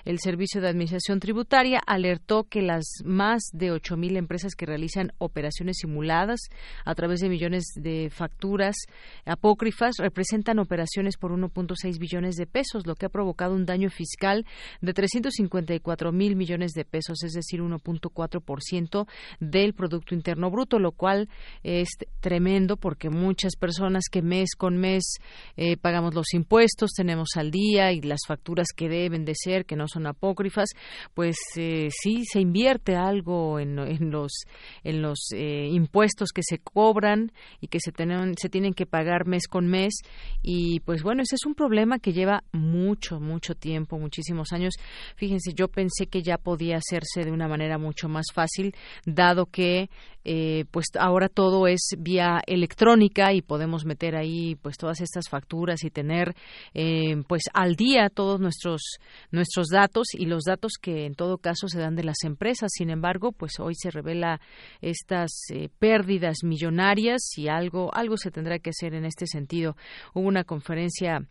El 0.03 0.19
Servicio 0.19 0.59
de 0.59 0.67
Administración 0.67 1.19
Tributaria 1.19 1.79
alertó 1.85 2.45
que 2.45 2.61
las 2.61 2.85
más 3.05 3.43
de 3.53 3.71
8 3.71 3.95
mil 3.97 4.17
empresas 4.17 4.55
que 4.55 4.65
realizan 4.65 5.13
operaciones 5.19 5.77
simuladas 5.79 6.39
a 6.85 6.95
través 6.95 7.19
de 7.19 7.29
millones 7.29 7.65
de 7.75 8.09
facturas 8.09 8.75
apócrifas 9.25 9.95
representan 9.99 10.59
operaciones 10.59 11.17
por 11.17 11.31
1.6 11.31 11.96
billones 11.99 12.35
de 12.35 12.47
pesos, 12.47 12.85
lo 12.85 12.95
que 12.95 13.05
ha 13.05 13.09
provocado 13.09 13.53
un 13.53 13.65
daño 13.65 13.89
fiscal 13.89 14.45
de 14.81 14.93
354 14.93 16.11
mil 16.11 16.35
millones 16.35 16.71
de 16.73 16.85
pesos, 16.85 17.23
es 17.23 17.33
decir, 17.33 17.61
1.4% 17.61 19.07
del 19.39 19.73
Producto 19.73 20.15
Interno 20.15 20.49
Bruto, 20.49 20.79
lo 20.79 20.91
cual 20.91 21.29
es 21.63 21.89
tremendo 22.19 22.77
porque 22.77 23.09
muchas 23.09 23.55
personas 23.55 24.05
que 24.11 24.21
mes 24.21 24.55
con 24.55 24.77
mes 24.77 25.17
eh, 25.55 25.77
pagamos 25.77 26.13
los 26.13 26.33
impuestos, 26.33 26.91
tenemos 26.95 27.29
al 27.35 27.51
día 27.51 27.91
y 27.91 28.01
las 28.01 28.21
facturas 28.27 28.67
que 28.75 28.89
deben 28.89 29.25
de 29.25 29.33
ser, 29.35 29.65
que 29.65 29.75
no 29.75 29.87
son 29.87 30.07
apócrifas, 30.07 30.69
pues 31.13 31.37
eh, 31.55 31.89
sí 31.91 32.23
se 32.25 32.39
invierte 32.39 32.95
algo 32.95 33.59
en, 33.59 33.75
los, 34.11 34.31
en 34.83 35.01
los 35.01 35.29
eh, 35.33 35.67
impuestos 35.71 36.29
que 36.33 36.41
se 36.43 36.59
cobran 36.59 37.31
y 37.61 37.67
que 37.67 37.79
se, 37.79 37.91
tienen, 37.91 38.35
se 38.37 38.49
tienen 38.49 38.73
que 38.73 38.85
pagar 38.85 39.25
mes 39.25 39.47
con 39.47 39.67
mes. 39.67 39.95
Y 40.41 40.79
pues 40.81 41.03
bueno, 41.03 41.21
ese 41.21 41.35
es 41.35 41.45
un 41.45 41.55
problema 41.55 41.86
que 41.99 42.13
lleva 42.13 42.43
mucho, 42.51 43.19
mucho 43.19 43.55
tiempo, 43.55 43.97
muchísimos 43.97 44.51
años. 44.51 44.73
Fíjense, 45.15 45.53
yo 45.53 45.67
pensé 45.69 46.07
que 46.07 46.21
ya 46.21 46.37
podía 46.37 46.77
hacerse 46.77 47.23
de 47.23 47.31
una 47.31 47.47
manera 47.47 47.77
mucho 47.77 48.09
más 48.09 48.25
fácil, 48.33 48.75
dado 49.05 49.45
que 49.45 49.89
eh, 50.29 50.65
pues 50.71 50.87
ahora 50.99 51.29
todo 51.29 51.67
es 51.67 51.79
vía 51.97 52.41
electrónica 52.47 53.31
y 53.31 53.41
podemos 53.41 53.85
meter 53.85 54.17
ahí 54.17 54.55
pues 54.55 54.75
todas 54.75 54.99
estas 54.99 55.29
facturas 55.29 55.85
y 55.85 55.89
tener 55.89 56.35
eh, 56.73 57.23
pues 57.29 57.43
al 57.53 57.77
día 57.77 58.09
todos 58.09 58.41
nuestros 58.41 58.97
nuestros 59.31 59.67
datos 59.69 60.07
y 60.13 60.25
los 60.25 60.43
datos 60.43 60.73
que 60.81 61.05
en 61.05 61.15
todo 61.15 61.37
caso 61.37 61.69
se 61.69 61.79
dan 61.79 61.95
de 61.95 62.03
las 62.03 62.25
empresas. 62.25 62.71
Sin 62.73 62.89
embargo, 62.89 63.31
pues 63.31 63.53
hoy 63.61 63.73
se 63.75 63.89
revela 63.89 64.41
estas 64.81 65.31
eh, 65.49 65.69
pérdidas 65.79 66.43
millonarias 66.43 67.21
y 67.37 67.47
algo 67.47 67.95
algo 67.95 68.17
se 68.17 68.29
tendrá 68.29 68.59
que 68.59 68.71
hacer 68.71 68.95
en 68.95 69.05
este 69.05 69.27
sentido. 69.27 69.77
Hubo 70.13 70.27
una 70.27 70.43
conferencia 70.43 71.25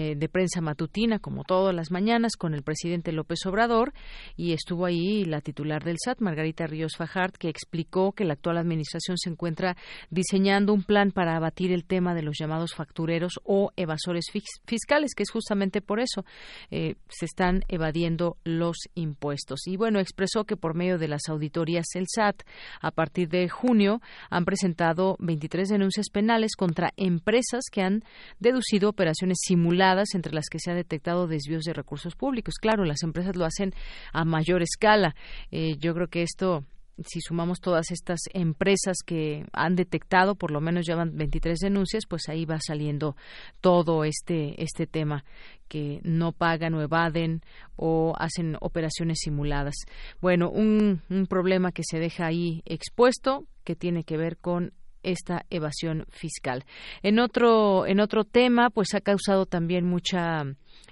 eh, 0.00 0.14
de 0.16 0.28
prensa 0.30 0.62
matutina, 0.62 1.18
como 1.18 1.44
todas 1.44 1.74
las 1.74 1.90
mañanas, 1.90 2.36
con 2.38 2.54
el 2.54 2.62
presidente 2.62 3.12
López 3.12 3.44
Obrador 3.44 3.92
y 4.34 4.52
estuvo 4.52 4.86
ahí 4.86 5.26
la 5.26 5.42
titular 5.42 5.84
del 5.84 5.98
SAT, 6.02 6.20
Margarita 6.20 6.66
Ríos 6.66 6.96
Fajart, 6.96 7.36
que 7.36 7.50
explicó 7.50 8.12
que 8.12 8.24
la 8.24 8.32
actual 8.32 8.56
administración 8.56 9.18
se 9.18 9.28
encuentra 9.28 9.76
diseñando 10.08 10.72
un 10.72 10.84
plan 10.84 11.10
para 11.10 11.36
abatir 11.36 11.70
el 11.70 11.84
tema 11.84 12.14
de 12.14 12.22
los 12.22 12.38
llamados 12.38 12.74
factureros 12.74 13.40
o 13.44 13.72
evasores 13.76 14.24
fiscales, 14.64 15.14
que 15.14 15.22
es 15.22 15.30
justamente 15.30 15.82
por 15.82 16.00
eso 16.00 16.24
eh, 16.70 16.94
se 17.10 17.26
están 17.26 17.64
evadiendo 17.68 18.38
los 18.42 18.78
impuestos. 18.94 19.66
Y 19.66 19.76
bueno, 19.76 20.00
expresó 20.00 20.44
que 20.44 20.56
por 20.56 20.74
medio 20.74 20.96
de 20.96 21.08
las 21.08 21.28
auditorías 21.28 21.86
el 21.94 22.06
SAT, 22.08 22.42
a 22.80 22.90
partir 22.90 23.28
de 23.28 23.50
junio, 23.50 24.00
han 24.30 24.46
presentado 24.46 25.16
23 25.18 25.68
denuncias 25.68 26.08
penales 26.08 26.56
contra 26.56 26.94
empresas 26.96 27.64
que 27.70 27.82
han 27.82 28.02
deducido 28.38 28.88
operaciones 28.88 29.36
simuladas 29.42 29.89
entre 30.14 30.32
las 30.32 30.46
que 30.50 30.58
se 30.58 30.70
ha 30.70 30.74
detectado 30.74 31.26
desvíos 31.26 31.64
de 31.64 31.72
recursos 31.72 32.14
públicos. 32.14 32.54
Claro, 32.60 32.84
las 32.84 33.02
empresas 33.02 33.36
lo 33.36 33.44
hacen 33.44 33.72
a 34.12 34.24
mayor 34.24 34.62
escala. 34.62 35.14
Eh, 35.50 35.76
yo 35.78 35.94
creo 35.94 36.08
que 36.08 36.22
esto 36.22 36.64
si 37.06 37.20
sumamos 37.20 37.60
todas 37.60 37.90
estas 37.90 38.20
empresas 38.32 38.98
que 39.04 39.46
han 39.52 39.74
detectado, 39.74 40.34
por 40.34 40.50
lo 40.50 40.60
menos 40.60 40.86
llevan 40.86 41.16
23 41.16 41.58
denuncias, 41.58 42.04
pues 42.08 42.28
ahí 42.28 42.44
va 42.44 42.58
saliendo 42.60 43.16
todo 43.60 44.04
este 44.04 44.62
este 44.62 44.86
tema 44.86 45.24
que 45.68 46.00
no 46.02 46.32
pagan 46.32 46.74
o 46.74 46.82
evaden 46.82 47.42
o 47.76 48.14
hacen 48.18 48.56
operaciones 48.60 49.18
simuladas. 49.22 49.74
Bueno, 50.20 50.50
un, 50.50 51.02
un 51.08 51.26
problema 51.26 51.72
que 51.72 51.82
se 51.84 51.98
deja 51.98 52.26
ahí 52.26 52.62
expuesto 52.66 53.46
que 53.64 53.76
tiene 53.76 54.04
que 54.04 54.16
ver 54.16 54.36
con 54.36 54.72
esta 55.02 55.44
evasión 55.50 56.06
fiscal. 56.10 56.64
En 57.02 57.18
otro, 57.18 57.86
en 57.86 58.00
otro 58.00 58.24
tema, 58.24 58.70
pues 58.70 58.94
ha 58.94 59.00
causado 59.00 59.46
también 59.46 59.86
mucha 59.86 60.44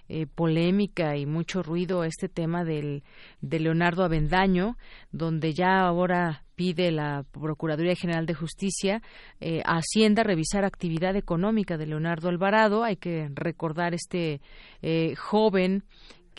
eh, 0.09 0.27
polémica 0.27 1.17
y 1.17 1.27
mucho 1.27 1.63
ruido 1.63 2.03
este 2.03 2.29
tema 2.29 2.65
del, 2.65 3.03
de 3.43 3.61
Leonardo 3.61 4.05
Avendaño, 4.05 4.79
donde 5.13 5.53
ya 5.53 5.81
ahora 5.81 6.45
pide 6.55 6.91
la 6.91 7.25
Procuraduría 7.31 7.95
General 7.95 8.25
de 8.25 8.35
Justicia 8.35 9.03
eh, 9.39 9.61
a 9.65 9.77
Hacienda 9.77 10.23
revisar 10.23 10.65
actividad 10.65 11.15
económica 11.15 11.77
de 11.77 11.87
Leonardo 11.87 12.31
Alvarado. 12.31 12.85
Hay 12.85 12.97
que 12.97 13.29
recordar 13.35 13.93
este 13.93 14.41
eh, 14.83 15.15
joven 15.15 15.85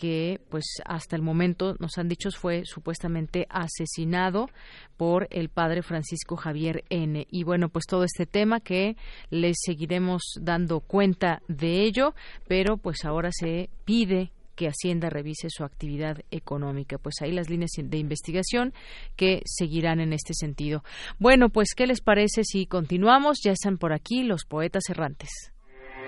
que 0.00 0.40
pues 0.48 0.64
hasta 0.86 1.14
el 1.14 1.20
momento 1.20 1.76
nos 1.78 1.98
han 1.98 2.08
dicho 2.08 2.30
fue 2.30 2.62
supuestamente 2.64 3.46
asesinado 3.50 4.48
por 4.96 5.28
el 5.30 5.50
padre 5.50 5.82
Francisco 5.82 6.36
Javier 6.36 6.84
N. 6.88 7.26
Y 7.30 7.44
bueno, 7.44 7.68
pues 7.68 7.84
todo 7.84 8.04
este 8.04 8.24
tema 8.24 8.60
que 8.60 8.96
les 9.28 9.58
seguiremos 9.60 10.22
dando 10.40 10.80
cuenta 10.80 11.42
de 11.48 11.82
ello, 11.82 12.14
pero 12.48 12.78
pues 12.78 13.04
ahora 13.04 13.28
se 13.30 13.68
pide 13.84 14.32
que 14.56 14.68
Hacienda 14.68 15.10
revise 15.10 15.48
su 15.50 15.64
actividad 15.64 16.22
económica. 16.30 16.96
Pues 16.96 17.16
ahí 17.20 17.32
las 17.32 17.50
líneas 17.50 17.72
de 17.76 17.98
investigación 17.98 18.72
que 19.16 19.42
seguirán 19.44 20.00
en 20.00 20.14
este 20.14 20.32
sentido. 20.32 20.82
Bueno, 21.18 21.50
pues 21.50 21.74
¿qué 21.76 21.86
les 21.86 22.00
parece 22.00 22.44
si 22.44 22.64
continuamos? 22.64 23.40
Ya 23.44 23.52
están 23.52 23.76
por 23.76 23.92
aquí 23.92 24.22
los 24.22 24.46
poetas 24.46 24.84
errantes. 24.88 25.28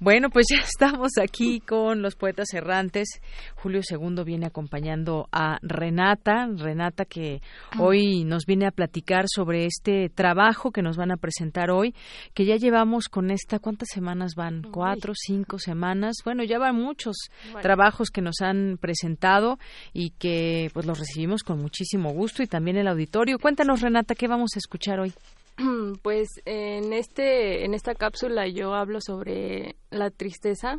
Bueno, 0.00 0.30
pues 0.30 0.46
ya 0.48 0.56
estamos 0.64 1.12
aquí 1.22 1.60
con 1.60 2.00
los 2.00 2.16
poetas 2.16 2.54
errantes. 2.54 3.20
Julio 3.56 3.82
II 3.88 4.24
viene 4.24 4.46
acompañando 4.46 5.28
a 5.30 5.58
Renata, 5.60 6.48
Renata 6.56 7.04
que 7.04 7.42
hoy 7.78 8.24
nos 8.24 8.46
viene 8.46 8.66
a 8.66 8.70
platicar 8.70 9.26
sobre 9.28 9.66
este 9.66 10.08
trabajo 10.08 10.70
que 10.70 10.80
nos 10.80 10.96
van 10.96 11.10
a 11.10 11.18
presentar 11.18 11.70
hoy, 11.70 11.94
que 12.32 12.46
ya 12.46 12.56
llevamos 12.56 13.08
con 13.08 13.30
esta, 13.30 13.58
¿cuántas 13.58 13.88
semanas 13.92 14.32
van? 14.34 14.62
¿Cuatro, 14.62 15.12
cinco 15.14 15.58
semanas? 15.58 16.16
Bueno, 16.24 16.44
ya 16.44 16.58
van 16.58 16.76
muchos 16.76 17.16
trabajos 17.60 18.08
que 18.08 18.22
nos 18.22 18.40
han 18.40 18.78
presentado 18.80 19.58
y 19.92 20.10
que 20.18 20.70
pues 20.72 20.86
los 20.86 20.98
recibimos 20.98 21.42
con 21.42 21.60
muchísimo 21.60 22.10
gusto 22.12 22.42
y 22.42 22.46
también 22.46 22.78
el 22.78 22.88
auditorio. 22.88 23.38
Cuéntanos, 23.38 23.82
Renata, 23.82 24.14
¿qué 24.14 24.28
vamos 24.28 24.52
a 24.56 24.60
escuchar 24.60 24.98
hoy? 24.98 25.12
Pues 26.02 26.28
en 26.44 26.92
este 26.92 27.64
en 27.64 27.74
esta 27.74 27.94
cápsula 27.94 28.46
yo 28.48 28.74
hablo 28.74 29.00
sobre 29.00 29.76
la 29.90 30.10
tristeza, 30.10 30.78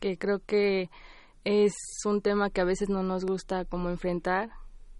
que 0.00 0.16
creo 0.18 0.40
que 0.40 0.90
es 1.44 1.74
un 2.04 2.20
tema 2.20 2.50
que 2.50 2.60
a 2.60 2.64
veces 2.64 2.88
no 2.88 3.02
nos 3.02 3.24
gusta 3.24 3.64
como 3.64 3.88
enfrentar, 3.88 4.50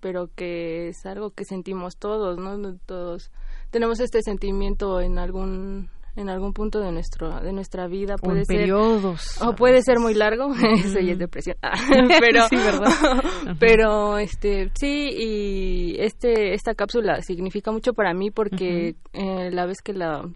pero 0.01 0.29
que 0.35 0.89
es 0.89 1.05
algo 1.07 1.31
que 1.31 1.45
sentimos 1.45 1.97
todos, 1.97 2.39
¿no? 2.39 2.77
Todos 2.87 3.31
tenemos 3.71 4.01
este 4.01 4.23
sentimiento 4.23 5.01
en 5.01 5.19
algún 5.19 5.91
en 6.17 6.29
algún 6.29 6.53
punto 6.53 6.81
de 6.81 6.93
nuestro 6.93 7.41
de 7.41 7.53
nuestra 7.53 7.87
vida 7.87 8.17
puede 8.17 8.45
ser 8.45 8.59
periodos. 8.59 9.41
o 9.43 9.55
puede 9.55 9.83
ser 9.83 9.99
muy 9.99 10.15
largo. 10.15 10.53
Eso 10.53 11.01
ya 11.01 11.13
es 11.13 11.19
depresión. 11.19 11.57
Pero 12.21 12.49
sí, 12.49 12.57
pero 13.59 14.19
este 14.19 14.71
sí 14.75 15.09
y 15.11 16.01
este 16.01 16.55
esta 16.55 16.75
cápsula 16.75 17.21
significa 17.23 17.71
mucho 17.73 17.93
para 17.93 18.15
mí 18.15 18.31
porque 18.31 18.97
eh, 19.13 19.51
la 19.51 19.67
vez 19.67 19.79
que 19.83 19.93
la 19.93 20.29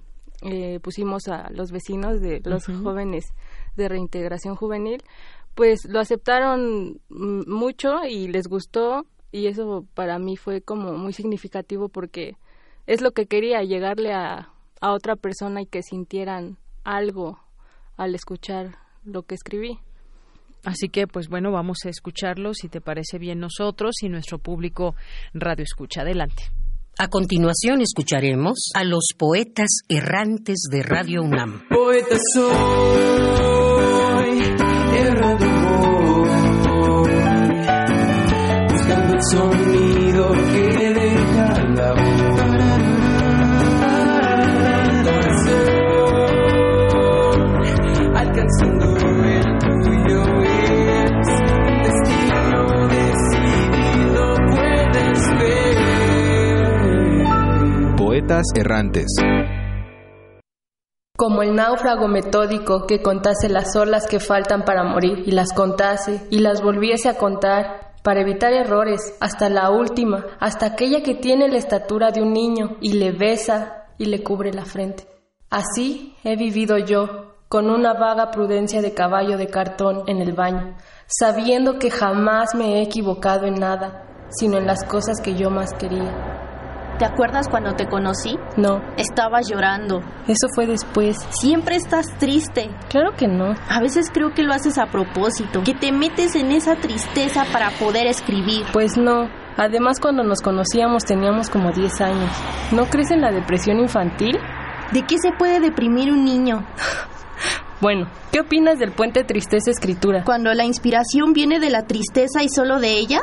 eh, 0.43 0.81
pusimos 0.81 1.29
a 1.29 1.51
los 1.51 1.71
vecinos 1.71 2.21
de 2.21 2.41
los 2.45 2.67
jóvenes 2.67 3.25
de 3.77 3.89
reintegración 3.89 4.57
juvenil 4.57 5.03
pues 5.55 5.87
lo 5.89 6.01
aceptaron 6.01 7.01
mucho 7.09 8.05
y 8.09 8.29
les 8.29 8.47
gustó 8.49 9.07
y 9.31 9.47
eso 9.47 9.87
para 9.95 10.19
mí 10.19 10.37
fue 10.37 10.61
como 10.61 10.93
muy 10.93 11.13
significativo 11.13 11.89
porque 11.89 12.37
es 12.87 13.01
lo 13.01 13.13
que 13.13 13.27
quería 13.27 13.63
llegarle 13.63 14.13
a 14.13 14.54
a 14.85 14.93
otra 14.93 15.17
persona 15.17 15.63
y 15.63 15.67
que 15.67 15.83
sintieran 15.83 16.59
algo 16.85 17.39
al 17.97 18.15
escuchar 18.15 18.77
lo 19.03 19.23
que 19.23 19.35
escribí. 19.35 19.79
Así 20.63 20.91
que, 20.91 21.07
pues 21.07 21.29
bueno, 21.31 21.51
vamos 21.53 21.79
a 21.87 21.89
escucharlo 21.89 22.53
si 22.53 22.69
te 22.69 22.83
parece 22.83 23.19
bien 23.19 23.41
nosotros 23.41 23.95
y 24.03 24.11
nuestro 24.11 24.39
público 24.39 24.95
radio 25.33 25.65
escucha. 25.65 26.03
Adelante. 26.03 26.51
A 26.99 27.09
continuación 27.09 27.81
escucharemos 27.81 28.73
a 28.75 28.85
los 28.85 29.09
poetas 29.17 29.81
errantes 29.89 30.69
de 30.71 30.83
Radio 30.83 31.23
UNAM. 31.23 31.67
Poeta 31.71 32.19
soy, 32.35 32.45
errando 34.99 35.47
buscando 38.69 39.15
el 39.15 39.23
sonido 39.31 40.31
que 40.53 40.64
Errantes. 58.55 59.07
Como 61.15 61.43
el 61.43 61.55
náufrago 61.55 62.09
metódico 62.09 62.87
que 62.87 63.03
contase 63.03 63.51
las 63.51 63.77
olas 63.77 64.07
que 64.07 64.19
faltan 64.19 64.65
para 64.65 64.83
morir 64.83 65.25
y 65.27 65.33
las 65.33 65.53
contase 65.53 66.27
y 66.31 66.39
las 66.39 66.63
volviese 66.63 67.11
a 67.11 67.19
contar 67.19 67.93
para 68.03 68.23
evitar 68.23 68.55
errores 68.55 69.15
hasta 69.21 69.51
la 69.51 69.71
última, 69.71 70.25
hasta 70.41 70.67
aquella 70.67 71.03
que 71.03 71.15
tiene 71.15 71.49
la 71.49 71.59
estatura 71.59 72.13
de 72.13 72.23
un 72.23 72.33
niño 72.33 72.79
y 72.81 72.95
le 72.95 73.13
besa 73.13 73.89
y 73.99 74.07
le 74.07 74.23
cubre 74.23 74.55
la 74.55 74.65
frente. 74.65 75.07
Así 75.51 76.17
he 76.25 76.37
vivido 76.37 76.79
yo, 76.79 77.35
con 77.49 77.69
una 77.69 77.93
vaga 77.93 78.31
prudencia 78.31 78.81
de 78.81 78.95
caballo 78.95 79.37
de 79.37 79.49
cartón 79.49 80.03
en 80.07 80.23
el 80.23 80.33
baño, 80.33 80.77
sabiendo 81.07 81.79
que 81.79 81.91
jamás 81.91 82.55
me 82.55 82.79
he 82.79 82.83
equivocado 82.83 83.47
en 83.47 83.55
nada, 83.61 84.29
sino 84.31 84.57
en 84.57 84.67
las 84.67 84.83
cosas 84.85 85.21
que 85.23 85.35
yo 85.35 85.51
más 85.51 85.75
quería. 85.75 86.44
¿Te 86.99 87.05
acuerdas 87.05 87.49
cuando 87.49 87.75
te 87.75 87.87
conocí? 87.87 88.39
No. 88.57 88.81
Estabas 88.97 89.49
llorando. 89.51 90.01
Eso 90.29 90.47
fue 90.55 90.67
después. 90.67 91.17
Siempre 91.31 91.75
estás 91.75 92.07
triste. 92.19 92.71
Claro 92.89 93.15
que 93.17 93.27
no. 93.27 93.55
A 93.69 93.81
veces 93.81 94.11
creo 94.13 94.33
que 94.33 94.45
lo 94.45 94.55
haces 94.55 94.79
a 94.79 94.87
propósito, 94.87 95.63
que 95.65 95.75
te 95.75 95.91
metes 95.91 96.37
en 96.37 96.53
esa 96.53 96.77
tristeza 96.77 97.45
para 97.53 97.71
poder 97.71 98.07
escribir. 98.07 98.67
Pues 98.73 98.97
no. 98.97 99.29
Además, 99.57 99.99
cuando 99.99 100.23
nos 100.23 100.41
conocíamos 100.41 101.05
teníamos 101.05 101.51
como 101.51 101.73
10 101.73 102.01
años. 102.01 102.31
¿No 102.71 102.87
crees 102.87 103.11
en 103.11 103.23
la 103.23 103.33
depresión 103.33 103.81
infantil? 103.81 104.39
¿De 104.93 105.03
qué 105.03 105.17
se 105.19 105.33
puede 105.33 105.61
deprimir 105.61 106.13
un 106.13 106.25
niño? 106.25 106.65
Bueno, 107.81 108.07
¿qué 108.33 108.41
opinas 108.41 108.79
del 108.79 108.93
puente 108.93 109.25
tristeza-escritura? 109.25 110.25
Cuando 110.25 110.55
la 110.55 110.65
inspiración 110.65 111.35
viene 111.35 111.61
de 111.61 111.69
la 111.69 111.83
tristeza 111.83 112.43
y 112.43 112.49
solo 112.49 112.79
de 112.79 112.93
ella, 112.93 113.21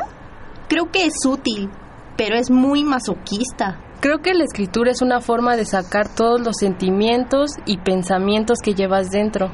creo 0.68 0.90
que 0.92 1.06
es 1.06 1.14
útil, 1.26 1.68
pero 2.16 2.36
es 2.36 2.50
muy 2.50 2.84
masoquista. 2.84 3.78
Creo 4.00 4.18
que 4.18 4.34
la 4.34 4.44
escritura 4.44 4.90
es 4.90 5.00
una 5.00 5.20
forma 5.20 5.56
de 5.56 5.64
sacar 5.64 6.08
todos 6.08 6.40
los 6.40 6.56
sentimientos 6.58 7.52
y 7.66 7.78
pensamientos 7.78 8.58
que 8.62 8.74
llevas 8.74 9.10
dentro 9.10 9.50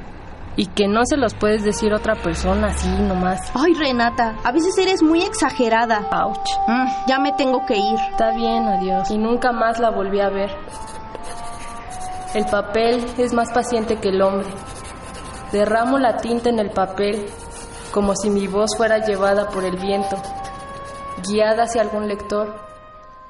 y 0.57 0.67
que 0.67 0.89
no 0.89 1.03
se 1.05 1.17
los 1.17 1.35
puedes 1.35 1.63
decir 1.63 1.93
a 1.93 1.97
otra 1.97 2.17
persona 2.17 2.69
así 2.69 2.89
nomás. 2.89 3.41
Ay, 3.55 3.75
Renata, 3.75 4.37
a 4.43 4.51
veces 4.51 4.77
eres 4.79 5.03
muy 5.03 5.23
exagerada. 5.23 6.09
Ouch. 6.11 6.49
Mm, 6.67 6.89
ya 7.07 7.19
me 7.19 7.33
tengo 7.35 7.65
que 7.67 7.77
ir. 7.77 7.99
Está 8.11 8.33
bien, 8.33 8.67
adiós. 8.67 9.11
Y 9.11 9.19
nunca 9.19 9.53
más 9.53 9.79
la 9.79 9.91
volví 9.91 10.21
a 10.21 10.31
ver. 10.31 10.51
El 12.35 12.45
papel 12.47 13.05
es 13.19 13.33
más 13.33 13.53
paciente 13.53 13.97
que 13.97 14.09
el 14.09 14.21
hombre. 14.21 14.49
Derramo 15.53 15.99
la 15.99 16.17
tinta 16.17 16.51
en 16.51 16.59
el 16.59 16.71
papel 16.71 17.27
como 17.93 18.15
si 18.15 18.31
mi 18.31 18.47
voz 18.47 18.77
fuera 18.77 18.99
llevada 18.99 19.49
por 19.49 19.65
el 19.65 19.77
viento, 19.77 20.17
guiada 21.23 21.65
hacia 21.65 21.83
algún 21.83 22.09
lector, 22.09 22.55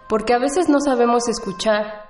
porque 0.09 0.35
a 0.35 0.39
veces 0.39 0.69
no 0.69 0.81
sabemos 0.81 1.29
escuchar 1.29 2.09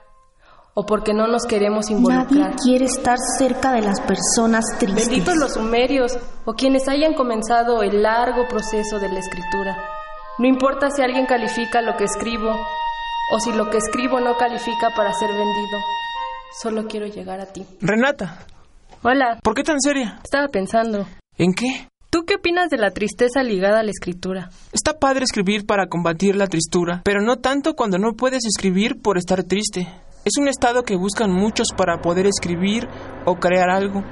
o 0.74 0.86
porque 0.86 1.12
no 1.12 1.26
nos 1.26 1.44
queremos 1.44 1.90
involucrar. 1.90 2.30
Nadie 2.30 2.56
quiere 2.62 2.84
estar 2.84 3.18
cerca 3.36 3.72
de 3.72 3.82
las 3.82 4.00
personas 4.00 4.64
tristes. 4.78 5.08
Benditos 5.08 5.36
los 5.36 5.54
sumerios 5.54 6.16
o 6.44 6.52
quienes 6.52 6.88
hayan 6.88 7.14
comenzado 7.14 7.82
el 7.82 8.02
largo 8.02 8.46
proceso 8.48 8.98
de 9.00 9.08
la 9.08 9.18
escritura. 9.18 9.76
No 10.38 10.46
importa 10.46 10.90
si 10.90 11.02
alguien 11.02 11.26
califica 11.26 11.82
lo 11.82 11.96
que 11.96 12.04
escribo 12.04 12.50
o 13.32 13.40
si 13.40 13.52
lo 13.52 13.70
que 13.70 13.78
escribo 13.78 14.20
no 14.20 14.36
califica 14.36 14.90
para 14.94 15.12
ser 15.12 15.28
vendido. 15.30 15.78
Solo 16.62 16.86
quiero 16.86 17.06
llegar 17.06 17.40
a 17.40 17.46
ti. 17.46 17.66
Renata. 17.80 18.38
Hola. 19.02 19.38
¿Por 19.42 19.54
qué 19.54 19.64
tan 19.64 19.80
seria? 19.80 20.20
Estaba 20.22 20.46
pensando. 20.48 21.06
¿En 21.36 21.54
qué? 21.54 21.88
¿Tú 22.10 22.24
qué 22.24 22.36
opinas 22.36 22.70
de 22.70 22.78
la 22.78 22.92
tristeza 22.92 23.42
ligada 23.42 23.80
a 23.80 23.82
la 23.82 23.90
escritura? 23.90 24.48
Está 24.72 24.98
padre 24.98 25.24
escribir 25.24 25.66
para 25.66 25.88
combatir 25.88 26.36
la 26.36 26.46
tristura, 26.46 27.02
pero 27.04 27.20
no 27.20 27.36
tanto 27.36 27.74
cuando 27.74 27.98
no 27.98 28.14
puedes 28.14 28.46
escribir 28.46 29.02
por 29.02 29.18
estar 29.18 29.44
triste. 29.44 29.86
Es 30.24 30.38
un 30.40 30.48
estado 30.48 30.84
que 30.84 30.96
buscan 30.96 31.30
muchos 31.30 31.68
para 31.76 32.00
poder 32.00 32.26
escribir 32.26 32.88
o 33.26 33.34
crear 33.34 33.68
algo. 33.68 34.04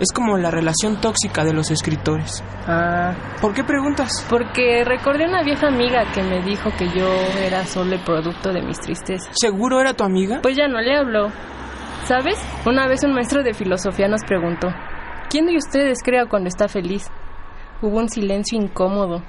Es 0.00 0.10
como 0.12 0.36
la 0.36 0.50
relación 0.50 1.00
tóxica 1.00 1.44
de 1.44 1.52
los 1.52 1.70
escritores. 1.70 2.42
Ah. 2.66 3.14
¿Por 3.40 3.54
qué 3.54 3.62
preguntas? 3.62 4.26
Porque 4.28 4.82
recordé 4.84 5.24
una 5.28 5.44
vieja 5.44 5.68
amiga 5.68 6.10
que 6.12 6.24
me 6.24 6.42
dijo 6.42 6.70
que 6.76 6.86
yo 6.88 7.08
era 7.40 7.64
solo 7.66 7.94
el 7.94 8.02
producto 8.02 8.52
de 8.52 8.62
mis 8.62 8.80
tristezas. 8.80 9.30
¿Seguro 9.40 9.80
era 9.80 9.94
tu 9.94 10.02
amiga? 10.02 10.40
Pues 10.42 10.56
ya 10.56 10.66
no 10.66 10.80
le 10.80 10.96
hablo. 10.96 11.28
¿Sabes? 12.06 12.36
Una 12.66 12.88
vez 12.88 13.04
un 13.04 13.14
maestro 13.14 13.44
de 13.44 13.54
filosofía 13.54 14.08
nos 14.08 14.24
preguntó, 14.24 14.66
¿quién 15.30 15.46
de 15.46 15.56
ustedes 15.56 15.98
crea 16.02 16.26
cuando 16.26 16.48
está 16.48 16.66
feliz? 16.66 17.08
Hubo 17.82 17.98
un 17.98 18.08
silencio 18.08 18.58
incómodo. 18.60 19.22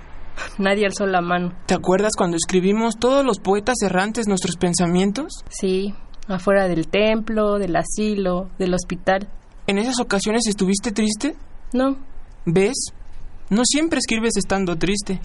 Nadie 0.57 0.85
alzó 0.85 1.05
la 1.05 1.22
mano. 1.22 1.53
¿Te 1.65 1.73
acuerdas 1.73 2.13
cuando 2.17 2.38
escribimos 2.38 2.97
todos 2.97 3.26
los 3.26 3.39
poetas 3.39 3.76
errantes 3.84 4.27
nuestros 4.27 4.57
pensamientos? 4.57 5.43
Sí, 5.49 5.93
afuera 6.27 6.67
del 6.67 6.88
templo, 6.88 7.57
del 7.57 7.76
asilo, 7.76 8.49
del 8.57 8.73
hospital. 8.73 9.30
¿En 9.67 9.77
esas 9.77 9.99
ocasiones 9.99 10.47
estuviste 10.47 10.91
triste? 10.91 11.35
No. 11.73 11.97
¿Ves? 12.45 12.76
No 13.49 13.63
siempre 13.65 13.99
escribes 13.99 14.38
estando 14.38 14.76
triste. 14.76 15.19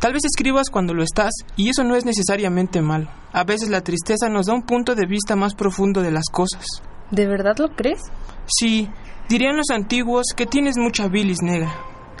Tal 0.00 0.12
vez 0.12 0.24
escribas 0.24 0.70
cuando 0.70 0.92
lo 0.92 1.02
estás, 1.02 1.32
y 1.56 1.68
eso 1.68 1.82
no 1.84 1.96
es 1.96 2.04
necesariamente 2.04 2.82
malo. 2.82 3.08
A 3.32 3.44
veces 3.44 3.70
la 3.70 3.80
tristeza 3.80 4.28
nos 4.28 4.46
da 4.46 4.54
un 4.54 4.62
punto 4.62 4.94
de 4.94 5.06
vista 5.06 5.34
más 5.36 5.54
profundo 5.54 6.02
de 6.02 6.10
las 6.10 6.26
cosas. 6.30 6.66
¿De 7.10 7.26
verdad 7.26 7.56
lo 7.58 7.68
crees? 7.74 8.00
Sí, 8.46 8.88
dirían 9.28 9.56
los 9.56 9.70
antiguos 9.70 10.26
que 10.36 10.46
tienes 10.46 10.76
mucha 10.76 11.08
bilis 11.08 11.42
negra. 11.42 11.74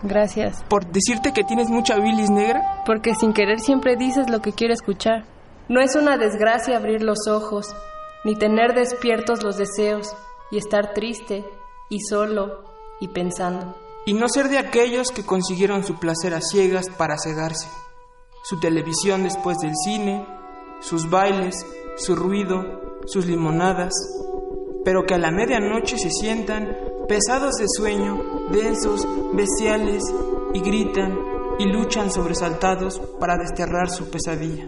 Gracias. 0.04 0.62
¿Por 0.68 0.86
decirte 0.86 1.32
que 1.32 1.42
tienes 1.42 1.68
mucha 1.68 1.96
bilis 1.96 2.30
negra? 2.30 2.82
Porque 2.86 3.14
sin 3.14 3.32
querer 3.32 3.58
siempre 3.58 3.96
dices 3.96 4.30
lo 4.30 4.40
que 4.40 4.52
quiero 4.52 4.72
escuchar. 4.72 5.24
No 5.68 5.80
es 5.80 5.96
una 5.96 6.16
desgracia 6.16 6.76
abrir 6.76 7.02
los 7.02 7.26
ojos, 7.26 7.74
ni 8.24 8.36
tener 8.36 8.74
despiertos 8.74 9.42
los 9.42 9.56
deseos, 9.56 10.14
y 10.52 10.58
estar 10.58 10.92
triste, 10.92 11.44
y 11.90 12.00
solo, 12.00 12.64
y 13.00 13.08
pensando 13.08 13.74
y 14.06 14.12
no 14.12 14.28
ser 14.28 14.48
de 14.48 14.58
aquellos 14.58 15.10
que 15.10 15.24
consiguieron 15.24 15.84
su 15.84 15.98
placer 15.98 16.34
a 16.34 16.40
ciegas 16.40 16.90
para 16.90 17.16
cegarse, 17.18 17.68
su 18.42 18.60
televisión 18.60 19.22
después 19.22 19.58
del 19.58 19.72
cine, 19.74 20.26
sus 20.80 21.08
bailes, 21.08 21.54
su 21.96 22.14
ruido, 22.14 23.00
sus 23.06 23.26
limonadas, 23.26 23.94
pero 24.84 25.04
que 25.06 25.14
a 25.14 25.18
la 25.18 25.30
medianoche 25.30 25.96
se 25.96 26.10
sientan 26.10 26.76
pesados 27.08 27.54
de 27.56 27.66
sueño, 27.68 28.22
densos, 28.50 29.06
bestiales, 29.32 30.02
y 30.54 30.60
gritan 30.60 31.18
y 31.58 31.66
luchan 31.66 32.10
sobresaltados 32.10 33.00
para 33.20 33.36
desterrar 33.36 33.90
su 33.90 34.10
pesadilla. 34.10 34.66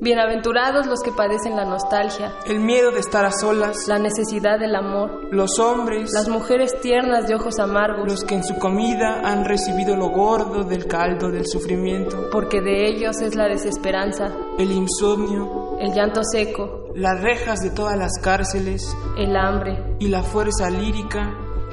Bienaventurados 0.00 0.86
los 0.86 1.00
que 1.00 1.12
padecen 1.12 1.56
la 1.56 1.64
nostalgia, 1.64 2.34
el 2.46 2.60
miedo 2.60 2.90
de 2.90 3.00
estar 3.00 3.24
a 3.24 3.30
solas, 3.30 3.88
la 3.88 3.98
necesidad 3.98 4.58
del 4.58 4.74
amor, 4.74 5.32
los 5.32 5.58
hombres, 5.58 6.12
las 6.12 6.28
mujeres 6.28 6.78
tiernas 6.82 7.26
de 7.26 7.36
ojos 7.36 7.58
amargos, 7.58 8.06
los 8.06 8.24
que 8.24 8.34
en 8.34 8.44
su 8.44 8.58
comida 8.58 9.20
han 9.24 9.46
recibido 9.46 9.96
lo 9.96 10.10
gordo 10.10 10.64
del 10.64 10.86
caldo 10.86 11.30
del 11.30 11.46
sufrimiento, 11.46 12.28
porque 12.30 12.60
de 12.60 12.88
ellos 12.88 13.22
es 13.22 13.34
la 13.34 13.46
desesperanza, 13.46 14.30
el 14.58 14.72
insomnio, 14.72 15.78
el 15.80 15.94
llanto 15.94 16.20
seco, 16.22 16.90
las 16.94 17.22
rejas 17.22 17.60
de 17.60 17.70
todas 17.70 17.96
las 17.96 18.18
cárceles, 18.20 18.94
el 19.16 19.34
hambre 19.36 19.96
y 20.00 20.08
la 20.08 20.22
fuerza 20.22 20.68
lírica 20.68 21.43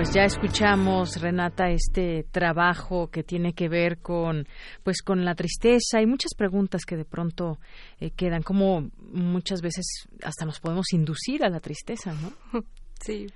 Pues 0.00 0.14
ya 0.14 0.24
escuchamos 0.24 1.20
Renata 1.20 1.68
este 1.68 2.24
trabajo 2.30 3.08
que 3.08 3.22
tiene 3.22 3.52
que 3.52 3.68
ver 3.68 3.98
con 3.98 4.48
pues 4.82 5.02
con 5.02 5.26
la 5.26 5.34
tristeza 5.34 6.00
y 6.00 6.06
muchas 6.06 6.32
preguntas 6.34 6.86
que 6.86 6.96
de 6.96 7.04
pronto 7.04 7.58
eh, 8.00 8.10
quedan 8.10 8.42
como 8.42 8.88
muchas 9.12 9.60
veces 9.60 10.08
hasta 10.22 10.46
nos 10.46 10.58
podemos 10.58 10.94
inducir 10.94 11.44
a 11.44 11.50
la 11.50 11.60
tristeza, 11.60 12.14
¿no? 12.14 12.64
Sí. 13.02 13.28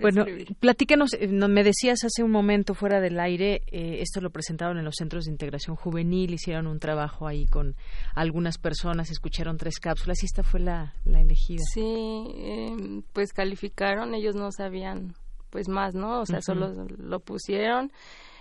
Bueno, 0.00 0.24
platícanos, 0.58 1.14
eh, 1.14 1.28
me 1.28 1.62
decías 1.62 2.02
hace 2.02 2.24
un 2.24 2.32
momento 2.32 2.74
fuera 2.74 3.00
del 3.00 3.20
aire, 3.20 3.62
eh, 3.68 3.98
esto 4.00 4.20
lo 4.20 4.30
presentaron 4.30 4.78
en 4.78 4.84
los 4.84 4.96
centros 4.98 5.26
de 5.26 5.30
integración 5.30 5.76
juvenil, 5.76 6.34
hicieron 6.34 6.66
un 6.66 6.80
trabajo 6.80 7.28
ahí 7.28 7.46
con 7.46 7.76
algunas 8.16 8.58
personas, 8.58 9.12
escucharon 9.12 9.58
tres 9.58 9.78
cápsulas 9.78 10.24
y 10.24 10.26
esta 10.26 10.42
fue 10.42 10.58
la, 10.58 10.94
la 11.04 11.20
elegida. 11.20 11.62
Sí, 11.72 11.80
eh, 11.84 13.02
pues 13.12 13.32
calificaron, 13.32 14.12
ellos 14.14 14.34
no 14.34 14.50
sabían 14.50 15.14
pues 15.52 15.68
más, 15.68 15.94
¿no? 15.94 16.22
O 16.22 16.26
sea, 16.26 16.40
solo 16.40 16.72
lo 16.96 17.20
pusieron 17.20 17.92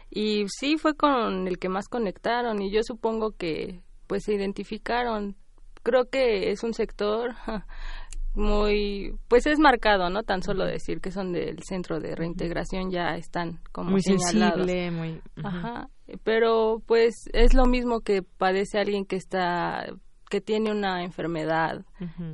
y 0.09 0.45
sí 0.47 0.77
fue 0.77 0.95
con 0.95 1.47
el 1.47 1.59
que 1.59 1.69
más 1.69 1.87
conectaron 1.89 2.61
y 2.61 2.71
yo 2.71 2.81
supongo 2.83 3.31
que 3.31 3.81
pues 4.07 4.23
se 4.23 4.33
identificaron. 4.33 5.35
Creo 5.83 6.09
que 6.09 6.51
es 6.51 6.63
un 6.63 6.73
sector 6.73 7.35
muy 8.33 9.13
pues 9.27 9.45
es 9.45 9.59
marcado, 9.59 10.09
¿no? 10.09 10.23
Tan 10.23 10.41
solo 10.41 10.65
decir 10.65 11.01
que 11.01 11.11
son 11.11 11.33
del 11.33 11.61
centro 11.63 11.99
de 11.99 12.15
reintegración 12.15 12.91
ya 12.91 13.17
están 13.17 13.59
como 13.73 13.91
muy 13.91 14.01
señalados. 14.01 14.65
sensible, 14.65 14.91
muy 14.91 15.21
Ajá, 15.43 15.89
pero 16.23 16.81
pues 16.85 17.25
es 17.33 17.53
lo 17.53 17.65
mismo 17.65 17.99
que 17.99 18.23
padece 18.23 18.79
alguien 18.79 19.05
que 19.05 19.17
está 19.17 19.85
que 20.29 20.39
tiene 20.39 20.71
una 20.71 21.03
enfermedad 21.03 21.83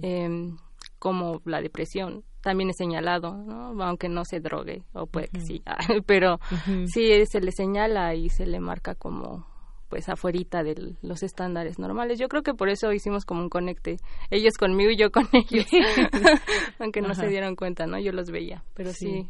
eh, 0.03 0.29
como 0.99 1.41
la 1.45 1.61
depresión 1.61 2.23
también 2.47 2.69
es 2.69 2.77
señalado, 2.77 3.35
¿no? 3.35 3.83
aunque 3.83 4.07
no 4.07 4.23
se 4.23 4.39
drogue, 4.39 4.81
o 4.93 5.05
puede 5.05 5.27
que 5.27 5.41
sí, 5.41 5.61
pero 6.05 6.39
sí 6.85 7.25
se 7.25 7.41
le 7.41 7.51
señala 7.51 8.15
y 8.15 8.29
se 8.29 8.45
le 8.45 8.61
marca 8.61 8.95
como 8.95 9.45
pues 9.89 10.07
afuerita 10.07 10.63
de 10.63 10.95
los 11.01 11.23
estándares 11.23 11.77
normales. 11.77 12.19
Yo 12.19 12.29
creo 12.29 12.43
que 12.43 12.53
por 12.53 12.69
eso 12.69 12.93
hicimos 12.93 13.25
como 13.25 13.41
un 13.41 13.49
conecte, 13.49 13.97
ellos 14.31 14.53
conmigo 14.57 14.91
y 14.91 14.95
yo 14.95 15.11
con 15.11 15.27
ellos, 15.33 15.65
aunque 16.79 17.01
no 17.01 17.13
se 17.15 17.27
dieron 17.27 17.57
cuenta, 17.57 17.85
¿no? 17.85 17.99
Yo 17.99 18.13
los 18.13 18.31
veía, 18.31 18.63
pero 18.73 18.93
sí 18.93 19.29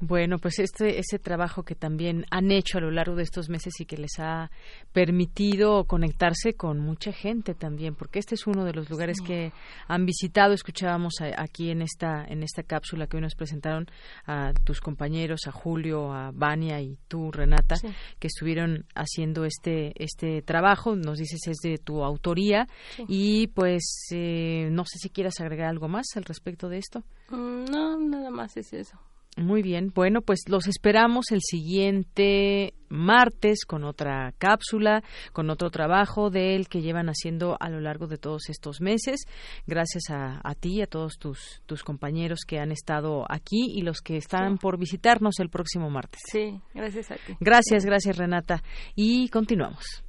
bueno, 0.00 0.38
pues 0.38 0.58
este 0.58 0.98
ese 0.98 1.18
trabajo 1.18 1.62
que 1.62 1.74
también 1.74 2.26
han 2.30 2.50
hecho 2.50 2.78
a 2.78 2.80
lo 2.80 2.90
largo 2.90 3.16
de 3.16 3.22
estos 3.22 3.48
meses 3.48 3.80
y 3.80 3.86
que 3.86 3.96
les 3.96 4.18
ha 4.18 4.50
permitido 4.92 5.84
conectarse 5.84 6.54
con 6.54 6.80
mucha 6.80 7.12
gente 7.12 7.54
también, 7.54 7.94
porque 7.94 8.18
este 8.18 8.34
es 8.34 8.46
uno 8.46 8.64
de 8.64 8.72
los 8.72 8.90
lugares 8.90 9.18
que 9.20 9.52
han 9.88 10.06
visitado. 10.06 10.52
Escuchábamos 10.52 11.14
aquí 11.36 11.70
en 11.70 11.82
esta 11.82 12.24
en 12.24 12.42
esta 12.42 12.62
cápsula 12.62 13.06
que 13.06 13.16
hoy 13.16 13.22
nos 13.22 13.34
presentaron 13.34 13.86
a 14.26 14.52
tus 14.64 14.80
compañeros, 14.80 15.42
a 15.46 15.52
Julio, 15.52 16.12
a 16.12 16.30
Vania 16.32 16.80
y 16.80 16.98
tú, 17.08 17.30
Renata, 17.30 17.76
que 18.18 18.26
estuvieron 18.26 18.86
haciendo 18.94 19.44
este 19.44 19.92
este 20.02 20.42
trabajo. 20.42 20.96
Nos 20.96 21.18
dices 21.18 21.40
es 21.46 21.58
de 21.58 21.78
tu 21.78 22.02
autoría 22.02 22.68
y 23.08 23.48
pues 23.48 24.08
eh, 24.10 24.68
no 24.70 24.84
sé 24.84 24.98
si 24.98 25.10
quieras 25.10 25.40
agregar 25.40 25.68
algo 25.68 25.88
más 25.88 26.06
al 26.16 26.24
respecto 26.24 26.68
de 26.68 26.78
esto. 26.78 27.04
Mm, 27.30 27.64
no, 27.70 27.98
nada 27.98 28.30
más 28.30 28.56
es 28.56 28.72
eso. 28.72 28.98
Muy 29.36 29.62
bien, 29.62 29.90
bueno, 29.92 30.20
pues 30.20 30.44
los 30.48 30.68
esperamos 30.68 31.32
el 31.32 31.40
siguiente 31.42 32.72
martes 32.88 33.64
con 33.66 33.82
otra 33.82 34.32
cápsula, 34.38 35.02
con 35.32 35.50
otro 35.50 35.70
trabajo 35.70 36.30
de 36.30 36.54
él 36.54 36.68
que 36.68 36.82
llevan 36.82 37.08
haciendo 37.08 37.56
a 37.58 37.68
lo 37.68 37.80
largo 37.80 38.06
de 38.06 38.16
todos 38.16 38.48
estos 38.48 38.80
meses. 38.80 39.24
Gracias 39.66 40.04
a, 40.10 40.40
a 40.44 40.54
ti 40.54 40.76
y 40.76 40.82
a 40.82 40.86
todos 40.86 41.18
tus, 41.18 41.62
tus 41.66 41.82
compañeros 41.82 42.40
que 42.46 42.60
han 42.60 42.70
estado 42.70 43.24
aquí 43.28 43.72
y 43.74 43.82
los 43.82 44.00
que 44.02 44.16
están 44.16 44.56
por 44.58 44.78
visitarnos 44.78 45.40
el 45.40 45.48
próximo 45.48 45.90
martes. 45.90 46.20
Sí, 46.30 46.60
gracias 46.72 47.10
a 47.10 47.16
ti. 47.16 47.36
Gracias, 47.40 47.84
gracias 47.84 48.16
Renata. 48.16 48.62
Y 48.94 49.28
continuamos. 49.30 50.04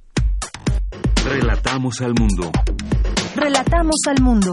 Relatamos 1.24 2.00
al 2.00 2.14
mundo. 2.14 2.52
Relatamos 3.34 3.96
al 4.06 4.22
mundo. 4.22 4.52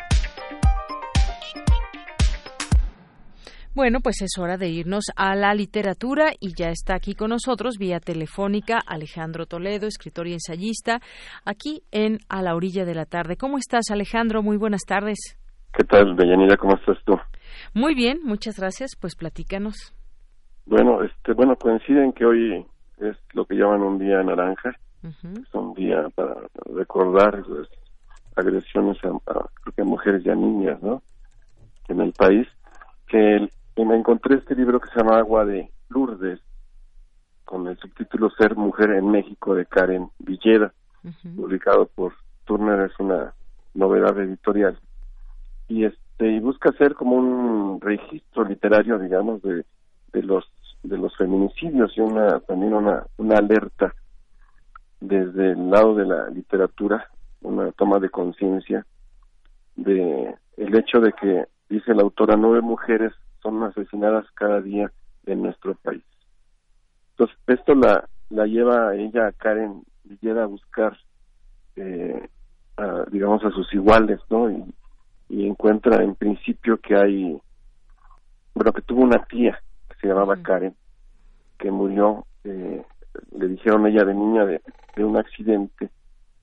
Bueno, 3.73 3.99
pues 4.01 4.21
es 4.21 4.37
hora 4.37 4.57
de 4.57 4.67
irnos 4.67 5.05
a 5.15 5.33
la 5.33 5.53
literatura 5.53 6.33
y 6.41 6.53
ya 6.53 6.71
está 6.71 6.93
aquí 6.93 7.15
con 7.15 7.29
nosotros 7.29 7.77
vía 7.79 8.01
telefónica 8.01 8.79
Alejandro 8.85 9.45
Toledo, 9.45 9.87
escritor 9.87 10.27
y 10.27 10.33
ensayista, 10.33 10.99
aquí 11.45 11.81
en 11.89 12.17
A 12.27 12.41
la 12.41 12.53
orilla 12.53 12.83
de 12.83 12.95
la 12.95 13.05
tarde. 13.05 13.37
¿Cómo 13.37 13.57
estás, 13.57 13.89
Alejandro? 13.89 14.43
Muy 14.43 14.57
buenas 14.57 14.81
tardes. 14.85 15.37
¿Qué 15.71 15.85
tal, 15.85 16.17
Deyanira? 16.17 16.57
¿Cómo 16.57 16.75
estás 16.75 16.97
tú? 17.05 17.17
Muy 17.73 17.95
bien, 17.95 18.19
muchas 18.25 18.59
gracias. 18.59 18.91
Pues 18.99 19.15
platícanos. 19.15 19.93
Bueno, 20.65 21.01
este, 21.03 21.31
bueno, 21.31 21.55
coinciden 21.55 22.11
que 22.11 22.25
hoy 22.25 22.65
es 22.97 23.15
lo 23.31 23.45
que 23.45 23.55
llaman 23.55 23.83
un 23.83 23.99
día 23.99 24.21
naranja. 24.21 24.75
Es 25.01 25.53
un 25.53 25.73
día 25.75 26.09
para 26.13 26.35
recordar 26.75 27.41
las 27.47 27.69
agresiones 28.35 28.97
a, 28.97 29.11
creo 29.21 29.73
que 29.73 29.81
a 29.81 29.85
mujeres 29.85 30.25
y 30.25 30.29
a 30.29 30.35
niñas, 30.35 30.83
¿no? 30.83 31.01
En 31.87 32.01
el 32.01 32.11
país. 32.11 32.49
Que 33.07 33.49
y 33.75 33.85
me 33.85 33.95
encontré 33.95 34.35
este 34.35 34.55
libro 34.55 34.79
que 34.79 34.89
se 34.89 34.99
llama 34.99 35.17
Agua 35.17 35.45
de 35.45 35.69
Lourdes, 35.89 36.39
con 37.45 37.67
el 37.67 37.77
subtítulo 37.77 38.29
Ser 38.31 38.55
Mujer 38.55 38.91
en 38.91 39.09
México 39.09 39.55
de 39.55 39.65
Karen 39.65 40.09
Villeda, 40.19 40.73
publicado 41.35 41.85
por 41.87 42.13
Turner, 42.45 42.89
es 42.89 42.99
una 42.99 43.33
novedad 43.73 44.17
editorial. 44.19 44.79
Y 45.67 45.85
este 45.85 46.31
y 46.31 46.39
busca 46.39 46.71
ser 46.73 46.93
como 46.93 47.15
un 47.15 47.81
registro 47.81 48.43
literario, 48.43 48.99
digamos, 48.99 49.41
de, 49.41 49.65
de 50.13 50.23
los 50.23 50.45
de 50.83 50.97
los 50.97 51.15
feminicidios 51.15 51.95
y 51.95 52.01
una 52.01 52.39
también 52.41 52.73
una, 52.73 53.05
una 53.17 53.37
alerta 53.37 53.93
desde 54.99 55.51
el 55.51 55.69
lado 55.69 55.95
de 55.95 56.05
la 56.05 56.29
literatura, 56.29 57.09
una 57.41 57.71
toma 57.71 57.99
de 57.99 58.09
conciencia 58.09 58.85
de 59.75 60.35
el 60.57 60.75
hecho 60.75 60.99
de 60.99 61.13
que 61.13 61.45
dice 61.69 61.93
la 61.93 62.03
autora 62.03 62.35
nueve 62.35 62.61
mujeres 62.61 63.13
son 63.41 63.63
asesinadas 63.63 64.25
cada 64.35 64.61
día 64.61 64.91
en 65.25 65.41
nuestro 65.41 65.75
país. 65.75 66.03
Entonces, 67.11 67.37
esto 67.47 67.75
la, 67.75 68.07
la 68.29 68.45
lleva 68.45 68.89
a 68.89 68.95
ella, 68.95 69.27
a 69.27 69.31
Karen 69.31 69.83
Villeda, 70.03 70.43
a 70.43 70.47
buscar, 70.47 70.97
eh, 71.75 72.27
digamos, 73.11 73.43
a 73.43 73.51
sus 73.51 73.71
iguales, 73.73 74.19
¿no? 74.29 74.49
Y, 74.49 74.65
encuentra 75.29 76.03
en 76.03 76.15
principio 76.15 76.77
que 76.77 76.95
hay, 76.95 77.41
bueno, 78.53 78.73
que 78.73 78.81
tuvo 78.81 79.01
una 79.01 79.23
tía 79.25 79.61
que 79.89 79.95
se 79.99 80.07
llamaba 80.07 80.41
Karen, 80.41 80.75
que 81.57 81.71
murió, 81.71 82.25
eh, 82.43 82.83
le 83.37 83.47
dijeron 83.47 83.87
ella 83.87 84.03
de 84.03 84.13
niña 84.13 84.45
de, 84.45 84.61
de 84.95 85.03
un 85.03 85.17
accidente, 85.17 85.89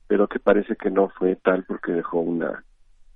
pero 0.07 0.27
que 0.27 0.39
parece 0.39 0.75
que 0.75 0.89
no 0.89 1.09
fue 1.09 1.35
tal 1.35 1.63
porque 1.65 1.91
dejó 1.91 2.19
una, 2.19 2.63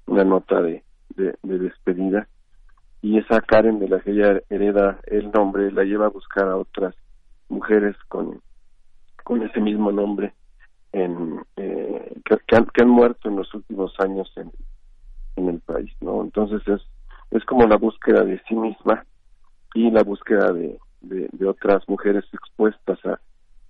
una 0.06 0.24
nota 0.24 0.62
de, 0.62 0.84
de 1.16 1.36
despedida 1.42 2.28
y 3.04 3.18
esa 3.18 3.42
Karen 3.42 3.80
de 3.80 3.90
la 3.90 4.00
que 4.00 4.12
ella 4.12 4.42
hereda 4.50 4.98
el 5.08 5.30
nombre 5.30 5.70
la 5.74 5.84
lleva 5.84 6.06
a 6.06 6.10
buscar 6.10 6.48
a 6.48 6.56
otras 6.56 6.96
mujeres 7.50 7.98
con, 8.08 8.42
con 9.26 9.44
ese 9.44 9.60
mismo 9.60 9.92
nombre 9.92 10.34
en, 10.94 11.42
eh, 11.58 12.14
que, 12.24 12.56
han, 12.56 12.66
que 12.68 12.82
han 12.82 12.90
muerto 12.90 13.28
en 13.28 13.36
los 13.36 13.54
últimos 13.54 13.94
años 14.00 14.32
en, 14.38 14.50
en 15.36 15.50
el 15.50 15.60
país, 15.60 15.92
¿no? 16.00 16.22
Entonces 16.22 16.66
es, 16.66 16.82
es 17.32 17.44
como 17.44 17.68
la 17.68 17.76
búsqueda 17.76 18.24
de 18.24 18.42
sí 18.48 18.56
misma 18.56 19.06
y 19.74 19.92
la 19.92 20.04
búsqueda 20.04 20.54
de, 20.54 20.80
de, 21.02 21.46
otras 21.46 21.84
mujeres 21.90 22.24
expuestas 22.32 23.06
a, 23.06 23.20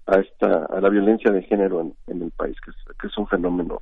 a 0.06 0.20
esta 0.20 0.66
a 0.66 0.80
la 0.80 0.90
violencia 0.90 1.32
de 1.32 1.42
género 1.42 1.82
en, 1.82 1.96
en 2.06 2.22
el 2.22 2.30
país, 2.30 2.56
que 2.62 2.70
es, 2.70 2.78
que 3.02 3.08
es 3.08 3.18
un 3.18 3.28
fenómeno 3.28 3.82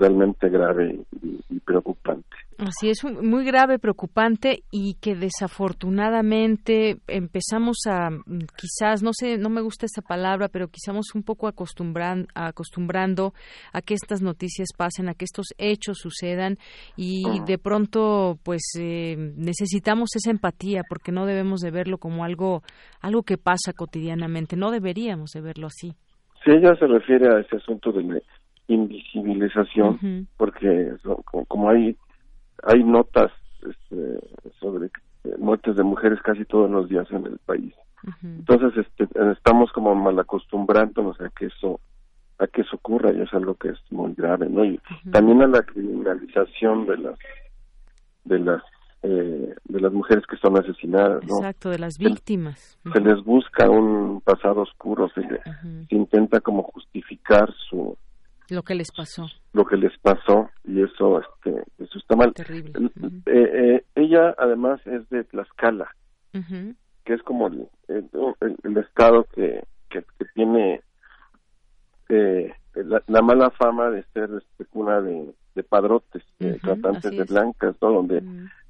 realmente 0.00 0.48
grave 0.48 0.98
y, 1.22 1.60
preocupante. 1.60 2.26
Así 2.58 2.90
es, 2.90 3.04
muy 3.04 3.44
grave, 3.44 3.78
preocupante 3.78 4.64
y 4.70 4.94
que 5.00 5.14
desafortunadamente 5.14 6.96
empezamos 7.06 7.78
a, 7.86 8.10
mm, 8.10 8.46
quizás, 8.56 9.02
no 9.02 9.12
sé, 9.12 9.38
no 9.38 9.50
me 9.50 9.60
gusta 9.60 9.86
esta 9.86 10.02
palabra, 10.02 10.48
pero 10.48 10.68
quizás 10.68 11.14
un 11.14 11.22
poco 11.22 11.46
acostumbran, 11.46 12.26
acostumbrando 12.34 13.34
a 13.72 13.82
que 13.82 13.94
estas 13.94 14.20
noticias 14.20 14.68
pasen, 14.76 15.08
a 15.08 15.14
que 15.14 15.24
estos 15.24 15.46
hechos 15.58 15.98
sucedan 15.98 16.56
y 16.96 17.22
de 17.46 17.58
pronto, 17.58 18.38
pues, 18.42 18.62
eh, 18.78 19.16
necesitamos 19.36 20.10
esa 20.16 20.30
empatía 20.30 20.82
porque 20.88 21.12
no 21.12 21.26
debemos 21.26 21.60
de 21.60 21.70
verlo 21.70 21.98
como 21.98 22.24
algo, 22.24 22.62
algo 23.00 23.22
que 23.22 23.38
pasa 23.38 23.72
cotidianamente, 23.74 24.56
no 24.56 24.70
deberíamos 24.70 25.30
de 25.30 25.40
verlo 25.40 25.68
así. 25.68 25.94
Si 26.44 26.50
ella 26.50 26.74
se 26.76 26.86
refiere 26.86 27.28
a 27.28 27.40
ese 27.40 27.56
asunto 27.56 27.92
del 27.92 28.06
invisibilización, 28.70 30.26
porque 30.36 30.94
como, 31.48 31.68
hay 31.68 31.96
hay 32.62 32.84
notas 32.84 33.32
este, 33.68 34.20
sobre 34.60 34.90
muertes 35.38 35.76
de 35.76 35.82
mujeres 35.82 36.20
casi 36.22 36.44
todos 36.44 36.70
los 36.70 36.88
días 36.88 37.10
en 37.10 37.26
el 37.26 37.38
país. 37.44 37.74
Entonces 38.22 38.86
este, 38.86 39.08
estamos 39.32 39.70
como 39.72 39.94
mal 39.94 40.18
acostumbrándonos 40.18 41.20
a 41.20 41.28
que 41.30 41.46
eso 41.46 41.80
a 42.38 42.46
que 42.46 42.62
eso 42.62 42.76
ocurra 42.76 43.12
y 43.12 43.20
es 43.20 43.32
algo 43.34 43.54
que 43.54 43.68
es 43.68 43.78
muy 43.90 44.14
grave, 44.14 44.48
¿no? 44.48 44.64
Y 44.64 44.80
también 45.12 45.42
a 45.42 45.46
la 45.46 45.62
criminalización 45.62 46.86
de 46.86 46.96
las 46.96 47.18
de 48.24 48.38
las 48.38 48.62
eh, 49.02 49.54
de 49.64 49.80
las 49.80 49.92
mujeres 49.92 50.24
que 50.26 50.36
son 50.36 50.58
asesinadas, 50.58 51.22
¿no? 51.26 51.36
Exacto, 51.36 51.70
de 51.70 51.78
las 51.78 51.98
víctimas. 51.98 52.78
Se, 52.92 53.00
les 53.00 53.22
busca 53.24 53.68
un 53.68 54.20
pasado 54.20 54.62
oscuro, 54.62 55.08
se, 55.14 55.22
se 55.22 55.94
intenta 55.94 56.40
como 56.40 56.62
justificar 56.62 57.52
su 57.68 57.96
lo 58.50 58.62
que 58.62 58.74
les 58.74 58.90
pasó. 58.90 59.26
Lo 59.52 59.64
que 59.64 59.76
les 59.76 59.96
pasó 59.98 60.50
y 60.64 60.82
eso, 60.82 61.20
este, 61.20 61.62
eso 61.78 61.98
está 61.98 62.16
mal. 62.16 62.32
Terrible. 62.34 62.72
Eh, 63.26 63.50
eh, 63.52 63.84
ella 63.94 64.34
además 64.38 64.80
es 64.86 65.08
de 65.10 65.24
Tlaxcala, 65.24 65.90
que 66.32 67.14
es 67.14 67.22
como 67.22 67.48
el, 67.48 67.68
el, 67.88 68.76
estado 68.76 69.24
que, 69.34 69.64
que, 69.88 70.04
tiene 70.34 70.82
eh, 72.08 72.52
la, 72.74 73.22
mala 73.22 73.50
fama 73.50 73.90
de 73.90 74.04
ser 74.12 74.30
este, 74.36 74.64
cuna 74.66 75.00
de, 75.00 75.32
de 75.54 75.62
padrotes, 75.62 76.22
de 76.38 76.54
tratantes 76.58 77.10
de 77.10 77.24
blancas, 77.24 77.76
¿no? 77.80 77.92
Donde 77.92 78.22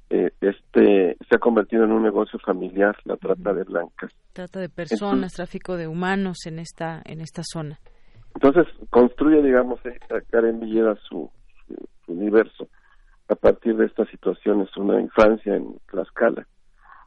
este 0.09 1.17
se 1.29 1.35
ha 1.35 1.39
convertido 1.39 1.85
en 1.85 1.91
un 1.91 2.03
negocio 2.03 2.37
familiar 2.39 2.97
la 3.05 3.15
trata 3.15 3.53
de 3.53 3.63
blancas. 3.63 4.11
Trata 4.33 4.59
de 4.59 4.69
personas, 4.69 5.33
tráfico 5.33 5.77
de 5.77 5.87
humanos 5.87 6.45
en 6.45 6.59
esta 6.59 7.01
en 7.05 7.21
esta 7.21 7.43
zona. 7.43 7.79
Entonces 8.35 8.67
construye, 8.89 9.41
digamos, 9.41 9.79
Karen 10.29 10.59
Villeda 10.59 10.95
su, 11.07 11.29
su, 11.67 12.11
universo 12.11 12.67
a 13.29 13.35
partir 13.35 13.77
de 13.77 13.85
estas 13.85 14.09
situaciones, 14.09 14.75
una 14.75 14.99
infancia 14.99 15.55
en 15.55 15.79
Tlaxcala, 15.89 16.45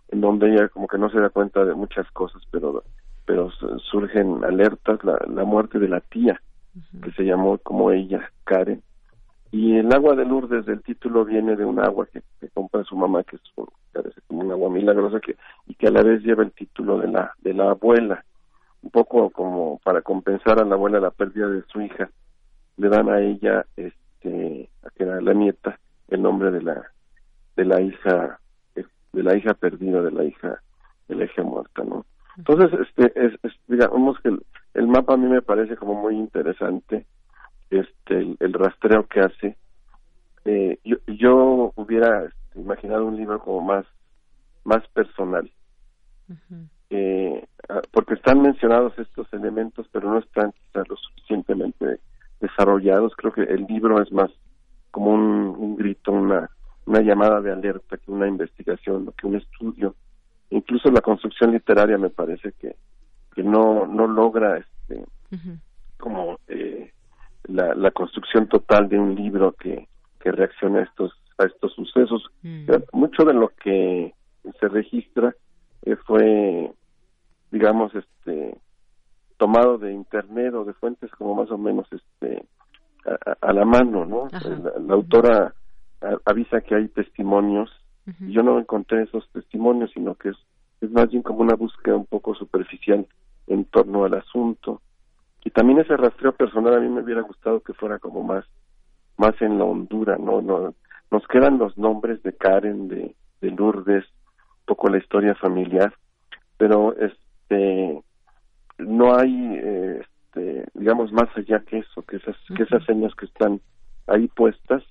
en 0.09 0.21
donde 0.21 0.53
ella 0.53 0.69
como 0.69 0.87
que 0.87 0.99
no 0.99 1.11
se 1.11 1.21
da 1.21 1.29
cuenta 1.29 1.65
de 1.65 1.75
muchas 1.75 2.11
cosas, 2.13 2.43
pero 2.51 2.83
pero 3.27 3.51
surgen 3.91 4.45
alertas, 4.45 5.03
la, 5.03 5.19
la 5.29 5.45
muerte 5.45 5.79
de 5.79 5.89
la 5.89 6.01
tía, 6.01 6.41
que 7.03 7.11
se 7.13 7.25
llamó 7.25 7.57
como 7.59 7.91
ella, 7.91 8.31
Karen, 8.45 8.83
y 9.55 9.77
el 9.77 9.95
agua 9.95 10.17
de 10.17 10.25
Lourdes 10.25 10.67
del 10.67 10.83
título 10.83 11.25
viene 11.25 11.55
de 11.55 11.65
un 11.65 11.79
agua 11.79 12.09
que, 12.13 12.23
compra 12.53 12.83
su 12.83 12.97
mamá, 12.97 13.23
que 13.23 13.37
es 13.37 13.43
un, 13.55 13.69
como 14.27 14.41
un 14.41 14.51
agua 14.51 14.69
milagrosa, 14.69 15.21
que, 15.21 15.37
y 15.69 15.75
que 15.77 15.87
a 15.87 15.93
la 15.93 16.03
vez 16.03 16.23
lleva 16.23 16.43
el 16.43 16.51
título 16.51 16.99
de 16.99 17.07
la, 17.07 17.33
de 17.39 17.55
la 17.55 17.71
abuela, 17.71 18.25
un 18.85 18.91
poco 18.91 19.31
como 19.31 19.79
para 19.83 20.03
compensar 20.03 20.61
a 20.61 20.65
la 20.65 20.75
abuela 20.75 21.01
la 21.01 21.11
pérdida 21.11 21.49
de 21.49 21.63
su 21.73 21.81
hija, 21.81 22.11
le 22.77 22.89
dan 22.89 23.09
a 23.09 23.19
ella, 23.21 23.65
este, 23.77 24.69
a 24.85 24.91
que 24.91 25.05
era 25.05 25.21
la 25.23 25.33
nieta, 25.33 25.79
el 26.09 26.21
nombre 26.21 26.51
de 26.51 26.63
la, 26.63 26.85
de 27.57 27.65
la 27.65 27.81
hija, 27.81 28.39
de 28.75 29.23
la 29.23 29.37
hija 29.37 29.55
perdida, 29.55 30.03
de 30.03 30.11
la 30.11 30.25
hija, 30.25 30.61
de 31.09 31.15
la 31.15 31.25
hija 31.25 31.43
muerta, 31.43 31.83
¿no? 31.83 32.05
Entonces, 32.37 32.79
este, 32.81 33.27
es, 33.27 33.33
digamos 33.69 34.19
que 34.21 34.37
el, 34.75 34.87
mapa 34.87 35.15
a 35.15 35.17
mí 35.17 35.29
me 35.29 35.41
parece 35.41 35.77
como 35.77 35.95
muy 35.95 36.17
interesante, 36.17 37.07
este, 37.71 38.37
el, 38.39 38.53
rastreo 38.53 39.07
que 39.07 39.21
hace. 39.21 39.57
Eh, 40.45 40.79
yo, 40.85 40.97
yo 41.07 41.73
hubiera 41.77 42.25
este, 42.25 42.61
imaginado 42.61 43.07
un 43.07 43.17
libro 43.17 43.39
como 43.39 43.63
más, 43.63 43.87
más 44.65 44.87
personal, 44.89 45.51
eh, 46.29 46.67
ah, 47.69 47.83
porque 47.91 48.15
están 48.15 48.43
mencionados 48.43 48.99
estos 48.99 49.33
elementos, 49.33 49.87
pero 49.93 50.11
no 50.11 50.19
están 50.19 50.53
quizás 50.53 50.89
lo 50.89 50.97
suficientemente 50.97 52.01
desarrollados. 52.41 53.15
Creo 53.17 53.33
que 53.33 53.43
el 53.43 53.65
libro 53.65 54.03
es 54.03 54.13
más 54.13 54.31
como 54.91 55.13
un, 55.13 55.55
un 55.59 55.77
grito, 55.77 56.13
una, 56.13 56.51
una 56.87 57.01
llamada 57.01 57.41
de 57.41 57.53
alerta 57.53 57.97
que 57.97 58.11
una 58.11 58.29
investigación, 58.29 59.13
que 59.19 59.27
un 59.27 59.37
estudio 59.37 59.95
incluso 60.51 60.91
la 60.91 61.01
construcción 61.01 61.53
literaria 61.53 61.99
me 61.99 62.11
parece 62.11 62.53
que, 62.61 62.77
que 63.35 63.43
no, 63.43 63.87
no 63.87 64.07
logra 64.07 64.59
este 64.59 65.05
como 65.99 66.39
eh, 66.49 66.93
la, 67.45 67.75
la 67.75 67.91
construcción 67.91 68.49
total 68.49 68.89
de 68.89 68.99
un 68.99 69.15
libro 69.15 69.53
que, 69.53 69.89
que 70.21 70.31
reaccione 70.31 70.81
a 70.81 70.83
estos 70.83 71.13
a 71.39 71.47
estos 71.47 71.73
sucesos 71.73 72.25
mm. 72.43 72.71
mucho 72.93 73.25
de 73.25 73.35
lo 73.35 73.49
que 73.49 74.15
se 74.61 74.69
registra 74.69 75.35
eh, 75.83 75.97
fue 76.07 76.71
digamos 77.55 77.95
este 77.95 78.59
tomado 79.39 79.79
de 79.79 79.93
internet 79.93 80.53
o 80.55 80.65
de 80.65 80.75
fuentes 80.75 81.11
como 81.13 81.35
más 81.35 81.51
o 81.51 81.57
menos 81.59 81.87
este 81.91 82.45
a, 83.41 83.53
la 83.53 83.65
mano 83.65 84.05
no 84.05 84.29
la, 84.87 84.95
autora 84.95 85.55
avisa 86.27 86.61
que 86.61 86.75
hay 86.75 86.89
testimonios 86.89 87.71
yo 88.21 88.43
no 88.43 88.59
encontré 88.59 89.03
esos 89.03 89.29
testimonios, 89.31 89.91
sino 89.93 90.15
que 90.15 90.31
es, 90.31 90.37
es 90.81 90.91
más 90.91 91.09
bien 91.09 91.23
como 91.23 91.41
una 91.41 91.55
búsqueda 91.55 91.97
un 91.97 92.07
poco 92.07 92.35
superficial 92.35 93.07
en 93.47 93.65
torno 93.65 94.05
al 94.05 94.15
asunto. 94.15 94.83
Y 95.43 95.51
también 95.51 95.81
ese 95.81 95.97
rastreo 95.97 96.33
personal 96.33 96.75
a 96.75 96.81
mí 96.81 96.89
me 96.89 97.03
hubiera 97.03 97.23
gustado 97.23 97.61
que 97.61 97.73
fuera 97.73 97.99
como 97.99 98.23
más, 98.23 98.45
más 99.17 99.41
en 99.41 99.59
la 99.59 99.65
hondura, 99.65 100.17
¿no? 100.19 100.43
no 100.43 100.75
nos 101.11 101.27
quedan 101.29 101.59
los 101.59 101.79
nombres 101.79 102.23
de 102.23 102.37
Karen, 102.37 102.89
de, 102.89 103.15
de 103.41 103.51
Lourdes, 103.51 104.05
un 104.05 104.67
poco 104.67 104.89
la 104.89 104.99
historia 104.99 105.35
familiar, 105.37 105.95
pero 106.57 106.95
este 107.45 108.03
no 108.79 109.17
hay 109.17 109.61
este 110.01 110.67
digamos 110.75 111.13
más 111.13 111.29
allá 111.37 111.61
que 111.61 111.79
eso 111.79 112.03
que 112.03 112.17
esas 112.17 112.37
que 112.57 112.63
esas 112.65 112.85
señas 112.85 113.15
que 113.15 113.27
están 113.27 113.61
ahí 114.07 114.29
puestas 114.29 114.83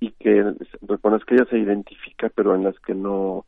y 0.00 0.12
que 0.12 0.54
con 1.00 1.12
las 1.12 1.24
que 1.24 1.34
ella 1.34 1.46
se 1.50 1.58
identifica 1.58 2.30
pero 2.34 2.54
en 2.54 2.64
las 2.64 2.78
que 2.80 2.94
no 2.94 3.44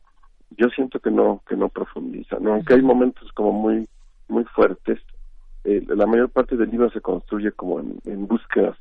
yo 0.57 0.67
siento 0.69 0.99
que 0.99 1.11
no 1.11 1.41
que 1.47 1.55
no 1.55 1.69
profundiza 1.69 2.37
no 2.39 2.53
aunque 2.53 2.73
hay 2.73 2.81
momentos 2.81 3.31
como 3.33 3.53
muy 3.53 3.87
muy 4.27 4.43
fuertes 4.45 4.99
eh, 5.63 5.83
la 5.87 6.05
mayor 6.05 6.29
parte 6.29 6.57
del 6.57 6.69
libro 6.69 6.89
se 6.89 7.01
construye 7.01 7.51
como 7.51 7.79
en, 7.79 8.27
búsquedas 8.27 8.77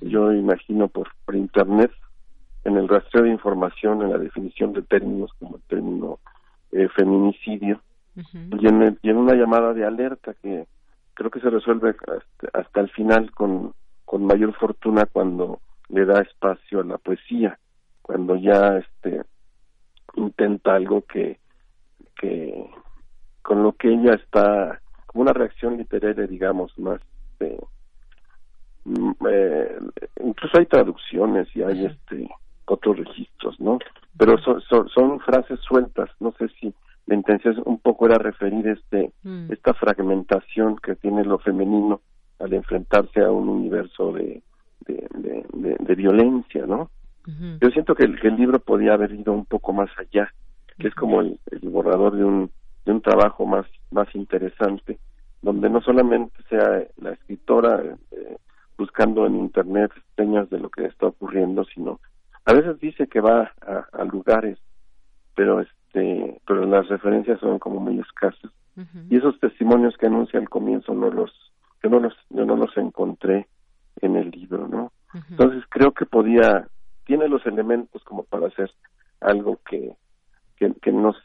yo 0.00 0.32
imagino 0.32 0.88
por, 0.88 1.08
por 1.24 1.36
internet 1.36 1.90
en 2.64 2.76
el 2.76 2.88
rastreo 2.88 3.24
de 3.24 3.30
información 3.30 4.02
en 4.02 4.10
la 4.10 4.18
definición 4.18 4.72
de 4.72 4.82
términos 4.82 5.30
como 5.38 5.56
el 5.56 5.62
término 5.62 6.18
eh, 6.72 6.88
feminicidio 6.96 7.80
y, 8.60 8.66
en, 8.66 8.98
y 9.02 9.10
en 9.10 9.16
una 9.16 9.34
llamada 9.34 9.72
de 9.74 9.84
alerta 9.84 10.34
que 10.42 10.66
creo 11.14 11.30
que 11.30 11.40
se 11.40 11.50
resuelve 11.50 11.90
hasta, 11.90 12.58
hasta 12.58 12.80
el 12.80 12.90
final 12.90 13.30
con 13.32 13.74
con 14.08 14.24
mayor 14.24 14.54
fortuna 14.54 15.04
cuando 15.04 15.60
le 15.90 16.06
da 16.06 16.22
espacio 16.22 16.80
a 16.80 16.84
la 16.84 16.96
poesía 16.96 17.58
cuando 18.00 18.36
ya 18.36 18.78
este 18.78 19.22
intenta 20.14 20.74
algo 20.74 21.02
que 21.02 21.38
que 22.18 22.70
con 23.42 23.62
lo 23.62 23.72
que 23.72 23.92
ella 23.92 24.14
está 24.14 24.80
como 25.06 25.22
una 25.22 25.34
reacción 25.34 25.76
literaria 25.76 26.26
digamos 26.26 26.76
más 26.78 27.00
eh, 27.40 27.60
incluso 30.24 30.58
hay 30.58 30.64
traducciones 30.64 31.54
y 31.54 31.62
hay 31.62 31.84
este 31.84 32.30
otros 32.64 32.96
registros 32.96 33.60
no 33.60 33.78
pero 34.16 34.38
son, 34.38 34.88
son, 34.88 35.20
frases 35.20 35.60
sueltas 35.60 36.08
no 36.18 36.32
sé 36.38 36.48
si 36.60 36.72
la 37.08 37.14
intención 37.14 37.62
un 37.64 37.78
poco 37.78 38.06
era 38.06 38.18
referir 38.18 38.68
este 38.68 39.12
mm. 39.22 39.52
esta 39.52 39.74
fragmentación 39.74 40.76
que 40.76 40.94
tiene 40.94 41.24
lo 41.24 41.38
femenino 41.38 42.00
al 42.38 42.52
enfrentarse 42.52 43.20
a 43.20 43.32
un 43.32 43.48
universo 43.48 44.12
de 44.12 44.42
de, 44.88 45.94
violencia, 45.94 46.66
¿no? 46.66 46.90
Yo 47.60 47.68
siento 47.70 47.94
que 47.94 48.04
el, 48.04 48.36
libro 48.36 48.58
podía 48.58 48.94
haber 48.94 49.12
ido 49.12 49.34
un 49.34 49.44
poco 49.44 49.74
más 49.74 49.90
allá, 49.98 50.32
que 50.78 50.88
es 50.88 50.94
como 50.94 51.20
el, 51.20 51.38
borrador 51.62 52.16
de 52.16 52.24
un, 52.24 52.50
de 52.86 52.92
un 52.92 53.02
trabajo 53.02 53.44
más, 53.44 53.66
más 53.90 54.08
interesante, 54.14 54.98
donde 55.42 55.68
no 55.68 55.82
solamente 55.82 56.34
sea 56.48 56.84
la 56.96 57.12
escritora 57.12 57.82
eh, 58.12 58.36
buscando 58.78 59.26
en 59.26 59.36
internet 59.36 59.90
señas 60.16 60.48
de 60.48 60.58
lo 60.58 60.70
que 60.70 60.86
está 60.86 61.08
ocurriendo, 61.08 61.64
sino 61.64 62.00
a 62.46 62.54
veces 62.54 62.80
dice 62.80 63.08
que 63.08 63.20
va 63.20 63.52
a, 63.60 64.04
lugares, 64.04 64.58
pero 65.34 65.60
este, 65.88 66.40
pero 66.46 66.66
las 66.66 66.88
referencias 66.88 67.40
son 67.40 67.58
como 67.58 67.80
muy 67.80 67.98
escasas. 67.98 68.52
Y 69.10 69.16
esos 69.16 69.38
testimonios 69.40 69.96
que 69.96 70.06
anuncia 70.06 70.38
al 70.38 70.48
comienzo 70.48 70.94
no 70.94 71.10
los, 71.10 71.32
yo 71.82 71.90
no 71.90 71.98
los, 71.98 72.14
yo 72.30 72.44
no 72.44 72.54
los 72.54 72.76
encontré 72.76 73.48
en 74.00 74.14
el 74.14 74.30
libro, 74.30 74.68
¿no? 74.68 74.92
Entonces 75.30 75.64
creo 75.68 75.90
que 75.90 76.06
podía, 76.06 76.68
tiene 77.04 77.26
los 77.26 77.44
elementos 77.44 78.04
como 78.04 78.22
para 78.22 78.46
hacer 78.46 78.70
algo 79.20 79.58
que, 79.68 79.96
que, 80.56 80.92
nos 80.92 81.16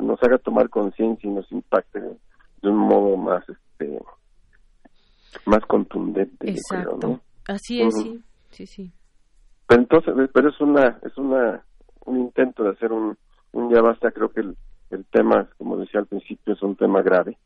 nos 0.00 0.22
haga 0.22 0.38
tomar 0.38 0.70
conciencia 0.70 1.28
y 1.28 1.32
nos 1.32 1.52
impacte 1.52 2.00
de 2.00 2.68
un 2.68 2.76
modo 2.76 3.16
más 3.16 3.44
este 3.48 4.00
más 5.46 5.60
contundente 5.66 6.50
Exacto. 6.50 6.98
¿no? 7.00 7.20
así 7.46 7.80
es 7.80 7.94
sí 8.02 8.20
sí 8.50 8.66
sí 8.66 8.92
pero 9.68 9.82
entonces 9.82 10.14
pero 10.34 10.48
es 10.48 10.60
una 10.60 10.98
es 11.04 11.16
una 11.16 11.62
un 12.06 12.18
intento 12.18 12.64
de 12.64 12.70
hacer 12.70 12.90
un 12.90 13.16
ya 13.52 13.80
basta 13.80 14.10
creo 14.10 14.30
que 14.30 14.40
el, 14.40 14.56
el 14.90 15.04
tema 15.06 15.48
como 15.58 15.76
decía 15.76 16.00
al 16.00 16.06
principio 16.06 16.54
es 16.54 16.62
un 16.62 16.76
tema 16.76 17.02
grave. 17.02 17.38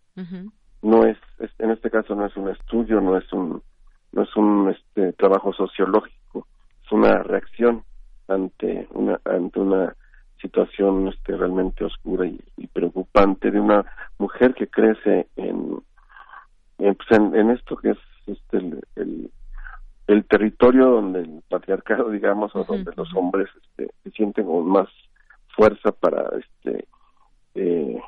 No 0.83 1.05
es, 1.05 1.17
en 1.59 1.71
este 1.71 1.91
caso 1.91 2.15
no 2.15 2.27
es 2.27 2.37
un 2.37 2.49
estudio 2.49 3.01
no 3.01 3.17
es 3.17 3.33
un 3.33 3.63
no 4.13 4.23
es 4.23 4.37
un 4.37 4.69
este, 4.71 5.13
trabajo 5.15 5.53
sociológico, 5.53 6.47
es 6.85 6.93
una 6.93 7.23
reacción 7.23 7.83
ante 8.29 8.89
una 8.93 9.21
ante 9.25 9.61
una 9.61 9.97
situación 10.41 11.09
este, 11.09 11.37
realmente 11.37 11.85
oscura 11.85 12.27
y, 12.27 12.39
preocupante 12.73 13.51
de 13.51 13.61
una 13.61 13.85
mujer 14.19 14.55
que 14.55 14.67
crece 14.67 15.29
en 15.37 15.79
en, 16.79 16.95
pues, 16.97 17.21
en, 17.21 17.51
esto 17.51 17.77
que 17.77 17.91
es 17.91 17.99
este 18.27 18.57
el, 18.97 19.31
el, 20.07 20.25
territorio 20.25 20.87
donde 20.89 21.21
el 21.21 21.43
patriarcado 21.49 22.11
digamos 22.11 22.55
o 22.57 22.65
donde 22.65 22.91
los 22.97 23.15
hombres 23.15 23.49
este, 23.63 23.93
se 24.03 24.11
sienten 24.11 24.47
más 24.67 24.89
fuerza 25.55 25.93
para 25.93 26.31
este 26.39 26.87
eh, 27.55 28.01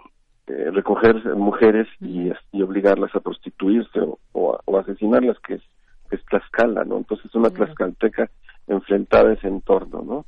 eh, 0.46 0.70
recoger 0.72 1.24
mujeres 1.36 1.88
y, 2.00 2.30
y, 2.52 2.62
obligarlas 2.62 3.14
a 3.14 3.20
prostituirse 3.20 4.00
o, 4.00 4.18
o, 4.32 4.78
asesinarlas 4.78 5.38
que 5.40 5.54
es 5.54 5.62
es 6.10 6.24
Tlaxcala, 6.26 6.84
¿no? 6.84 6.98
Entonces 6.98 7.34
una 7.34 7.50
tlaxcalteca 7.50 8.30
enfrentada 8.66 9.30
a 9.30 9.32
ese 9.32 9.48
entorno, 9.48 10.02
¿no? 10.02 10.26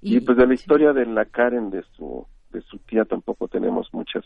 Y, 0.00 0.20
pues 0.20 0.38
de 0.38 0.46
la 0.46 0.54
historia 0.54 0.92
de 0.92 1.06
la 1.06 1.24
Karen 1.26 1.70
de 1.70 1.84
su 1.96 2.26
de 2.50 2.60
su 2.62 2.78
tía 2.78 3.04
tampoco 3.04 3.48
tenemos 3.48 3.92
muchas 3.92 4.24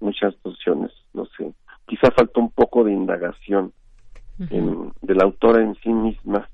muchas 0.00 0.34
nociones, 0.44 0.92
no 1.12 1.26
sé. 1.36 1.52
Quizá 1.86 2.10
faltó 2.10 2.40
un 2.40 2.50
poco 2.50 2.84
de 2.84 2.92
indagación 2.92 3.72
en, 4.50 4.92
de 5.02 5.14
la 5.14 5.24
autora 5.24 5.62
en 5.62 5.74
sí 5.76 5.88
misma, 5.88 6.48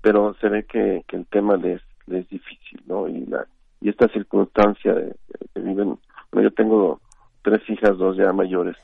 pero 0.00 0.34
se 0.40 0.48
ve 0.48 0.64
que, 0.64 1.04
que 1.06 1.16
el 1.16 1.26
tema 1.26 1.56
le 1.56 1.74
es, 1.74 1.82
le 2.06 2.20
es 2.20 2.28
difícil, 2.28 2.82
¿no? 2.86 3.08
Y 3.08 3.26
la 3.26 3.46
y 3.80 3.88
esta 3.88 4.08
circunstancia 4.08 4.94
de, 4.94 5.14
que 5.54 5.60
viven, 5.60 5.98
bueno, 6.32 6.48
yo 6.48 6.50
tengo 6.50 7.00
tres 7.42 7.60
hijas, 7.68 7.96
dos 7.98 8.16
ya 8.16 8.32
mayores, 8.32 8.76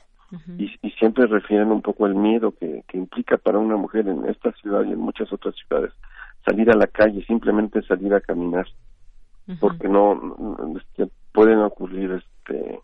y, 0.57 0.69
y, 0.81 0.91
siempre 0.91 1.25
refieren 1.25 1.71
un 1.71 1.81
poco 1.81 2.05
el 2.05 2.13
miedo 2.13 2.51
que, 2.51 2.83
que 2.89 2.97
implica 2.97 3.37
para 3.37 3.59
una 3.59 3.77
mujer 3.77 4.09
en 4.09 4.25
esta 4.25 4.51
ciudad 4.53 4.83
y 4.83 4.91
en 4.91 4.99
muchas 4.99 5.31
otras 5.31 5.55
ciudades 5.55 5.93
salir 6.47 6.69
a 6.71 6.75
la 6.75 6.87
calle, 6.87 7.23
simplemente 7.25 7.81
salir 7.83 8.13
a 8.13 8.21
caminar. 8.21 8.67
porque 9.59 9.87
no, 9.87 10.35
este, 10.77 11.09
pueden 11.33 11.59
ocurrir 11.59 12.11
este 12.11 12.79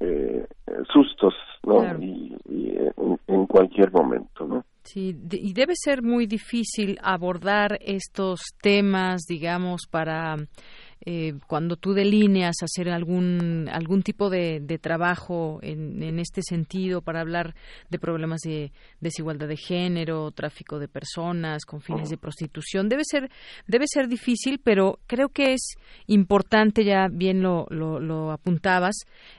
eh, 0.00 0.46
sustos, 0.90 1.34
¿no? 1.64 1.82
Y, 2.02 2.36
en, 3.26 3.46
cualquier 3.46 3.90
momento, 3.90 4.46
¿no? 4.46 4.64
Sí, 4.84 5.14
y 5.32 5.52
debe 5.52 5.74
ser 5.74 6.02
muy 6.02 6.26
difícil 6.26 6.98
abordar 7.02 7.78
estos 7.80 8.40
temas, 8.62 9.22
digamos, 9.28 9.82
para 9.90 10.36
eh, 11.06 11.32
cuando 11.46 11.76
tú 11.76 11.94
delineas 11.94 12.56
hacer 12.62 12.90
algún 12.90 13.70
algún 13.72 14.02
tipo 14.02 14.28
de, 14.28 14.60
trabajo 14.82 15.58
en, 15.62 16.02
en, 16.02 16.18
este 16.18 16.42
sentido 16.42 17.00
para 17.00 17.22
hablar 17.22 17.54
de 17.88 17.98
problemas 17.98 18.40
de 18.42 18.72
desigualdad 19.00 19.48
de 19.48 19.56
género, 19.56 20.30
tráfico 20.30 20.78
de 20.78 20.88
personas 20.88 21.64
con 21.64 21.80
fines 21.80 22.10
de 22.10 22.18
prostitución, 22.18 22.90
debe 22.90 23.04
ser 23.04 23.30
debe 23.66 23.86
ser 23.88 24.08
difícil, 24.08 24.60
pero 24.62 24.98
creo 25.06 25.30
que 25.30 25.54
es 25.54 25.76
importante, 26.06 26.84
ya 26.84 27.08
bien 27.10 27.42
lo, 27.42 27.66
lo, 27.70 28.30
apuntabas, 28.30 28.96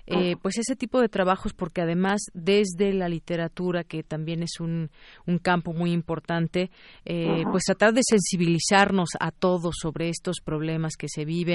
eh, 0.07 0.35
pues 0.41 0.57
ese 0.57 0.75
tipo 0.75 0.99
de 0.99 1.09
trabajos 1.09 1.53
porque 1.53 1.81
además 1.81 2.21
desde 2.33 2.91
la 2.93 3.07
literatura, 3.07 3.83
que 3.83 4.01
también 4.01 4.41
es 4.41 4.59
un, 4.59 4.89
un 5.27 5.37
campo 5.37 5.73
muy 5.73 5.91
importante, 5.91 6.71
eh, 7.05 7.43
pues 7.51 7.65
tratar 7.65 7.93
de 7.93 8.01
sensibilizarnos 8.03 9.09
a 9.19 9.31
todos 9.31 9.75
sobre 9.79 10.09
estos 10.09 10.37
problemas 10.43 10.95
que 10.97 11.07
se 11.07 11.23
viven 11.23 11.50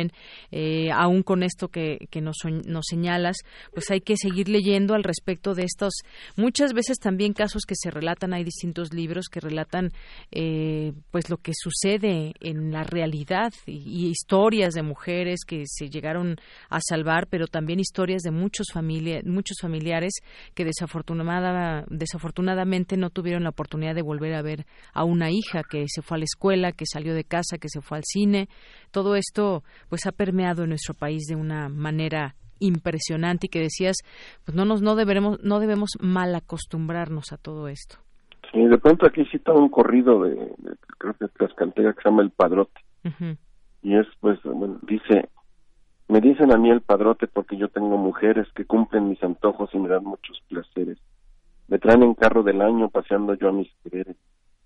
eh, 0.51 0.91
aún 0.93 1.23
con 1.23 1.43
esto 1.43 1.69
que, 1.69 2.09
nos, 2.21 2.37
nos, 2.67 2.85
señalas, 2.89 3.37
pues 3.73 3.91
hay 3.91 4.01
que 4.01 4.17
seguir 4.17 4.49
leyendo 4.49 4.95
al 4.95 5.05
respecto 5.05 5.55
de 5.55 5.65
estos, 5.65 5.95
muchas 6.37 6.73
veces 6.73 6.99
también 6.99 7.33
casos 7.33 7.63
que 7.67 7.75
se 7.77 7.91
relatan, 7.91 8.35
hay 8.35 8.45
distintos 8.45 8.93
libros 8.93 9.27
que 9.29 9.41
relatan 9.41 9.93
eh, 10.31 10.93
pues 11.11 11.31
lo 11.31 11.39
que 11.39 11.53
sucede 11.55 12.35
en 12.41 12.73
la 12.73 12.85
realidad 12.85 13.53
y, 13.67 14.07
historias 14.07 14.75
de 14.75 14.83
mujeres 14.83 15.41
que 15.47 15.65
se 15.67 15.89
llegaron 15.89 16.37
a 16.71 16.81
salvar, 16.81 17.27
pero 17.29 17.47
también 17.47 17.81
historias 17.81 18.23
de 18.23 18.31
muchos, 18.31 18.69
familia, 18.73 19.21
muchos 19.25 19.59
familiares 19.61 20.15
que 20.55 20.65
desafortunada, 20.65 21.85
desafortunadamente 21.89 22.97
no 22.97 23.11
tuvieron 23.11 23.45
la 23.45 23.51
oportunidad 23.51 23.95
de 23.95 24.03
volver 24.03 24.35
a 24.35 24.43
ver 24.43 24.67
a 24.93 25.05
una 25.05 25.31
hija 25.31 25.63
que 25.69 25.85
se 25.89 26.03
fue 26.03 26.17
a 26.17 26.19
la 26.19 26.25
escuela, 26.25 26.73
que 26.73 26.87
salió 26.87 27.15
de 27.15 27.25
casa, 27.25 27.59
que 27.59 27.69
se 27.69 27.81
fue 27.81 27.99
al 27.99 28.05
cine. 28.05 28.49
Todo 28.91 29.17
esto, 29.17 29.65
pues 29.89 30.07
ha 30.07 30.13
permeado 30.13 30.65
en 30.65 30.71
nuestro 30.71 30.95
país 30.95 31.25
de 31.27 31.37
una 31.37 31.69
manera 31.69 32.35
impresionante 32.59 33.47
y 33.47 33.51
que 33.51 33.61
decías, 33.61 33.97
pues 34.45 34.57
no 34.57 34.65
nos 34.65 34.83
no 34.83 34.97
debemos 34.97 35.43
no 35.43 35.61
debemos 35.61 35.91
mal 36.01 36.35
acostumbrarnos 36.35 37.33
a 37.33 37.37
todo 37.37 37.69
esto. 37.69 37.97
Sí, 38.53 38.65
de 38.65 38.79
pronto 38.79 39.07
aquí 39.07 39.25
cita 39.27 39.53
un 39.53 39.69
corrido 39.69 40.23
de, 40.23 40.55
creo 40.99 41.15
que 41.15 41.29
Tlaxcaltega 41.29 41.93
que 41.93 42.03
se 42.03 42.09
llama 42.09 42.23
El 42.23 42.31
Padrote. 42.31 42.81
Y 43.83 43.97
es 43.97 44.07
pues 44.21 44.39
dice 44.89 45.29
me 46.09 46.21
dicen 46.21 46.53
a 46.53 46.57
mí 46.57 46.71
el 46.71 46.83
padrote 46.83 47.27
porque 47.27 47.57
yo 47.57 47.69
tengo 47.69 47.97
mujeres 47.97 48.47
que 48.55 48.65
cumplen 48.65 49.09
mis 49.09 49.23
antojos 49.23 49.71
y 49.73 49.79
me 49.79 49.89
dan 49.89 50.05
muchos 50.05 50.41
placeres. 50.49 50.99
Me 51.69 51.79
traen 51.79 52.05
en 52.05 52.15
carro 52.15 52.45
del 52.45 52.63
año 52.63 52.89
paseando 52.91 53.35
yo 53.35 53.49
a 53.49 53.53
mis 53.53 53.69
quereres. 53.83 54.17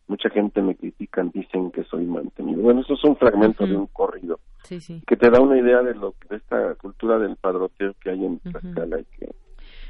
Mucha 0.06 0.28
gente 0.28 0.60
me 0.60 0.74
critican, 0.74 1.30
dicen 1.30 1.70
que 1.70 1.84
soy 1.84 2.04
mantenido. 2.04 2.60
Bueno, 2.60 2.80
eso 2.82 2.92
es 2.94 3.04
un 3.04 3.16
fragmento 3.16 3.66
de 3.66 3.76
un 3.76 3.86
corrido 3.86 4.38
que 4.68 5.16
te 5.16 5.30
da 5.30 5.40
una 5.40 5.58
idea 5.58 5.82
de 5.82 5.94
lo 5.94 6.14
de 6.28 6.36
esta 6.36 6.74
cultura 6.76 7.18
del 7.18 7.36
padroteo 7.36 7.94
que 8.00 8.10
hay 8.10 8.24
en 8.24 8.38
Tlaxcala 8.40 9.00
y 9.00 9.04
que 9.04 9.34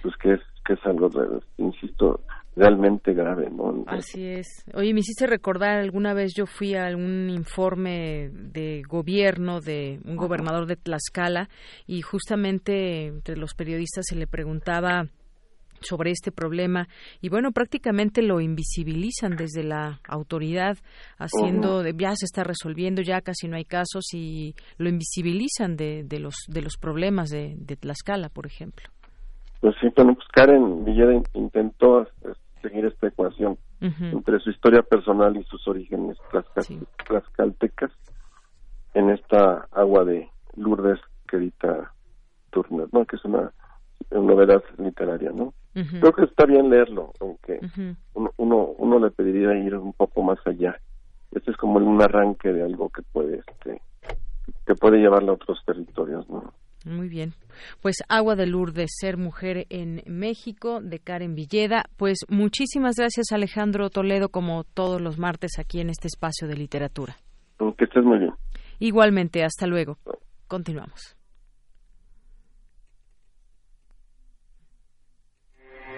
pues 0.02 0.14
que 0.16 0.34
es 0.34 0.40
que 0.64 0.74
es 0.74 0.80
algo 0.84 1.10
insisto 1.58 2.20
realmente 2.56 3.12
grave 3.14 3.48
no 3.50 3.84
así 3.86 4.24
es. 4.24 4.64
Oye 4.74 4.92
me 4.92 5.00
hiciste 5.00 5.26
recordar 5.26 5.78
alguna 5.78 6.14
vez 6.14 6.32
yo 6.34 6.46
fui 6.46 6.74
a 6.74 6.94
un 6.96 7.30
informe 7.30 8.30
de 8.32 8.82
gobierno 8.88 9.60
de 9.60 10.00
un 10.04 10.16
gobernador 10.16 10.66
de 10.66 10.76
Tlaxcala 10.76 11.48
y 11.86 12.02
justamente 12.02 13.06
entre 13.06 13.36
los 13.36 13.54
periodistas 13.54 14.06
se 14.08 14.16
le 14.16 14.26
preguntaba 14.26 15.06
sobre 15.80 16.10
este 16.10 16.32
problema 16.32 16.88
y 17.20 17.28
bueno 17.28 17.52
prácticamente 17.52 18.22
lo 18.22 18.40
invisibilizan 18.40 19.36
desde 19.36 19.62
la 19.62 20.00
autoridad 20.08 20.78
haciendo 21.18 21.82
ya 21.88 22.14
se 22.14 22.26
está 22.26 22.44
resolviendo 22.44 23.02
ya 23.02 23.20
casi 23.20 23.48
no 23.48 23.56
hay 23.56 23.64
casos 23.64 24.04
y 24.12 24.54
lo 24.78 24.88
invisibilizan 24.88 25.76
de, 25.76 26.04
de 26.04 26.20
los 26.20 26.34
de 26.48 26.62
los 26.62 26.76
problemas 26.76 27.30
de, 27.30 27.54
de 27.58 27.76
Tlaxcala 27.76 28.28
por 28.28 28.46
ejemplo. 28.46 28.88
Pues 29.60 29.74
sí 29.80 29.88
bueno 29.94 30.14
pues 30.14 30.26
Karen 30.28 30.84
Villeda 30.84 31.12
intentó 31.34 32.06
seguir 32.62 32.84
esta 32.86 33.08
ecuación 33.08 33.58
entre 33.80 34.38
su 34.40 34.50
historia 34.50 34.82
personal 34.82 35.34
y 35.36 35.44
sus 35.44 35.66
orígenes 35.66 36.18
tlaxcaltecas 37.06 37.90
en 38.92 39.08
esta 39.08 39.68
agua 39.72 40.04
de 40.04 40.28
Lourdes 40.56 41.00
que 41.26 41.38
edita 41.38 41.94
Turner 42.50 42.88
no 42.92 43.06
que 43.06 43.16
es 43.16 43.24
una 43.24 43.52
novedad 44.10 44.62
literaria 44.76 45.30
no 45.32 45.54
Creo 45.72 46.12
que 46.12 46.24
está 46.24 46.46
bien 46.46 46.68
leerlo, 46.68 47.12
aunque 47.20 47.60
uno, 48.14 48.74
uno, 48.76 48.98
le 48.98 49.10
pediría 49.10 49.54
ir 49.56 49.76
un 49.76 49.92
poco 49.92 50.22
más 50.22 50.38
allá. 50.44 50.80
Este 51.32 51.52
es 51.52 51.56
como 51.56 51.78
un 51.78 52.02
arranque 52.02 52.52
de 52.52 52.62
algo 52.64 52.88
que 52.88 53.02
puede 53.02 53.38
este 53.38 53.80
que 54.66 54.74
puede 54.74 54.98
llevarlo 54.98 55.32
a 55.32 55.34
otros 55.34 55.58
territorios, 55.64 56.28
¿no? 56.28 56.52
Muy 56.84 57.08
bien. 57.08 57.34
Pues 57.82 57.96
Agua 58.08 58.36
de 58.36 58.46
Lourdes, 58.46 58.90
Ser 58.98 59.16
Mujer 59.16 59.66
en 59.68 60.02
México, 60.06 60.80
de 60.80 60.98
Karen 60.98 61.34
Villeda. 61.34 61.84
Pues 61.96 62.20
muchísimas 62.28 62.96
gracias 62.96 63.32
Alejandro 63.32 63.90
Toledo, 63.90 64.30
como 64.30 64.64
todos 64.64 65.00
los 65.00 65.18
martes 65.18 65.58
aquí 65.58 65.80
en 65.80 65.90
este 65.90 66.08
espacio 66.08 66.48
de 66.48 66.56
literatura. 66.56 67.16
Que 67.76 67.84
estés 67.84 68.04
muy 68.04 68.18
bien. 68.18 68.32
Igualmente, 68.78 69.44
hasta 69.44 69.66
luego. 69.66 69.98
Continuamos. 70.48 71.19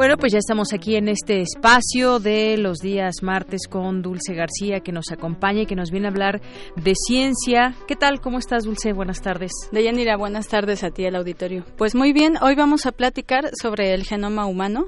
Bueno, 0.00 0.16
pues 0.16 0.32
ya 0.32 0.38
estamos 0.38 0.72
aquí 0.72 0.96
en 0.96 1.08
este 1.10 1.42
espacio 1.42 2.20
de 2.20 2.56
los 2.56 2.78
días 2.78 3.16
martes 3.22 3.68
con 3.68 4.00
Dulce 4.00 4.32
García 4.32 4.80
que 4.80 4.92
nos 4.92 5.12
acompaña 5.12 5.60
y 5.60 5.66
que 5.66 5.74
nos 5.76 5.90
viene 5.90 6.06
a 6.06 6.10
hablar 6.10 6.40
de 6.74 6.94
ciencia. 6.94 7.74
¿Qué 7.86 7.96
tal? 7.96 8.22
¿Cómo 8.22 8.38
estás, 8.38 8.64
Dulce? 8.64 8.94
Buenas 8.94 9.20
tardes. 9.20 9.52
Deyanira, 9.72 10.16
buenas 10.16 10.48
tardes 10.48 10.84
a 10.84 10.90
ti, 10.90 11.04
el 11.04 11.16
auditorio. 11.16 11.66
Pues 11.76 11.94
muy 11.94 12.14
bien, 12.14 12.38
hoy 12.40 12.54
vamos 12.54 12.86
a 12.86 12.92
platicar 12.92 13.50
sobre 13.60 13.92
el 13.92 14.04
genoma 14.04 14.46
humano 14.46 14.86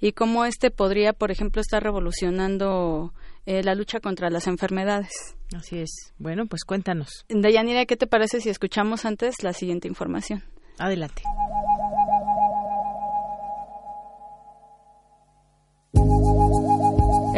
y 0.00 0.14
cómo 0.14 0.44
este 0.44 0.72
podría, 0.72 1.12
por 1.12 1.30
ejemplo, 1.30 1.60
estar 1.60 1.80
revolucionando 1.80 3.14
eh, 3.46 3.62
la 3.62 3.76
lucha 3.76 4.00
contra 4.00 4.30
las 4.30 4.48
enfermedades. 4.48 5.36
Así 5.56 5.78
es. 5.78 6.12
Bueno, 6.18 6.46
pues 6.46 6.64
cuéntanos. 6.64 7.24
Deyanira, 7.28 7.86
¿qué 7.86 7.96
te 7.96 8.08
parece 8.08 8.40
si 8.40 8.48
escuchamos 8.50 9.04
antes 9.04 9.44
la 9.44 9.52
siguiente 9.52 9.86
información? 9.86 10.42
Adelante. 10.76 11.22
Thank 16.00 16.24
you. 16.24 16.29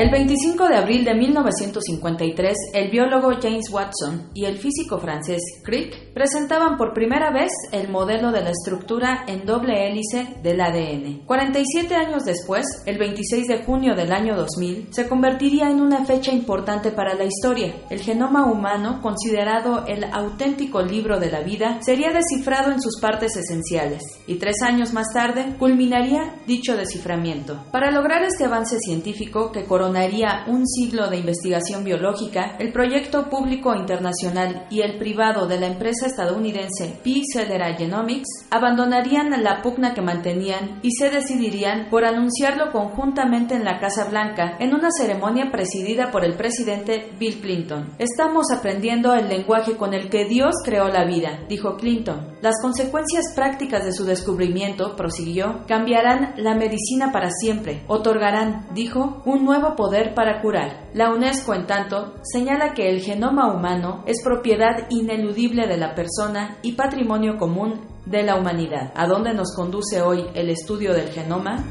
El 0.02 0.10
25 0.10 0.66
de 0.66 0.74
abril 0.74 1.04
de 1.04 1.14
1953, 1.14 2.56
el 2.74 2.90
biólogo 2.90 3.30
James 3.40 3.70
Watson 3.70 4.30
y 4.34 4.46
el 4.46 4.58
físico 4.58 4.98
francés 4.98 5.40
Crick 5.62 6.12
presentaban 6.12 6.76
por 6.76 6.92
primera 6.92 7.30
vez 7.30 7.52
el 7.70 7.88
modelo 7.88 8.32
de 8.32 8.42
la 8.42 8.50
estructura 8.50 9.24
en 9.28 9.46
doble 9.46 9.86
hélice 9.86 10.38
del 10.42 10.60
ADN. 10.60 11.24
47 11.24 11.94
años 11.94 12.24
después, 12.24 12.66
el 12.84 12.98
26 12.98 13.46
de 13.46 13.62
junio 13.62 13.94
del 13.94 14.10
año 14.10 14.34
2000, 14.34 14.88
se 14.90 15.08
convertiría 15.08 15.70
en 15.70 15.80
una 15.80 16.04
fecha 16.04 16.32
importante 16.32 16.90
para 16.90 17.14
la 17.14 17.24
historia. 17.24 17.72
El 17.88 18.00
genoma 18.00 18.50
humano, 18.50 19.00
considerado 19.02 19.86
el 19.86 20.02
auténtico 20.02 20.82
libro 20.82 21.20
de 21.20 21.30
la 21.30 21.42
vida, 21.42 21.78
sería 21.80 22.10
descifrado 22.10 22.72
en 22.72 22.82
sus 22.82 23.00
partes 23.00 23.36
esenciales, 23.36 24.02
y 24.26 24.34
tres 24.34 24.62
años 24.62 24.92
más 24.92 25.14
tarde 25.14 25.54
culminaría 25.60 26.34
dicho 26.48 26.76
desciframiento. 26.76 27.66
Para 27.70 27.92
lograr 27.92 28.24
este 28.24 28.46
avance 28.46 28.80
científico 28.80 29.52
que 29.52 29.64
coronó 29.64 29.91
abandonaría 29.92 30.44
un 30.46 30.66
siglo 30.66 31.08
de 31.08 31.18
investigación 31.18 31.84
biológica, 31.84 32.56
el 32.58 32.72
proyecto 32.72 33.28
público 33.28 33.74
internacional 33.74 34.66
y 34.70 34.80
el 34.80 34.96
privado 34.96 35.46
de 35.46 35.60
la 35.60 35.66
empresa 35.66 36.06
estadounidense 36.06 36.98
P. 37.04 37.22
Celera 37.30 37.74
Genomics 37.74 38.46
abandonarían 38.50 39.30
la 39.42 39.60
pugna 39.60 39.92
que 39.92 40.00
mantenían 40.00 40.80
y 40.82 40.92
se 40.92 41.10
decidirían 41.10 41.90
por 41.90 42.06
anunciarlo 42.06 42.72
conjuntamente 42.72 43.54
en 43.54 43.64
la 43.64 43.80
Casa 43.80 44.08
Blanca 44.08 44.56
en 44.60 44.74
una 44.74 44.90
ceremonia 44.90 45.50
presidida 45.52 46.10
por 46.10 46.24
el 46.24 46.36
presidente 46.36 47.10
Bill 47.18 47.40
Clinton. 47.40 47.94
Estamos 47.98 48.46
aprendiendo 48.50 49.14
el 49.14 49.28
lenguaje 49.28 49.76
con 49.76 49.92
el 49.92 50.08
que 50.08 50.24
Dios 50.24 50.54
creó 50.64 50.88
la 50.88 51.04
vida, 51.04 51.40
dijo 51.48 51.76
Clinton. 51.76 52.32
Las 52.40 52.60
consecuencias 52.60 53.24
prácticas 53.36 53.84
de 53.84 53.92
su 53.92 54.04
descubrimiento, 54.04 54.96
prosiguió, 54.96 55.64
cambiarán 55.68 56.34
la 56.38 56.54
medicina 56.54 57.12
para 57.12 57.30
siempre, 57.30 57.84
otorgarán, 57.88 58.66
dijo, 58.74 59.22
un 59.26 59.44
nuevo 59.44 59.71
poder 59.74 60.14
para 60.14 60.40
curar. 60.40 60.88
La 60.94 61.12
UNESCO, 61.12 61.54
en 61.54 61.66
tanto, 61.66 62.14
señala 62.22 62.74
que 62.74 62.88
el 62.88 63.00
genoma 63.00 63.52
humano 63.52 64.04
es 64.06 64.22
propiedad 64.22 64.86
ineludible 64.90 65.66
de 65.66 65.76
la 65.76 65.94
persona 65.94 66.58
y 66.62 66.72
patrimonio 66.72 67.36
común 67.38 67.86
de 68.06 68.22
la 68.22 68.36
humanidad. 68.36 68.92
¿A 68.94 69.06
dónde 69.06 69.34
nos 69.34 69.54
conduce 69.54 70.02
hoy 70.02 70.26
el 70.34 70.50
estudio 70.50 70.92
del 70.92 71.08
genoma? 71.08 71.64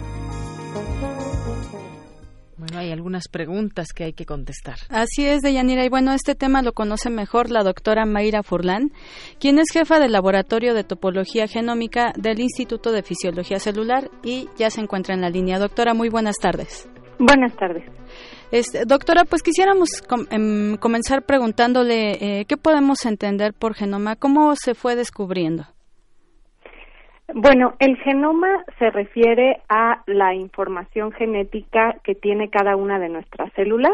Bueno, 2.61 2.77
hay 2.77 2.91
algunas 2.91 3.27
preguntas 3.27 3.87
que 3.91 4.03
hay 4.03 4.13
que 4.13 4.25
contestar. 4.25 4.75
Así 4.89 5.25
es, 5.25 5.41
Deyanira. 5.41 5.83
Y 5.83 5.89
bueno, 5.89 6.13
este 6.13 6.35
tema 6.35 6.61
lo 6.61 6.73
conoce 6.73 7.09
mejor 7.09 7.49
la 7.49 7.63
doctora 7.63 8.05
Mayra 8.05 8.43
Furlan, 8.43 8.91
quien 9.39 9.57
es 9.57 9.71
jefa 9.73 9.99
del 9.99 10.11
Laboratorio 10.11 10.75
de 10.75 10.83
Topología 10.83 11.47
Genómica 11.47 12.13
del 12.15 12.39
Instituto 12.39 12.91
de 12.91 13.01
Fisiología 13.01 13.59
Celular 13.59 14.11
y 14.23 14.47
ya 14.57 14.69
se 14.69 14.79
encuentra 14.79 15.15
en 15.15 15.21
la 15.21 15.31
línea. 15.31 15.57
Doctora, 15.57 15.95
muy 15.95 16.09
buenas 16.09 16.35
tardes. 16.39 16.87
Buenas 17.23 17.55
tardes. 17.55 17.83
Este, 18.51 18.83
doctora, 18.85 19.25
pues 19.29 19.43
quisiéramos 19.43 19.89
em, 20.31 20.75
comenzar 20.77 21.21
preguntándole 21.21 22.13
eh, 22.13 22.45
qué 22.49 22.57
podemos 22.57 23.05
entender 23.05 23.53
por 23.53 23.75
genoma, 23.75 24.15
cómo 24.15 24.55
se 24.55 24.73
fue 24.73 24.95
descubriendo. 24.95 25.65
Bueno, 27.35 27.75
el 27.77 27.95
genoma 27.97 28.65
se 28.79 28.89
refiere 28.89 29.61
a 29.69 30.01
la 30.07 30.33
información 30.33 31.11
genética 31.11 31.95
que 32.03 32.15
tiene 32.15 32.49
cada 32.49 32.75
una 32.75 32.97
de 32.97 33.09
nuestras 33.09 33.53
células 33.53 33.93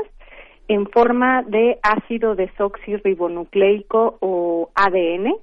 en 0.69 0.87
forma 0.87 1.43
de 1.43 1.79
ácido 1.83 2.33
desoxirribonucleico 2.35 4.17
o 4.21 4.69
ADN 4.73 5.35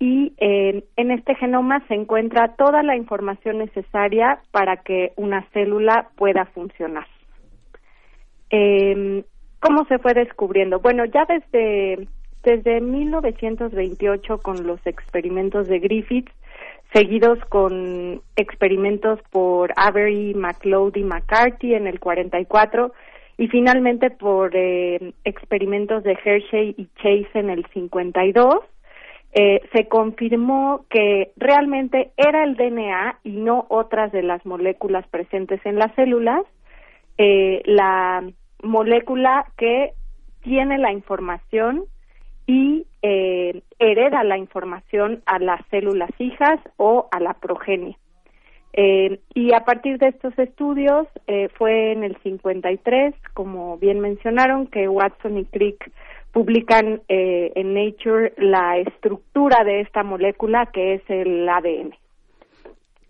y 0.00 0.32
en 0.38 1.10
este 1.10 1.34
genoma 1.34 1.86
se 1.86 1.94
encuentra 1.94 2.56
toda 2.56 2.82
la 2.82 2.96
información 2.96 3.58
necesaria 3.58 4.40
para 4.50 4.78
que 4.78 5.12
una 5.16 5.46
célula 5.52 6.08
pueda 6.16 6.46
funcionar. 6.46 7.06
Eh, 8.48 9.22
¿Cómo 9.60 9.84
se 9.84 9.98
fue 9.98 10.14
descubriendo? 10.14 10.80
Bueno, 10.80 11.04
ya 11.04 11.26
desde, 11.26 12.08
desde 12.42 12.80
1928 12.80 14.38
con 14.38 14.66
los 14.66 14.84
experimentos 14.86 15.68
de 15.68 15.78
Griffith 15.80 16.30
seguidos 16.92 17.38
con 17.48 18.20
experimentos 18.36 19.20
por 19.30 19.72
Avery, 19.76 20.34
McLeod 20.34 20.96
y 20.96 21.04
McCarthy 21.04 21.74
en 21.74 21.86
el 21.86 22.00
44 22.00 22.92
y 23.38 23.48
finalmente 23.48 24.10
por 24.10 24.54
eh, 24.54 25.12
experimentos 25.24 26.02
de 26.02 26.18
Hershey 26.24 26.74
y 26.76 26.86
Chase 26.96 27.38
en 27.38 27.50
el 27.50 27.64
52. 27.66 28.60
Eh, 29.32 29.60
se 29.72 29.86
confirmó 29.86 30.86
que 30.90 31.30
realmente 31.36 32.10
era 32.16 32.42
el 32.42 32.56
DNA 32.56 33.20
y 33.22 33.30
no 33.36 33.64
otras 33.68 34.10
de 34.10 34.24
las 34.24 34.44
moléculas 34.44 35.06
presentes 35.06 35.64
en 35.64 35.78
las 35.78 35.94
células 35.94 36.44
eh, 37.22 37.60
la 37.66 38.24
molécula 38.62 39.46
que 39.58 39.92
tiene 40.42 40.78
la 40.78 40.90
información 40.90 41.84
y 42.46 42.86
eh, 43.02 43.62
hereda 43.78 44.24
la 44.24 44.38
información 44.38 45.22
a 45.26 45.38
las 45.38 45.60
células 45.70 46.10
hijas 46.18 46.58
o 46.78 47.08
a 47.12 47.20
la 47.20 47.34
progenie. 47.34 47.98
Eh, 48.72 49.20
y 49.34 49.52
a 49.52 49.64
partir 49.64 49.98
de 49.98 50.08
estos 50.08 50.38
estudios 50.38 51.06
eh, 51.26 51.48
fue 51.58 51.92
en 51.92 52.04
el 52.04 52.16
53, 52.22 53.14
como 53.34 53.76
bien 53.78 54.00
mencionaron, 54.00 54.66
que 54.66 54.88
Watson 54.88 55.38
y 55.38 55.44
Crick 55.44 55.92
publican 56.32 57.02
en 57.08 57.74
Nature 57.74 58.34
la 58.36 58.78
estructura 58.78 59.64
de 59.64 59.80
esta 59.80 60.02
molécula 60.02 60.70
que 60.72 60.94
es 60.94 61.02
el 61.08 61.48
ADN. 61.48 61.94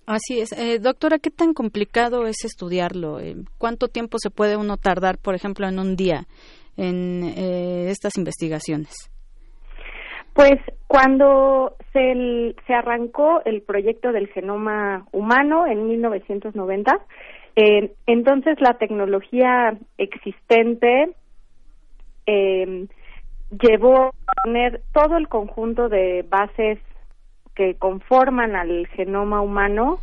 Así 0.06 0.40
es. 0.40 0.50
doctora, 0.82 1.18
¿qué 1.18 1.30
tan 1.30 1.52
complicado 1.52 2.26
es 2.26 2.44
estudiarlo? 2.44 3.18
¿Cuánto 3.58 3.88
tiempo 3.88 4.16
se 4.18 4.30
puede 4.30 4.56
uno 4.56 4.76
tardar, 4.76 5.18
por 5.18 5.34
ejemplo, 5.34 5.68
en 5.68 5.78
un 5.78 5.96
día 5.96 6.26
en 6.76 7.24
estas 7.24 8.16
investigaciones? 8.16 9.10
Pues 10.32 10.54
cuando 10.86 11.76
se, 11.92 12.54
se 12.66 12.74
arrancó 12.74 13.42
el 13.44 13.62
proyecto 13.62 14.12
del 14.12 14.28
genoma 14.28 15.06
humano 15.12 15.66
en 15.66 15.86
1990, 15.86 16.98
eh, 17.56 17.92
entonces 18.06 18.60
la 18.60 18.74
tecnología 18.74 19.76
existente 19.98 21.10
eh, 22.26 22.86
llevó 23.50 24.12
a 24.26 24.32
poner 24.44 24.82
todo 24.92 25.16
el 25.16 25.28
conjunto 25.28 25.88
de 25.88 26.24
bases 26.28 26.78
que 27.54 27.74
conforman 27.74 28.56
al 28.56 28.86
genoma 28.88 29.40
humano 29.40 30.00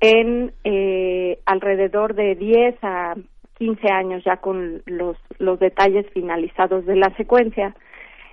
en 0.00 0.52
eh, 0.64 1.38
alrededor 1.46 2.14
de 2.14 2.34
10 2.34 2.76
a 2.82 3.14
15 3.58 3.92
años 3.92 4.24
ya 4.24 4.38
con 4.38 4.82
los, 4.86 5.16
los 5.38 5.58
detalles 5.60 6.06
finalizados 6.12 6.84
de 6.86 6.96
la 6.96 7.14
secuencia. 7.16 7.74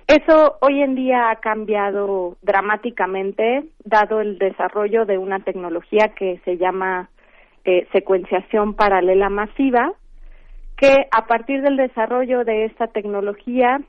Eso 0.06 0.56
hoy 0.60 0.82
en 0.82 0.96
día 0.96 1.30
ha 1.30 1.36
cambiado 1.36 2.36
dramáticamente, 2.42 3.64
dado 3.84 4.20
el 4.20 4.38
desarrollo 4.38 5.04
de 5.06 5.18
una 5.18 5.38
tecnología 5.38 6.12
que 6.16 6.40
se 6.44 6.56
llama 6.56 7.10
eh, 7.64 7.86
secuenciación 7.92 8.74
paralela 8.74 9.28
masiva, 9.28 9.92
que 10.76 11.06
a 11.12 11.26
partir 11.26 11.62
del 11.62 11.76
desarrollo 11.76 12.42
de 12.42 12.64
esta 12.64 12.88
tecnología, 12.88 13.80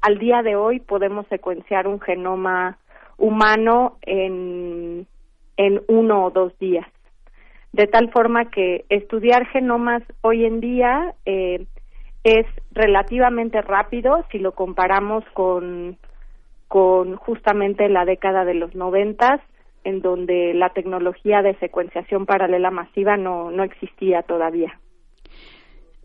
al 0.00 0.18
día 0.18 0.42
de 0.42 0.56
hoy 0.56 0.80
podemos 0.80 1.26
secuenciar 1.28 1.86
un 1.86 2.00
genoma 2.00 2.78
humano 3.16 3.98
en, 4.02 5.06
en 5.56 5.82
uno 5.88 6.26
o 6.26 6.30
dos 6.30 6.56
días. 6.58 6.86
De 7.72 7.86
tal 7.86 8.10
forma 8.10 8.50
que 8.50 8.84
estudiar 8.88 9.46
genomas 9.48 10.02
hoy 10.22 10.44
en 10.44 10.60
día 10.60 11.14
eh, 11.26 11.66
es 12.24 12.46
relativamente 12.72 13.60
rápido 13.60 14.24
si 14.30 14.38
lo 14.38 14.52
comparamos 14.52 15.24
con, 15.34 15.98
con 16.68 17.16
justamente 17.16 17.88
la 17.88 18.04
década 18.04 18.44
de 18.44 18.54
los 18.54 18.74
noventas, 18.74 19.40
en 19.84 20.00
donde 20.00 20.54
la 20.54 20.70
tecnología 20.70 21.42
de 21.42 21.56
secuenciación 21.58 22.26
paralela 22.26 22.70
masiva 22.70 23.16
no, 23.16 23.50
no 23.50 23.62
existía 23.64 24.22
todavía. 24.22 24.78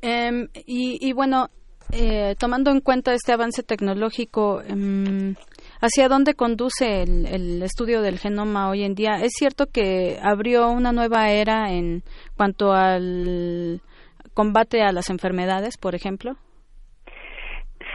Em, 0.02 0.50
y, 0.66 1.14
bueno, 1.14 1.48
eh, 1.92 2.36
tomando 2.40 2.72
en 2.72 2.82
cuenta 2.82 3.14
este 3.14 3.34
avance 3.34 3.64
tecnológico, 3.64 4.62
em, 4.62 5.36
¿hacia 5.82 6.08
dónde 6.08 6.34
conduce 6.34 7.04
el, 7.04 7.26
el, 7.26 7.62
estudio 7.64 8.02
del 8.02 8.20
genoma 8.20 8.70
hoy 8.70 8.84
en 8.84 8.96
día? 8.96 9.16
Es 9.22 9.34
cierto 9.34 9.66
que 9.72 10.18
abrió 10.22 10.70
una 10.72 10.92
nueva 10.92 11.30
era 11.30 11.72
en 11.72 12.04
cuanto 12.36 12.72
al 12.72 13.82
combate 14.34 14.82
a 14.82 14.92
las 14.92 15.10
enfermedades, 15.10 15.78
por 15.78 15.96
ejemplo? 15.96 16.36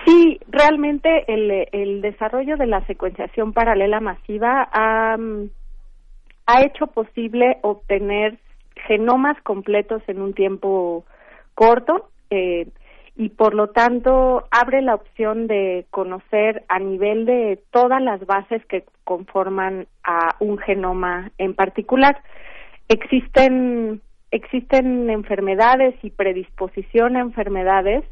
Sí, 0.04 0.40
realmente 0.48 1.24
el, 1.28 2.00
desarrollo 2.00 2.56
de 2.56 2.66
la 2.66 2.84
secuenciación 2.86 3.52
paralela 3.52 4.00
masiva 4.00 4.68
ha, 4.72 5.16
ha 6.46 6.62
hecho 6.62 6.86
posible 6.86 7.58
obtener 7.62 8.38
genomas 8.86 9.36
completos 9.42 10.02
en 10.06 10.22
un 10.22 10.32
tiempo 10.32 11.04
corto 11.54 12.08
eh, 12.30 12.68
y 13.18 13.30
por 13.30 13.52
lo 13.52 13.70
tanto 13.70 14.44
abre 14.52 14.80
la 14.80 14.94
opción 14.94 15.48
de 15.48 15.86
conocer 15.90 16.62
a 16.68 16.78
nivel 16.78 17.26
de 17.26 17.60
todas 17.72 18.00
las 18.00 18.24
bases 18.24 18.64
que 18.66 18.84
conforman 19.02 19.88
a 20.04 20.36
un 20.38 20.56
genoma 20.58 21.32
en 21.36 21.54
particular. 21.54 22.22
Existen 22.88 24.00
existen 24.30 25.10
enfermedades 25.10 25.96
y 26.02 26.10
predisposición 26.10 27.16
a 27.16 27.20
enfermedades 27.20 28.04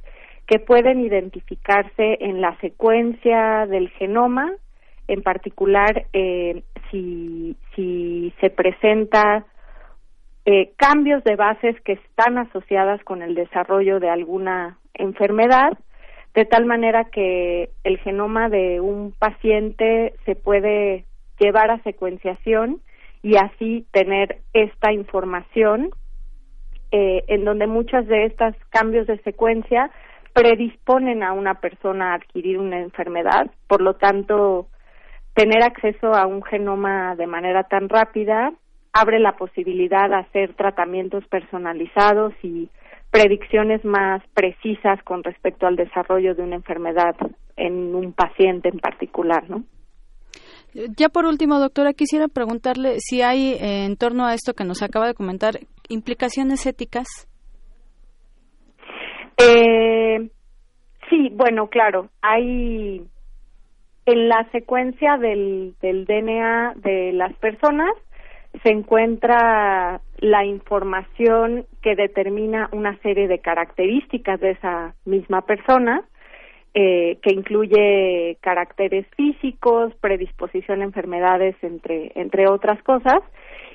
que 0.46 0.58
pueden 0.58 1.00
identificarse 1.00 2.18
en 2.20 2.40
la 2.40 2.58
secuencia 2.60 3.66
del 3.66 3.90
genoma, 3.90 4.50
en 5.06 5.22
particular 5.22 6.06
eh, 6.12 6.62
si, 6.90 7.56
si 7.76 8.32
se 8.40 8.50
presenta 8.50 9.44
eh, 10.46 10.70
cambios 10.76 11.24
de 11.24 11.34
bases 11.34 11.74
que 11.80 11.94
están 11.94 12.38
asociadas 12.38 13.02
con 13.02 13.20
el 13.20 13.34
desarrollo 13.34 13.98
de 13.98 14.08
alguna 14.08 14.78
enfermedad, 14.94 15.76
de 16.34 16.44
tal 16.44 16.66
manera 16.66 17.04
que 17.04 17.70
el 17.82 17.98
genoma 17.98 18.48
de 18.48 18.80
un 18.80 19.12
paciente 19.18 20.14
se 20.24 20.36
puede 20.36 21.04
llevar 21.40 21.72
a 21.72 21.82
secuenciación 21.82 22.80
y 23.22 23.36
así 23.36 23.86
tener 23.90 24.38
esta 24.52 24.92
información 24.92 25.90
eh, 26.92 27.24
en 27.26 27.44
donde 27.44 27.66
muchas 27.66 28.06
de 28.06 28.26
estos 28.26 28.54
cambios 28.70 29.08
de 29.08 29.18
secuencia 29.22 29.90
predisponen 30.32 31.24
a 31.24 31.32
una 31.32 31.54
persona 31.54 32.12
a 32.12 32.14
adquirir 32.14 32.58
una 32.58 32.78
enfermedad, 32.78 33.50
por 33.66 33.80
lo 33.80 33.94
tanto, 33.94 34.68
tener 35.34 35.64
acceso 35.64 36.14
a 36.14 36.26
un 36.26 36.44
genoma 36.44 37.16
de 37.16 37.26
manera 37.26 37.64
tan 37.64 37.88
rápida 37.88 38.52
abre 38.98 39.18
la 39.20 39.36
posibilidad 39.36 40.08
de 40.08 40.16
hacer 40.16 40.54
tratamientos 40.54 41.24
personalizados 41.28 42.32
y 42.42 42.68
predicciones 43.10 43.84
más 43.84 44.22
precisas 44.34 45.02
con 45.04 45.22
respecto 45.22 45.66
al 45.66 45.76
desarrollo 45.76 46.34
de 46.34 46.42
una 46.42 46.56
enfermedad 46.56 47.14
en 47.56 47.94
un 47.94 48.12
paciente 48.12 48.68
en 48.68 48.78
particular, 48.78 49.48
¿no? 49.48 49.64
Ya 50.98 51.08
por 51.08 51.24
último, 51.24 51.58
doctora, 51.58 51.94
quisiera 51.94 52.28
preguntarle 52.28 52.96
si 52.98 53.22
hay 53.22 53.54
eh, 53.54 53.84
en 53.86 53.96
torno 53.96 54.26
a 54.26 54.34
esto 54.34 54.52
que 54.52 54.64
nos 54.64 54.82
acaba 54.82 55.06
de 55.06 55.14
comentar 55.14 55.54
implicaciones 55.88 56.66
éticas. 56.66 57.06
Eh, 59.38 60.30
sí, 61.08 61.30
bueno, 61.32 61.68
claro, 61.68 62.10
hay 62.20 63.06
en 64.06 64.28
la 64.28 64.48
secuencia 64.52 65.16
del, 65.16 65.74
del 65.80 66.04
DNA 66.04 66.74
de 66.76 67.12
las 67.12 67.34
personas 67.38 67.90
se 68.62 68.70
encuentra 68.70 70.00
la 70.18 70.44
información 70.44 71.66
que 71.82 71.94
determina 71.94 72.68
una 72.72 72.96
serie 72.98 73.28
de 73.28 73.38
características 73.38 74.40
de 74.40 74.50
esa 74.52 74.94
misma 75.04 75.42
persona, 75.42 76.04
eh, 76.74 77.18
que 77.22 77.32
incluye 77.32 78.36
caracteres 78.40 79.06
físicos, 79.16 79.94
predisposición 80.00 80.82
a 80.82 80.84
enfermedades, 80.84 81.56
entre, 81.62 82.12
entre 82.14 82.48
otras 82.48 82.82
cosas, 82.82 83.22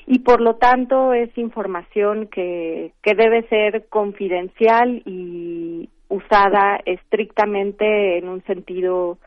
y 0.05 0.19
por 0.19 0.41
lo 0.41 0.55
tanto 0.55 1.13
es 1.13 1.35
información 1.37 2.27
que, 2.27 2.91
que 3.01 3.15
debe 3.15 3.43
ser 3.47 3.87
confidencial 3.89 5.01
y 5.05 5.89
usada 6.09 6.79
estrictamente 6.85 8.17
en 8.17 8.27
un 8.27 8.43
sentido 8.43 9.17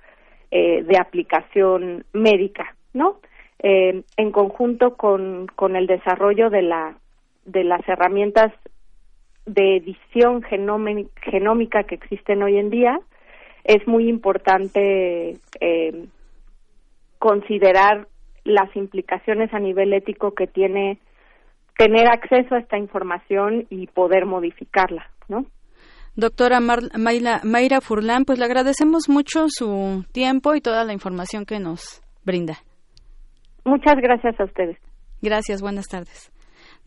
eh, 0.50 0.82
de 0.84 0.98
aplicación 0.98 2.04
médica, 2.12 2.76
¿no? 2.92 3.16
Eh, 3.60 4.02
en 4.16 4.32
conjunto 4.32 4.96
con, 4.96 5.46
con 5.54 5.76
el 5.76 5.86
desarrollo 5.86 6.50
de, 6.50 6.62
la, 6.62 6.96
de 7.44 7.64
las 7.64 7.86
herramientas 7.88 8.52
de 9.46 9.76
edición 9.76 10.42
genómica 10.42 11.84
que 11.84 11.94
existen 11.94 12.42
hoy 12.42 12.58
en 12.58 12.70
día, 12.70 12.98
es 13.64 13.86
muy 13.86 14.08
importante 14.08 15.38
eh, 15.60 16.06
considerar 17.18 18.06
las 18.44 18.74
implicaciones 18.76 19.52
a 19.54 19.58
nivel 19.58 19.92
ético 19.94 20.34
que 20.34 20.46
tiene 20.46 20.98
tener 21.78 22.06
acceso 22.06 22.54
a 22.54 22.58
esta 22.58 22.78
información 22.78 23.66
y 23.70 23.86
poder 23.88 24.26
modificarla, 24.26 25.10
¿no? 25.28 25.46
Doctora 26.16 26.60
Mayra 26.60 27.80
Furlan, 27.80 28.24
pues 28.24 28.38
le 28.38 28.44
agradecemos 28.44 29.08
mucho 29.08 29.46
su 29.48 30.04
tiempo 30.12 30.54
y 30.54 30.60
toda 30.60 30.84
la 30.84 30.92
información 30.92 31.44
que 31.44 31.58
nos 31.58 32.02
brinda. 32.24 32.58
Muchas 33.64 33.96
gracias 33.96 34.38
a 34.38 34.44
ustedes. 34.44 34.78
Gracias, 35.22 35.62
buenas 35.62 35.86
tardes. 35.86 36.30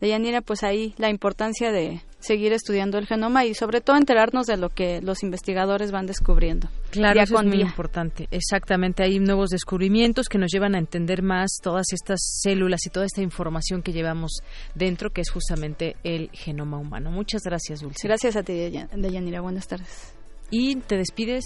Deyanira, 0.00 0.42
pues 0.42 0.62
ahí 0.62 0.94
la 0.96 1.10
importancia 1.10 1.72
de 1.72 2.02
seguir 2.20 2.52
estudiando 2.52 2.98
el 2.98 3.06
genoma 3.06 3.44
y 3.44 3.54
sobre 3.54 3.80
todo 3.80 3.96
enterarnos 3.96 4.46
de 4.46 4.56
lo 4.56 4.68
que 4.68 5.00
los 5.02 5.24
investigadores 5.24 5.90
van 5.90 6.06
descubriendo. 6.06 6.68
Claro, 6.90 7.20
eso 7.20 7.40
es 7.40 7.46
muy 7.46 7.60
importante. 7.60 8.28
Exactamente, 8.30 9.02
hay 9.02 9.18
nuevos 9.18 9.50
descubrimientos 9.50 10.28
que 10.28 10.38
nos 10.38 10.52
llevan 10.52 10.76
a 10.76 10.78
entender 10.78 11.22
más 11.22 11.50
todas 11.60 11.86
estas 11.92 12.20
células 12.42 12.86
y 12.86 12.90
toda 12.90 13.06
esta 13.06 13.22
información 13.22 13.82
que 13.82 13.92
llevamos 13.92 14.40
dentro, 14.74 15.10
que 15.10 15.20
es 15.20 15.30
justamente 15.30 15.96
el 16.04 16.30
genoma 16.32 16.78
humano. 16.78 17.10
Muchas 17.10 17.42
gracias, 17.42 17.80
Dulce. 17.80 18.06
Gracias 18.06 18.36
a 18.36 18.44
ti, 18.44 18.52
Deyanira. 18.94 19.40
Buenas 19.40 19.66
tardes. 19.66 20.14
Y 20.50 20.76
te 20.76 20.96
despides 20.96 21.44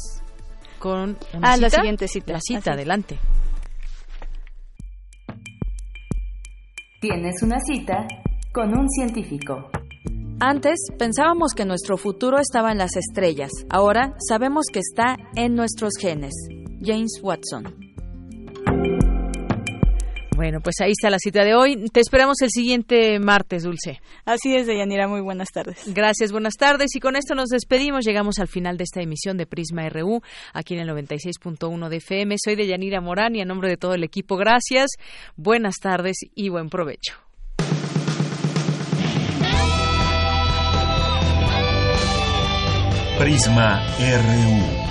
con 0.78 1.16
una 1.32 1.52
ah, 1.52 1.56
la 1.56 1.70
siguiente 1.70 2.06
cita. 2.06 2.34
La 2.34 2.40
cita, 2.40 2.72
adelante. 2.72 3.18
Tienes 7.02 7.42
una 7.42 7.58
cita 7.58 8.06
con 8.52 8.78
un 8.78 8.88
científico. 8.88 9.68
Antes 10.38 10.78
pensábamos 11.00 11.52
que 11.52 11.64
nuestro 11.64 11.96
futuro 11.96 12.38
estaba 12.38 12.70
en 12.70 12.78
las 12.78 12.94
estrellas. 12.94 13.50
Ahora 13.70 14.14
sabemos 14.20 14.66
que 14.72 14.78
está 14.78 15.16
en 15.34 15.56
nuestros 15.56 15.94
genes. 15.98 16.32
James 16.80 17.20
Watson. 17.20 17.64
Bueno, 20.42 20.60
pues 20.60 20.80
ahí 20.80 20.90
está 20.90 21.08
la 21.08 21.20
cita 21.20 21.44
de 21.44 21.54
hoy. 21.54 21.88
Te 21.92 22.00
esperamos 22.00 22.42
el 22.42 22.50
siguiente 22.50 23.20
martes, 23.20 23.62
Dulce. 23.62 24.00
Así 24.24 24.56
es, 24.56 24.66
Deyanira. 24.66 25.06
Muy 25.06 25.20
buenas 25.20 25.50
tardes. 25.52 25.84
Gracias, 25.86 26.32
buenas 26.32 26.54
tardes. 26.54 26.96
Y 26.96 26.98
con 26.98 27.14
esto 27.14 27.36
nos 27.36 27.48
despedimos. 27.48 28.04
Llegamos 28.04 28.40
al 28.40 28.48
final 28.48 28.76
de 28.76 28.82
esta 28.82 29.00
emisión 29.00 29.36
de 29.36 29.46
Prisma 29.46 29.88
RU, 29.88 30.20
aquí 30.52 30.74
en 30.74 30.80
el 30.80 30.88
96.1 30.88 31.88
de 31.88 31.96
FM. 31.98 32.34
Soy 32.44 32.56
Deyanira 32.56 33.00
Morán 33.00 33.36
y 33.36 33.40
a 33.40 33.44
nombre 33.44 33.68
de 33.68 33.76
todo 33.76 33.94
el 33.94 34.02
equipo, 34.02 34.36
gracias. 34.36 34.90
Buenas 35.36 35.76
tardes 35.80 36.16
y 36.34 36.48
buen 36.48 36.70
provecho. 36.70 37.14
Prisma 43.16 43.80
RU. 43.96 44.82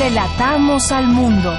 Relatamos 0.00 0.90
al 0.90 1.08
mundo. 1.08 1.54